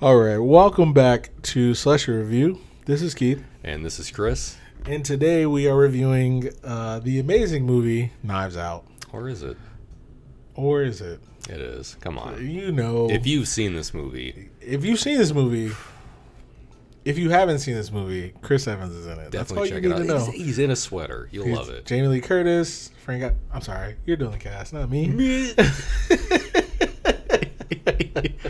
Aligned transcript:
All 0.00 0.16
right, 0.16 0.38
welcome 0.38 0.92
back 0.92 1.30
to 1.42 1.74
Slushy 1.74 2.12
Review. 2.12 2.60
This 2.86 3.02
is 3.02 3.14
Keith, 3.14 3.42
And 3.64 3.84
this 3.84 3.98
is 3.98 4.10
Chris. 4.10 4.56
and 4.86 5.04
today 5.04 5.44
we 5.44 5.66
are 5.68 5.76
reviewing 5.76 6.50
uh, 6.62 7.00
the 7.00 7.18
amazing 7.18 7.66
movie 7.66 8.12
Knives 8.22 8.56
Out. 8.56 8.84
Or 9.12 9.28
is 9.28 9.42
it? 9.42 9.56
Or 10.54 10.82
is 10.82 11.00
it? 11.00 11.20
It 11.48 11.60
is. 11.60 11.96
Come 12.00 12.18
on. 12.18 12.46
You 12.48 12.70
know, 12.72 13.10
If 13.10 13.26
you've 13.26 13.48
seen 13.48 13.74
this 13.74 13.92
movie, 13.92 14.50
if 14.60 14.84
you've 14.84 15.00
seen 15.00 15.18
this 15.18 15.32
movie, 15.34 15.74
if 17.04 17.18
you 17.18 17.30
haven't 17.30 17.58
seen 17.60 17.74
this 17.74 17.90
movie, 17.90 18.34
Chris 18.42 18.68
Evans 18.68 18.94
is 18.94 19.06
in 19.06 19.18
it. 19.18 19.30
Definitely 19.32 19.70
you 19.70 19.74
check 19.80 19.84
it 20.00 20.10
out. 20.10 20.28
He's, 20.28 20.44
he's 20.44 20.58
in 20.58 20.70
a 20.70 20.76
sweater. 20.76 21.28
You'll 21.32 21.46
He's 21.46 21.56
love 21.56 21.70
it. 21.70 21.86
Jamie 21.86 22.06
Lee 22.08 22.20
Curtis, 22.20 22.90
Frank. 23.04 23.34
I'm 23.52 23.62
sorry, 23.62 23.96
you're 24.06 24.16
doing 24.16 24.32
the 24.32 24.38
cast, 24.38 24.72
not 24.72 24.90
me. 24.90 25.54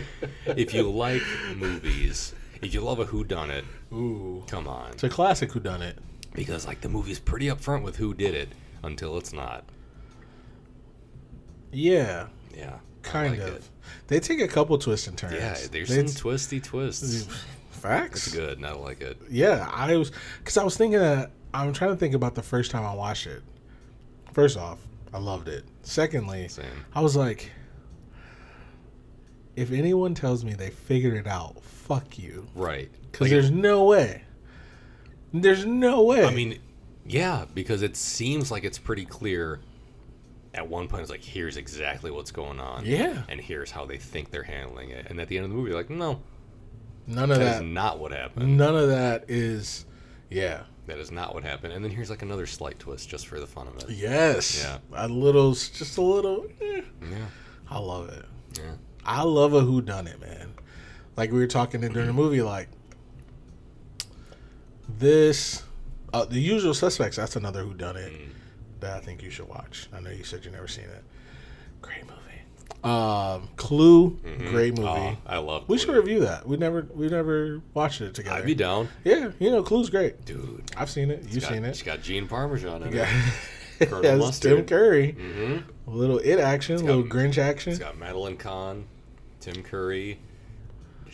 if 0.59 0.73
you 0.73 0.89
like 0.89 1.21
movies, 1.55 2.33
if 2.61 2.73
you 2.73 2.81
love 2.81 2.99
a 2.99 3.05
whodunit, 3.05 3.63
Ooh, 3.93 4.43
come 4.47 4.67
on. 4.67 4.91
it's 4.91 5.03
a 5.03 5.09
classic 5.09 5.51
Who 5.53 5.59
Done 5.59 5.81
It. 5.81 5.97
Because 6.33 6.67
like 6.67 6.81
the 6.81 6.89
movie's 6.89 7.19
pretty 7.19 7.47
upfront 7.47 7.83
with 7.83 7.95
who 7.97 8.13
did 8.13 8.35
it 8.35 8.49
until 8.83 9.17
it's 9.17 9.33
not. 9.33 9.63
Yeah, 11.71 12.27
Yeah. 12.55 12.77
Kind 13.01 13.39
like 13.39 13.47
of. 13.47 13.55
it. 13.55 13.63
They 14.07 14.19
take 14.19 14.41
a 14.41 14.47
couple 14.47 14.77
twists 14.77 15.07
and 15.07 15.17
turns. 15.17 15.33
Yeah, 15.35 15.57
there's 15.71 15.89
They- 15.89 16.05
some 16.05 16.15
twisty 16.15 16.59
twists. 16.59 17.27
facts. 17.71 18.27
It's 18.27 18.35
good, 18.35 18.57
and 18.57 18.65
I 18.67 18.73
like 18.73 18.99
it. 19.01 19.17
Yeah, 19.29 19.69
I 19.73 19.95
was 19.95 20.11
because 20.39 20.57
I 20.57 20.63
was 20.65 20.75
thinking 20.75 20.99
that 20.99 21.31
I'm 21.53 21.71
trying 21.71 21.91
to 21.91 21.95
think 21.95 22.13
about 22.13 22.35
the 22.35 22.43
first 22.43 22.71
time 22.71 22.83
I 22.85 22.93
watched 22.93 23.25
it. 23.25 23.41
First 24.33 24.57
off, 24.57 24.79
I 25.13 25.17
loved 25.19 25.47
it. 25.47 25.63
Secondly, 25.83 26.49
Same. 26.49 26.65
I 26.93 26.99
was 27.01 27.15
like, 27.15 27.51
if 29.59 29.71
anyone 29.71 30.13
tells 30.13 30.43
me 30.45 30.53
they 30.53 30.69
figured 30.69 31.15
it 31.15 31.27
out, 31.27 31.61
fuck 31.63 32.17
you, 32.17 32.47
Right. 32.55 32.89
because 33.11 33.25
Like, 33.25 33.31
there's 33.31 33.51
no 33.51 33.85
way. 33.85 34.23
There's 35.33 35.65
no 35.65 36.03
way. 36.03 36.25
I 36.25 36.31
mean, 36.33 36.59
yeah, 37.05 37.45
because 37.53 37.81
it 37.81 37.95
seems 37.95 38.49
like 38.51 38.63
it's 38.63 38.79
pretty 38.79 39.05
clear. 39.05 39.59
At 40.53 40.67
one 40.67 40.87
point, 40.87 41.01
it's 41.03 41.11
like, 41.11 41.23
here's 41.23 41.57
exactly 41.57 42.09
what's 42.09 42.31
going 42.31 42.59
on. 42.59 42.83
Yeah. 42.85 43.21
And 43.29 43.39
here's 43.39 43.69
how 43.69 43.85
they 43.85 43.97
think 43.97 44.31
they're 44.31 44.41
handling 44.43 44.89
it. 44.89 45.05
And 45.09 45.19
at 45.21 45.27
the 45.27 45.37
end 45.37 45.45
of 45.45 45.51
the 45.51 45.55
movie, 45.55 45.69
you're 45.69 45.77
like, 45.77 45.91
no, 45.91 46.21
none 47.05 47.29
of 47.29 47.37
that 47.37 47.57
is 47.57 47.61
not 47.61 47.99
what 47.99 48.11
happened. 48.11 48.57
None 48.57 48.75
of 48.75 48.87
that 48.89 49.25
is. 49.27 49.85
Yeah. 50.31 50.63
That 50.87 50.97
is 50.97 51.11
not 51.11 51.35
what 51.35 51.43
happened. 51.43 51.73
And 51.73 51.83
then 51.85 51.91
here's 51.91 52.09
like 52.09 52.23
another 52.23 52.47
slight 52.47 52.79
twist 52.79 53.07
just 53.09 53.27
for 53.27 53.39
the 53.39 53.45
fun 53.45 53.67
of 53.67 53.75
it. 53.77 53.91
Yes. 53.91 54.63
Yeah. 54.63 54.79
A 54.95 55.07
little, 55.07 55.51
just 55.53 55.97
a 55.97 56.01
little. 56.01 56.47
eh. 56.61 56.81
Yeah. 57.03 57.25
I 57.69 57.77
love 57.77 58.09
it. 58.09 58.25
Yeah. 58.57 58.71
I 59.05 59.23
love 59.23 59.53
a 59.53 59.61
who 59.61 59.81
done 59.81 60.07
it, 60.07 60.19
man. 60.21 60.53
Like 61.17 61.31
we 61.31 61.39
were 61.39 61.47
talking 61.47 61.81
during 61.81 62.07
the 62.07 62.13
movie, 62.13 62.41
like 62.41 62.69
this, 64.87 65.63
uh, 66.13 66.25
the 66.25 66.39
usual 66.39 66.73
suspects. 66.73 67.17
That's 67.17 67.35
another 67.35 67.63
who 67.63 67.73
done 67.73 67.97
it 67.97 68.13
that 68.79 68.95
I 68.95 68.99
think 68.99 69.21
you 69.21 69.29
should 69.29 69.47
watch. 69.47 69.89
I 69.93 69.99
know 69.99 70.09
you 70.09 70.23
said 70.23 70.45
you 70.45 70.51
never 70.51 70.67
seen 70.67 70.85
it. 70.85 71.03
Great 71.81 72.03
movie. 72.03 72.15
Um, 72.81 73.49
Clue, 73.57 74.11
great 74.49 74.77
movie. 74.77 74.87
Oh, 74.87 75.17
I 75.25 75.37
love 75.39 75.67
we 75.67 75.77
should 75.77 75.89
review 75.89 76.21
that. 76.21 76.47
We 76.47 76.55
never, 76.55 76.87
we 76.93 77.09
never 77.09 77.61
watched 77.73 77.99
it 77.99 78.13
together. 78.13 78.37
I'd 78.37 78.45
be 78.45 78.55
down. 78.55 78.87
Yeah, 79.03 79.31
you 79.39 79.51
know, 79.51 79.61
Clue's 79.63 79.89
great. 79.89 80.23
Dude. 80.23 80.71
I've 80.77 80.89
seen 80.89 81.11
it. 81.11 81.23
You've 81.29 81.43
got, 81.43 81.51
seen 81.51 81.65
it. 81.65 81.69
It's 81.69 81.81
got 81.81 82.01
Gene 82.01 82.27
Parmesan 82.27 82.83
in 82.83 82.93
Yeah. 82.93 83.09
it. 83.09 83.33
Colonel 83.85 84.31
Tim. 84.31 84.65
Curry. 84.65 85.11
hmm 85.11 85.57
A 85.87 85.89
little 85.89 86.19
it 86.19 86.39
action, 86.39 86.75
a 86.75 86.79
got- 86.79 86.85
little 86.85 87.03
Grinch 87.03 87.37
action. 87.37 87.71
It's 87.71 87.79
got 87.79 87.97
Madeline 87.97 88.37
Kahn, 88.37 88.85
Tim 89.39 89.61
Curry, 89.63 90.19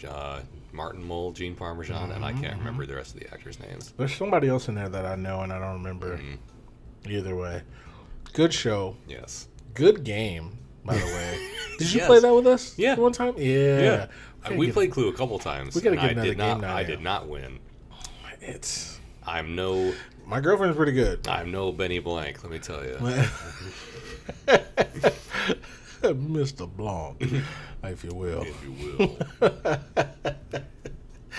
uh, 0.07 0.41
Martin 0.73 1.03
Mull, 1.03 1.31
Gene 1.31 1.55
Parmesan, 1.55 2.11
and 2.11 2.25
I 2.25 2.31
Mm-hmm. 2.33 2.41
can't 2.41 2.57
remember 2.57 2.85
the 2.85 2.95
rest 2.95 3.13
of 3.15 3.21
the 3.21 3.33
actors' 3.33 3.59
names. 3.59 3.93
There's 3.97 4.13
somebody 4.15 4.47
else 4.49 4.67
in 4.67 4.75
there 4.75 4.89
that 4.89 5.05
I 5.05 5.15
know 5.15 5.41
and 5.41 5.53
I 5.53 5.59
don't 5.59 5.73
remember. 5.81 6.17
Mhm. 6.17 6.37
Either 7.09 7.35
way, 7.35 7.61
good 8.33 8.53
show, 8.53 8.97
Yes. 9.07 9.47
good 9.73 10.03
game. 10.03 10.57
By 10.83 10.95
the 10.97 11.05
way, 11.05 11.39
did 11.79 11.91
you 11.93 11.99
Yes. 11.99 12.07
play 12.07 12.19
that 12.19 12.33
with 12.33 12.45
us? 12.47 12.77
Yeah. 12.77 12.95
one 12.95 13.11
time. 13.13 13.33
Yeah, 13.37 14.07
Yeah. 14.49 14.55
we 14.55 14.65
get- 14.67 14.73
played 14.75 14.91
Clue 14.91 15.07
a 15.09 15.13
couple 15.13 15.39
times. 15.39 15.73
we 15.75 15.81
gotta 15.81 15.95
get 15.95 16.05
I 16.05 16.09
another 16.09 16.27
did 16.29 16.37
not. 16.37 16.51
game 16.53 16.61
down 16.61 16.77
I 16.77 16.83
did 16.83 17.01
not 17.01 17.27
win. 17.29 17.59
It's 18.41 18.99
I'm 19.25 19.55
no. 19.55 19.93
My 20.27 20.39
girlfriend's 20.41 20.75
pretty 20.75 20.93
good. 20.93 21.27
I'm 21.27 21.51
no 21.51 21.71
Benny 21.71 21.99
Blanc. 21.99 22.41
Let 22.43 22.51
me 22.51 22.57
tell 22.57 22.83
you. 22.83 22.95
Mr. 26.01 26.67
Blanc, 26.67 27.17
if 27.83 28.03
you 28.03 28.13
will. 28.13 28.41
if 28.41 28.63
you 28.63 28.71
will. 28.97 29.17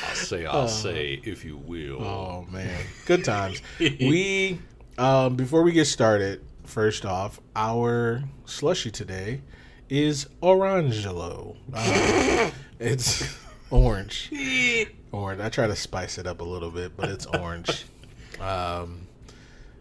I'll 0.02 0.14
say. 0.14 0.47
I'll 0.47 0.69
say. 0.69 1.20
If 1.24 1.44
you 1.44 1.56
will. 1.56 2.02
Oh 2.02 2.47
man, 2.50 2.80
good 3.06 3.24
times. 3.24 3.60
we 3.80 4.60
um, 4.98 5.34
before 5.36 5.62
we 5.62 5.72
get 5.72 5.86
started, 5.86 6.44
first 6.64 7.04
off, 7.04 7.41
our 7.56 8.22
slushy 8.44 8.91
today 8.92 9.41
is 9.88 10.26
Orangelo. 10.42 11.56
Um, 11.72 12.53
it's 12.78 13.36
orange. 13.70 14.30
Orange. 15.12 15.41
I 15.41 15.48
try 15.48 15.66
to 15.66 15.76
spice 15.76 16.18
it 16.18 16.26
up 16.26 16.41
a 16.41 16.44
little 16.44 16.70
bit, 16.70 16.97
but 16.97 17.08
it's 17.08 17.26
orange. 17.26 17.84
Um, 18.41 19.06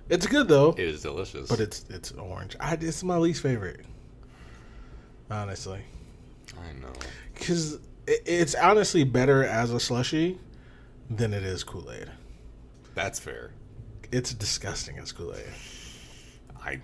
it's 0.10 0.28
good 0.28 0.48
though, 0.48 0.72
It 0.72 0.80
is 0.88 1.02
delicious. 1.02 1.50
but 1.50 1.60
it's 1.60 1.86
it's 1.90 2.12
orange. 2.12 2.56
I, 2.60 2.74
it's 2.80 3.04
my 3.04 3.18
least 3.18 3.42
favorite, 3.42 3.86
honestly, 5.30 5.82
I 6.58 6.74
know. 6.80 6.94
because 7.34 7.76
it, 8.08 8.22
it's 8.26 8.56
honestly 8.56 9.04
better 9.04 9.44
as 9.44 9.72
a 9.72 9.80
slushy 9.80 10.38
than 11.10 11.34
it 11.34 11.44
is 11.44 11.64
Kool 11.64 11.92
Aid. 11.92 12.10
That's 12.94 13.20
fair. 13.20 13.52
It's 14.12 14.34
disgusting 14.34 14.98
as 15.00 15.12
Kool 15.12 15.34
Aid. 15.36 15.44
I. 16.64 16.80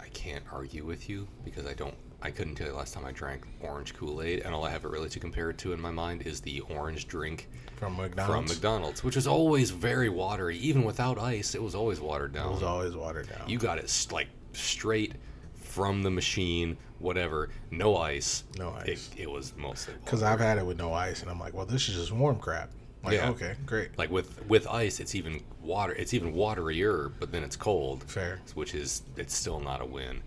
I 0.00 0.08
can't 0.14 0.44
argue 0.52 0.84
with 0.84 1.08
you 1.08 1.26
because 1.44 1.66
I 1.66 1.72
don't. 1.74 1.94
I 2.24 2.30
couldn't 2.30 2.54
tell 2.54 2.68
you 2.68 2.72
last 2.74 2.94
time 2.94 3.04
I 3.04 3.12
drank 3.12 3.44
orange 3.60 3.94
Kool 3.94 4.22
Aid, 4.22 4.40
and 4.40 4.54
all 4.54 4.64
I 4.64 4.70
have 4.70 4.84
it 4.84 4.90
really 4.90 5.08
to 5.08 5.18
compare 5.20 5.50
it 5.50 5.58
to 5.58 5.72
in 5.72 5.80
my 5.80 5.90
mind 5.90 6.22
is 6.22 6.40
the 6.40 6.60
orange 6.60 7.08
drink 7.08 7.48
From 7.76 7.94
from 7.96 8.02
McDonald's. 8.04 8.52
McDonald's, 8.52 9.04
which 9.04 9.16
is 9.16 9.26
always 9.26 9.70
very 9.70 10.08
watery. 10.08 10.56
Even 10.58 10.84
without 10.84 11.18
ice, 11.18 11.54
it 11.54 11.62
was 11.62 11.74
always 11.74 12.00
watered 12.00 12.32
down. 12.32 12.48
It 12.50 12.54
was 12.54 12.62
always 12.62 12.94
watered 12.94 13.28
down. 13.28 13.48
You 13.48 13.58
got 13.58 13.78
it 13.78 14.06
like 14.12 14.28
straight 14.52 15.14
from 15.54 16.02
the 16.02 16.10
machine, 16.10 16.76
whatever, 17.00 17.48
no 17.70 17.96
ice. 17.96 18.44
No 18.58 18.74
It, 18.86 18.90
ice. 18.92 19.10
it 19.16 19.28
was 19.30 19.52
mostly 19.56 19.94
Because 20.04 20.22
I've 20.22 20.38
had 20.38 20.58
it 20.58 20.66
with 20.66 20.78
no 20.78 20.92
ice, 20.92 21.22
and 21.22 21.30
I'm 21.30 21.40
like, 21.40 21.54
well, 21.54 21.66
this 21.66 21.88
is 21.88 21.96
just 21.96 22.12
warm 22.12 22.38
crap. 22.38 22.70
Like, 23.02 23.14
Yeah. 23.14 23.30
okay, 23.30 23.54
great, 23.66 23.98
like 23.98 24.12
with 24.12 24.46
with 24.46 24.68
ice, 24.68 25.00
it's 25.00 25.16
even 25.16 25.42
water. 25.60 25.92
It's 25.92 26.14
even 26.14 26.32
waterier, 26.34 27.10
but 27.18 27.32
then 27.32 27.42
it's 27.42 27.56
cold, 27.56 28.04
fair. 28.04 28.38
which 28.54 28.76
is 28.76 29.02
it's 29.16 29.34
still 29.34 29.58
not 29.58 29.80
a 29.80 29.84
win. 29.84 30.22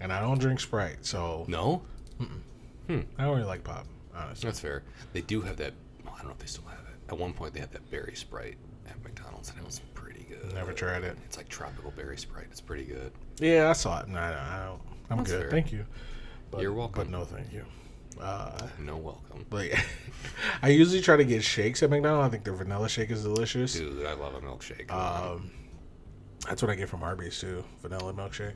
And 0.00 0.12
I 0.12 0.20
don't 0.20 0.38
drink 0.38 0.60
Sprite, 0.60 1.04
so 1.04 1.44
No, 1.48 1.82
I 2.20 2.24
don't 2.88 3.06
really 3.18 3.42
like 3.44 3.64
pop, 3.64 3.86
honestly. 4.14 4.48
that's 4.48 4.60
fair. 4.60 4.82
They 5.12 5.20
do 5.20 5.40
have 5.42 5.56
that. 5.58 5.74
well, 6.04 6.14
I 6.14 6.18
don't 6.18 6.28
know 6.28 6.32
if 6.32 6.38
they 6.38 6.46
still 6.46 6.64
have 6.68 6.78
it. 6.80 7.12
At 7.12 7.18
one 7.18 7.32
point, 7.32 7.52
they 7.54 7.60
had 7.60 7.72
that 7.72 7.90
berry 7.90 8.14
Sprite 8.14 8.56
at 8.88 9.02
McDonald's, 9.02 9.50
and 9.50 9.58
it 9.58 9.64
was 9.64 9.80
pretty 9.94 10.24
good. 10.28 10.54
Never 10.54 10.72
tried 10.72 11.04
it. 11.04 11.16
It's 11.24 11.36
like 11.36 11.48
tropical 11.48 11.90
berry 11.92 12.16
Sprite. 12.16 12.46
It's 12.50 12.60
pretty 12.60 12.84
good. 12.84 13.12
Yeah, 13.38 13.68
I 13.70 13.72
saw 13.72 14.00
it. 14.00 14.08
No, 14.08 14.18
I 14.18 14.30
don't. 14.30 14.38
I 14.40 14.66
don't 14.66 14.80
I'm 15.10 15.16
That's 15.18 15.30
good. 15.30 15.40
fair. 15.42 15.50
Thank 15.50 15.72
you. 15.72 15.84
But, 16.50 16.62
You're 16.62 16.72
welcome. 16.72 17.04
But 17.04 17.10
no, 17.10 17.24
thank 17.24 17.52
you. 17.52 17.64
Uh, 18.20 18.66
No 18.80 18.96
welcome, 18.96 19.46
but 19.48 19.68
yeah. 19.68 19.80
I 20.62 20.68
usually 20.70 21.00
try 21.00 21.16
to 21.16 21.24
get 21.24 21.44
shakes 21.44 21.82
at 21.82 21.90
McDonald's. 21.90 22.26
I 22.26 22.30
think 22.30 22.44
their 22.44 22.54
vanilla 22.54 22.88
shake 22.88 23.10
is 23.10 23.22
delicious. 23.22 23.74
dude. 23.74 24.04
I 24.06 24.14
love 24.14 24.34
a 24.34 24.40
milkshake. 24.40 24.90
Um, 24.90 25.50
that's 26.48 26.60
what 26.62 26.70
I 26.70 26.74
get 26.74 26.88
from 26.88 27.02
Arby's 27.04 27.38
too. 27.38 27.64
Vanilla 27.80 28.12
milkshake, 28.12 28.54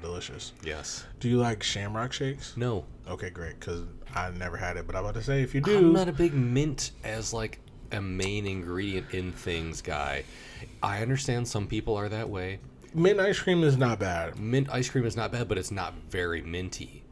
delicious. 0.00 0.52
yes. 0.62 1.04
Do 1.20 1.28
you 1.28 1.38
like 1.38 1.62
Shamrock 1.62 2.12
shakes? 2.12 2.56
No. 2.56 2.84
Okay, 3.08 3.30
great. 3.30 3.58
Because 3.58 3.82
I 4.14 4.30
never 4.30 4.56
had 4.56 4.76
it, 4.76 4.86
but 4.86 4.96
I'm 4.96 5.04
about 5.04 5.14
to 5.14 5.22
say 5.22 5.42
if 5.42 5.54
you 5.54 5.60
do, 5.60 5.78
I'm 5.78 5.92
not 5.92 6.08
a 6.08 6.12
big 6.12 6.32
mint 6.34 6.92
as 7.04 7.32
like 7.32 7.58
a 7.92 8.00
main 8.00 8.46
ingredient 8.46 9.12
in 9.12 9.32
things 9.32 9.82
guy. 9.82 10.24
I 10.82 11.02
understand 11.02 11.48
some 11.48 11.66
people 11.66 11.96
are 11.96 12.08
that 12.08 12.28
way. 12.28 12.60
mint 12.94 13.18
ice 13.20 13.38
cream 13.38 13.64
is 13.64 13.76
not 13.76 13.98
bad. 13.98 14.38
Mint 14.38 14.68
ice 14.70 14.88
cream 14.88 15.04
is 15.04 15.16
not 15.16 15.32
bad, 15.32 15.48
but 15.48 15.58
it's 15.58 15.70
not 15.70 15.94
very 16.08 16.42
minty. 16.42 17.02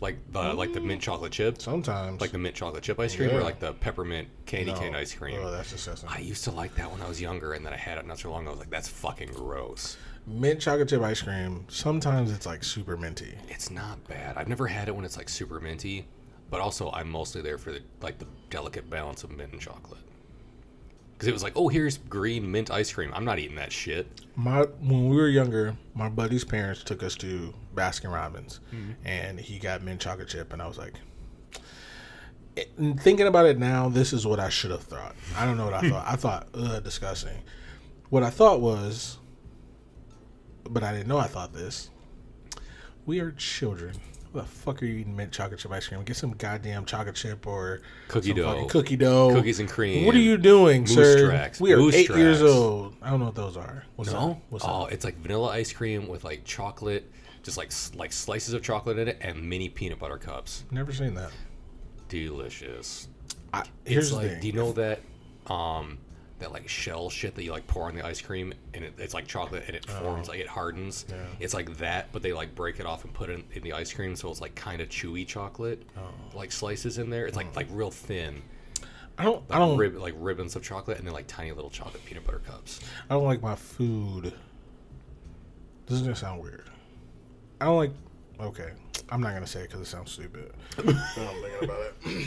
Like 0.00 0.18
the 0.32 0.52
like 0.52 0.72
the 0.74 0.80
mint 0.80 1.00
mm. 1.00 1.04
chocolate 1.04 1.32
chip, 1.32 1.62
Sometimes, 1.62 2.20
like 2.20 2.32
the 2.32 2.38
mint 2.38 2.54
chocolate 2.54 2.82
chip 2.82 2.98
ice 3.00 3.14
cream, 3.16 3.30
Yeah. 3.30 3.36
or 3.36 3.42
like 3.42 3.58
the 3.60 3.72
peppermint 3.74 4.28
candy 4.44 4.72
No. 4.72 4.78
cane 4.78 4.94
ice 4.94 5.14
cream. 5.14 5.38
Oh, 5.42 5.50
that's 5.50 5.70
disgusting. 5.70 6.08
I 6.10 6.18
used 6.18 6.44
to 6.44 6.50
like 6.50 6.74
that 6.74 6.90
when 6.90 7.00
I 7.00 7.08
was 7.08 7.20
younger, 7.22 7.52
and 7.54 7.64
then 7.64 7.72
I 7.72 7.76
had 7.76 7.96
it 7.98 8.06
not 8.06 8.18
so 8.18 8.30
long. 8.30 8.42
ago. 8.42 8.50
I 8.50 8.52
was 8.52 8.60
like, 8.60 8.70
"That's 8.70 8.88
fucking 8.88 9.32
gross." 9.32 9.96
Mint 10.26 10.60
chocolate 10.60 10.88
chip 10.88 11.02
ice 11.02 11.22
cream. 11.22 11.64
Sometimes 11.68 12.32
it's 12.32 12.46
like 12.46 12.64
super 12.64 12.96
minty. 12.96 13.34
It's 13.48 13.70
not 13.70 14.02
bad. 14.08 14.36
I've 14.36 14.48
never 14.48 14.66
had 14.66 14.88
it 14.88 14.96
when 14.96 15.04
it's 15.04 15.16
like 15.16 15.28
super 15.28 15.60
minty, 15.60 16.06
but 16.50 16.60
also 16.60 16.90
I'm 16.92 17.10
mostly 17.10 17.42
there 17.42 17.58
for 17.58 17.72
the 17.72 17.80
like 18.00 18.18
the 18.18 18.26
delicate 18.50 18.88
balance 18.90 19.24
of 19.24 19.30
mint 19.30 19.52
and 19.52 19.60
chocolate. 19.60 20.00
Because 21.12 21.28
it 21.28 21.32
was 21.32 21.44
like, 21.44 21.52
oh, 21.56 21.68
here's 21.68 21.98
green 21.98 22.50
mint 22.50 22.70
ice 22.72 22.92
cream. 22.92 23.12
I'm 23.14 23.24
not 23.24 23.38
eating 23.38 23.56
that 23.56 23.70
shit. 23.72 24.06
My 24.34 24.62
when 24.80 25.08
we 25.08 25.16
were 25.16 25.28
younger, 25.28 25.76
my 25.94 26.08
buddy's 26.08 26.44
parents 26.44 26.82
took 26.82 27.02
us 27.02 27.14
to 27.16 27.54
Baskin 27.74 28.12
Robbins, 28.12 28.60
Mm-hmm. 28.74 28.92
and 29.06 29.38
he 29.38 29.58
got 29.58 29.82
mint 29.82 30.00
chocolate 30.00 30.28
chip, 30.28 30.52
and 30.52 30.60
I 30.60 30.66
was 30.66 30.76
like, 30.78 30.94
and 32.78 33.00
thinking 33.00 33.26
about 33.26 33.46
it 33.46 33.58
now, 33.58 33.88
this 33.88 34.12
is 34.12 34.26
what 34.26 34.38
I 34.38 34.48
should 34.48 34.70
have 34.70 34.82
thought. 34.82 35.14
I 35.36 35.44
don't 35.44 35.56
know 35.56 35.64
what 35.64 35.74
I 35.74 35.80
thought. 35.90 36.06
I 36.06 36.16
thought, 36.16 36.48
ugh, 36.54 36.82
disgusting. 36.84 37.42
What 38.10 38.22
I 38.22 38.30
thought 38.30 38.60
was, 38.60 39.18
but 40.70 40.82
I 40.82 40.92
didn't 40.92 41.08
know 41.08 41.18
I 41.18 41.26
thought 41.26 41.52
this. 41.52 41.90
We 43.06 43.20
are 43.20 43.32
children. 43.32 43.94
What 44.32 44.46
the 44.46 44.50
fuck 44.50 44.82
are 44.82 44.86
you 44.86 44.96
eating 44.98 45.14
mint 45.14 45.30
chocolate 45.30 45.60
chip 45.60 45.70
ice 45.70 45.86
cream? 45.86 46.02
Get 46.02 46.16
some 46.16 46.32
goddamn 46.32 46.86
chocolate 46.86 47.14
chip 47.14 47.46
or 47.46 47.82
Cookie 48.08 48.28
some 48.30 48.36
dough. 48.36 48.66
cookie 48.68 48.96
dough, 48.96 49.32
Cookies 49.32 49.60
and 49.60 49.68
cream. 49.68 50.06
What 50.06 50.16
are 50.16 50.18
you 50.20 50.36
doing, 50.36 50.82
Moose 50.82 50.94
sir? 50.94 51.28
tracks. 51.28 51.60
We 51.60 51.72
are 51.72 51.76
Moose 51.76 51.94
eight 51.94 52.08
years 52.10 52.42
old. 52.42 52.96
I 53.00 53.10
don't 53.10 53.20
know 53.20 53.26
what 53.26 53.36
those 53.36 53.56
are. 53.56 53.84
What's 53.94 54.10
No. 54.10 54.28
that? 54.28 54.36
What's 54.48 54.64
oh, 54.66 54.86
that? 54.86 54.92
it's 54.94 55.04
like 55.04 55.16
vanilla 55.18 55.48
ice 55.50 55.72
cream 55.72 56.08
with 56.08 56.24
like 56.24 56.44
chocolate, 56.44 57.08
just 57.44 57.56
like 57.56 57.70
like 57.94 58.12
slices 58.12 58.54
of 58.54 58.62
chocolate 58.62 58.98
in 58.98 59.06
it, 59.06 59.18
and 59.20 59.40
mini 59.48 59.68
peanut 59.68 60.00
butter 60.00 60.18
cups. 60.18 60.64
Never 60.72 60.92
seen 60.92 61.14
that. 61.14 61.30
Delicious. 62.08 63.06
I, 63.52 63.62
here's 63.84 64.06
it's 64.06 64.10
the 64.10 64.16
like, 64.16 64.30
thing. 64.32 64.40
do 64.40 64.46
you 64.48 64.52
know 64.52 64.72
that, 64.72 65.00
um, 65.46 65.98
that 66.40 66.52
like 66.52 66.68
shell 66.68 67.08
shit 67.10 67.34
that 67.34 67.44
you 67.44 67.52
like 67.52 67.66
pour 67.66 67.84
on 67.84 67.94
the 67.94 68.04
ice 68.04 68.20
cream 68.20 68.52
and 68.74 68.84
it, 68.84 68.94
it's 68.98 69.14
like 69.14 69.26
chocolate 69.26 69.64
and 69.66 69.76
it 69.76 69.86
forms 69.86 70.28
oh. 70.28 70.32
like 70.32 70.40
it 70.40 70.48
hardens. 70.48 71.06
Oh. 71.10 71.14
Yeah. 71.14 71.22
It's 71.40 71.54
like 71.54 71.76
that, 71.78 72.08
but 72.12 72.22
they 72.22 72.32
like 72.32 72.54
break 72.54 72.80
it 72.80 72.86
off 72.86 73.04
and 73.04 73.12
put 73.12 73.30
it 73.30 73.34
in, 73.34 73.44
in 73.52 73.62
the 73.62 73.72
ice 73.72 73.92
cream, 73.92 74.16
so 74.16 74.30
it's 74.30 74.40
like 74.40 74.54
kind 74.54 74.80
of 74.80 74.88
chewy 74.88 75.26
chocolate, 75.26 75.82
Oh. 75.96 76.36
like 76.36 76.52
slices 76.52 76.98
in 76.98 77.10
there. 77.10 77.26
It's 77.26 77.36
like 77.36 77.46
oh. 77.52 77.56
like 77.56 77.68
real 77.70 77.90
thin, 77.90 78.42
I 79.18 79.24
don't. 79.24 79.42
I 79.48 79.58
like, 79.58 79.68
don't. 79.68 79.78
rib, 79.78 79.96
like 79.96 80.14
ribbons 80.16 80.56
of 80.56 80.62
chocolate, 80.62 80.98
and 80.98 81.06
then 81.06 81.14
like 81.14 81.26
tiny 81.26 81.52
little 81.52 81.70
chocolate 81.70 82.04
peanut 82.04 82.24
butter 82.24 82.40
cups. 82.40 82.80
I 83.08 83.14
don't 83.14 83.24
like 83.24 83.42
my 83.42 83.54
food. 83.54 84.32
This 85.86 85.98
is 85.98 86.02
gonna 86.02 86.16
sound 86.16 86.42
weird. 86.42 86.68
I 87.60 87.66
don't 87.66 87.76
like. 87.76 87.92
Okay, 88.40 88.70
I'm 89.10 89.20
not 89.20 89.34
gonna 89.34 89.46
say 89.46 89.60
it 89.60 89.68
because 89.70 89.80
it 89.80 89.86
sounds 89.86 90.10
stupid. 90.10 90.52
I'm 90.78 90.84
thinking 90.84 91.64
about 91.64 91.80
it. 91.80 92.26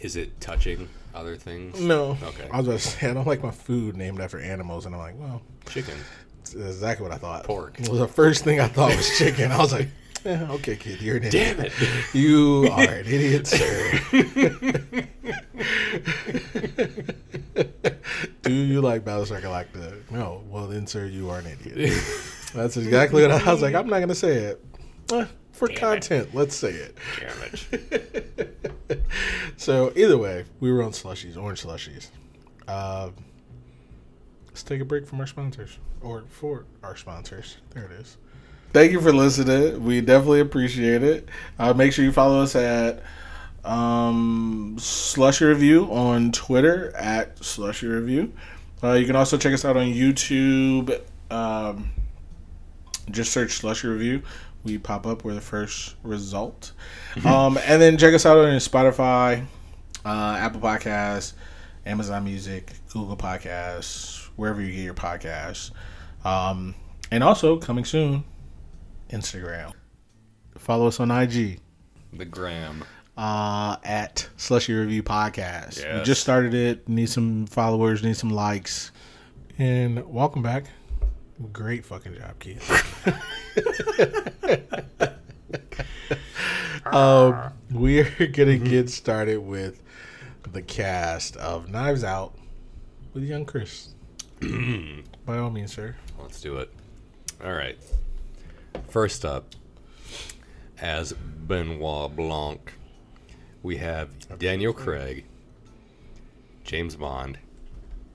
Is 0.00 0.16
it 0.16 0.40
touching 0.40 0.88
other 1.18 1.36
things? 1.36 1.80
No. 1.80 2.16
Okay. 2.22 2.48
I 2.50 2.60
was 2.60 2.82
say 2.82 3.10
I 3.10 3.14
don't 3.14 3.26
like 3.26 3.42
my 3.42 3.50
food 3.50 3.96
named 3.96 4.20
after 4.20 4.38
animals, 4.40 4.86
and 4.86 4.94
I'm 4.94 5.00
like, 5.00 5.18
well, 5.18 5.42
Chicken. 5.66 5.96
that's 6.38 6.54
exactly 6.54 7.04
what 7.04 7.12
I 7.12 7.18
thought. 7.18 7.44
Pork. 7.44 7.76
Well, 7.82 7.94
the 7.94 8.08
first 8.08 8.44
thing 8.44 8.60
I 8.60 8.68
thought 8.68 8.96
was 8.96 9.18
chicken. 9.18 9.50
I 9.50 9.58
was 9.58 9.72
like, 9.72 9.88
eh, 10.24 10.46
okay, 10.50 10.76
kid, 10.76 11.02
you're 11.02 11.16
an 11.16 11.24
idiot. 11.24 11.56
Damn 11.56 11.66
it. 11.66 11.72
You 12.14 12.68
are 12.70 12.80
an 12.80 13.06
idiot, 13.06 13.46
sir. 13.46 14.00
Do 18.42 18.52
you 18.52 18.80
like 18.80 19.04
Battlestar 19.04 19.42
Galactica? 19.42 20.10
No. 20.10 20.42
Well, 20.48 20.68
then, 20.68 20.86
sir, 20.86 21.06
you 21.06 21.28
are 21.30 21.40
an 21.40 21.46
idiot. 21.46 21.92
That's 22.54 22.76
exactly 22.76 23.22
what 23.22 23.30
I, 23.32 23.44
I 23.44 23.52
was 23.52 23.60
like. 23.60 23.74
I'm 23.74 23.88
not 23.88 23.96
going 23.98 24.08
to 24.08 24.14
say 24.14 24.34
it. 24.36 24.64
Eh, 25.12 25.26
for 25.58 25.68
Damn 25.68 25.76
it. 25.76 25.80
content, 25.80 26.34
let's 26.34 26.54
say 26.56 26.70
it. 26.70 26.96
Damn 27.18 27.42
it. 27.42 28.54
So, 29.56 29.92
either 29.96 30.16
way, 30.16 30.44
we 30.60 30.70
were 30.72 30.82
on 30.82 30.92
slushies, 30.92 31.36
orange 31.36 31.62
slushies. 31.64 32.08
Uh, 32.68 33.10
let's 34.46 34.62
take 34.62 34.80
a 34.80 34.84
break 34.84 35.04
from 35.06 35.18
our 35.20 35.26
sponsors, 35.26 35.78
or 36.00 36.24
for 36.28 36.64
our 36.84 36.96
sponsors. 36.96 37.56
There 37.70 37.84
it 37.84 37.90
is. 37.92 38.16
Thank 38.72 38.92
you 38.92 39.00
for 39.00 39.12
listening. 39.12 39.84
We 39.84 40.00
definitely 40.00 40.40
appreciate 40.40 41.02
it. 41.02 41.28
Uh, 41.58 41.72
make 41.74 41.92
sure 41.92 42.04
you 42.04 42.12
follow 42.12 42.40
us 42.40 42.54
at 42.54 43.02
um, 43.64 44.76
Slushy 44.78 45.44
Review 45.46 45.84
on 45.92 46.30
Twitter 46.32 46.94
at 46.96 47.42
Slushy 47.44 47.88
Review. 47.88 48.32
Uh, 48.82 48.92
you 48.92 49.06
can 49.06 49.16
also 49.16 49.36
check 49.36 49.52
us 49.52 49.64
out 49.64 49.76
on 49.76 49.86
YouTube. 49.86 51.00
Um, 51.30 51.90
just 53.10 53.32
search 53.32 53.52
Slushy 53.52 53.88
Review. 53.88 54.22
We 54.64 54.78
pop 54.78 55.06
up. 55.06 55.24
We're 55.24 55.34
the 55.34 55.40
first 55.40 55.94
result. 56.02 56.72
um, 57.24 57.58
and 57.64 57.80
then 57.80 57.96
check 57.96 58.14
us 58.14 58.26
out 58.26 58.38
on 58.38 58.50
Spotify, 58.56 59.44
uh, 60.04 60.36
Apple 60.38 60.60
Podcasts, 60.60 61.32
Amazon 61.86 62.24
Music, 62.24 62.72
Google 62.92 63.16
Podcasts, 63.16 64.28
wherever 64.36 64.60
you 64.60 64.72
get 64.72 64.82
your 64.82 64.94
podcasts. 64.94 65.70
Um, 66.24 66.74
and 67.10 67.22
also 67.24 67.56
coming 67.58 67.84
soon, 67.84 68.24
Instagram. 69.10 69.72
Follow 70.58 70.88
us 70.88 71.00
on 71.00 71.10
IG 71.10 71.60
The 72.12 72.24
gram. 72.24 72.84
uh, 73.16 73.76
at 73.84 74.28
Slushy 74.36 74.74
Review 74.74 75.02
Podcast. 75.02 75.98
We 75.98 76.04
just 76.04 76.20
started 76.20 76.52
it. 76.52 76.88
Need 76.88 77.08
some 77.08 77.46
followers. 77.46 78.02
Need 78.02 78.16
some 78.16 78.30
likes. 78.30 78.90
And 79.56 80.04
welcome 80.12 80.42
back. 80.42 80.66
Great 81.52 81.84
fucking 81.84 82.14
job, 82.14 82.38
Keith. 82.40 82.68
um, 86.86 87.52
we 87.72 88.00
are 88.00 88.26
gonna 88.26 88.58
get 88.58 88.90
started 88.90 89.38
with 89.38 89.80
the 90.52 90.62
cast 90.62 91.36
of 91.36 91.70
Knives 91.70 92.02
Out 92.02 92.34
with 93.14 93.22
young 93.22 93.44
Chris. 93.44 93.94
By 94.40 95.38
all 95.38 95.50
means, 95.50 95.72
sir. 95.72 95.94
Let's 96.20 96.40
do 96.40 96.56
it. 96.56 96.72
All 97.44 97.52
right. 97.52 97.78
First 98.88 99.24
up, 99.24 99.54
as 100.80 101.12
Benoit 101.12 102.16
Blanc, 102.16 102.72
we 103.62 103.76
have 103.76 104.10
Daniel 104.38 104.72
Craig, 104.72 105.24
James 106.64 106.96
Bond. 106.96 107.38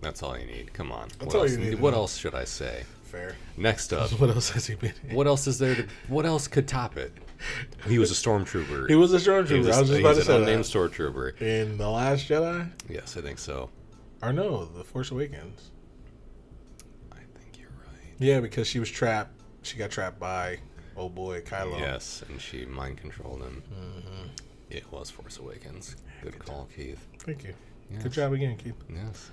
That's 0.02 0.22
all 0.22 0.38
you 0.38 0.46
need. 0.46 0.74
Come 0.74 0.92
on. 0.92 1.08
what 1.20 1.36
all 1.36 1.42
else, 1.44 1.52
you 1.52 1.58
need 1.60 1.80
What 1.80 1.94
else 1.94 2.18
should 2.18 2.36
I 2.36 2.44
say? 2.44 2.84
Fair. 3.14 3.36
Next 3.58 3.94
up, 3.94 4.10
What 4.20 4.32
else 4.32 4.50
has 4.50 4.66
he 4.66 4.74
been 4.74 4.92
in? 5.08 5.16
what 5.16 5.28
else 5.28 5.46
is 5.46 5.60
there? 5.60 5.76
To, 5.76 5.88
what 6.08 6.26
else 6.26 6.48
could 6.48 6.68
top 6.68 6.98
it? 6.98 7.14
He 7.88 8.00
was 8.00 8.10
a 8.10 8.16
stormtrooper. 8.16 8.90
He 8.90 8.96
was 8.96 9.14
a 9.14 9.18
stormtrooper. 9.18 9.60
was 9.60 9.70
I 9.78 9.82
was 9.82 9.90
just 9.90 10.00
about 10.00 10.14
to 10.16 10.20
an 10.22 10.26
say 10.26 10.36
unnamed 10.38 10.64
that. 10.64 10.68
stormtrooper. 10.68 11.40
In 11.42 11.78
The 11.78 11.88
Last 11.90 12.28
Jedi? 12.28 12.72
Yes, 12.90 13.16
I 13.16 13.22
think 13.22 13.38
so. 13.38 13.70
Or 14.24 14.34
no, 14.34 14.66
The 14.66 14.84
Force 14.84 15.12
Awakens. 15.12 15.70
I 17.12 17.18
think 17.38 17.60
you're 17.60 17.70
right. 17.86 18.16
Yeah, 18.18 18.40
because 18.40 18.66
she 18.68 18.80
was 18.80 18.90
trapped. 18.90 19.40
She 19.62 19.78
got 19.78 19.92
trapped 19.92 20.20
by 20.20 20.58
oh 20.98 21.08
boy 21.10 21.42
Kylo. 21.42 21.80
Yes, 21.80 22.24
and 22.30 22.42
she 22.42 22.66
mind 22.66 22.98
controlled 22.98 23.42
him. 23.44 23.62
Mm-hmm. 23.72 24.28
It 24.72 24.92
was 24.92 25.12
Force 25.12 25.38
Awakens. 25.38 25.98
Good 26.24 26.40
call, 26.40 26.68
Keith. 26.76 27.06
Thank 27.20 27.44
you. 27.44 27.54
Yes. 27.92 28.02
Good 28.04 28.12
job 28.14 28.34
again, 28.34 28.58
Keith. 28.58 28.76
Yes. 28.90 29.30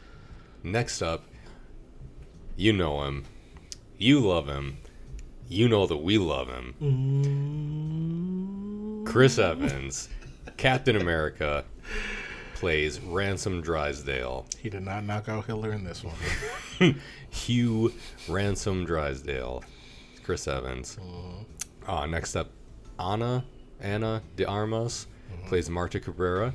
Next 0.63 1.01
up, 1.01 1.25
you 2.57 2.73
know 2.75 3.05
him. 3.05 3.25
You 4.03 4.21
love 4.21 4.49
him. 4.49 4.79
You 5.47 5.69
know 5.69 5.87
that 5.87 5.99
we 5.99 6.17
love 6.17 6.49
him. 6.49 6.75
Chris 9.05 9.39
Evans, 9.39 10.09
Captain 10.57 10.97
America, 10.97 11.67
plays 12.55 12.99
Ransom 13.01 13.61
Drysdale. 13.61 14.47
He 14.59 14.71
did 14.71 14.83
not 14.85 15.05
knock 15.05 15.29
out 15.29 15.45
Hitler 15.45 15.73
in 15.73 15.85
this 15.85 16.03
one. 16.03 16.15
Hugh 17.31 17.93
Ransom 18.27 18.87
Drysdale. 18.87 19.63
Chris 20.23 20.49
Evans. 20.49 20.97
Uh, 21.87 22.07
next 22.07 22.37
up, 22.37 22.49
Ana 22.99 23.45
Ana 23.83 24.23
de 24.37 24.47
Armas 24.47 25.09
plays 25.47 25.69
Marta 25.69 26.01
Cabrera. 26.01 26.55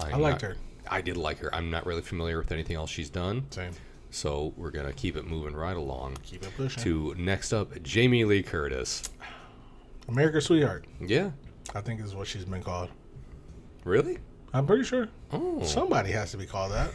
I'm 0.00 0.14
I 0.14 0.18
liked 0.18 0.42
not- 0.42 0.50
her. 0.50 0.56
I 0.90 1.00
did 1.00 1.16
like 1.16 1.38
her. 1.38 1.54
I'm 1.54 1.70
not 1.70 1.86
really 1.86 2.02
familiar 2.02 2.36
with 2.36 2.52
anything 2.52 2.76
else 2.76 2.90
she's 2.90 3.08
done, 3.08 3.46
Same. 3.48 3.72
So 4.14 4.52
we're 4.56 4.70
gonna 4.70 4.92
keep 4.92 5.16
it 5.16 5.26
moving 5.26 5.54
right 5.54 5.76
along. 5.76 6.16
Keep 6.22 6.44
it 6.44 6.52
pushing. 6.56 6.82
To 6.84 7.14
next 7.18 7.52
up, 7.52 7.82
Jamie 7.82 8.24
Lee 8.24 8.42
Curtis. 8.42 9.02
America's 10.08 10.44
Sweetheart, 10.46 10.86
Yeah, 11.00 11.30
I 11.74 11.80
think 11.80 12.00
is 12.00 12.14
what 12.14 12.26
she's 12.28 12.44
been 12.44 12.62
called. 12.62 12.90
really? 13.84 14.18
I'm 14.52 14.66
pretty 14.66 14.84
sure. 14.84 15.08
Oh, 15.32 15.62
Somebody 15.64 16.12
has 16.12 16.30
to 16.30 16.36
be 16.36 16.46
called 16.46 16.70
that. 16.72 16.90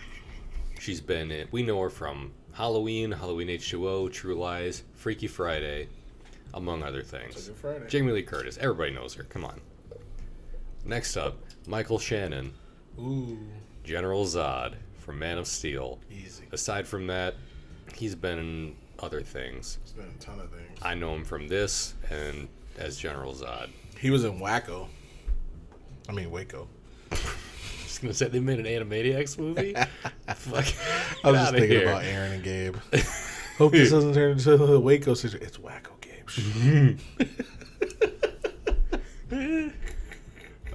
she's 0.80 1.00
been. 1.02 1.30
In, 1.30 1.46
we 1.50 1.62
know 1.62 1.78
her 1.82 1.90
from 1.90 2.32
Halloween, 2.52 3.12
Halloween 3.12 3.48
H2O, 3.48 4.10
True 4.10 4.34
Lies, 4.36 4.84
Freaky 4.94 5.26
Friday, 5.26 5.88
among 6.54 6.82
other 6.82 7.02
things. 7.02 7.50
Friday. 7.60 7.84
Jamie 7.88 8.12
Lee 8.12 8.22
Curtis. 8.22 8.56
Everybody 8.58 8.92
knows 8.92 9.12
her. 9.14 9.24
Come 9.24 9.44
on. 9.44 9.60
Next 10.86 11.18
up, 11.18 11.36
Michael 11.66 11.98
Shannon, 11.98 12.54
Ooh, 12.98 13.38
General 13.84 14.24
Zod 14.24 14.76
from 15.08 15.18
Man 15.18 15.38
of 15.38 15.46
Steel. 15.46 15.98
easy. 16.10 16.44
Aside 16.52 16.86
from 16.86 17.06
that, 17.06 17.34
he's 17.94 18.14
been 18.14 18.38
in 18.38 18.76
other 18.98 19.22
things. 19.22 19.78
It's 19.80 19.92
been 19.92 20.04
a 20.04 20.22
ton 20.22 20.38
of 20.38 20.50
things. 20.50 20.78
I 20.82 20.92
know 20.92 21.14
him 21.14 21.24
from 21.24 21.48
this 21.48 21.94
and 22.10 22.46
as 22.76 22.98
General 22.98 23.32
Zod. 23.32 23.70
He 23.98 24.10
was 24.10 24.24
in 24.24 24.38
Wacko. 24.38 24.86
I 26.10 26.12
mean 26.12 26.30
Waco. 26.30 26.68
I 27.12 27.16
was 27.84 27.98
gonna 28.02 28.12
say 28.12 28.28
they 28.28 28.38
made 28.38 28.58
an 28.58 28.66
Animaniacs 28.66 29.38
movie. 29.38 29.72
Fuck. 30.34 30.66
I 31.24 31.30
was 31.30 31.40
just 31.40 31.52
thinking 31.52 31.70
here. 31.70 31.88
about 31.88 32.04
Aaron 32.04 32.32
and 32.32 32.44
Gabe. 32.44 32.76
Hope 33.56 33.72
this 33.72 33.90
doesn't 33.90 34.12
turn 34.12 34.32
into 34.32 34.58
the 34.58 34.78
Waco 34.78 35.14
situation. 35.14 35.46
It's 35.46 35.56
Wacko 35.56 35.98
Gabe. 36.02 36.98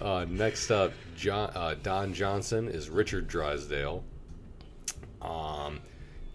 Uh, 0.01 0.25
next 0.27 0.71
up, 0.71 0.91
John, 1.15 1.51
uh, 1.55 1.75
Don 1.81 2.13
Johnson 2.13 2.67
is 2.67 2.89
Richard 2.89 3.27
Drysdale. 3.27 4.03
Um, 5.24 5.80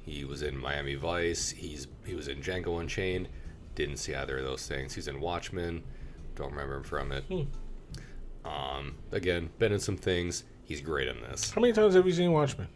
he 0.04 0.24
was 0.24 0.42
in 0.42 0.56
Miami 0.56 0.94
Vice. 0.94 1.50
He's 1.50 1.86
he 2.06 2.14
was 2.14 2.28
in 2.28 2.40
Django 2.40 2.80
Unchained. 2.80 3.28
Didn't 3.74 3.98
see 3.98 4.14
either 4.14 4.38
of 4.38 4.44
those 4.44 4.66
things. 4.66 4.94
He's 4.94 5.08
in 5.08 5.20
Watchmen. 5.20 5.82
Don't 6.34 6.50
remember 6.50 6.76
him 6.76 6.82
from 6.84 7.12
it. 7.12 7.24
Um, 8.44 8.94
again, 9.12 9.50
been 9.58 9.72
in 9.72 9.80
some 9.80 9.96
things. 9.96 10.44
He's 10.64 10.80
great 10.80 11.08
in 11.08 11.20
this. 11.22 11.50
How 11.50 11.60
many 11.60 11.72
times 11.72 11.94
have 11.94 12.06
you 12.06 12.12
seen 12.12 12.32
Watchmen? 12.32 12.68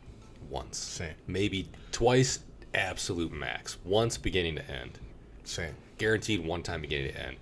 Once, 0.51 0.77
Same. 0.79 1.15
maybe 1.27 1.69
twice, 1.93 2.41
absolute 2.75 3.33
max. 3.33 3.79
Once, 3.85 4.19
beginning 4.19 4.57
to 4.57 4.71
end. 4.71 4.99
Same. 5.45 5.75
Guaranteed 5.99 6.45
one 6.45 6.63
time 6.63 6.83
beginning 6.83 7.13
to 7.13 7.27
end. 7.27 7.37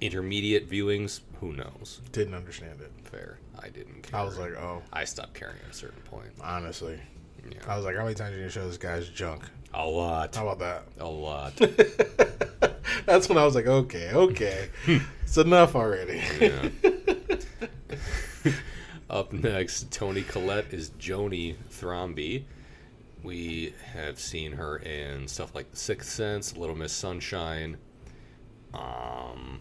Intermediate 0.00 0.70
viewings, 0.70 1.20
who 1.40 1.52
knows? 1.52 2.00
Didn't 2.12 2.34
understand 2.34 2.80
it. 2.80 2.92
Fair. 3.04 3.38
I 3.58 3.68
didn't 3.70 4.02
care. 4.02 4.20
I 4.20 4.22
was 4.22 4.38
like, 4.38 4.52
oh, 4.52 4.82
I 4.92 5.04
stopped 5.04 5.34
caring 5.34 5.56
at 5.64 5.70
a 5.70 5.74
certain 5.74 6.00
point. 6.02 6.30
honestly. 6.40 7.00
Yeah. 7.52 7.72
I 7.72 7.76
was 7.76 7.84
like, 7.84 7.96
how 7.96 8.02
many 8.02 8.14
times 8.14 8.32
are 8.32 8.36
you 8.36 8.42
gonna 8.42 8.50
show 8.50 8.66
this 8.66 8.78
guy's 8.78 9.08
junk? 9.08 9.42
A 9.74 9.86
lot. 9.86 10.34
How 10.34 10.48
about 10.48 10.58
that? 10.60 11.02
A 11.02 11.08
lot. 11.08 11.54
That's 13.06 13.28
when 13.28 13.38
I 13.38 13.44
was 13.44 13.54
like, 13.54 13.66
okay, 13.66 14.10
okay, 14.12 14.68
it's 15.22 15.36
enough 15.36 15.74
already. 15.74 16.22
Yeah. 16.40 16.68
Up 19.10 19.32
next, 19.32 19.90
Toni 19.90 20.22
Collette 20.22 20.72
is 20.72 20.90
Joni 20.90 21.56
Thrombey. 21.70 22.44
We 23.22 23.74
have 23.94 24.18
seen 24.18 24.52
her 24.52 24.76
in 24.76 25.26
stuff 25.28 25.54
like 25.54 25.70
The 25.70 25.76
Sixth 25.76 26.10
Sense, 26.10 26.56
Little 26.56 26.76
Miss 26.76 26.92
Sunshine, 26.92 27.78
um, 28.74 29.60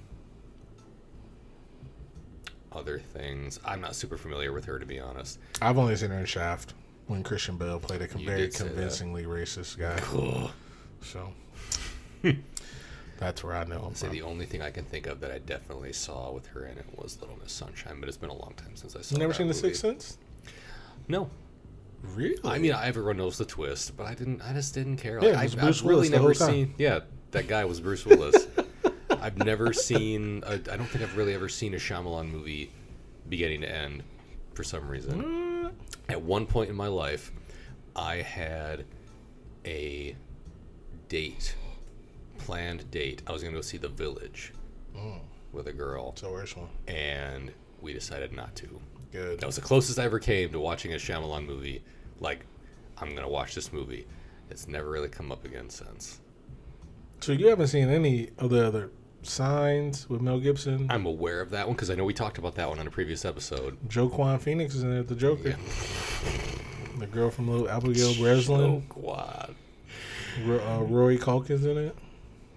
other 2.72 3.00
things. 3.00 3.60
I'm 3.66 3.82
not 3.82 3.96
super 3.96 4.18
familiar 4.18 4.52
with 4.52 4.66
her, 4.66 4.80
to 4.80 4.86
be 4.86 5.00
honest. 5.00 5.40
I've 5.62 5.78
only 5.78 5.96
seen 5.96 6.12
her 6.12 6.20
in 6.20 6.26
Shaft 6.26 6.74
when 7.08 7.24
Christian 7.24 7.58
Bale 7.58 7.80
played 7.80 8.02
a 8.02 8.08
very 8.08 8.52
say 8.52 8.64
that. 8.64 8.68
convincingly 8.74 9.24
racist 9.24 9.78
guy. 9.78 10.00
Ugh. 10.18 10.52
So 11.02 11.32
that's 13.18 13.44
where 13.44 13.56
I 13.56 13.64
know 13.64 13.86
him 13.88 13.96
Say 13.96 14.10
the 14.10 14.22
only 14.22 14.46
thing 14.46 14.62
I 14.62 14.72
can 14.72 14.84
think 14.86 15.08
of 15.08 15.20
that 15.22 15.32
I 15.32 15.40
definitely 15.40 15.94
saw 15.94 16.32
with 16.32 16.48
her 16.48 16.66
in 16.66 16.78
it 16.78 16.86
was 16.96 17.20
Little 17.22 17.38
Miss 17.42 17.52
Sunshine, 17.52 18.00
but 18.00 18.10
it's 18.10 18.18
been 18.18 18.30
a 18.30 18.36
long 18.38 18.54
time 18.58 18.76
since 18.76 18.96
I 18.96 19.02
saw. 19.02 19.18
Never 19.18 19.34
seen 19.34 19.48
The 19.48 19.54
movie. 19.54 19.68
Sixth 19.70 19.82
Sense? 19.82 20.18
No, 21.08 21.30
Really? 22.04 22.38
I 22.44 22.60
mean, 22.60 22.74
everyone 22.74 23.18
knows 23.18 23.38
the 23.40 23.46
twist, 23.46 23.98
but 23.98 24.06
I 24.06 24.14
didn't. 24.14 24.42
I 24.42 24.54
just 24.54 24.74
didn't 24.76 24.98
care. 24.98 25.20
Yeah, 25.22 25.32
Like, 25.32 25.44
was 25.44 25.56
I've, 25.58 25.64
I've 25.64 25.86
really 25.86 26.10
the 26.10 26.18
never 26.18 26.34
seen. 26.36 26.76
Yeah, 26.78 27.00
that 27.32 27.48
guy 27.48 27.66
was 27.66 27.80
Bruce 27.80 28.06
Willis. 28.06 28.48
I've 29.10 29.38
never 29.38 29.74
seen. 29.74 30.44
I 30.46 30.58
don't 30.58 30.86
think 30.86 31.04
I've 31.04 31.18
really 31.18 31.34
ever 31.34 31.50
seen 31.50 31.74
a 31.74 31.78
Shyamalan 31.78 32.30
movie, 32.32 32.72
beginning 33.30 33.62
to 33.62 33.72
end, 33.76 34.04
for 34.54 34.64
some 34.64 34.88
reason. 34.88 35.22
Uh, 35.22 35.47
At 36.10 36.22
one 36.22 36.46
point 36.46 36.70
in 36.70 36.76
my 36.76 36.88
life, 36.88 37.32
I 37.96 38.18
had 38.18 38.86
a 39.66 40.16
date, 41.10 41.56
planned 42.38 42.90
date. 42.92 43.22
I 43.28 43.32
was 43.32 43.42
going 43.42 43.54
to 43.54 43.58
go 43.58 43.62
see 43.62 43.78
The 43.78 43.90
Village 43.90 44.54
mm, 44.96 45.20
with 45.52 45.68
a 45.68 45.74
girl, 45.74 46.16
so 46.16 46.32
where's 46.32 46.56
one? 46.56 46.70
and 46.88 47.52
we 47.82 47.94
decided 47.94 48.34
not 48.34 48.56
to. 48.56 48.80
Good. 49.12 49.40
That 49.40 49.46
was 49.46 49.56
the 49.56 49.62
closest 49.62 50.00
I 50.00 50.04
ever 50.04 50.20
came 50.20 50.50
to 50.52 50.60
watching 50.60 50.94
a 50.94 50.98
Shyamalan 50.98 51.46
movie. 51.46 51.84
Like, 52.20 52.46
I'm 52.98 53.16
gonna 53.16 53.30
watch 53.30 53.56
this 53.56 53.72
movie. 53.72 54.06
It's 54.50 54.68
never 54.68 54.90
really 54.90 55.10
come 55.10 55.32
up 55.32 55.46
again 55.46 55.70
since. 55.70 56.20
So 57.20 57.32
you 57.32 57.48
haven't 57.48 57.68
seen 57.68 57.90
any 57.90 58.30
of 58.38 58.50
the 58.50 58.66
other 58.66 58.92
signs 59.28 60.10
with 60.10 60.22
Mel 60.22 60.40
Gibson? 60.40 60.88
I'm 60.90 61.06
aware 61.06 61.42
of 61.42 61.50
that 61.52 61.68
one 61.68 61.76
because 61.76 61.90
I 61.90 61.96
know 61.96 62.04
we 62.06 62.14
talked 62.14 62.38
about 62.38 62.56
that 62.56 62.70
one 62.70 62.80
on 62.80 62.88
a 62.88 62.92
previous 62.92 63.26
episode. 63.26 63.78
Joaquin 63.96 64.40
Phoenix 64.40 64.76
is 64.76 64.84
in 64.84 64.92
it, 64.94 65.08
the 65.08 65.16
Joker. 65.16 65.50
Yeah. 65.50 65.56
The 67.00 67.08
girl 67.08 67.30
from 67.30 67.48
Little 67.48 67.70
Abigail 67.70 68.16
Breslin. 68.16 68.84
Oh, 68.96 69.02
God. 69.02 69.56
Ro- 70.46 70.60
uh, 70.66 70.84
Rory 70.84 71.18
Culkin's 71.18 71.66
in 71.66 71.78
it. 71.78 71.96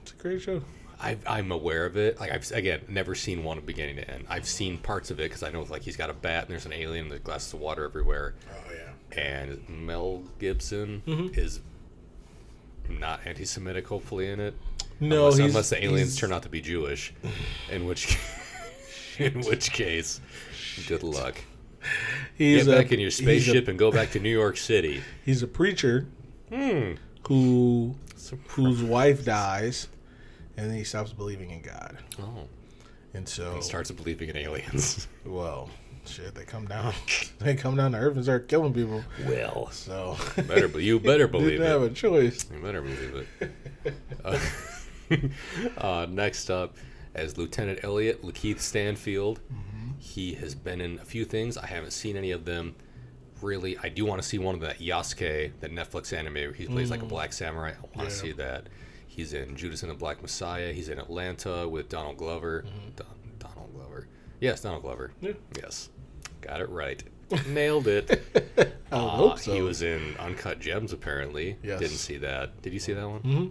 It's 0.03 0.13
a 0.13 0.17
great 0.17 0.41
show. 0.43 0.63
I, 1.03 1.17
I'm 1.27 1.51
aware 1.51 1.87
of 1.87 1.97
it. 1.97 2.21
Like 2.21 2.31
I've 2.31 2.51
again 2.53 2.81
never 2.89 3.15
seen 3.15 3.43
one 3.43 3.59
beginning 3.61 3.97
to 3.97 4.11
end. 4.11 4.27
I've 4.29 4.47
seen 4.47 4.77
parts 4.77 5.11
of 5.11 5.19
it 5.19 5.25
because 5.25 5.43
I 5.43 5.51
know 5.51 5.63
like 5.63 5.81
he's 5.83 5.97
got 5.97 6.11
a 6.11 6.13
bat 6.13 6.45
and 6.45 6.53
there's 6.53 6.67
an 6.67 6.75
alien 6.75 7.05
and 7.07 7.11
there's 7.11 7.23
glasses 7.23 7.55
of 7.55 7.61
water 7.61 7.85
everywhere. 7.85 8.35
Oh 8.51 8.73
yeah. 8.73 9.19
And 9.19 9.67
Mel 9.69 10.23
Gibson 10.39 11.03
Mhm. 11.07 11.39
is 11.39 11.61
not 12.89 13.21
anti-Semitic, 13.25 13.87
hopefully 13.87 14.29
in 14.29 14.41
it. 14.41 14.55
No, 15.01 15.27
unless, 15.29 15.39
unless 15.39 15.71
the 15.71 15.85
aliens 15.85 16.17
turn 16.17 16.33
out 16.33 16.43
to 16.43 16.49
be 16.49 16.61
Jewish, 16.61 17.13
in 17.71 17.87
which 17.87 18.19
in 19.19 19.41
which 19.43 19.73
case, 19.73 20.21
good 20.87 21.03
luck. 21.03 21.37
He's 22.37 22.67
Get 22.67 22.75
a, 22.75 22.77
back 22.83 22.93
in 22.93 23.01
your 23.01 23.07
he's 23.09 23.21
a- 23.21 23.23
spaceship 23.23 23.69
and 23.69 23.79
go 23.79 23.91
back 23.91 24.11
to 24.13 24.21
New 24.21 24.31
York 24.31 24.57
City. 24.59 25.03
He's 25.25 25.43
a 25.43 25.47
preacher 25.47 26.07
Hmm. 26.53 26.93
who 27.29 27.95
So- 28.17 28.39
whose 28.49 28.83
wife 28.83 29.25
dies, 29.25 29.89
and 30.57 30.71
then 30.71 30.77
he 30.77 30.85
stops 30.85 31.13
believing 31.13 31.51
in 31.51 31.63
God, 31.63 31.97
Oh, 32.21 32.49
and 33.15 33.27
so 33.29 33.55
he 33.55 33.63
starts 33.63 33.91
believing 33.91 34.29
in 34.29 34.37
aliens. 34.37 35.07
well, 35.25 35.71
shit, 36.05 36.35
they 36.35 36.45
come 36.45 36.67
down, 36.67 36.93
they 37.39 37.55
come 37.55 37.77
down 37.77 37.93
to 37.93 37.99
Earth 37.99 38.17
and 38.17 38.25
start 38.25 38.49
killing 38.49 38.75
people. 38.75 39.03
well, 39.27 39.71
So 39.71 40.17
better, 40.37 40.67
you 40.81 41.01
better 41.01 41.27
believe 41.29 41.53
didn't 41.61 41.67
have 41.67 41.83
it. 41.85 41.93
a 41.93 41.95
choice. 41.95 42.45
You 42.53 42.61
better 42.61 42.83
believe 42.83 43.27
it. 43.41 43.95
Uh, 44.25 44.39
uh, 45.79 46.07
next 46.09 46.51
up, 46.51 46.77
as 47.15 47.37
Lieutenant 47.39 47.81
Elliot 47.83 48.23
Lakeith 48.23 48.61
Stanfield, 48.61 49.41
he 49.99 50.35
has 50.35 50.55
been 50.55 50.81
in 50.81 50.99
a 50.99 51.05
few 51.05 51.25
things. 51.25 51.57
I 51.59 51.67
haven't 51.67 51.93
seen 51.93 52.17
any 52.17 52.31
of 52.31 52.45
them. 52.45 52.75
Really, 53.43 53.77
I 53.79 53.89
do 53.89 54.05
want 54.05 54.21
to 54.23 54.27
see 54.29 54.39
one 54.39 54.55
of 54.55 54.61
that 54.63 54.79
Yasuke, 54.81 55.53
that 55.61 55.73
Netflix 55.73 56.13
anime 56.17 56.35
where 56.35 56.53
he 56.53 56.67
plays 56.67 56.91
like 56.91 57.03
a 57.03 57.07
black 57.07 57.33
samurai. 57.33 57.71
I 57.71 57.99
want 57.99 58.11
to 58.11 58.15
see 58.15 58.33
that. 58.33 58.69
He's 59.07 59.33
in 59.33 59.57
Judas 59.57 59.83
and 59.83 59.91
the 59.91 59.95
Black 59.97 60.23
Messiah. 60.23 60.73
He's 60.73 60.89
in 60.89 60.99
Atlanta 60.99 61.69
with 61.69 61.89
Donald 61.89 62.17
Glover. 62.17 62.65
Don- 62.97 63.07
Donald 63.39 63.75
Glover. 63.75 64.07
Yes, 64.41 64.61
Donald 64.61 64.83
Glover. 64.83 65.13
Yeah. 65.21 65.33
Yes. 65.57 65.89
Got 66.43 66.61
it 66.61 66.69
right. 66.69 67.03
Nailed 67.49 67.89
it. 67.89 68.23
I 68.93 68.95
Uh, 68.97 69.09
hope 69.09 69.39
so. 69.39 69.53
He 69.53 69.63
was 69.63 69.83
in 69.83 70.17
Uncut 70.19 70.61
Gems, 70.61 70.93
apparently. 70.93 71.57
Yes. 71.63 71.81
Didn't 71.81 71.97
see 71.97 72.19
that. 72.19 72.61
Did 72.63 72.73
you 72.73 72.79
see 72.79 72.93
that 72.93 73.09
one? 73.09 73.21
hmm 73.21 73.47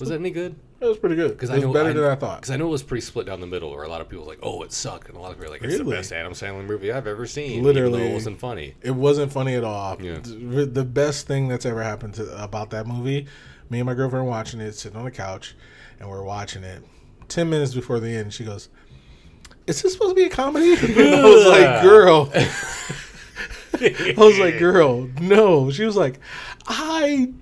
Was 0.00 0.08
that 0.08 0.18
any 0.18 0.30
good? 0.30 0.56
It 0.80 0.86
was 0.86 0.96
pretty 0.96 1.14
good. 1.14 1.32
It 1.32 1.34
Because 1.34 1.50
was 1.50 1.62
I 1.62 1.66
know 1.66 1.72
better 1.72 1.90
I, 1.90 1.92
than 1.92 2.04
I 2.04 2.14
thought. 2.14 2.40
Because 2.40 2.50
I 2.50 2.56
know 2.56 2.66
it 2.68 2.70
was 2.70 2.82
pretty 2.82 3.02
split 3.02 3.26
down 3.26 3.40
the 3.40 3.46
middle, 3.46 3.70
where 3.70 3.82
a 3.82 3.88
lot 3.88 4.00
of 4.00 4.08
people 4.08 4.24
were 4.24 4.30
like, 4.30 4.38
"Oh, 4.42 4.62
it 4.62 4.72
sucked," 4.72 5.08
and 5.08 5.16
a 5.16 5.20
lot 5.20 5.30
of 5.30 5.36
people 5.36 5.52
were 5.52 5.58
like, 5.58 5.62
"It's 5.62 5.76
the 5.76 5.84
best 5.84 6.10
Adam 6.10 6.32
Sandler 6.32 6.64
movie 6.64 6.90
I've 6.90 7.06
ever 7.06 7.26
seen." 7.26 7.62
Literally. 7.62 8.08
it 8.08 8.14
wasn't 8.14 8.40
funny. 8.40 8.74
It 8.80 8.92
wasn't 8.92 9.30
funny 9.30 9.54
at 9.56 9.64
all. 9.64 10.00
Yeah. 10.00 10.18
The, 10.22 10.84
best 10.84 11.26
thing 11.26 11.48
that's 11.48 11.66
ever 11.66 11.82
happened 11.82 12.14
to 12.14 12.42
about 12.42 12.70
that 12.70 12.86
movie, 12.86 13.26
me 13.68 13.80
and 13.80 13.86
my 13.86 13.94
girlfriend 13.94 14.24
were 14.24 14.30
watching 14.30 14.60
it, 14.60 14.72
sitting 14.72 14.96
on 14.96 15.04
the 15.04 15.10
couch, 15.10 15.54
and 15.98 16.08
we're 16.08 16.24
watching 16.24 16.64
it. 16.64 16.82
Ten 17.28 17.50
minutes 17.50 17.74
before 17.74 18.00
the 18.00 18.08
end, 18.08 18.32
she 18.32 18.44
goes, 18.44 18.70
"Is 19.66 19.82
this 19.82 19.92
supposed 19.92 20.12
to 20.12 20.14
be 20.14 20.24
a 20.24 20.30
comedy?" 20.30 20.74
And 20.82 21.14
I 21.14 21.24
was 21.24 21.46
like, 21.46 21.82
"Girl." 21.82 22.30
I 23.82 24.14
was 24.16 24.38
like, 24.38 24.58
"Girl, 24.58 25.08
no." 25.20 25.70
She 25.70 25.84
was 25.84 25.96
like, 25.96 26.20
"I." 26.66 27.32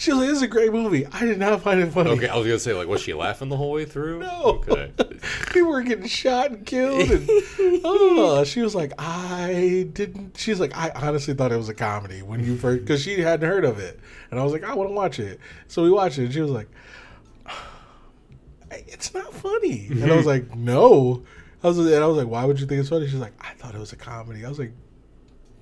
She 0.00 0.10
was 0.12 0.20
like, 0.20 0.28
"This 0.28 0.36
is 0.38 0.42
a 0.42 0.48
great 0.48 0.72
movie. 0.72 1.06
I 1.06 1.26
did 1.26 1.38
not 1.38 1.60
find 1.60 1.78
it 1.78 1.92
funny." 1.92 2.08
Okay, 2.12 2.26
I 2.26 2.34
was 2.34 2.46
gonna 2.46 2.58
say, 2.58 2.72
like, 2.72 2.88
was 2.88 3.02
she 3.02 3.12
laughing 3.12 3.50
the 3.50 3.56
whole 3.58 3.70
way 3.72 3.84
through? 3.84 4.20
No. 4.20 4.62
Okay. 4.66 4.90
People 5.52 5.68
were 5.68 5.82
getting 5.82 6.06
shot 6.06 6.52
and 6.52 6.64
killed. 6.64 7.10
And, 7.10 7.28
oh, 7.84 8.42
she 8.44 8.62
was 8.62 8.74
like, 8.74 8.94
I 8.98 9.90
didn't. 9.92 10.38
She's 10.38 10.58
like, 10.58 10.74
I 10.74 10.88
honestly 10.94 11.34
thought 11.34 11.52
it 11.52 11.58
was 11.58 11.68
a 11.68 11.74
comedy 11.74 12.22
when 12.22 12.42
you 12.42 12.56
first, 12.56 12.80
because 12.80 13.02
she 13.02 13.20
hadn't 13.20 13.46
heard 13.46 13.66
of 13.66 13.78
it. 13.78 14.00
And 14.30 14.40
I 14.40 14.42
was 14.42 14.54
like, 14.54 14.64
I 14.64 14.72
want 14.74 14.88
to 14.88 14.94
watch 14.94 15.18
it. 15.18 15.38
So 15.68 15.82
we 15.82 15.90
watched 15.90 16.16
it. 16.18 16.24
And 16.24 16.32
she 16.32 16.40
was 16.40 16.50
like, 16.50 16.68
It's 18.70 19.12
not 19.12 19.34
funny. 19.34 19.88
And 19.90 20.10
I 20.10 20.16
was 20.16 20.24
like, 20.34 20.56
No. 20.56 21.24
I 21.62 21.66
was, 21.66 21.78
and 21.78 21.94
I 22.02 22.06
was 22.06 22.16
like, 22.16 22.26
Why 22.28 22.46
would 22.46 22.58
you 22.58 22.64
think 22.66 22.80
it's 22.80 22.88
funny? 22.88 23.06
She's 23.06 23.16
like, 23.20 23.34
I 23.38 23.52
thought 23.54 23.74
it 23.74 23.78
was 23.80 23.92
a 23.92 23.96
comedy. 23.96 24.46
I 24.46 24.48
was 24.48 24.58
like, 24.58 24.72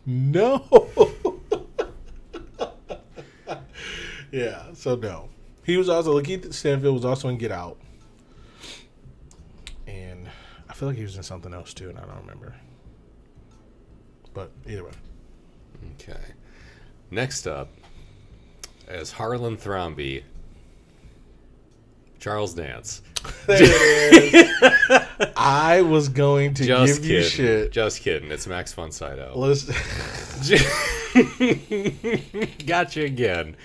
No. 0.06 0.64
Yeah. 4.32 4.72
So 4.74 4.94
no. 4.96 5.28
He 5.64 5.76
was 5.76 5.88
also 5.88 6.18
Lakeith 6.20 6.52
Stanfield 6.54 6.94
was 6.94 7.04
also 7.04 7.28
in 7.28 7.36
Get 7.38 7.50
Out 7.52 7.76
and 9.86 10.28
I 10.68 10.74
feel 10.74 10.88
like 10.88 10.96
he 10.98 11.02
was 11.02 11.16
in 11.16 11.22
something 11.22 11.52
else 11.54 11.72
too, 11.74 11.88
and 11.88 11.98
I 11.98 12.02
don't 12.02 12.20
remember. 12.20 12.54
But 14.34 14.50
either 14.66 14.84
way, 14.84 14.90
Okay. 16.00 16.18
Next 17.10 17.46
up, 17.46 17.70
as 18.86 19.10
Harlan 19.12 19.56
Thrombey, 19.56 20.22
Charles 22.18 22.52
Dance. 22.54 23.00
I 25.36 25.82
was 25.86 26.08
going 26.08 26.54
to 26.54 26.64
Just 26.64 27.00
give 27.00 27.02
kidding. 27.02 27.16
you 27.16 27.22
shit. 27.28 27.72
Just 27.72 28.00
kidding. 28.02 28.30
It's 28.30 28.46
Max 28.46 28.72
von 28.74 28.90
Sydow. 28.92 29.32
Let's, 29.36 29.64
gotcha 32.66 33.02
again. 33.04 33.56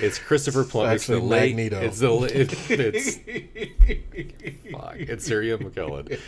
It's 0.00 0.18
Christopher 0.18 0.64
Plummer. 0.64 0.92
It's 0.94 1.06
the 1.06 1.18
late. 1.18 1.54
Magneto. 1.56 1.80
It's 1.80 1.98
the. 2.00 2.12
It, 2.14 2.70
it's 2.70 3.16
fuck. 4.72 4.96
It's 4.96 5.24
Sir 5.24 5.42
Ian 5.42 5.58
McKellen. 5.70 6.18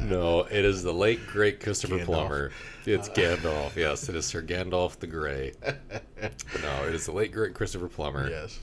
No, 0.00 0.40
it 0.40 0.64
is 0.64 0.82
the 0.82 0.92
late 0.92 1.26
great 1.26 1.60
Christopher 1.60 1.96
Gandalf. 1.98 2.04
Plummer. 2.04 2.50
It's 2.86 3.08
Gandalf. 3.10 3.76
Yes, 3.76 4.08
it 4.08 4.14
is 4.16 4.26
Sir 4.26 4.42
Gandalf 4.42 4.98
the 4.98 5.06
Grey. 5.06 5.52
No, 5.62 6.84
it 6.86 6.94
is 6.94 7.06
the 7.06 7.12
late 7.12 7.32
great 7.32 7.54
Christopher 7.54 7.88
Plummer. 7.88 8.28
yes, 8.28 8.58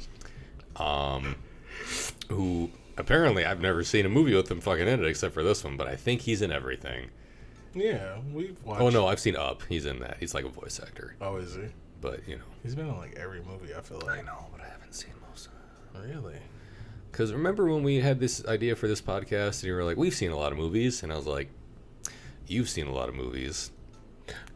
Um, 0.76 1.36
who 2.30 2.70
apparently 2.98 3.46
I've 3.46 3.62
never 3.62 3.84
seen 3.84 4.06
a 4.06 4.10
movie 4.10 4.36
with 4.36 4.50
him 4.50 4.62
fucking 4.62 4.88
in 4.88 5.04
it 5.04 5.06
except 5.08 5.34
for 5.34 5.44
this 5.44 5.64
one, 5.64 5.78
but 5.78 5.88
I 5.88 5.96
think 5.96 6.22
he's 6.22 6.42
in 6.42 6.52
everything. 6.52 7.10
Yeah, 7.76 8.18
we've 8.34 8.58
watched. 8.64 8.82
Oh 8.82 8.90
no, 8.90 9.06
I've 9.08 9.20
seen 9.20 9.36
Up. 9.36 9.62
He's 9.70 9.86
in 9.86 10.00
that. 10.00 10.18
He's 10.20 10.34
like 10.34 10.46
a 10.46 10.50
voice 10.50 10.80
actor, 10.82 11.16
Oh, 11.22 11.38
is 11.38 11.56
he? 11.56 11.66
But 12.02 12.28
you 12.28 12.36
know. 12.38 12.42
He's 12.64 12.76
been 12.76 12.88
in 12.88 12.98
like 12.98 13.16
every 13.16 13.42
movie. 13.42 13.74
I 13.76 13.82
feel 13.82 14.00
like. 14.06 14.20
I 14.20 14.22
know, 14.22 14.48
but 14.52 14.62
I 14.62 14.70
haven't 14.70 14.94
seen 14.94 15.14
most. 15.30 15.48
of 15.48 16.02
them. 16.02 16.10
Really? 16.10 16.40
Because 17.12 17.34
remember 17.34 17.66
when 17.74 17.84
we 17.84 17.98
had 18.00 18.20
this 18.20 18.46
idea 18.46 18.76
for 18.76 18.88
this 18.88 19.02
podcast, 19.02 19.62
and 19.62 19.64
you 19.64 19.74
were 19.74 19.84
like, 19.84 19.98
"We've 19.98 20.14
seen 20.14 20.32
a 20.32 20.38
lot 20.38 20.52
of 20.52 20.58
movies," 20.58 21.02
and 21.04 21.12
I 21.12 21.16
was 21.16 21.26
like, 21.28 21.50
"You've 22.48 22.70
seen 22.70 22.88
a 22.88 22.92
lot 22.94 23.10
of 23.10 23.16
movies," 23.16 23.72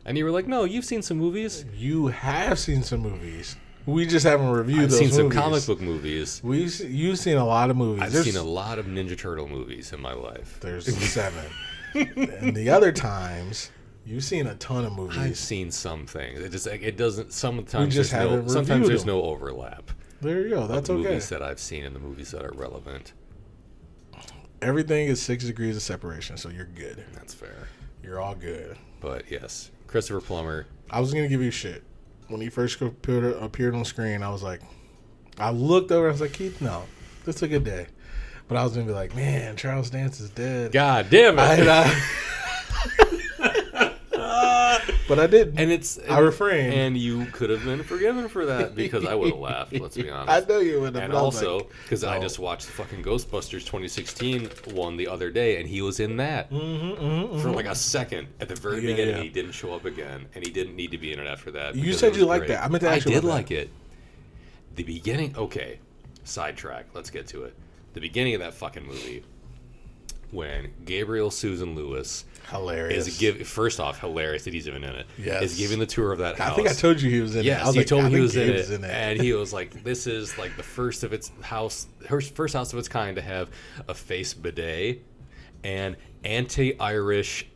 and 0.06 0.18
you 0.18 0.26
were 0.26 0.32
like, 0.32 0.48
"No, 0.48 0.64
you've 0.66 0.86
seen 0.86 1.02
some 1.02 1.18
movies. 1.18 1.66
You 1.76 2.08
have 2.08 2.60
seen 2.60 2.84
some 2.84 3.00
movies. 3.02 3.56
We 3.88 4.06
just 4.06 4.26
haven't 4.28 4.50
reviewed 4.52 4.82
I've 4.82 4.90
those 4.92 5.00
seen 5.00 5.10
some 5.12 5.32
comic 5.32 5.66
book 5.66 5.82
movies. 5.82 6.40
We've 6.44 6.78
you've 6.82 7.18
seen 7.18 7.38
a 7.38 7.46
lot 7.46 7.72
of 7.72 7.78
movies. 7.78 8.04
I've 8.04 8.12
There's- 8.12 8.28
seen 8.28 8.38
a 8.38 8.44
lot 8.44 8.78
of 8.78 8.86
Ninja 8.86 9.18
Turtle 9.18 9.48
movies 9.48 9.92
in 9.92 10.00
my 10.02 10.14
life. 10.14 10.60
There's 10.62 10.86
seven. 11.12 11.46
and 11.96 12.56
the 12.56 12.70
other 12.70 12.92
times, 12.92 13.72
you've 14.06 14.24
seen 14.24 14.48
a 14.48 14.56
ton 14.56 14.86
of 14.86 14.94
movies. 14.94 15.18
I've 15.18 15.38
seen 15.38 15.72
some 15.72 16.06
things. 16.06 16.40
It 16.40 16.50
just 16.52 16.68
it 16.68 16.98
doesn't. 16.98 17.34
Sometimes 17.34 17.94
just 17.96 18.12
there's 18.12 18.30
no. 18.30 18.48
Sometimes 18.48 18.88
there's 18.88 19.06
them. 19.06 19.16
no 19.16 19.24
overlap. 19.24 19.92
There 20.22 20.42
you 20.42 20.50
go. 20.50 20.68
That's 20.68 20.90
okay. 20.90 21.02
movies 21.02 21.30
that 21.30 21.42
I've 21.42 21.60
seen 21.60 21.84
and 21.84 21.96
the 21.96 22.00
movies 22.00 22.32
that 22.32 22.44
are 22.44 22.54
relevant. 22.54 23.14
Everything 24.62 25.08
is 25.08 25.20
six 25.20 25.46
degrees 25.46 25.76
of 25.76 25.82
separation, 25.82 26.38
so 26.38 26.50
you're 26.50 26.66
good. 26.66 27.04
That's 27.14 27.34
fair. 27.34 27.68
You're 28.04 28.20
all 28.20 28.36
good. 28.36 28.78
But 29.00 29.30
yes, 29.32 29.72
Christopher 29.88 30.22
Plummer. 30.22 30.68
I 30.92 31.00
was 31.00 31.14
gonna 31.14 31.28
give 31.28 31.42
you 31.42 31.50
shit 31.52 31.84
when 32.28 32.42
he 32.42 32.50
first 32.50 32.80
appeared, 32.82 33.36
appeared 33.42 33.74
on 33.74 33.84
screen. 33.86 34.22
I 34.22 34.30
was 34.30 34.44
like, 34.44 34.62
I 35.40 35.50
looked 35.50 35.92
over. 35.92 36.08
I 36.08 36.12
was 36.12 36.22
like, 36.22 36.34
Keith, 36.34 36.62
no, 36.62 36.84
this 37.26 37.38
is 37.38 37.42
a 37.42 37.48
good 37.48 37.64
day. 37.64 37.88
But 38.48 38.58
I 38.58 38.64
was 38.64 38.74
gonna 38.74 38.86
be 38.86 38.94
like, 38.94 39.16
man, 39.16 39.56
Charles 39.56 39.90
Dance 39.90 40.20
is 40.20 40.30
dead. 40.30 40.72
God 40.72 41.10
damn 41.10 41.40
it! 41.40 41.68
I, 41.68 41.84
I- 41.84 42.02
but 45.08 45.20
I 45.20 45.28
didn't. 45.28 45.60
and 45.60 45.72
it's 45.72 46.00
I 46.10 46.20
refrained. 46.20 46.74
And 46.74 46.98
you 46.98 47.26
could 47.28 47.50
have 47.50 47.64
been 47.66 47.84
forgiven 47.84 48.28
for 48.30 48.46
that 48.46 48.76
because 48.76 49.06
I 49.06 49.14
would 49.16 49.32
have 49.32 49.40
laughed. 49.40 49.74
Let's 49.74 49.96
be 49.98 50.10
honest. 50.12 50.48
I 50.48 50.52
know 50.54 50.60
you 50.60 50.80
would 50.82 50.96
have. 50.96 51.04
And 51.04 51.14
but 51.14 51.20
I 51.20 51.22
was 51.22 51.36
also, 51.36 51.58
like, 51.58 51.70
because 51.84 52.04
I 52.04 52.20
just 52.20 52.40
watched 52.40 52.66
the 52.68 52.72
fucking 52.74 53.04
Ghostbusters 53.04 53.66
2016 53.66 54.50
one 54.74 54.98
the 54.98 55.08
other 55.08 55.30
day, 55.30 55.60
and 55.60 55.68
he 55.68 55.82
was 55.82 56.00
in 56.00 56.18
that 56.18 56.50
for 56.50 57.50
like 57.52 57.66
a 57.66 57.76
second 57.76 58.28
at 58.40 58.48
the 58.50 58.56
very 58.56 58.78
Mm-hmm, 58.78 58.88
Yeah, 58.88 58.94
beginning. 58.96 59.16
yeah. 59.18 59.24
He 59.24 59.30
didn't 59.30 59.52
show 59.52 59.74
up 59.74 59.86
again, 59.86 60.28
and 60.36 60.46
he 60.46 60.52
didn't 60.52 60.76
need 60.76 60.92
to 60.92 60.98
be 60.98 61.12
in 61.14 61.20
it 61.20 61.28
after 61.28 61.52
that. 61.52 61.76
You 61.76 61.94
said 61.94 62.16
you 62.16 62.26
liked 62.26 62.42
great. 62.46 62.56
that. 62.56 62.64
I 62.64 62.68
meant 62.70 62.82
to 62.84 62.90
I 62.90 63.00
did 63.00 63.24
like 63.24 63.52
it. 63.52 63.70
The 64.76 64.84
beginning, 64.84 65.36
okay. 65.36 65.80
Sidetrack. 66.24 66.86
Let's 66.94 67.10
get 67.10 67.28
to 67.28 67.44
it. 67.44 67.56
The 67.94 68.00
beginning 68.00 68.36
of 68.36 68.40
that 68.42 68.54
fucking 68.54 68.86
movie, 68.86 69.24
when 70.32 70.72
Gabriel 70.86 71.30
Susan 71.32 71.76
Lewis 71.76 72.26
hilarious. 72.50 73.08
is 73.08 73.18
give 73.18 73.48
first 73.48 73.80
off 73.80 74.00
hilarious 74.00 74.44
that 74.46 74.54
he's 74.54 74.68
even 74.68 74.84
in 74.84 74.96
it. 74.96 75.06
Yes. 75.18 75.44
is 75.44 75.58
giving 75.58 75.80
the 75.80 75.86
tour 75.86 76.12
of 76.12 76.20
that 76.20 76.38
house. 76.38 76.54
I 76.54 76.56
think 76.56 76.70
I 76.70 76.74
told 76.74 77.02
you 77.02 77.10
he 77.10 77.22
was 77.22 77.36
in 77.36 77.42
it. 77.42 77.46
Yes, 77.46 77.62
I 77.62 77.66
was 77.68 77.76
he 77.76 77.80
like, 77.82 77.88
told 77.88 78.04
I 78.06 78.10
me 78.10 78.16
he 78.16 78.22
was 78.22 78.36
in 78.36 78.50
it, 78.50 78.70
in 78.70 78.84
it. 78.84 78.90
and 78.90 79.22
he 79.22 79.34
was 79.34 79.54
like, 79.54 79.84
"This 79.84 80.08
is 80.08 80.38
like 80.38 80.56
the 80.58 80.64
first 80.64 81.04
of 81.04 81.14
its 81.14 81.32
house, 81.42 81.88
first 82.34 82.54
house 82.54 82.74
of 82.74 82.80
its 82.80 82.88
kind 82.88 83.16
to 83.16 83.22
have 83.22 83.50
a 83.88 83.94
face 83.94 84.34
bidet 84.34 85.04
and 85.64 85.96
anti-Irish." 86.24 87.48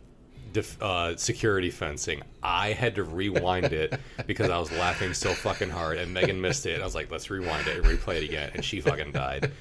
Def, 0.55 0.81
uh, 0.81 1.15
security 1.17 1.69
fencing. 1.69 2.21
I 2.41 2.71
had 2.71 2.95
to 2.95 3.03
rewind 3.03 3.73
it 3.73 3.99
because 4.25 4.49
I 4.49 4.57
was 4.57 4.71
laughing 4.71 5.13
so 5.13 5.33
fucking 5.33 5.69
hard, 5.69 5.97
and 5.97 6.13
Megan 6.13 6.39
missed 6.39 6.65
it. 6.65 6.81
I 6.81 6.83
was 6.85 6.95
like, 6.95 7.11
"Let's 7.11 7.29
rewind 7.29 7.67
it 7.67 7.77
and 7.77 7.85
replay 7.85 8.17
it 8.17 8.23
again," 8.23 8.51
and 8.53 8.63
she 8.63 8.81
fucking 8.81 9.11
died. 9.11 9.51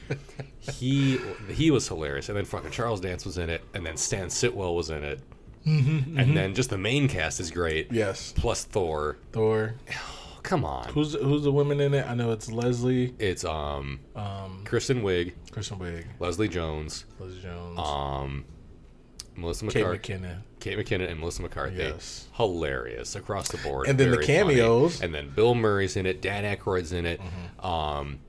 He 0.61 1.19
he 1.51 1.71
was 1.71 1.87
hilarious, 1.89 2.29
and 2.29 2.39
then 2.39 2.45
fucking 2.45 2.71
Charles 2.71 3.01
Dance 3.01 3.25
was 3.27 3.39
in 3.39 3.51
it, 3.51 3.63
and 3.75 3.85
then 3.85 3.97
Stan 3.97 4.29
Sitwell 4.29 4.75
was 4.75 4.91
in 4.91 5.05
it, 5.05 5.21
and 5.67 6.37
then 6.37 6.55
just 6.55 6.71
the 6.71 6.79
main 6.79 7.09
cast 7.09 7.41
is 7.41 7.51
great. 7.51 7.91
yes, 7.93 8.33
Plus 8.37 8.65
Thor. 8.65 9.17
Thor. 9.33 9.75
Oh, 9.91 10.39
come 10.43 10.65
on. 10.65 10.89
Who's 10.89 11.15
who's 11.15 11.43
the 11.43 11.53
women 11.53 11.81
in 11.81 11.93
it? 11.95 12.07
I 12.09 12.15
know 12.15 12.31
it's 12.33 12.51
Leslie, 12.51 13.15
It's 13.19 13.45
um 13.45 14.01
um, 14.15 14.63
Kristen 14.65 15.03
Wiig, 15.03 15.33
Kristen 15.51 15.79
Wiig, 15.79 16.05
Leslie 16.21 16.49
Jones, 16.49 17.05
Liz 17.19 17.39
Jones, 17.39 17.79
um 17.79 18.45
Melissa 19.37 19.67
Kate 19.67 19.83
McCarthy, 19.85 20.13
McKinnon. 20.15 20.39
Kate 20.61 20.79
McKinnon, 20.79 21.11
and 21.11 21.21
Melissa 21.21 21.43
McCarthy. 21.43 21.77
Yes. 21.77 22.27
Hilarious 22.35 23.17
across 23.17 23.49
the 23.49 23.59
board. 23.59 23.89
And 23.89 23.99
then 23.99 24.11
the 24.11 24.17
funny. 24.17 24.27
cameos. 24.27 24.97
Mm-hmm. 24.97 25.05
And 25.05 25.15
then 25.15 25.31
Bill 25.31 25.55
Murray's 25.55 25.97
in 25.97 26.07
it. 26.07 26.23
Dan 26.23 26.45
Aykroyd's 26.45 26.93
in 26.93 27.07
it. 27.07 27.21
Um, 27.61 28.21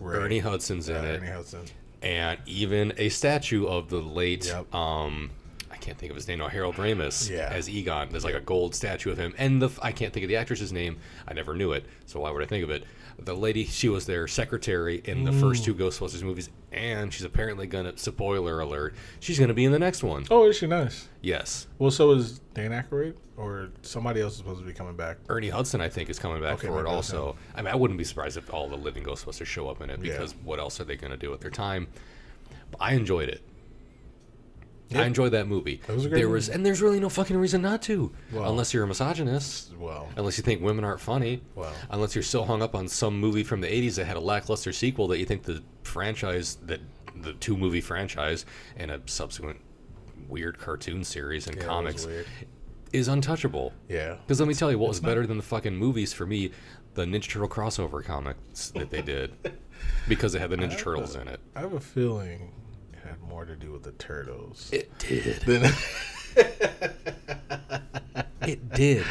Right. 0.00 0.16
Ernie 0.18 0.40
Hudson's 0.40 0.88
in 0.88 0.96
Yeah, 0.96 1.02
it. 1.12 1.20
Ernie 1.22 1.30
Hudson. 1.30 1.64
and 2.02 2.38
even 2.46 2.92
a 2.98 3.08
statue 3.08 3.66
of 3.66 3.88
the 3.88 4.00
late 4.00 4.46
Yep. 4.46 4.74
um 4.74 5.30
I 5.70 5.76
can't 5.76 5.96
think 5.98 6.10
of 6.10 6.16
his 6.16 6.28
name. 6.28 6.38
No, 6.38 6.48
Harold 6.48 6.76
Ramis 6.76 7.30
Yeah. 7.30 7.48
as 7.50 7.68
Egon. 7.70 8.08
There's 8.10 8.24
like 8.24 8.34
a 8.34 8.40
gold 8.40 8.74
statue 8.74 9.10
of 9.10 9.18
him, 9.18 9.34
and 9.38 9.62
the 9.62 9.70
I 9.82 9.92
can't 9.92 10.12
think 10.12 10.24
of 10.24 10.28
the 10.28 10.36
actress's 10.36 10.72
name. 10.72 10.98
I 11.26 11.32
never 11.34 11.54
knew 11.54 11.72
it, 11.72 11.84
so 12.06 12.20
why 12.20 12.30
would 12.30 12.42
I 12.42 12.46
think 12.46 12.64
of 12.64 12.70
it? 12.70 12.84
The 13.18 13.34
lady, 13.34 13.64
she 13.64 13.88
was 13.88 14.06
their 14.06 14.26
secretary 14.26 15.00
in 15.04 15.24
the 15.24 15.32
first 15.32 15.62
mm. 15.62 15.66
two 15.66 15.74
Ghostbusters 15.74 16.22
movies, 16.22 16.50
and 16.72 17.12
she's 17.12 17.24
apparently 17.24 17.66
gonna. 17.66 17.96
Spoiler 17.96 18.60
alert: 18.60 18.94
she's 19.20 19.38
gonna 19.38 19.54
be 19.54 19.64
in 19.64 19.72
the 19.72 19.78
next 19.78 20.02
one. 20.02 20.26
Oh, 20.30 20.46
is 20.48 20.56
she 20.56 20.66
nice? 20.66 21.08
Yes, 21.22 21.66
Well, 21.78 21.90
so 21.90 22.10
is 22.12 22.40
Dan 22.52 22.72
Aykroyd, 22.72 23.14
or 23.36 23.70
somebody 23.82 24.20
else 24.20 24.32
is 24.32 24.38
supposed 24.38 24.60
to 24.60 24.66
be 24.66 24.72
coming 24.72 24.96
back. 24.96 25.18
Ernie 25.28 25.48
Hudson, 25.48 25.80
I 25.80 25.88
think, 25.88 26.10
is 26.10 26.18
coming 26.18 26.42
back 26.42 26.54
Okay, 26.54 26.66
for 26.66 26.80
it 26.80 26.86
also. 26.86 27.36
I 27.54 27.62
mean, 27.62 27.72
I 27.72 27.76
wouldn't 27.76 27.98
be 27.98 28.04
surprised 28.04 28.36
if 28.36 28.52
all 28.52 28.68
the 28.68 28.76
living 28.76 29.04
Ghostbusters 29.04 29.46
show 29.46 29.68
up 29.68 29.80
in 29.80 29.90
it 29.90 30.00
Yeah. 30.02 30.12
because 30.12 30.34
what 30.44 30.58
else 30.58 30.80
are 30.80 30.84
they 30.84 30.96
gonna 30.96 31.16
do 31.16 31.30
with 31.30 31.40
their 31.40 31.50
time? 31.50 31.86
But 32.70 32.82
I 32.82 32.94
enjoyed 32.94 33.28
it. 33.28 33.42
Yeah. 34.90 35.00
I 35.02 35.06
enjoyed 35.06 35.32
that 35.32 35.46
movie. 35.48 35.80
It 35.88 35.92
was 35.92 36.04
a 36.04 36.08
great 36.08 36.18
there 36.18 36.28
was, 36.28 36.48
and 36.48 36.64
there's 36.64 36.82
really 36.82 37.00
no 37.00 37.08
fucking 37.08 37.36
reason 37.36 37.62
not 37.62 37.80
to, 37.82 38.12
Well- 38.32 38.50
unless 38.50 38.74
you're 38.74 38.84
a 38.84 38.86
misogynist, 38.86 39.72
Well, 39.76 40.08
unless 40.16 40.36
you 40.38 40.44
think 40.44 40.60
women 40.62 40.84
aren't 40.84 41.00
funny, 41.00 41.42
Well. 41.54 41.72
unless 41.90 42.14
you're 42.14 42.22
so 42.22 42.44
hung 42.44 42.62
up 42.62 42.74
on 42.74 42.86
some 42.88 43.18
movie 43.18 43.44
from 43.44 43.60
the 43.62 43.66
'80s 43.66 43.96
that 43.96 44.04
had 44.04 44.16
a 44.16 44.20
lackluster 44.20 44.72
sequel 44.72 45.08
that 45.08 45.18
you 45.18 45.24
think 45.24 45.44
the 45.44 45.62
franchise, 45.84 46.58
that 46.66 46.80
the 47.16 47.32
two 47.34 47.56
movie 47.56 47.80
franchise, 47.80 48.44
and 48.76 48.90
a 48.90 49.00
subsequent 49.06 49.58
weird 50.28 50.58
cartoon 50.58 51.02
series 51.04 51.46
and 51.46 51.56
yeah, 51.56 51.64
comics 51.64 52.06
is 52.92 53.08
untouchable. 53.08 53.72
Yeah. 53.88 54.16
Because 54.26 54.38
let 54.40 54.48
me 54.48 54.54
tell 54.54 54.70
you, 54.70 54.78
what 54.78 54.88
was 54.88 55.00
better 55.00 55.26
than 55.26 55.36
the 55.36 55.42
fucking 55.42 55.74
movies 55.76 56.12
for 56.12 56.26
me, 56.26 56.50
the 56.94 57.04
Ninja 57.04 57.28
Turtle 57.28 57.48
crossover 57.48 58.04
comics 58.04 58.70
that 58.70 58.90
they 58.90 59.02
did, 59.02 59.32
because 60.08 60.34
it 60.34 60.40
had 60.40 60.50
the 60.50 60.56
Ninja 60.56 60.78
Turtles 60.78 61.16
in 61.16 61.26
it. 61.28 61.40
I 61.56 61.60
have 61.60 61.72
a 61.72 61.80
feeling 61.80 62.52
more 63.28 63.44
to 63.44 63.56
do 63.56 63.72
with 63.72 63.82
the 63.82 63.92
turtles 63.92 64.70
It 64.72 64.96
did. 64.98 65.40
than 65.42 65.70
It 68.46 68.72
did. 68.74 69.04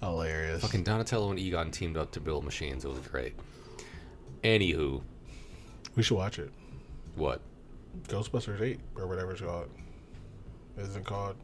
hilarious. 0.00 0.62
Fucking 0.62 0.82
Donatello 0.82 1.30
and 1.30 1.38
Egon 1.38 1.70
teamed 1.70 1.96
up 1.96 2.10
to 2.12 2.20
build 2.20 2.44
machines. 2.44 2.84
It 2.84 2.88
was 2.88 2.98
great. 3.00 3.34
Anywho, 4.42 5.02
We 5.96 6.02
should 6.02 6.16
watch 6.16 6.38
it. 6.38 6.50
what? 7.14 7.40
Ghostbusters 8.08 8.60
Eight 8.60 8.80
or 8.96 9.06
whatever 9.06 9.32
it's 9.32 9.40
called. 9.40 9.68
Isn't 10.78 11.00
it 11.02 11.06
called? 11.06 11.36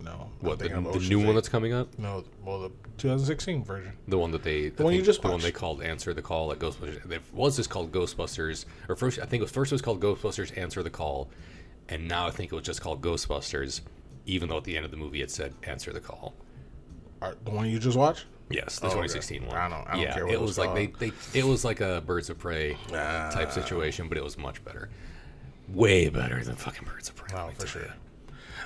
No. 0.00 0.30
What 0.40 0.58
the, 0.58 0.68
the 0.68 1.06
new 1.08 1.24
one 1.24 1.34
that's 1.34 1.48
coming 1.48 1.72
up? 1.72 1.98
No, 1.98 2.22
well, 2.44 2.60
the 2.60 2.68
2016 2.98 3.64
version. 3.64 3.92
The 4.08 4.18
one 4.18 4.30
that 4.32 4.42
they 4.42 4.68
the 4.68 4.84
one 4.84 4.92
you 4.92 5.00
just 5.02 5.22
the 5.22 5.28
one 5.28 5.34
watched. 5.36 5.44
they 5.46 5.52
called 5.52 5.82
Answer 5.82 6.12
the 6.12 6.20
Call 6.22 6.52
at 6.52 6.58
Ghostbusters. 6.58 7.10
It 7.10 7.22
was 7.32 7.56
just 7.56 7.70
called 7.70 7.92
Ghostbusters, 7.92 8.66
or 8.90 8.96
first 8.96 9.18
I 9.20 9.24
think 9.24 9.40
it 9.40 9.44
was 9.44 9.52
first 9.52 9.72
it 9.72 9.76
was 9.76 9.82
called 9.82 10.00
Ghostbusters 10.00 10.56
Answer 10.58 10.82
the 10.82 10.90
Call, 10.90 11.30
and 11.88 12.08
now 12.08 12.26
I 12.26 12.30
think 12.30 12.52
it 12.52 12.54
was 12.56 12.64
just 12.64 12.80
called 12.80 13.00
Ghostbusters, 13.02 13.80
even 14.26 14.48
though 14.48 14.56
at 14.58 14.64
the 14.64 14.76
end 14.76 14.84
of 14.84 14.90
the 14.90 14.96
movie 14.96 15.22
it 15.22 15.30
said 15.30 15.54
Answer 15.64 15.92
the 15.92 16.00
Call. 16.00 16.34
Are, 17.22 17.34
the 17.44 17.50
one 17.50 17.68
you 17.68 17.78
just 17.78 17.96
watched? 17.96 18.26
Yes, 18.50 18.78
the 18.78 18.86
Oh, 18.86 18.90
okay. 18.90 18.94
2016 19.08 19.46
one. 19.46 19.56
I 19.56 19.68
don't- 19.68 19.88
I 19.88 19.92
don't 19.92 20.00
yeah, 20.02 20.14
care 20.14 20.24
what 20.26 20.32
it 20.34 20.36
it 20.36 20.40
was 20.40 20.58
like 20.58 20.74
they, 20.74 20.86
they, 20.86 21.12
it 21.38 21.44
was 21.44 21.64
like 21.64 21.80
a 21.80 22.02
Birds 22.06 22.30
of 22.30 22.38
Prey 22.38 22.76
Ah. 22.92 23.30
type 23.32 23.50
situation, 23.52 24.08
but 24.08 24.16
it 24.18 24.22
was 24.24 24.38
much 24.38 24.64
better, 24.64 24.88
way 25.68 26.08
better 26.08 26.42
than 26.44 26.54
fucking 26.56 26.86
Birds 26.86 27.08
of 27.08 27.16
Prey. 27.16 27.36
Oh, 27.36 27.50
for 27.58 27.66
sure. 27.66 27.92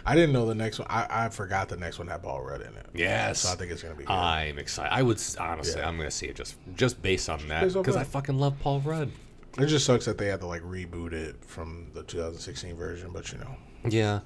I 0.04 0.14
didn't 0.14 0.32
know 0.32 0.46
the 0.46 0.54
next 0.54 0.78
one. 0.78 0.88
I, 0.90 1.26
I 1.26 1.28
forgot 1.28 1.68
the 1.68 1.76
next 1.76 1.98
one 1.98 2.08
had 2.08 2.22
Paul 2.22 2.40
Rudd 2.42 2.62
in 2.62 2.68
it. 2.68 2.86
Yes, 2.94 3.40
So 3.40 3.50
I 3.52 3.54
think 3.56 3.70
it's 3.70 3.82
gonna 3.82 3.94
be 3.94 4.04
good. 4.04 4.12
I'm 4.12 4.58
excited. 4.58 4.92
I 4.94 5.02
would 5.02 5.20
honestly, 5.38 5.80
Yeah. 5.80 5.88
I'm 5.88 5.96
gonna 5.98 6.10
see 6.10 6.26
it 6.26 6.36
just 6.36 6.56
just 6.74 7.00
based 7.02 7.28
on 7.28 7.46
that 7.48 7.72
because 7.72 7.96
I 7.96 8.04
fucking 8.04 8.38
love 8.38 8.58
Paul 8.60 8.80
Rudd. 8.80 9.10
It 9.58 9.66
just 9.66 9.84
sucks 9.84 10.04
that 10.04 10.16
they 10.18 10.26
had 10.26 10.40
to 10.40 10.46
like 10.46 10.62
reboot 10.62 11.12
it 11.12 11.36
from 11.44 11.90
the 11.94 12.02
2016 12.04 12.76
version, 12.76 13.10
but 13.12 13.32
you 13.32 13.38
know, 13.38 13.56
Yeah, 13.88 14.20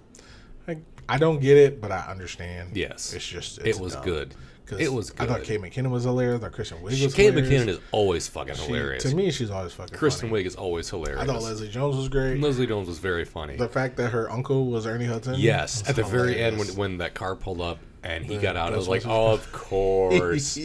I, 0.68 0.78
I 1.08 1.18
don't 1.18 1.40
get 1.40 1.56
it, 1.56 1.80
but 1.80 1.90
I 1.92 2.00
understand. 2.10 2.76
Yes. 2.76 3.12
it's 3.14 3.26
just 3.26 3.58
it 3.58 3.78
was 3.78 3.94
dumb. 3.94 4.04
good. 4.04 4.34
It 4.78 4.90
was 4.92 5.10
Good. 5.10 5.28
I 5.28 5.32
thought. 5.34 5.42
Kate 5.44 5.60
McKinnon 5.60 5.90
was 5.90 6.04
hilarious. 6.04 6.40
I 6.40 6.44
thought 6.44 6.52
Kristen 6.52 6.78
Wiig 6.78 7.02
was 7.04 7.14
Kate 7.14 7.34
hilarious. 7.34 7.64
McKinnon 7.64 7.68
is 7.68 7.80
always 7.92 8.28
fucking 8.28 8.54
She- 8.54 8.62
hilarious. 8.64 9.02
To 9.02 9.14
me, 9.14 9.30
she's 9.30 9.50
always 9.50 9.74
fucking. 9.74 9.96
Kristen 9.96 10.30
funny. 10.30 10.42
Wiig 10.42 10.46
is 10.46 10.56
always 10.56 10.88
hilarious. 10.88 11.20
I 11.22 11.26
thought 11.26 11.42
Leslie 11.42 11.68
Jones 11.68 11.96
was 11.96 12.08
great. 12.08 12.40
Leslie 12.40 12.66
Jones 12.66 12.88
was 12.88 12.98
very 12.98 13.26
funny. 13.26 13.56
The 13.56 13.68
fact 13.68 13.96
that 13.98 14.08
her 14.08 14.30
uncle 14.30 14.66
was 14.66 14.86
Ernie 14.86 15.04
Hudson. 15.04 15.34
Yes, 15.36 15.86
at 15.88 15.96
the 15.96 16.02
very 16.02 16.38
end 16.40 16.58
when 16.58 16.68
when 16.76 16.98
that 16.98 17.12
car 17.14 17.36
pulled 17.36 17.60
up 17.60 17.78
and 18.04 18.24
he 18.24 18.36
The 18.36 18.42
got 18.42 18.56
out, 18.56 18.72
I 18.72 18.76
was 18.76 18.86
like, 18.88 19.06
oh, 19.06 19.32
of 19.32 19.50
course, 19.52 20.58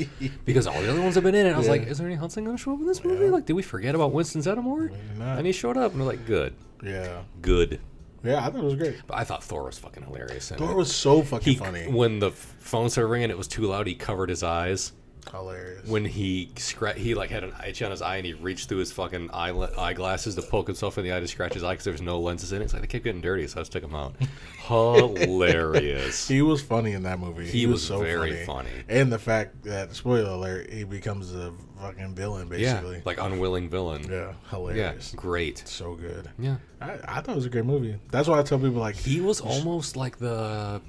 because 0.45 0.67
all 0.67 0.79
the 0.81 0.89
other 0.91 1.01
ones 1.01 1.15
have 1.15 1.23
been 1.23 1.35
in 1.35 1.45
it. 1.47 1.53
I 1.53 1.57
was 1.57 1.65
Yeah. 1.67 1.71
like, 1.73 1.87
is 1.87 1.97
there 1.97 2.07
any 2.07 2.15
Hudson 2.17 2.43
going 2.43 2.57
to 2.57 2.61
show 2.61 2.73
up 2.73 2.79
in 2.79 2.85
this 2.85 3.03
movie? 3.03 3.25
Yeah. 3.25 3.31
Like, 3.31 3.45
did 3.45 3.53
we 3.53 3.61
forget 3.63 3.95
about 3.95 4.11
Winston 4.11 4.41
Zeddemore? 4.41 4.91
And 5.19 5.45
he 5.47 5.51
showed 5.53 5.77
up, 5.77 5.91
and 5.93 6.01
we're 6.01 6.07
like, 6.07 6.25
good, 6.25 6.53
yeah, 6.83 7.21
good. 7.41 7.79
Yeah, 8.21 8.45
I 8.45 8.49
thought 8.49 8.55
it 8.59 8.63
was 8.65 8.75
great. 8.75 8.97
But 9.07 9.17
I 9.17 9.23
thought 9.23 9.43
Thor 9.43 9.63
was 9.63 9.77
fucking 9.79 10.03
hilarious. 10.03 10.49
Thor 10.49 10.71
it. 10.71 10.75
was 10.75 10.93
so 10.93 11.21
fucking 11.21 11.53
he, 11.53 11.57
funny. 11.57 11.87
When 11.87 12.19
the 12.19 12.31
phone 12.31 12.89
started 12.89 13.07
ringing, 13.07 13.29
it 13.29 13.37
was 13.37 13.47
too 13.47 13.61
loud. 13.63 13.87
He 13.87 13.95
covered 13.95 14.29
his 14.29 14.43
eyes. 14.43 14.91
Hilarious. 15.31 15.87
When 15.87 16.05
he 16.05 16.49
scra- 16.55 16.95
he 16.95 17.13
like 17.13 17.29
had 17.29 17.43
an 17.43 17.53
itch 17.67 17.81
on 17.83 17.91
his 17.91 18.01
eye, 18.01 18.17
and 18.17 18.25
he 18.25 18.33
reached 18.33 18.67
through 18.69 18.79
his 18.79 18.91
fucking 18.91 19.29
eye 19.31 19.51
eyeglasses 19.77 20.33
to 20.35 20.41
poke 20.41 20.67
himself 20.67 20.97
in 20.97 21.03
the 21.03 21.13
eye 21.13 21.19
to 21.19 21.27
scratch 21.27 21.53
his 21.53 21.63
eye 21.63 21.73
because 21.73 21.83
there 21.83 21.93
was 21.93 22.01
no 22.01 22.19
lenses 22.19 22.51
in 22.51 22.61
it. 22.61 22.65
It's 22.65 22.73
like 22.73 22.81
they 22.81 22.87
kept 22.87 23.03
getting 23.03 23.21
dirty, 23.21 23.45
so 23.47 23.59
I 23.59 23.61
just 23.61 23.71
took 23.71 23.83
them 23.83 23.93
out. 23.93 24.15
Hilarious. 24.67 26.27
he 26.27 26.41
was 26.41 26.61
funny 26.61 26.93
in 26.93 27.03
that 27.03 27.19
movie. 27.19 27.45
He 27.47 27.65
was 27.67 27.85
so 27.85 27.99
very 28.01 28.43
funny. 28.45 28.69
And 28.87 29.11
the 29.11 29.19
fact 29.19 29.63
that 29.63 29.93
spoiler 29.93 30.29
alert, 30.31 30.71
he 30.71 30.83
becomes 30.83 31.33
a 31.35 31.53
fucking 31.79 32.15
villain 32.15 32.47
yeah, 32.51 32.73
basically. 32.81 33.01
like 33.05 33.19
unwilling 33.21 33.69
villain. 33.69 34.03
Yeah, 34.09 34.15
Yeah, 34.15 34.33
hilarious. 34.49 35.13
great. 35.15 35.59
So 35.67 35.95
good. 35.95 36.29
Yeah. 36.39 36.57
I, 36.81 36.93
I 37.07 37.21
thought 37.21 37.29
it 37.29 37.35
was 37.35 37.45
a 37.45 37.49
great 37.49 37.65
movie. 37.65 37.95
That's 38.11 38.27
why 38.27 38.39
I 38.39 38.43
tell 38.43 38.57
people 38.59 38.79
like 38.79 38.95
He 38.95 39.21
was 39.21 39.41
almost 39.41 39.95
like 39.95 40.17
the 40.17 40.81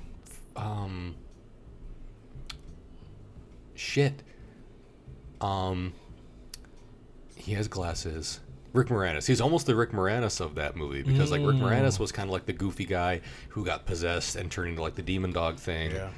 um 0.57 1.15
shit. 3.75 4.23
Um 5.41 5.93
he 7.37 7.53
has 7.55 7.69
glasses. 7.69 8.41
Rick 8.73 8.89
Moranis. 8.89 9.27
He's 9.27 9.41
almost 9.41 9.67
the 9.67 9.75
Rick 9.75 9.91
Moranis 9.91 10.41
of 10.41 10.55
that 10.55 10.77
movie 10.77 11.03
because 11.03 11.31
like 11.33 11.41
Rick 11.41 11.57
Mm. 11.57 11.63
Moranis 11.63 11.99
was 11.99 12.13
kind 12.13 12.29
of 12.29 12.33
like 12.33 12.47
the 12.47 12.53
goofy 12.53 12.85
guy 12.85 13.21
who 13.49 13.65
got 13.65 13.85
possessed 13.87 14.37
and 14.37 14.51
turned 14.51 14.69
into 14.71 14.83
like 14.83 14.95
the 14.95 15.03
demon 15.03 15.33
dog 15.33 15.59
thing. 15.59 15.91
Yeah. 15.91 16.11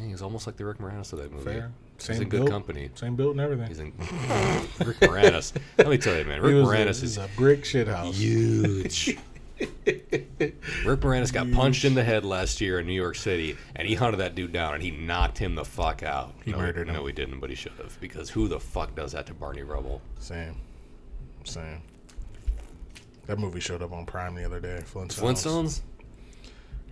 Yeah, 0.00 0.08
he's 0.08 0.20
almost 0.22 0.46
like 0.46 0.56
the 0.56 0.64
Rick 0.66 0.78
Moranis 0.78 1.12
of 1.14 1.20
that 1.20 1.32
movie. 1.32 1.44
Fair. 1.44 1.72
He's 1.96 2.06
Same 2.06 2.22
in 2.22 2.28
good 2.28 2.48
company. 2.50 2.90
Same 2.96 3.14
build 3.16 3.32
and 3.38 3.40
everything. 3.40 3.68
He's 3.68 3.78
in 3.78 3.92
Rick 4.86 4.98
Moranis. 5.00 5.52
Let 5.78 5.88
me 5.88 5.96
tell 5.96 6.18
you, 6.18 6.24
man, 6.24 6.42
Rick 6.42 6.52
a- 6.56 6.66
Moranis 6.66 6.86
he's 7.00 7.02
is 7.04 7.18
a 7.18 7.28
brick 7.36 7.64
shit 7.64 7.86
house. 7.88 8.16
huge. 8.18 9.16
Rick 9.84 11.00
Moranis 11.00 11.32
got 11.32 11.50
punched 11.52 11.84
in 11.84 11.94
the 11.94 12.02
head 12.02 12.24
last 12.24 12.60
year 12.60 12.80
in 12.80 12.86
New 12.86 12.92
York 12.92 13.16
City, 13.16 13.56
and 13.76 13.86
he 13.86 13.94
hunted 13.94 14.18
that 14.18 14.34
dude 14.34 14.52
down, 14.52 14.74
and 14.74 14.82
he 14.82 14.90
knocked 14.90 15.38
him 15.38 15.54
the 15.54 15.64
fuck 15.64 16.02
out. 16.02 16.34
He 16.44 16.50
no, 16.50 16.58
murdered 16.58 16.88
him. 16.88 16.94
No, 16.94 17.06
he 17.06 17.12
didn't, 17.12 17.40
but 17.40 17.50
he 17.50 17.56
should 17.56 17.72
have. 17.72 17.98
Because 18.00 18.30
who 18.30 18.48
the 18.48 18.58
fuck 18.58 18.94
does 18.94 19.12
that 19.12 19.26
to 19.26 19.34
Barney 19.34 19.62
Rubble? 19.62 20.02
Same. 20.18 20.56
Same. 21.44 21.82
That 23.26 23.38
movie 23.38 23.60
showed 23.60 23.82
up 23.82 23.92
on 23.92 24.04
Prime 24.06 24.34
the 24.34 24.44
other 24.44 24.60
day. 24.60 24.80
Flintstones. 24.92 25.20
Flintstones? 25.20 25.80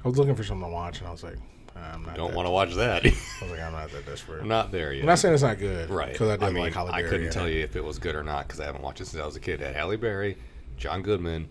I 0.05 0.09
was 0.09 0.19
looking 0.19 0.35
for 0.35 0.45
something 0.45 0.67
to 0.67 0.73
watch, 0.73 1.01
and 1.01 1.09
I 1.09 1.11
was 1.11 1.23
like, 1.23 1.37
I'm 1.77 2.05
not. 2.05 2.17
Don't 2.17 2.35
want 2.35 2.47
to 2.47 2.51
watch 2.51 2.75
that. 2.75 3.05
I 3.07 3.11
was 3.43 3.51
like, 3.51 3.61
I'm 3.61 3.73
not 3.73 3.91
that 3.91 4.07
desperate. 4.07 4.43
I'm 4.43 4.49
not 4.49 4.73
there 4.73 4.93
yet. 4.93 5.03
I'm 5.03 5.07
not 5.07 5.19
saying 5.19 5.35
it's 5.35 5.43
not 5.43 5.59
good, 5.59 5.91
right. 5.91 6.13
Because 6.13 6.31
I 6.31 6.37
did 6.37 6.53
mean, 6.53 6.65
like 6.65 6.75
Halle 6.75 6.91
Berry. 6.91 7.07
I 7.07 7.09
couldn't 7.09 7.33
tell 7.33 7.49
you 7.49 7.63
if 7.63 7.77
it 7.77 7.85
was 7.85 7.99
good 7.99 8.15
or 8.15 8.23
not 8.23 8.47
because 8.47 8.61
I 8.61 8.67
haven't 8.67 8.83
watched 8.83 9.01
it 9.01 9.07
since 9.07 9.23
I 9.23 9.27
was 9.27 9.37
a 9.37 9.41
kid. 9.41 9.61
Halle 9.61 9.97
Berry, 9.97 10.37
John 10.77 11.03
Goodman, 11.03 11.49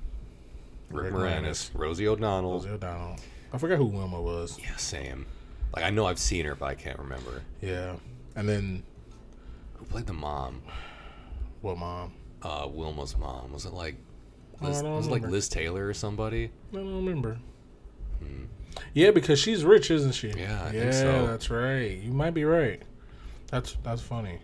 Rick, 0.94 1.06
Rick 1.06 1.14
Moranis, 1.14 1.70
Rosie 1.74 2.08
O'Donnell. 2.08 2.54
Rosie 2.54 2.70
O'Donnell. 2.70 3.18
I 3.54 3.58
forgot 3.58 3.78
who 3.78 3.86
Wilma 3.86 4.22
was. 4.22 4.58
Yeah, 4.60 4.76
same. 4.78 5.26
Like, 5.76 5.86
I 5.86 5.90
know 5.90 6.06
I've 6.06 6.20
seen 6.20 6.46
her, 6.46 6.56
but 6.56 6.66
I 6.66 6.76
can't 6.76 7.00
remember. 7.00 7.42
Yeah, 7.62 7.96
and 8.36 8.48
then 8.48 8.84
Who 9.76 9.86
played 9.86 10.06
the 10.08 10.14
mom? 10.14 10.62
what 11.62 11.78
mom? 11.78 12.14
Uh, 12.42 12.68
Wilma's 12.68 13.16
mom. 13.18 13.54
Was 13.54 13.66
it 13.66 13.74
like. 13.74 13.96
I 14.62 14.68
Liz, 14.68 14.84
was 14.84 15.08
it 15.08 15.12
like. 15.12 15.24
Liz 15.24 15.48
Taylor 15.50 15.88
or 15.88 15.94
somebody? 15.94 16.52
I 16.72 16.76
don't 16.76 16.96
remember. 17.06 17.38
Yeah, 18.94 19.12
because 19.12 19.40
she's 19.40 19.64
rich, 19.64 19.92
isn't 19.92 20.14
she? 20.14 20.32
Hmm. 20.32 20.38
Yeah, 20.40 20.62
I 20.64 20.66
yeah, 20.72 20.82
think 20.82 20.94
so. 20.94 21.28
that's 21.28 21.50
right. 21.50 21.98
You 21.98 22.12
might 22.12 22.32
be 22.34 22.46
right. 22.46 22.82
That's 23.48 23.76
that's 23.84 24.02
funny. 24.02 24.40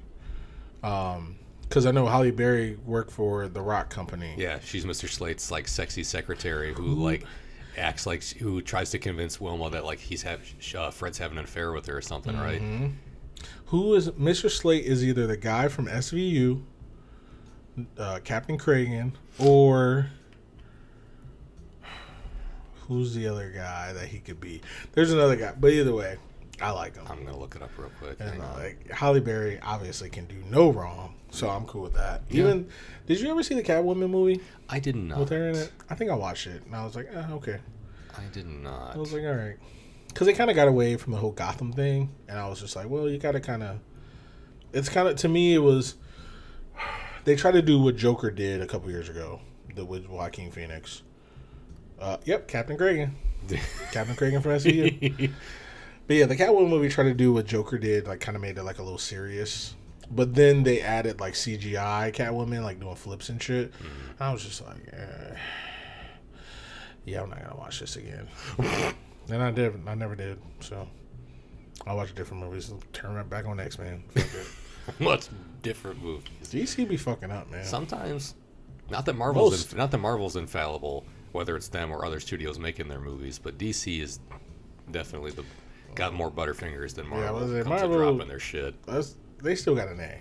Um, 0.84 1.38
because 1.68 1.86
I 1.86 1.92
know 1.92 2.06
Halle 2.06 2.32
Berry 2.32 2.78
worked 2.86 3.12
for 3.12 3.48
the 3.48 3.62
Rock 3.62 3.90
Company. 3.90 4.34
Yeah, 4.38 4.60
she's 4.60 4.86
Mr. 4.86 5.10
Slate's 5.10 5.52
like 5.52 5.68
sexy 5.68 6.04
secretary 6.04 6.74
who 6.74 6.96
like 6.96 7.26
acts 7.78 8.06
like 8.06 8.24
who 8.24 8.62
tries 8.62 8.90
to 8.92 9.00
convince 9.00 9.40
Wilma 9.40 9.70
that 9.70 9.86
like 9.86 10.00
he's 10.00 10.24
have 10.24 10.42
uh, 10.76 10.92
Fred's 10.92 11.18
having 11.18 11.38
an 11.38 11.44
affair 11.44 11.72
with 11.72 11.86
her 11.88 11.98
or 11.98 12.02
something, 12.02 12.38
right? 12.38 12.62
Mm-hmm. 12.62 12.88
Who 13.68 13.94
is 13.96 14.10
Mr. 14.12 14.50
Slate? 14.50 14.86
Is 14.86 15.04
either 15.04 15.28
the 15.28 15.38
guy 15.38 15.68
from 15.68 15.88
SVU, 15.88 16.62
uh, 17.98 18.20
Captain 18.24 18.58
Cragen, 18.58 19.12
or 19.38 20.10
who's 22.88 23.14
the 23.14 23.28
other 23.28 23.50
guy 23.50 23.94
that 23.94 24.08
he 24.08 24.20
could 24.20 24.40
be? 24.40 24.62
There's 24.94 25.12
another 25.12 25.36
guy, 25.36 25.54
but 25.60 25.72
either 25.72 25.94
way, 25.94 26.18
I 26.62 26.72
like 26.72 26.96
him. 26.96 27.06
I'm 27.10 27.24
gonna 27.26 27.38
look 27.38 27.56
it 27.56 27.62
up 27.62 27.72
real 27.78 27.92
quick. 28.00 28.18
And 28.20 28.42
uh, 28.42 28.54
like 28.56 28.90
Halle 28.90 29.20
Berry 29.20 29.60
obviously 29.62 30.10
can 30.10 30.26
do 30.26 30.42
no 30.50 30.72
wrong, 30.72 31.14
so 31.32 31.50
I'm 31.50 31.66
cool 31.66 31.84
with 31.84 31.94
that. 31.94 32.22
Yeah. 32.30 32.42
Even 32.44 32.70
did 33.06 33.20
you 33.20 33.30
ever 33.30 33.44
see 33.44 33.56
the 33.56 33.64
Catwoman 33.64 34.10
movie 34.10 34.42
I 34.70 34.80
did 34.80 34.96
not. 34.96 35.20
with 35.20 35.30
her 35.30 35.50
in 35.50 35.56
it? 35.56 35.72
I 35.90 35.96
think 35.96 36.12
I 36.12 36.16
watched 36.16 36.48
it 36.48 36.64
and 36.66 36.76
I 36.76 36.86
was 36.86 36.96
like, 36.96 37.08
eh, 37.14 37.26
okay. 37.34 37.60
I 38.18 38.24
did 38.34 38.48
not. 38.48 38.96
I 38.96 38.98
was 38.98 39.14
like, 39.14 39.24
all 39.24 39.36
right, 39.36 39.58
because 40.08 40.28
they 40.28 40.34
kind 40.34 40.50
of 40.50 40.56
got 40.56 40.68
away 40.68 40.98
from 40.98 41.14
the 41.14 41.20
whole 41.20 41.32
Gotham 41.32 41.72
thing, 41.72 42.10
and 42.28 42.40
I 42.40 42.48
was 42.48 42.60
just 42.60 42.76
like, 42.76 42.90
well, 42.90 43.08
you 43.08 43.20
got 43.20 43.34
to 43.34 43.40
kind 43.40 43.62
of. 43.62 43.80
It's 44.74 44.90
kind 44.90 45.08
of 45.08 45.16
to 45.18 45.28
me, 45.30 45.54
it 45.54 45.60
was. 45.60 45.96
They 47.26 47.36
tried 47.36 47.56
to 47.56 47.62
do 47.62 47.78
what 47.82 47.98
Joker 47.98 48.32
did 48.32 48.62
a 48.62 48.66
couple 48.66 48.90
years 48.90 49.10
ago, 49.10 49.42
the 49.76 49.84
with 49.84 50.08
Joaquin 50.08 50.50
Phoenix. 50.50 51.04
Uh, 52.00 52.16
yep, 52.24 52.48
Captain 52.48 52.78
Cragen, 52.78 53.12
Captain 53.92 54.16
Cragen 54.16 54.42
from 54.42 54.54
SVU. 54.54 55.30
But 56.08 56.16
yeah, 56.16 56.26
the 56.26 56.38
Catwoman 56.38 56.70
movie 56.70 56.88
tried 56.88 57.10
to 57.10 57.14
do 57.14 57.34
what 57.34 57.46
Joker 57.46 57.78
did, 57.78 58.08
like 58.08 58.22
kind 58.22 58.38
of 58.38 58.42
made 58.42 58.58
it 58.58 58.64
like 58.64 58.80
a 58.80 58.82
little 58.84 58.98
serious. 58.98 59.76
But 60.10 60.34
then 60.36 60.64
they 60.64 60.82
added 60.82 61.20
like 61.20 61.34
CGI 61.34 62.14
Catwoman, 62.14 62.64
like 62.64 62.80
doing 62.80 62.96
flips 62.96 63.30
and 63.30 63.42
shit. 63.42 63.74
I 64.20 64.32
was 64.32 64.44
just 64.44 64.66
like, 64.66 64.78
eh. 64.94 65.36
yeah, 67.06 67.22
I'm 67.22 67.30
not 67.30 67.42
gonna 67.44 67.58
watch 67.58 67.80
this 67.80 67.96
again. 67.98 68.28
and 69.30 69.44
I 69.44 69.52
did, 69.52 69.80
I 69.88 69.96
never 69.96 70.16
did. 70.16 70.40
So 70.62 70.88
I 71.86 71.94
watch 71.94 72.16
different 72.16 72.44
movies. 72.44 72.74
Turn 72.94 73.14
right 73.16 73.30
back 73.30 73.46
on 73.46 73.60
X 73.60 73.78
Men. 73.80 74.04
Much 75.00 75.28
different 75.62 76.02
movies. 76.02 76.30
DC 76.44 76.88
be 76.88 76.96
fucking 76.98 77.30
up, 77.32 77.52
man. 77.52 77.66
Sometimes, 77.66 78.36
not 78.90 79.06
that 79.06 79.16
Marvel's 79.18 79.74
not 79.76 79.92
that 79.92 79.98
Marvel's 79.98 80.38
infallible, 80.38 81.06
whether 81.34 81.58
it's 81.58 81.68
them 81.68 81.92
or 81.92 82.06
other 82.06 82.22
studios 82.22 82.58
making 82.58 82.88
their 82.88 83.02
movies, 83.02 83.38
but 83.40 83.58
DC 83.58 84.00
is 84.02 84.20
definitely 84.92 85.32
the 85.32 85.44
got 85.96 86.14
more 86.14 86.32
butterfingers 86.32 86.94
than 86.94 87.06
Yeah, 87.08 87.16
I 87.16 87.20
Marvel. 87.32 87.40
was 87.42 87.52
like, 87.52 87.66
Marvel- 87.66 87.98
dropping 87.98 88.28
their 88.30 88.40
shit. 88.40 88.82
That's, 88.86 89.16
they 89.42 89.56
still 89.56 89.76
got 89.76 89.88
an 89.88 90.00
A. 90.00 90.20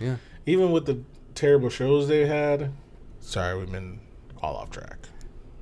Yeah. 0.00 0.16
Even 0.46 0.72
with 0.72 0.86
the 0.86 1.00
terrible 1.34 1.68
shows 1.70 2.08
they 2.08 2.26
had. 2.26 2.72
Sorry, 3.20 3.58
we've 3.58 3.70
been 3.70 3.98
all 4.42 4.56
off 4.56 4.70
track. 4.70 4.98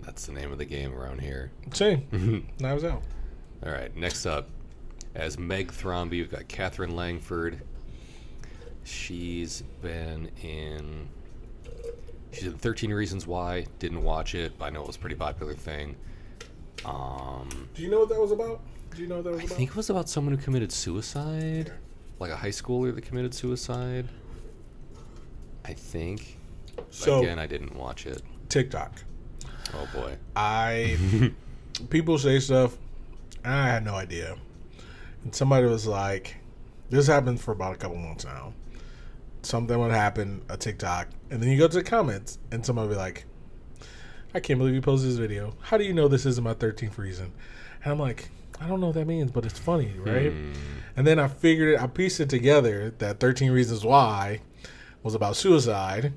That's 0.02 0.26
the 0.26 0.32
name 0.32 0.52
of 0.52 0.58
the 0.58 0.64
game 0.66 0.94
around 0.94 1.20
here. 1.20 1.50
Same. 1.72 2.46
Knives 2.60 2.84
out. 2.84 3.02
All 3.64 3.72
right, 3.72 3.94
next 3.96 4.26
up, 4.26 4.48
as 5.14 5.38
Meg 5.38 5.68
Thrombey, 5.72 6.10
we've 6.10 6.30
got 6.30 6.46
Katherine 6.48 6.94
Langford. 6.94 7.62
She's 8.84 9.62
been 9.80 10.30
in. 10.42 11.08
She's 12.32 12.44
in 12.48 12.54
13 12.54 12.92
Reasons 12.92 13.26
Why. 13.26 13.64
Didn't 13.78 14.02
watch 14.02 14.34
it, 14.34 14.58
but 14.58 14.66
I 14.66 14.70
know 14.70 14.82
it 14.82 14.86
was 14.86 14.96
a 14.96 14.98
pretty 14.98 15.16
popular 15.16 15.54
thing. 15.54 15.96
Um, 16.84 17.68
Do 17.74 17.82
you 17.82 17.90
know 17.90 18.00
what 18.00 18.08
that 18.10 18.20
was 18.20 18.32
about? 18.32 18.60
Do 18.94 19.00
you 19.02 19.08
know 19.08 19.16
what 19.16 19.24
that 19.24 19.30
was 19.32 19.40
I 19.40 19.44
about? 19.44 19.56
think 19.56 19.70
it 19.70 19.76
was 19.76 19.88
about 19.88 20.08
someone 20.08 20.36
who 20.36 20.42
committed 20.42 20.70
suicide, 20.72 21.72
like 22.18 22.30
a 22.30 22.36
high 22.36 22.48
schooler 22.50 22.94
that 22.94 23.02
committed 23.02 23.34
suicide. 23.34 24.08
I 25.64 25.72
think. 25.72 26.36
But 26.76 26.92
So- 26.94 27.20
again, 27.22 27.38
I 27.38 27.46
didn't 27.46 27.74
watch 27.76 28.06
it. 28.06 28.22
TikTok. 28.48 29.02
Oh 29.74 29.88
boy. 29.94 30.16
I 30.36 31.32
people 31.90 32.18
say 32.18 32.38
stuff, 32.38 32.76
I 33.44 33.66
had 33.68 33.84
no 33.84 33.94
idea. 33.94 34.36
And 35.24 35.34
somebody 35.34 35.66
was 35.66 35.86
like, 35.86 36.36
"This 36.90 37.06
happened 37.06 37.40
for 37.40 37.52
about 37.52 37.74
a 37.74 37.78
couple 37.78 37.96
months 37.96 38.24
now." 38.24 38.52
Something 39.42 39.78
would 39.78 39.90
happen, 39.90 40.42
a 40.48 40.56
TikTok, 40.56 41.08
and 41.30 41.42
then 41.42 41.50
you 41.50 41.58
go 41.58 41.66
to 41.68 41.76
the 41.76 41.82
comments, 41.82 42.38
and 42.52 42.64
somebody 42.64 42.88
would 42.88 42.94
be 42.94 42.98
like, 42.98 43.24
"I 44.34 44.40
can't 44.40 44.58
believe 44.58 44.74
you 44.74 44.80
posted 44.82 45.10
this 45.10 45.18
video. 45.18 45.54
How 45.62 45.76
do 45.78 45.84
you 45.84 45.92
know 45.94 46.08
this 46.08 46.26
isn't 46.26 46.44
my 46.44 46.54
thirteenth 46.54 46.98
reason?" 46.98 47.32
And 47.82 47.92
I'm 47.92 47.98
like, 47.98 48.28
"I 48.60 48.68
don't 48.68 48.80
know 48.80 48.86
what 48.86 48.96
that 48.96 49.06
means, 49.06 49.30
but 49.30 49.44
it's 49.44 49.58
funny, 49.58 49.92
right?" 49.98 50.32
Hmm. 50.32 50.52
And 50.96 51.06
then 51.06 51.18
I 51.18 51.28
figured 51.28 51.74
it, 51.74 51.82
I 51.82 51.86
pieced 51.86 52.20
it 52.20 52.28
together 52.28 52.94
that 52.98 53.18
13 53.18 53.50
Reasons 53.50 53.84
Why 53.84 54.40
was 55.02 55.14
about 55.14 55.36
suicide. 55.36 56.12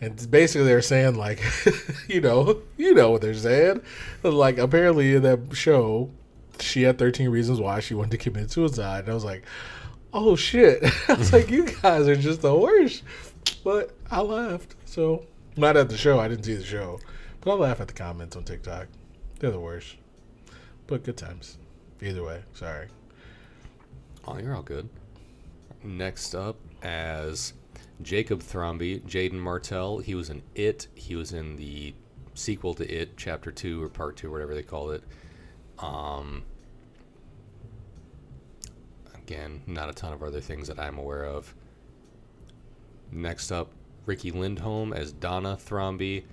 And 0.00 0.30
basically 0.30 0.66
they're 0.66 0.82
saying 0.82 1.16
like, 1.16 1.42
you 2.08 2.20
know, 2.20 2.62
you 2.76 2.94
know 2.94 3.10
what 3.10 3.20
they're 3.20 3.34
saying. 3.34 3.82
Like 4.22 4.58
apparently 4.58 5.14
in 5.14 5.22
that 5.22 5.40
show, 5.56 6.10
she 6.60 6.82
had 6.82 6.98
13 6.98 7.28
reasons 7.28 7.60
why 7.60 7.80
she 7.80 7.94
wanted 7.94 8.12
to 8.12 8.18
commit 8.18 8.50
suicide. 8.50 9.04
And 9.04 9.10
I 9.10 9.14
was 9.14 9.24
like, 9.24 9.44
oh 10.12 10.36
shit. 10.36 10.84
I 11.08 11.14
was 11.14 11.32
like, 11.32 11.50
you 11.50 11.64
guys 11.82 12.08
are 12.08 12.16
just 12.16 12.42
the 12.42 12.54
worst. 12.54 13.02
But 13.64 13.94
I 14.10 14.20
laughed. 14.20 14.74
So 14.84 15.26
not 15.56 15.76
at 15.76 15.88
the 15.88 15.96
show. 15.96 16.18
I 16.18 16.28
didn't 16.28 16.44
see 16.44 16.54
the 16.54 16.64
show. 16.64 17.00
But 17.40 17.52
I 17.52 17.54
laugh 17.54 17.80
at 17.80 17.88
the 17.88 17.94
comments 17.94 18.36
on 18.36 18.44
TikTok. 18.44 18.88
They're 19.38 19.50
the 19.50 19.60
worst. 19.60 19.96
But 20.86 21.04
good 21.04 21.16
times. 21.16 21.58
Either 22.00 22.22
way. 22.22 22.42
Sorry. 22.54 22.86
Oh, 24.26 24.38
you're 24.38 24.54
all 24.54 24.62
good. 24.62 24.88
Next 25.82 26.34
up, 26.34 26.56
as 26.82 27.54
Jacob 28.02 28.42
Thrombey, 28.42 29.00
Jaeden 29.02 29.34
Martell. 29.34 29.98
He 29.98 30.14
was 30.14 30.30
in 30.30 30.42
It. 30.54 30.88
He 30.94 31.16
was 31.16 31.32
in 31.32 31.56
the 31.56 31.94
sequel 32.34 32.74
to 32.74 32.84
It, 32.84 33.16
Chapter 33.16 33.50
Two 33.50 33.82
or 33.82 33.88
Part 33.88 34.16
Two, 34.16 34.30
whatever 34.30 34.54
they 34.54 34.62
called 34.62 34.92
it. 34.92 35.02
Um, 35.78 36.44
again, 39.14 39.62
not 39.66 39.88
a 39.88 39.92
ton 39.92 40.12
of 40.12 40.22
other 40.22 40.40
things 40.40 40.68
that 40.68 40.78
I'm 40.78 40.98
aware 40.98 41.24
of. 41.24 41.54
Next 43.10 43.50
up, 43.50 43.72
Riki 44.06 44.30
Lindhome 44.30 44.92
as 44.94 45.12
Donna 45.12 45.56
Thrombey. 45.56 46.24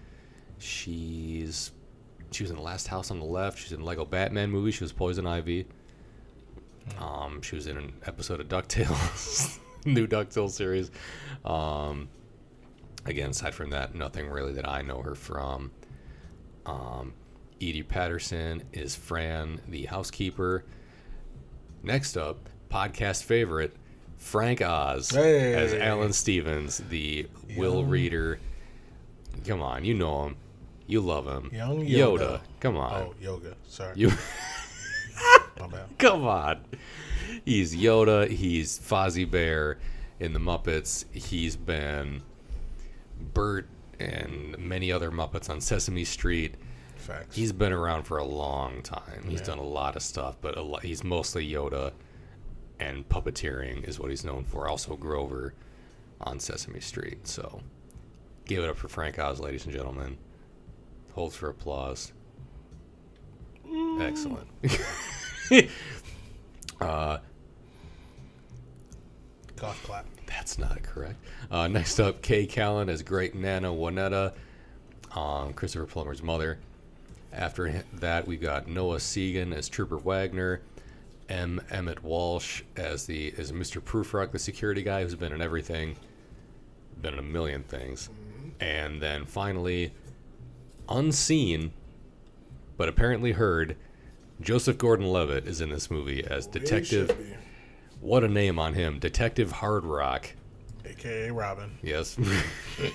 She's 0.57 1.71
she 2.31 2.43
was 2.43 2.49
in 2.51 2.57
the 2.57 2.61
Last 2.61 2.87
House 2.87 3.11
on 3.11 3.19
the 3.19 3.25
Left. 3.25 3.57
She's 3.59 3.71
in 3.71 3.83
Lego 3.83 4.05
Batman 4.05 4.49
movie. 4.51 4.71
She 4.71 4.83
was 4.83 4.91
Poison 4.91 5.25
Ivy. 5.25 5.65
Um, 6.99 7.41
she 7.41 7.55
was 7.55 7.67
in 7.67 7.77
an 7.77 7.93
episode 8.05 8.39
of 8.39 8.47
DuckTales, 8.47 9.57
new 9.85 10.05
DuckTales 10.07 10.51
series. 10.51 10.91
Um, 11.43 12.09
again, 13.05 13.31
aside 13.31 13.55
from 13.55 13.71
that, 13.71 13.95
nothing 13.95 14.29
really 14.29 14.53
that 14.53 14.67
I 14.67 14.81
know 14.81 15.01
her 15.01 15.15
from. 15.15 15.71
Um, 16.65 17.13
Edie 17.61 17.83
Patterson 17.83 18.63
is 18.73 18.95
Fran, 18.95 19.61
the 19.67 19.85
housekeeper. 19.85 20.65
Next 21.83 22.17
up, 22.17 22.49
podcast 22.69 23.23
favorite, 23.23 23.75
Frank 24.17 24.61
Oz 24.61 25.09
Hey. 25.11 25.53
as 25.53 25.73
Alan 25.73 26.13
Stevens, 26.13 26.79
the 26.89 27.27
Will 27.57 27.83
Reader. 27.85 28.39
Come 29.47 29.61
on, 29.61 29.85
you 29.85 29.93
know 29.93 30.25
him. 30.25 30.35
You 30.87 31.01
love 31.01 31.25
him. 31.25 31.49
Young 31.53 31.85
Yoda. 31.85 32.19
Yoda. 32.19 32.41
Come 32.59 32.77
on. 32.77 32.93
Oh, 32.93 33.13
yoga. 33.19 33.55
Sorry. 33.67 33.93
You 33.95 34.11
My 35.59 35.67
bad. 35.67 35.85
come 35.97 36.25
on. 36.25 36.61
He's 37.43 37.75
Yoda. 37.75 38.27
He's 38.29 38.77
Fozzie 38.79 39.29
Bear 39.29 39.77
in 40.19 40.33
the 40.33 40.39
Muppets. 40.39 41.05
He's 41.11 41.55
been 41.55 42.21
Bert 43.33 43.67
and 43.99 44.57
many 44.59 44.91
other 44.91 45.09
Muppets 45.11 45.49
on 45.49 45.61
Sesame 45.61 46.03
Street. 46.05 46.55
Facts. 46.97 47.35
He's 47.35 47.51
been 47.51 47.71
around 47.73 48.03
for 48.03 48.17
a 48.17 48.25
long 48.25 48.81
time. 48.81 49.25
He's 49.27 49.39
Yeah. 49.41 49.45
done 49.47 49.59
a 49.59 49.63
lot 49.63 49.95
of 49.95 50.01
stuff, 50.01 50.37
but 50.41 50.57
lot, 50.57 50.83
he's 50.83 51.03
mostly 51.03 51.47
Yoda 51.49 51.93
and 52.79 53.07
puppeteering 53.07 53.87
is 53.87 53.99
what 53.99 54.09
he's 54.09 54.25
known 54.25 54.43
for. 54.43 54.67
Also 54.67 54.95
Grover 54.95 55.53
on 56.21 56.39
Sesame 56.39 56.79
Street. 56.79 57.27
So 57.27 57.61
give 58.45 58.63
it 58.63 58.69
up 58.69 58.77
for 58.77 58.87
Frank 58.87 59.17
Oz, 59.19 59.39
ladies 59.39 59.65
and 59.65 59.73
gentlemen. 59.73 60.17
Holds 61.15 61.35
for 61.35 61.49
applause. 61.49 62.11
Excellent. 64.01 64.47
uh, 66.81 67.17
Cough 69.55 69.83
clap. 69.83 70.05
that's 70.25 70.57
not 70.57 70.83
correct. 70.83 71.15
Uh, 71.49 71.69
next 71.69 72.01
up, 72.01 72.21
K 72.21 72.45
Callan 72.45 72.89
as 72.89 73.01
Great 73.01 73.33
Nana 73.33 73.69
Wanetta, 73.69 74.33
um, 75.15 75.53
Christopher 75.53 75.85
Plummer's 75.85 76.21
mother. 76.21 76.59
After 77.31 77.83
that, 77.93 78.27
we've 78.27 78.41
got 78.41 78.67
Noah 78.67 78.97
Segan 78.97 79.53
as 79.55 79.69
Trooper 79.69 79.97
Wagner, 79.97 80.61
M. 81.29 81.61
Emmett 81.69 82.03
Walsh 82.03 82.63
as 82.75 83.05
the 83.05 83.33
as 83.37 83.53
Mr. 83.53 83.81
Prufrock, 83.81 84.31
the 84.31 84.39
security 84.39 84.83
guy 84.83 85.03
who's 85.03 85.15
been 85.15 85.31
in 85.31 85.41
everything, 85.41 85.95
been 87.01 87.13
in 87.13 87.19
a 87.19 87.23
million 87.23 87.63
things, 87.63 88.09
and 88.59 89.01
then 89.01 89.23
finally, 89.25 89.93
unseen, 90.89 91.71
but 92.77 92.89
apparently 92.89 93.33
heard, 93.33 93.75
Joseph 94.41 94.77
Gordon-Levitt 94.77 95.47
is 95.47 95.61
in 95.61 95.69
this 95.69 95.89
movie 95.89 96.23
as 96.25 96.47
Detective. 96.47 97.09
It 97.09 97.15
should 97.15 97.17
be. 97.25 97.35
What 98.01 98.23
a 98.23 98.27
name 98.27 98.59
on 98.59 98.73
him, 98.73 98.99
Detective 98.99 99.51
Hard 99.53 99.83
Rock. 99.85 100.31
AKA 100.85 101.31
Robin. 101.31 101.71
Yes. 101.81 102.17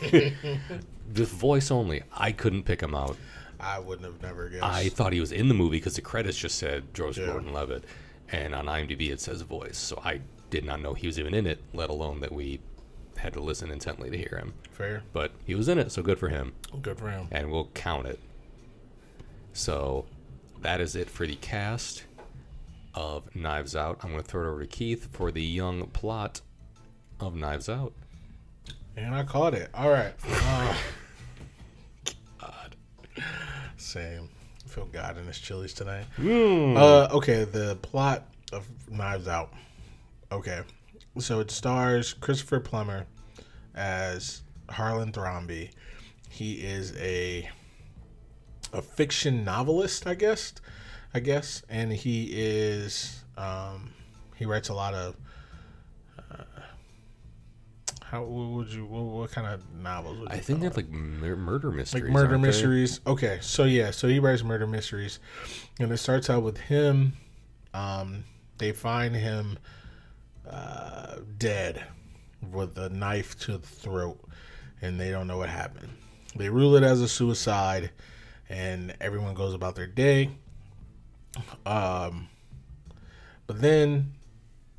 Just 1.12 1.32
voice 1.32 1.70
only. 1.70 2.02
I 2.12 2.30
couldn't 2.32 2.62
pick 2.64 2.80
him 2.80 2.94
out. 2.94 3.16
I 3.58 3.78
wouldn't 3.78 4.06
have 4.06 4.22
never 4.22 4.48
guessed. 4.48 4.62
I 4.62 4.88
thought 4.88 5.12
he 5.12 5.20
was 5.20 5.32
in 5.32 5.48
the 5.48 5.54
movie 5.54 5.78
because 5.78 5.96
the 5.96 6.00
credits 6.02 6.38
just 6.38 6.56
said 6.58 6.94
Joseph 6.94 7.26
Yeah. 7.26 7.32
Gordon-Levitt, 7.32 7.84
and 8.30 8.54
on 8.54 8.66
IMDb 8.66 9.10
it 9.10 9.20
says 9.20 9.42
voice. 9.42 9.76
So 9.76 10.00
I 10.04 10.20
did 10.50 10.64
not 10.64 10.80
know 10.80 10.94
he 10.94 11.06
was 11.06 11.18
even 11.18 11.34
in 11.34 11.46
it, 11.46 11.60
let 11.74 11.90
alone 11.90 12.20
that 12.20 12.32
we 12.32 12.60
had 13.20 13.32
to 13.34 13.40
listen 13.40 13.70
intently 13.70 14.10
to 14.10 14.16
hear 14.18 14.36
him. 14.38 14.54
Fair. 14.72 15.02
But 15.12 15.32
he 15.46 15.54
was 15.54 15.68
in 15.68 15.78
it, 15.78 15.92
so 15.92 16.02
good 16.02 16.18
for 16.18 16.28
him, 16.28 16.52
Good 16.82 16.98
for 16.98 17.10
him. 17.10 17.28
and 17.30 17.50
we'll 17.50 17.68
count 17.74 18.06
it. 18.06 18.18
So 19.52 20.06
that 20.62 20.80
is 20.80 20.94
it 20.96 21.08
for 21.10 21.26
the 21.26 21.36
cast 21.36 22.04
of 22.94 23.34
Knives 23.34 23.74
Out. 23.76 23.98
I'm 24.02 24.10
going 24.10 24.22
to 24.22 24.28
throw 24.28 24.44
it 24.44 24.50
over 24.50 24.60
to 24.60 24.66
Keith 24.66 25.08
for 25.12 25.30
the 25.30 25.42
young 25.42 25.86
plot 25.88 26.40
of 27.20 27.34
Knives 27.34 27.68
Out. 27.68 27.92
And 28.96 29.14
I 29.14 29.22
caught 29.24 29.54
it. 29.54 29.70
All 29.74 29.90
right. 29.90 30.12
Uh, 32.42 32.44
God. 32.46 32.76
same. 33.76 34.28
I 34.64 34.68
feel 34.68 34.86
God 34.86 35.18
in 35.18 35.26
his 35.26 35.38
chilies 35.38 35.74
tonight. 35.74 36.04
Hmm. 36.16 36.76
Uh, 36.76 37.08
okay, 37.12 37.44
the 37.44 37.76
plot 37.82 38.24
of 38.52 38.66
Knives 38.90 39.28
Out. 39.28 39.52
Okay, 40.32 40.60
so 41.18 41.40
it 41.40 41.50
stars 41.50 42.12
Christopher 42.14 42.60
Plummer 42.60 43.06
as 43.74 44.42
Harlan 44.68 45.12
Thrombey. 45.12 45.70
He 46.28 46.54
is 46.54 46.96
a 46.96 47.48
a 48.72 48.80
fiction 48.80 49.44
novelist, 49.44 50.06
I 50.06 50.14
guess. 50.14 50.52
I 51.12 51.18
guess, 51.18 51.64
and 51.68 51.92
he 51.92 52.30
is 52.32 53.24
um, 53.36 53.92
he 54.36 54.44
writes 54.44 54.68
a 54.68 54.74
lot 54.74 54.94
of. 54.94 55.16
Uh, 56.30 56.44
how 58.04 58.22
what 58.22 58.50
would 58.50 58.68
you 58.68 58.86
what, 58.86 59.02
what 59.02 59.32
kind 59.32 59.46
of 59.48 59.62
novels? 59.74 60.18
Would 60.20 60.28
you 60.28 60.34
I 60.36 60.38
think 60.38 60.60
they're 60.60 60.70
like 60.70 60.88
murder 60.88 61.72
mysteries. 61.72 62.04
like 62.04 62.12
murder 62.12 62.32
aren't 62.32 62.42
they? 62.42 62.48
mysteries. 62.48 63.00
Okay, 63.06 63.38
so 63.40 63.64
yeah, 63.64 63.90
so 63.90 64.06
he 64.06 64.20
writes 64.20 64.44
murder 64.44 64.68
mysteries, 64.68 65.18
and 65.80 65.90
it 65.90 65.96
starts 65.96 66.30
out 66.30 66.44
with 66.44 66.58
him. 66.58 67.14
Um, 67.74 68.24
they 68.58 68.70
find 68.70 69.16
him 69.16 69.58
uh, 70.50 71.16
dead 71.38 71.84
with 72.50 72.76
a 72.78 72.88
knife 72.88 73.38
to 73.40 73.58
the 73.58 73.66
throat, 73.66 74.18
and 74.82 74.98
they 75.00 75.10
don't 75.10 75.26
know 75.26 75.38
what 75.38 75.48
happened. 75.48 75.90
They 76.36 76.48
rule 76.48 76.76
it 76.76 76.82
as 76.82 77.00
a 77.00 77.08
suicide, 77.08 77.90
and 78.48 78.94
everyone 79.00 79.34
goes 79.34 79.54
about 79.54 79.74
their 79.76 79.86
day. 79.86 80.30
Um, 81.64 82.28
but 83.46 83.60
then 83.60 84.14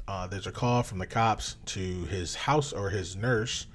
uh, 0.08 0.28
there's 0.28 0.48
a 0.48 0.52
call 0.52 0.84
from 0.84 1.00
the 1.00 1.08
cops 1.08 1.56
to 1.68 2.06
his 2.06 2.36
house 2.36 2.74
or 2.74 2.90
his 2.90 3.16
nurse, 3.16 3.68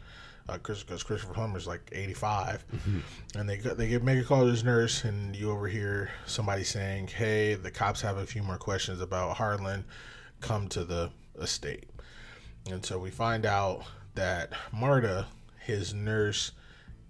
because 0.53 1.03
Christopher 1.03 1.33
Plummer's 1.35 1.67
like 1.67 1.89
85, 1.93 2.65
and 3.35 3.49
they 3.49 3.57
they 3.57 3.89
get 3.89 4.05
make 4.05 4.19
a 4.19 4.25
call 4.25 4.43
to 4.43 4.51
his 4.51 4.63
nurse, 4.65 5.05
and 5.05 5.35
you 5.35 5.51
overhear 5.51 6.11
somebody 6.27 6.63
saying, 6.63 7.09
"Hey, 7.09 7.55
the 7.55 7.71
cops 7.71 8.01
have 8.03 8.17
a 8.17 8.27
few 8.27 8.43
more 8.43 8.59
questions 8.59 9.01
about 9.01 9.37
Harlan. 9.37 9.85
Come 10.41 10.69
to 10.69 10.85
the 10.85 11.11
estate." 11.39 11.89
And 12.71 12.85
so 12.85 12.99
we 12.99 13.11
find 13.11 13.47
out 13.47 13.85
that 14.15 14.53
Marta, 14.73 15.27
his 15.61 15.95
nurse, 15.95 16.53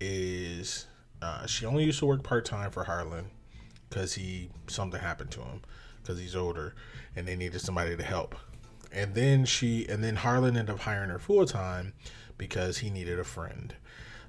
is 0.01 0.87
uh, 1.23 1.47
she 1.47 1.65
only 1.65 1.85
used 1.85 1.99
to 2.01 2.07
work 2.07 2.23
part 2.23 2.45
time 2.45 2.71
for 2.71 2.85
Harlan 2.85 3.31
because 3.89 4.15
he 4.15 4.51
something 4.67 5.01
happened 5.01 5.31
to 5.33 5.41
him 5.41 5.63
because 6.03 6.19
he's 6.19 6.37
older 6.37 6.75
and 7.15 7.27
they 7.27 7.37
needed 7.37 7.61
somebody 7.61 7.97
to 7.97 8.03
help. 8.03 8.35
And 8.93 9.15
then 9.15 9.45
she 9.45 9.87
and 9.89 10.05
then 10.05 10.17
Harlan 10.17 10.57
ended 10.57 10.75
up 10.75 10.81
hiring 10.81 11.11
her 11.11 11.19
full 11.19 11.47
time 11.47 11.95
because 12.39 12.79
he 12.79 12.91
needed 12.91 13.19
a 13.19 13.25
friend. 13.25 13.75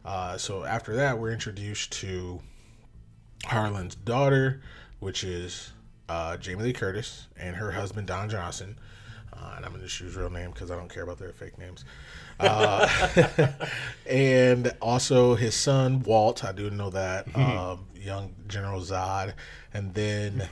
Uh, 0.06 0.38
so 0.38 0.64
after 0.64 0.96
that, 0.96 1.20
we're 1.20 1.32
introduced 1.32 1.92
to 1.92 2.40
Harlan's 3.46 3.96
daughter, 3.96 4.62
which 5.00 5.24
is 5.24 5.74
uh, 6.08 6.38
Jamie 6.38 6.64
Lee 6.64 6.74
Curtis, 6.74 7.28
and 7.36 7.58
her 7.58 7.72
husband 7.72 8.08
Don 8.08 8.30
Johnson. 8.30 8.78
Uh, 9.40 9.54
and 9.56 9.66
I'm 9.66 9.72
going 9.72 9.82
to 9.82 9.88
just 9.88 10.00
use 10.00 10.16
real 10.16 10.30
name 10.30 10.52
because 10.52 10.72
I 10.72 10.76
don't 10.76 10.90
care 10.92 11.04
about 11.04 11.20
their 11.20 11.32
fake 11.32 11.58
names. 11.58 11.86
Uh, 12.40 12.88
and 14.10 14.74
also 14.82 15.36
his 15.36 15.56
son 15.56 16.02
Walt, 16.04 16.44
I 16.44 16.52
do 16.52 16.70
know 16.70 16.90
that. 16.90 17.36
Um, 17.36 17.86
young 17.96 18.34
General 18.48 18.82
Zod, 18.82 19.34
and 19.74 19.94
then 19.94 20.50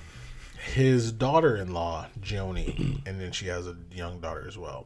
his 0.74 1.12
daughter-in-law 1.12 2.08
Joni, 2.22 3.02
and 3.06 3.20
then 3.20 3.32
she 3.32 3.48
has 3.48 3.68
a 3.68 3.76
young 3.92 4.20
daughter 4.20 4.46
as 4.48 4.58
well. 4.58 4.86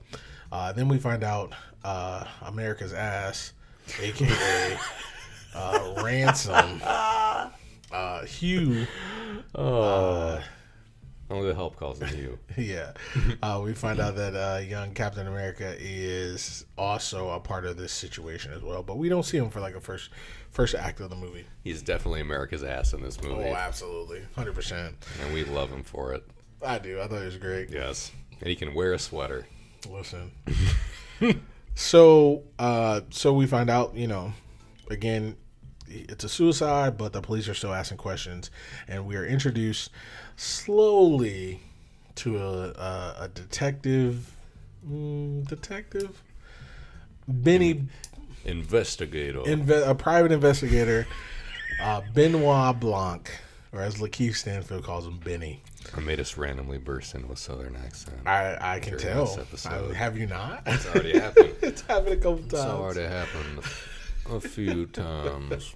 Uh, 0.51 0.71
then 0.71 0.87
we 0.87 0.97
find 0.97 1.23
out 1.23 1.53
uh, 1.83 2.25
America's 2.41 2.93
ass, 2.93 3.53
aka 4.01 4.77
uh, 5.55 6.01
Ransom, 6.03 6.81
uh, 6.83 8.25
Hugh. 8.25 8.87
Oh. 9.55 10.41
Only 11.29 11.47
the 11.49 11.55
help 11.55 11.75
calls 11.75 12.01
on 12.01 12.17
you. 12.17 12.39
Yeah, 12.57 12.91
uh, 13.43 13.61
we 13.63 13.73
find 13.73 13.99
out 13.99 14.15
that 14.15 14.35
uh, 14.35 14.59
young 14.59 14.93
Captain 14.93 15.27
America 15.27 15.75
is 15.79 16.65
also 16.77 17.29
a 17.29 17.39
part 17.39 17.65
of 17.65 17.77
this 17.77 17.91
situation 17.93 18.51
as 18.51 18.61
well, 18.63 18.81
but 18.83 18.97
we 18.97 19.07
don't 19.09 19.23
see 19.23 19.37
him 19.37 19.49
for 19.49 19.59
like 19.61 19.75
a 19.75 19.79
first 19.81 20.09
first 20.51 20.73
act 20.75 20.99
of 20.99 21.09
the 21.09 21.15
movie. 21.15 21.45
He's 21.63 21.81
definitely 21.81 22.21
America's 22.21 22.63
ass 22.63 22.93
in 22.93 23.01
this 23.03 23.21
movie, 23.21 23.43
Oh, 23.45 23.53
absolutely, 23.55 24.23
hundred 24.35 24.55
percent. 24.55 24.95
and 25.23 25.33
we 25.33 25.43
love 25.45 25.69
him 25.69 25.83
for 25.83 26.13
it. 26.13 26.25
I 26.65 26.79
do. 26.79 26.99
I 26.99 27.07
thought 27.07 27.19
he 27.19 27.25
was 27.25 27.37
great. 27.37 27.69
Yes, 27.69 28.11
and 28.39 28.49
he 28.49 28.55
can 28.55 28.73
wear 28.73 28.93
a 28.93 28.99
sweater. 28.99 29.45
Listen. 29.89 30.31
so, 31.75 32.43
uh, 32.57 33.01
so 33.11 33.33
we 33.33 33.45
find 33.47 33.69
out, 33.69 33.95
you 33.95 34.07
know, 34.07 34.33
again, 34.89 35.35
it's 35.87 36.23
a 36.23 36.29
suicide, 36.29 36.97
but 36.97 37.13
the 37.13 37.21
police 37.21 37.47
are 37.47 37.53
still 37.53 37.73
asking 37.73 37.97
questions, 37.97 38.51
and 38.87 39.05
we 39.05 39.15
are 39.15 39.25
introduced 39.25 39.89
slowly 40.39 41.59
to 42.15 42.37
a 42.37 42.69
a, 42.71 43.15
a 43.21 43.27
detective, 43.33 44.31
mm, 44.87 45.45
detective 45.47 46.21
Benny, 47.27 47.83
Investigator. 48.45 49.39
inve- 49.41 49.87
a 49.87 49.93
private 49.93 50.31
investigator, 50.31 51.05
uh, 51.81 52.01
Benoit 52.13 52.79
Blanc, 52.79 53.29
or 53.71 53.81
as 53.81 53.95
Lakeith 53.97 54.35
Stanfield 54.35 54.83
calls 54.83 55.05
him, 55.05 55.17
Benny. 55.17 55.61
I 55.95 55.99
made 55.99 56.19
us 56.19 56.37
randomly 56.37 56.77
burst 56.77 57.15
into 57.15 57.31
a 57.31 57.35
southern 57.37 57.75
accent. 57.75 58.17
I 58.25 58.57
I 58.75 58.79
can 58.79 58.97
tell. 58.97 59.25
this 59.25 59.37
episode. 59.37 59.91
I- 59.91 59.93
have 59.93 60.17
you 60.17 60.25
not? 60.27 60.63
It's 60.65 60.85
already 60.87 61.19
happened. 61.19 61.53
it's 61.61 61.81
happened 61.81 62.13
a 62.13 62.17
couple 62.17 62.37
times. 62.37 62.53
It's 62.53 62.61
already 62.63 63.01
happened 63.03 63.63
a 64.29 64.39
few 64.39 64.85
times. 64.87 65.73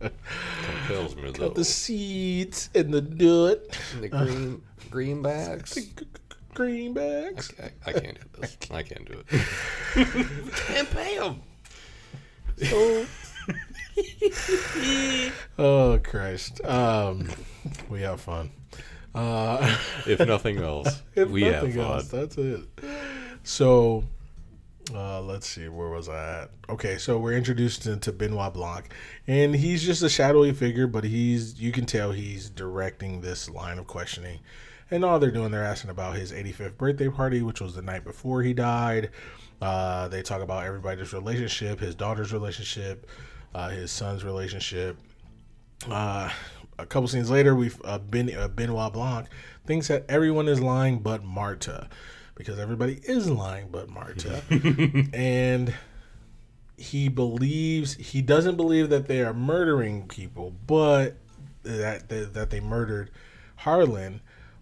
Compels 0.00 1.16
me 1.16 1.30
though. 1.30 1.46
Got 1.48 1.54
the 1.54 1.64
seeds 1.64 2.70
and 2.74 2.92
the 2.92 3.00
dirt, 3.00 3.78
and 3.94 4.02
The 4.04 4.08
green 4.08 4.62
greenbacks. 4.90 5.88
greenbacks. 6.54 7.52
I, 7.62 7.70
I 7.90 7.92
can't 7.92 8.18
do 8.20 8.40
this. 8.40 8.56
I 8.70 8.82
can't 8.82 9.04
do 9.04 9.22
it. 9.28 9.46
can't 10.56 10.90
pay 10.90 11.18
them. 11.18 11.42
Oh. 12.72 13.06
oh 15.58 15.98
Christ. 16.02 16.64
Um, 16.64 17.28
we 17.88 18.00
have 18.02 18.20
fun. 18.20 18.50
Uh, 19.14 19.76
If 20.06 20.20
nothing 20.20 20.58
else, 20.58 21.02
if 21.14 21.28
we 21.30 21.42
have 21.44 21.64
nothing 21.64 21.72
fun. 21.76 21.84
else, 21.92 22.08
that's 22.08 22.36
it. 22.36 22.60
So, 23.44 24.04
uh, 24.94 25.20
let's 25.20 25.48
see, 25.48 25.68
where 25.68 25.88
was 25.88 26.08
I 26.08 26.42
at? 26.42 26.50
Okay, 26.68 26.98
so 26.98 27.18
we're 27.18 27.36
introduced 27.36 27.86
into 27.86 28.12
Benoit 28.12 28.52
Blanc, 28.52 28.92
and 29.26 29.54
he's 29.54 29.84
just 29.84 30.02
a 30.02 30.08
shadowy 30.08 30.52
figure, 30.52 30.86
but 30.86 31.04
he's 31.04 31.60
you 31.60 31.72
can 31.72 31.86
tell 31.86 32.12
he's 32.12 32.48
directing 32.48 33.20
this 33.20 33.50
line 33.50 33.78
of 33.78 33.86
questioning. 33.86 34.40
And 34.90 35.04
all 35.04 35.18
they're 35.18 35.32
doing, 35.32 35.50
they're 35.50 35.64
asking 35.64 35.90
about 35.90 36.14
his 36.14 36.32
85th 36.32 36.76
birthday 36.76 37.08
party, 37.08 37.42
which 37.42 37.60
was 37.60 37.74
the 37.74 37.82
night 37.82 38.04
before 38.04 38.42
he 38.42 38.52
died. 38.52 39.10
Uh, 39.60 40.06
they 40.06 40.22
talk 40.22 40.42
about 40.42 40.64
everybody's 40.64 41.12
relationship, 41.12 41.80
his 41.80 41.94
daughter's 41.94 42.32
relationship, 42.32 43.08
uh, 43.54 43.68
his 43.70 43.90
son's 43.90 44.22
relationship. 44.22 44.96
Uh, 45.90 46.30
a 46.78 46.86
couple 46.86 47.08
scenes 47.08 47.30
later, 47.30 47.54
we 47.54 47.70
uh, 47.84 47.98
uh, 47.98 48.48
Benoit 48.48 48.92
Blanc 48.92 49.26
thinks 49.66 49.88
that 49.88 50.04
everyone 50.08 50.46
is 50.46 50.60
lying 50.60 50.98
but 50.98 51.24
Marta, 51.24 51.88
because 52.36 52.58
everybody 52.58 53.00
is 53.02 53.28
lying 53.28 53.68
but 53.70 53.88
Marta, 53.88 54.42
and 55.12 55.74
he 56.76 57.08
believes 57.08 57.94
he 57.94 58.22
doesn't 58.22 58.56
believe 58.56 58.90
that 58.90 59.08
they 59.08 59.22
are 59.22 59.34
murdering 59.34 60.06
people, 60.06 60.52
but 60.66 61.16
that 61.64 62.08
that, 62.08 62.34
that 62.34 62.50
they 62.50 62.60
murdered 62.60 63.10
Harlan, 63.56 64.20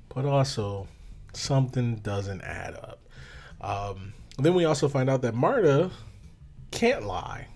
but 0.08 0.24
also 0.24 0.88
something 1.34 1.96
doesn't 1.96 2.40
add 2.42 2.74
up. 2.74 3.00
Um, 3.60 4.14
then 4.38 4.54
we 4.54 4.64
also 4.64 4.88
find 4.88 5.10
out 5.10 5.22
that 5.22 5.34
Marta 5.34 5.90
can't 6.70 7.04
lie 7.04 7.48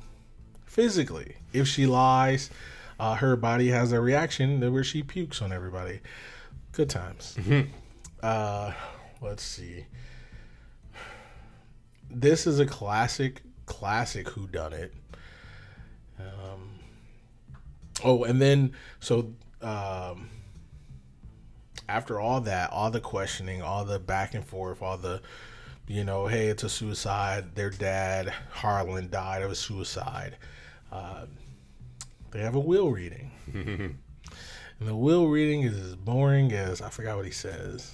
physically. 0.66 1.37
If 1.52 1.66
she 1.66 1.87
lies, 1.87 2.50
uh, 3.00 3.14
her 3.16 3.37
body 3.37 3.68
has 3.68 3.92
a 3.92 4.00
reaction 4.00 4.61
where 4.72 4.85
she 4.85 5.02
pukes 5.02 5.40
on 5.42 5.52
everybody. 5.52 6.00
Good 6.72 6.90
times. 6.90 7.37
Uh, 8.22 8.72
let's 9.20 9.42
see. 9.42 9.87
This 12.11 12.47
is 12.47 12.59
a 12.59 12.66
classic, 12.66 13.42
classic 13.66 14.29
Who 14.31 14.47
Done 14.47 14.73
It. 14.73 14.94
Um, 16.18 16.71
oh, 18.05 18.25
and 18.25 18.40
then 18.40 18.73
so 19.01 19.33
um, 19.62 20.31
after 21.88 22.18
all 22.21 22.40
that, 22.42 22.71
all 22.73 22.90
the 22.90 23.01
questioning, 23.01 23.62
all 23.62 23.85
the 23.85 23.99
back 23.99 24.35
and 24.35 24.44
forth, 24.44 24.83
all 24.83 24.97
the 24.97 25.21
you 25.87 26.05
know, 26.05 26.27
hey, 26.27 26.49
it's 26.49 26.62
a 26.62 26.68
suicide. 26.68 27.55
Their 27.55 27.71
dad, 27.71 28.33
Harlan, 28.51 29.09
died 29.09 29.42
of 29.42 29.51
a 29.51 29.55
suicide. 29.55 30.37
Uh, 30.92 31.25
they 32.31 32.40
have 32.40 32.55
a 32.55 32.61
will 32.61 32.90
reading. 32.90 33.31
and 33.55 33.99
the 34.81 34.94
will 34.94 35.29
reading 35.29 35.62
is 35.62 35.79
as 35.79 35.94
boring 35.97 36.53
as 36.53 36.83
I 36.83 36.90
forgot 36.90 37.16
what 37.16 37.25
he 37.25 37.33
says. 37.33 37.90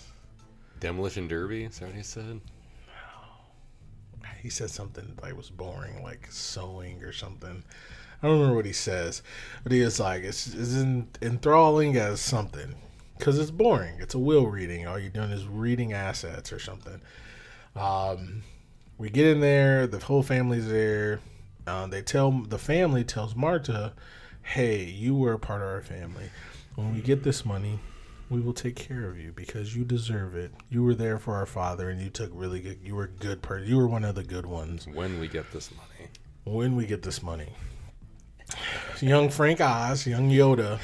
Demolition 0.80 1.28
Derby. 1.28 1.64
Is 1.64 1.78
that 1.78 1.86
what 1.86 1.94
he 1.94 2.02
said? 2.02 2.40
He 4.44 4.50
said 4.50 4.68
something 4.68 5.16
like 5.22 5.34
was 5.34 5.48
boring, 5.48 6.02
like 6.02 6.28
sewing 6.30 7.02
or 7.02 7.12
something. 7.12 7.64
I 8.22 8.26
don't 8.26 8.36
remember 8.36 8.56
what 8.56 8.66
he 8.66 8.74
says, 8.74 9.22
but 9.62 9.72
he 9.72 9.80
is 9.80 9.98
like 9.98 10.22
it's, 10.22 10.52
it's 10.52 10.74
en- 10.74 11.08
enthralling 11.22 11.96
as 11.96 12.20
something 12.20 12.74
because 13.16 13.38
it's 13.38 13.50
boring. 13.50 13.94
It's 14.00 14.12
a 14.12 14.18
will 14.18 14.46
reading. 14.46 14.86
All 14.86 14.98
you're 14.98 15.08
doing 15.08 15.30
is 15.30 15.46
reading 15.46 15.94
assets 15.94 16.52
or 16.52 16.58
something. 16.58 17.00
Um, 17.74 18.42
we 18.98 19.08
get 19.08 19.28
in 19.28 19.40
there. 19.40 19.86
The 19.86 19.98
whole 19.98 20.22
family's 20.22 20.68
there. 20.68 21.20
Uh, 21.66 21.86
they 21.86 22.02
tell 22.02 22.30
the 22.30 22.58
family 22.58 23.02
tells 23.02 23.34
Marta, 23.34 23.94
"Hey, 24.42 24.84
you 24.84 25.14
were 25.14 25.32
a 25.32 25.38
part 25.38 25.62
of 25.62 25.68
our 25.68 25.80
family. 25.80 26.28
When 26.74 26.92
we 26.92 27.00
get 27.00 27.22
this 27.22 27.46
money, 27.46 27.78
we 28.30 28.40
will 28.40 28.52
take 28.52 28.76
care 28.76 29.08
of 29.08 29.18
you 29.18 29.32
because 29.32 29.76
you 29.76 29.84
deserve 29.84 30.34
it. 30.34 30.52
You 30.70 30.82
were 30.82 30.94
there 30.94 31.18
for 31.18 31.34
our 31.34 31.46
father, 31.46 31.90
and 31.90 32.00
you 32.00 32.10
took 32.10 32.30
really 32.32 32.60
good. 32.60 32.78
You 32.82 32.94
were 32.94 33.06
good 33.06 33.42
person. 33.42 33.68
You 33.68 33.76
were 33.76 33.88
one 33.88 34.04
of 34.04 34.14
the 34.14 34.24
good 34.24 34.46
ones. 34.46 34.86
When 34.86 35.20
we 35.20 35.28
get 35.28 35.52
this 35.52 35.70
money. 35.70 36.10
When 36.44 36.76
we 36.76 36.86
get 36.86 37.02
this 37.02 37.22
money." 37.22 37.48
Young 39.00 39.28
Frank 39.28 39.60
Oz, 39.60 40.06
young 40.06 40.30
Yoda, 40.30 40.78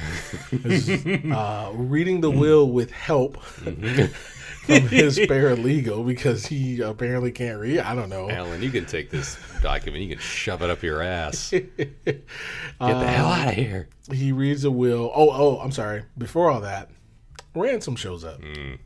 is 0.65 0.89
uh, 1.31 1.71
reading 1.73 2.21
the 2.21 2.29
will 2.29 2.69
with 2.69 2.91
help 2.91 3.41
from 3.41 4.87
his 4.87 5.17
paralegal 5.17 6.05
because 6.05 6.45
he 6.45 6.81
apparently 6.81 7.31
can't 7.31 7.59
read. 7.59 7.79
I 7.79 7.95
don't 7.95 8.09
know. 8.09 8.29
Alan, 8.29 8.61
you 8.61 8.69
can 8.69 8.85
take 8.85 9.09
this 9.09 9.37
document. 9.61 10.03
You 10.03 10.09
can 10.09 10.19
shove 10.19 10.61
it 10.61 10.69
up 10.69 10.83
your 10.83 11.01
ass. 11.01 11.49
Get 11.51 12.05
the 12.05 12.21
hell 12.79 13.27
out 13.27 13.49
of 13.49 13.53
here. 13.53 13.87
he 14.11 14.31
reads 14.31 14.63
a 14.65 14.71
will. 14.71 15.11
Oh, 15.15 15.29
oh, 15.31 15.59
I'm 15.59 15.71
sorry. 15.71 16.03
Before 16.17 16.51
all 16.51 16.61
that, 16.61 16.89
Ransom 17.53 17.95
shows 17.95 18.23
up. 18.23 18.39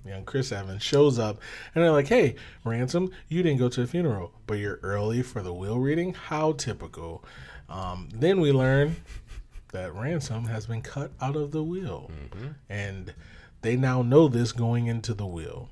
Young 0.06 0.23
Chris 0.25 0.51
Evans 0.51 0.82
shows 0.82 1.19
up, 1.19 1.39
and 1.73 1.84
they're 1.84 1.91
like, 1.91 2.08
"Hey, 2.08 2.36
Ransom, 2.63 3.12
you 3.28 3.43
didn't 3.43 3.60
go 3.60 3.69
to 3.69 3.82
the 3.82 3.88
funeral, 3.88 4.32
but 4.47 4.56
you're 4.56 4.80
early 4.82 5.21
for 5.21 5.41
the 5.43 5.54
will 5.54 5.78
reading. 5.80 6.13
How 6.13 6.54
typical." 6.54 7.23
Um, 7.69 8.10
then 8.13 8.39
we 8.39 8.51
learn 8.51 8.95
that 9.71 9.93
Ransom 9.93 10.45
has 10.45 10.65
been 10.65 10.82
cut 10.82 11.12
out 11.21 11.36
of 11.36 11.51
the 11.51 11.63
will, 11.63 12.10
and 12.69 13.13
they 13.62 13.75
now 13.75 14.01
know 14.01 14.28
this 14.28 14.51
going 14.51 14.88
into 14.88 15.13
the 15.13 15.25
will. 15.25 15.69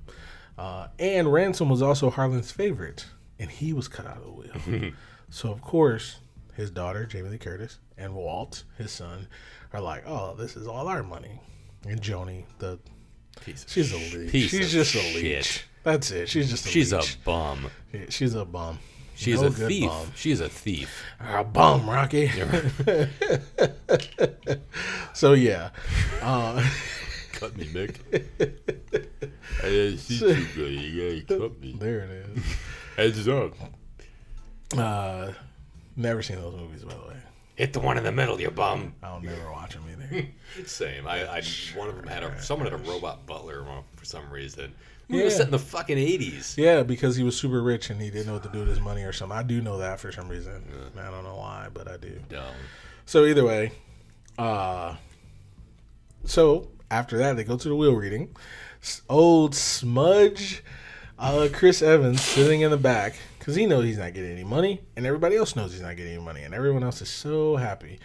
Uh, 0.57 0.87
and 0.99 1.31
Ransom 1.31 1.69
was 1.69 1.81
also 1.81 2.09
Harlan's 2.09 2.51
favorite, 2.51 3.07
and 3.39 3.49
he 3.49 3.73
was 3.73 3.87
cut 3.87 4.05
out 4.05 4.17
of 4.17 4.23
the 4.23 4.31
will. 4.31 4.91
so 5.29 5.51
of 5.51 5.61
course, 5.61 6.17
his 6.53 6.69
daughter 6.69 7.05
Jamie 7.05 7.29
Lee 7.29 7.37
Curtis 7.37 7.79
and 7.97 8.13
Walt, 8.13 8.63
his 8.77 8.91
son, 8.91 9.27
are 9.71 9.81
like, 9.81 10.03
"Oh, 10.05 10.35
this 10.35 10.55
is 10.55 10.67
all 10.67 10.87
our 10.87 11.01
money." 11.01 11.39
And 11.87 12.01
Joni, 12.01 12.43
the 12.59 12.79
Piece 13.41 13.65
she's 13.67 13.91
a 13.91 13.97
leech. 14.17 14.31
piece 14.31 14.51
she's 14.51 14.71
just 14.71 14.95
a 14.95 14.99
leech. 15.15 15.65
That's 15.83 16.11
it. 16.11 16.29
She's 16.29 16.49
just 16.49 16.65
a 16.65 16.69
She's 16.69 16.93
a 16.93 17.01
bum. 17.25 17.69
Yeah, 17.91 18.05
she's 18.09 18.35
a 18.35 18.45
bum. 18.45 18.79
She's 19.15 19.41
No 19.41 19.47
a 19.47 19.51
thief. 19.51 19.89
bum. 19.89 20.07
She's 20.15 20.39
a 20.39 20.47
thief. 20.49 20.89
A 21.19 21.43
bum, 21.43 21.89
Rocky. 21.89 22.29
so 25.13 25.33
yeah, 25.33 25.69
uh, 26.21 26.65
Cut 27.33 27.57
me, 27.57 27.65
Mick. 27.65 27.97
I 29.63 29.69
didn't 29.69 29.97
see 29.99 30.25
you 30.25 30.45
good. 30.55 30.71
You 30.71 31.21
gotta 31.25 31.39
cut 31.39 31.59
me. 31.61 31.75
there 31.77 31.99
it 31.99 32.37
is. 32.37 32.43
Heads 32.95 33.27
up. 33.27 33.53
Uh, 34.77 35.31
never 35.95 36.21
seen 36.21 36.37
those 36.37 36.55
movies, 36.55 36.83
by 36.85 36.93
the 36.93 36.99
way. 37.07 37.15
Hit 37.55 37.73
the 37.73 37.79
one 37.79 37.97
in 37.97 38.03
the 38.03 38.11
middle, 38.11 38.41
you 38.41 38.49
bum. 38.49 38.93
I'll 39.03 39.19
never 39.21 39.51
watch 39.51 39.73
them 39.73 39.83
either. 39.91 40.25
Same. 40.65 41.05
I, 41.07 41.37
I 41.37 41.41
one 41.75 41.87
of 41.89 41.95
them 41.95 42.07
had 42.07 42.23
a 42.23 42.41
someone 42.41 42.69
had 42.71 42.79
a 42.79 42.83
robot 42.83 43.25
butler 43.27 43.63
for 43.95 44.05
some 44.05 44.29
reason. 44.31 44.73
We 45.07 45.17
Yeah. 45.19 45.25
were 45.25 45.29
set 45.29 45.45
in 45.45 45.51
the 45.51 45.59
fucking 45.59 45.97
eighties. 45.97 46.55
yeah, 46.57 46.81
because 46.81 47.15
he 47.15 47.23
was 47.23 47.37
super 47.37 47.61
rich 47.61 47.89
and 47.91 48.01
he 48.01 48.09
didn't 48.09 48.27
know 48.27 48.33
what 48.33 48.43
to 48.43 48.49
do 48.49 48.59
with 48.59 48.69
his 48.69 48.79
money 48.79 49.03
or 49.03 49.13
something. 49.13 49.37
I 49.37 49.43
do 49.43 49.61
know 49.61 49.77
that 49.77 49.99
for 49.99 50.11
some 50.11 50.29
reason. 50.29 50.63
I 50.97 51.11
don't 51.11 51.23
know 51.23 51.35
why, 51.35 51.67
but 51.73 51.87
I 51.87 51.97
do. 51.97 52.19
Dumb. 52.29 52.43
So 53.05 53.25
either 53.25 53.45
way, 53.45 53.73
uh, 54.39 54.95
so 56.25 56.69
after 56.89 57.17
that 57.17 57.35
they 57.35 57.43
go 57.43 57.57
to 57.57 57.67
the 57.69 57.75
wheel 57.75 57.93
reading. 57.93 58.35
Old 59.09 59.55
smudge, 59.55 60.63
uh, 61.19 61.47
Chris 61.53 61.81
Evans 61.81 62.21
sitting 62.21 62.61
in 62.61 62.71
the 62.71 62.77
back 62.77 63.15
because 63.43 63.55
he 63.55 63.65
knows 63.65 63.83
he's 63.83 63.97
not 63.97 64.13
getting 64.13 64.31
any 64.31 64.45
money, 64.45 64.79
and 64.95 65.05
everybody 65.05 65.35
else 65.35 65.53
knows 65.53 65.73
he's 65.73 65.81
not 65.81 65.97
getting 65.97 66.13
any 66.13 66.23
money, 66.23 66.43
and 66.43 66.53
everyone 66.55 66.81
else 66.81 67.01
is 67.01 67.09
so 67.09 67.57
happy. 67.57 67.99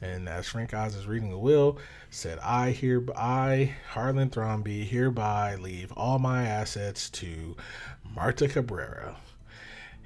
And 0.00 0.28
as 0.28 0.46
Frank 0.46 0.72
Oz 0.72 0.94
is 0.94 1.08
reading 1.08 1.28
the 1.28 1.38
will, 1.38 1.78
said, 2.08 2.38
"I 2.38 2.70
here, 2.70 3.04
I 3.16 3.74
Harlan 3.88 4.30
Thrombey 4.30 4.86
hereby 4.86 5.56
leave 5.56 5.90
all 5.96 6.20
my 6.20 6.46
assets 6.46 7.10
to 7.10 7.56
Marta 8.14 8.46
Cabrera." 8.46 9.16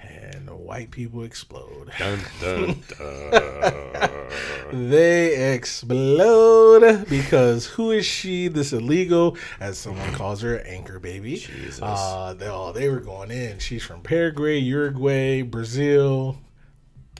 And 0.02 0.46
the 0.46 0.54
white 0.54 0.90
people 0.90 1.22
explode. 1.22 1.88
explode. 1.88 2.30
Dun, 2.40 2.82
dun, 2.98 3.90
dun. 3.92 4.88
They 4.90 5.54
explode 5.54 7.08
because 7.08 7.66
who 7.66 7.90
is 7.90 8.06
she? 8.06 8.48
This 8.48 8.72
illegal, 8.72 9.36
as 9.58 9.78
someone 9.78 10.12
calls 10.12 10.42
her, 10.42 10.60
anchor 10.60 10.98
baby. 10.98 11.36
Jesus. 11.36 11.80
Uh, 11.82 12.34
they, 12.38 12.48
oh, 12.48 12.72
they 12.72 12.88
were 12.88 13.00
going 13.00 13.30
in. 13.30 13.58
She's 13.58 13.82
from 13.82 14.00
Paraguay, 14.02 14.58
Uruguay, 14.58 15.42
Brazil, 15.42 16.38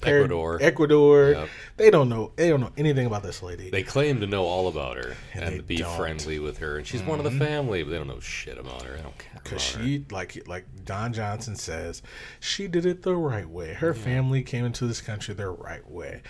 Par- 0.01 0.15
Ecuador. 0.17 0.59
Ecuador. 0.61 1.31
Yep. 1.33 1.49
They 1.77 1.91
don't 1.91 2.09
know. 2.09 2.33
They 2.37 2.49
don't 2.49 2.61
know 2.61 2.73
anything 2.77 3.07
about 3.07 3.23
this 3.23 3.43
lady. 3.43 3.69
They 3.71 3.83
claim 3.83 4.21
to 4.21 4.27
know 4.27 4.45
all 4.45 4.69
about 4.69 4.97
her 4.97 5.15
And 5.35 5.45
and, 5.45 5.67
be 5.67 5.77
don't. 5.77 5.89
Mm-hmm. 5.89 5.99
friendly 6.01 6.39
with 6.39 6.59
her, 6.59 6.79
and 6.79 6.87
she's 6.87 7.03
one 7.03 7.19
of 7.19 7.25
the 7.25 7.39
family, 7.39 7.83
but 7.83 7.91
they 7.91 7.99
don't 7.99 8.09
know 8.09 8.21
shit 8.21 8.59
about 8.59 8.83
her. 8.83 8.97
I 8.99 9.03
don't 9.03 9.19
care. 9.19 9.31
Because 9.35 9.71
about 9.75 9.83
her. 9.83 9.89
she, 9.89 10.05
like 10.11 10.49
like 10.49 10.65
Don 10.85 11.13
Johnson 11.13 11.55
says, 11.57 12.03
she 12.41 12.67
did 12.69 12.87
it 12.87 13.03
the 13.03 13.15
right 13.15 13.49
way. 13.49 13.75
Her 13.75 13.93
family 13.95 14.43
came 14.43 14.65
into 14.65 14.87
this 14.87 15.01
country 15.01 15.35
the 15.35 15.49
right 15.49 15.89
way. 15.91 16.23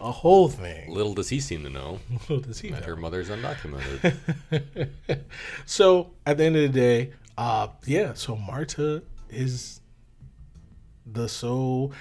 A 0.00 0.10
whole 0.10 0.48
thing. 0.48 0.92
Little 0.92 1.14
does 1.14 1.28
he 1.28 1.38
seem 1.38 1.62
to 1.62 1.70
know 1.70 2.00
Little 2.28 2.40
does 2.40 2.60
he 2.60 2.70
that 2.70 2.80
know. 2.80 2.86
her 2.86 2.96
mother's 2.96 3.28
undocumented. 3.28 4.16
So 5.66 6.10
at 6.26 6.38
the 6.38 6.44
end 6.44 6.56
of 6.56 6.62
the 6.62 6.68
day, 6.80 7.12
uh, 7.38 7.68
yeah. 7.86 8.14
So 8.14 8.36
Marta 8.36 9.02
is 9.30 9.80
the 11.06 11.28
sole 11.28 11.92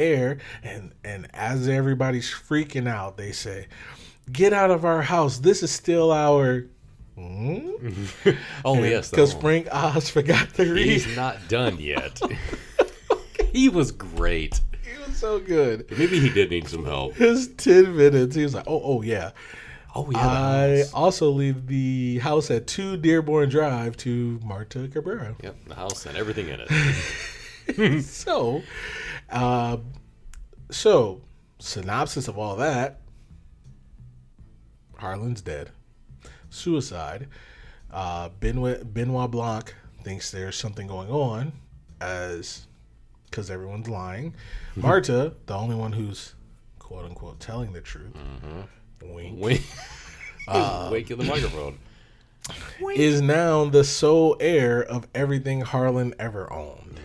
heir, 0.00 0.38
and 0.62 0.92
and 1.04 1.28
as 1.34 1.68
everybody's 1.68 2.30
freaking 2.30 2.88
out, 2.88 3.16
they 3.16 3.32
say, 3.32 3.66
"Get 4.32 4.52
out 4.52 4.70
of 4.70 4.84
our 4.84 5.02
house! 5.02 5.38
This 5.38 5.62
is 5.62 5.70
still 5.70 6.12
our." 6.12 6.66
oh 7.16 8.82
yes, 8.82 9.10
because. 9.10 9.34
Frank 9.34 9.68
Oz 9.72 10.08
forgot 10.08 10.54
to 10.54 10.72
read. 10.72 10.86
he's 10.86 11.16
not 11.16 11.36
done 11.48 11.78
yet. 11.78 12.20
he 13.52 13.68
was 13.68 13.92
great. 13.92 14.60
He 14.82 14.98
was 15.06 15.16
so 15.16 15.38
good. 15.38 15.90
Maybe 15.90 16.18
he 16.18 16.30
did 16.30 16.50
need 16.50 16.66
some 16.68 16.84
help. 16.84 17.14
His 17.14 17.48
ten 17.48 17.96
minutes, 17.96 18.34
he 18.34 18.42
was 18.42 18.54
like, 18.54 18.64
"Oh, 18.66 18.80
oh 18.82 19.02
yeah." 19.02 19.32
Oh 19.94 20.08
yeah, 20.12 20.20
I 20.20 20.84
also 20.94 21.30
leave 21.30 21.66
the 21.66 22.18
house 22.18 22.50
at 22.50 22.68
two 22.68 22.96
Dearborn 22.96 23.48
Drive 23.48 23.96
to 23.98 24.38
Marta 24.44 24.88
Cabrera. 24.88 25.34
Yep, 25.42 25.56
the 25.66 25.74
house 25.74 26.06
and 26.06 26.16
everything 26.16 26.48
in 26.48 26.60
it. 26.60 28.02
so, 28.04 28.62
uh, 29.30 29.78
so 30.70 31.20
synopsis 31.58 32.28
of 32.28 32.38
all 32.38 32.56
that: 32.56 33.00
Harlan's 34.98 35.40
dead, 35.40 35.70
suicide. 36.50 37.28
Uh, 37.92 38.28
Benoit, 38.40 38.92
Benoit 38.94 39.30
Blanc 39.30 39.74
thinks 40.04 40.30
there's 40.30 40.56
something 40.56 40.86
going 40.86 41.10
on, 41.10 41.52
as 42.00 42.66
because 43.28 43.50
everyone's 43.50 43.88
lying. 43.88 44.34
Marta, 44.76 45.34
the 45.46 45.54
only 45.54 45.74
one 45.76 45.92
who's 45.92 46.34
quote 46.78 47.04
unquote 47.04 47.40
telling 47.40 47.72
the 47.72 47.80
truth, 47.80 48.12
wink, 49.02 49.36
Wait, 49.40 49.62
Uh, 50.48 50.88
wake 50.92 51.10
in 51.10 51.18
the 51.18 51.24
microphone. 51.24 51.78
is 52.96 53.20
now 53.20 53.64
the 53.66 53.84
sole 53.84 54.36
heir 54.40 54.82
of 54.82 55.06
everything 55.14 55.60
Harlan 55.60 56.14
ever 56.18 56.52
owned. 56.52 56.98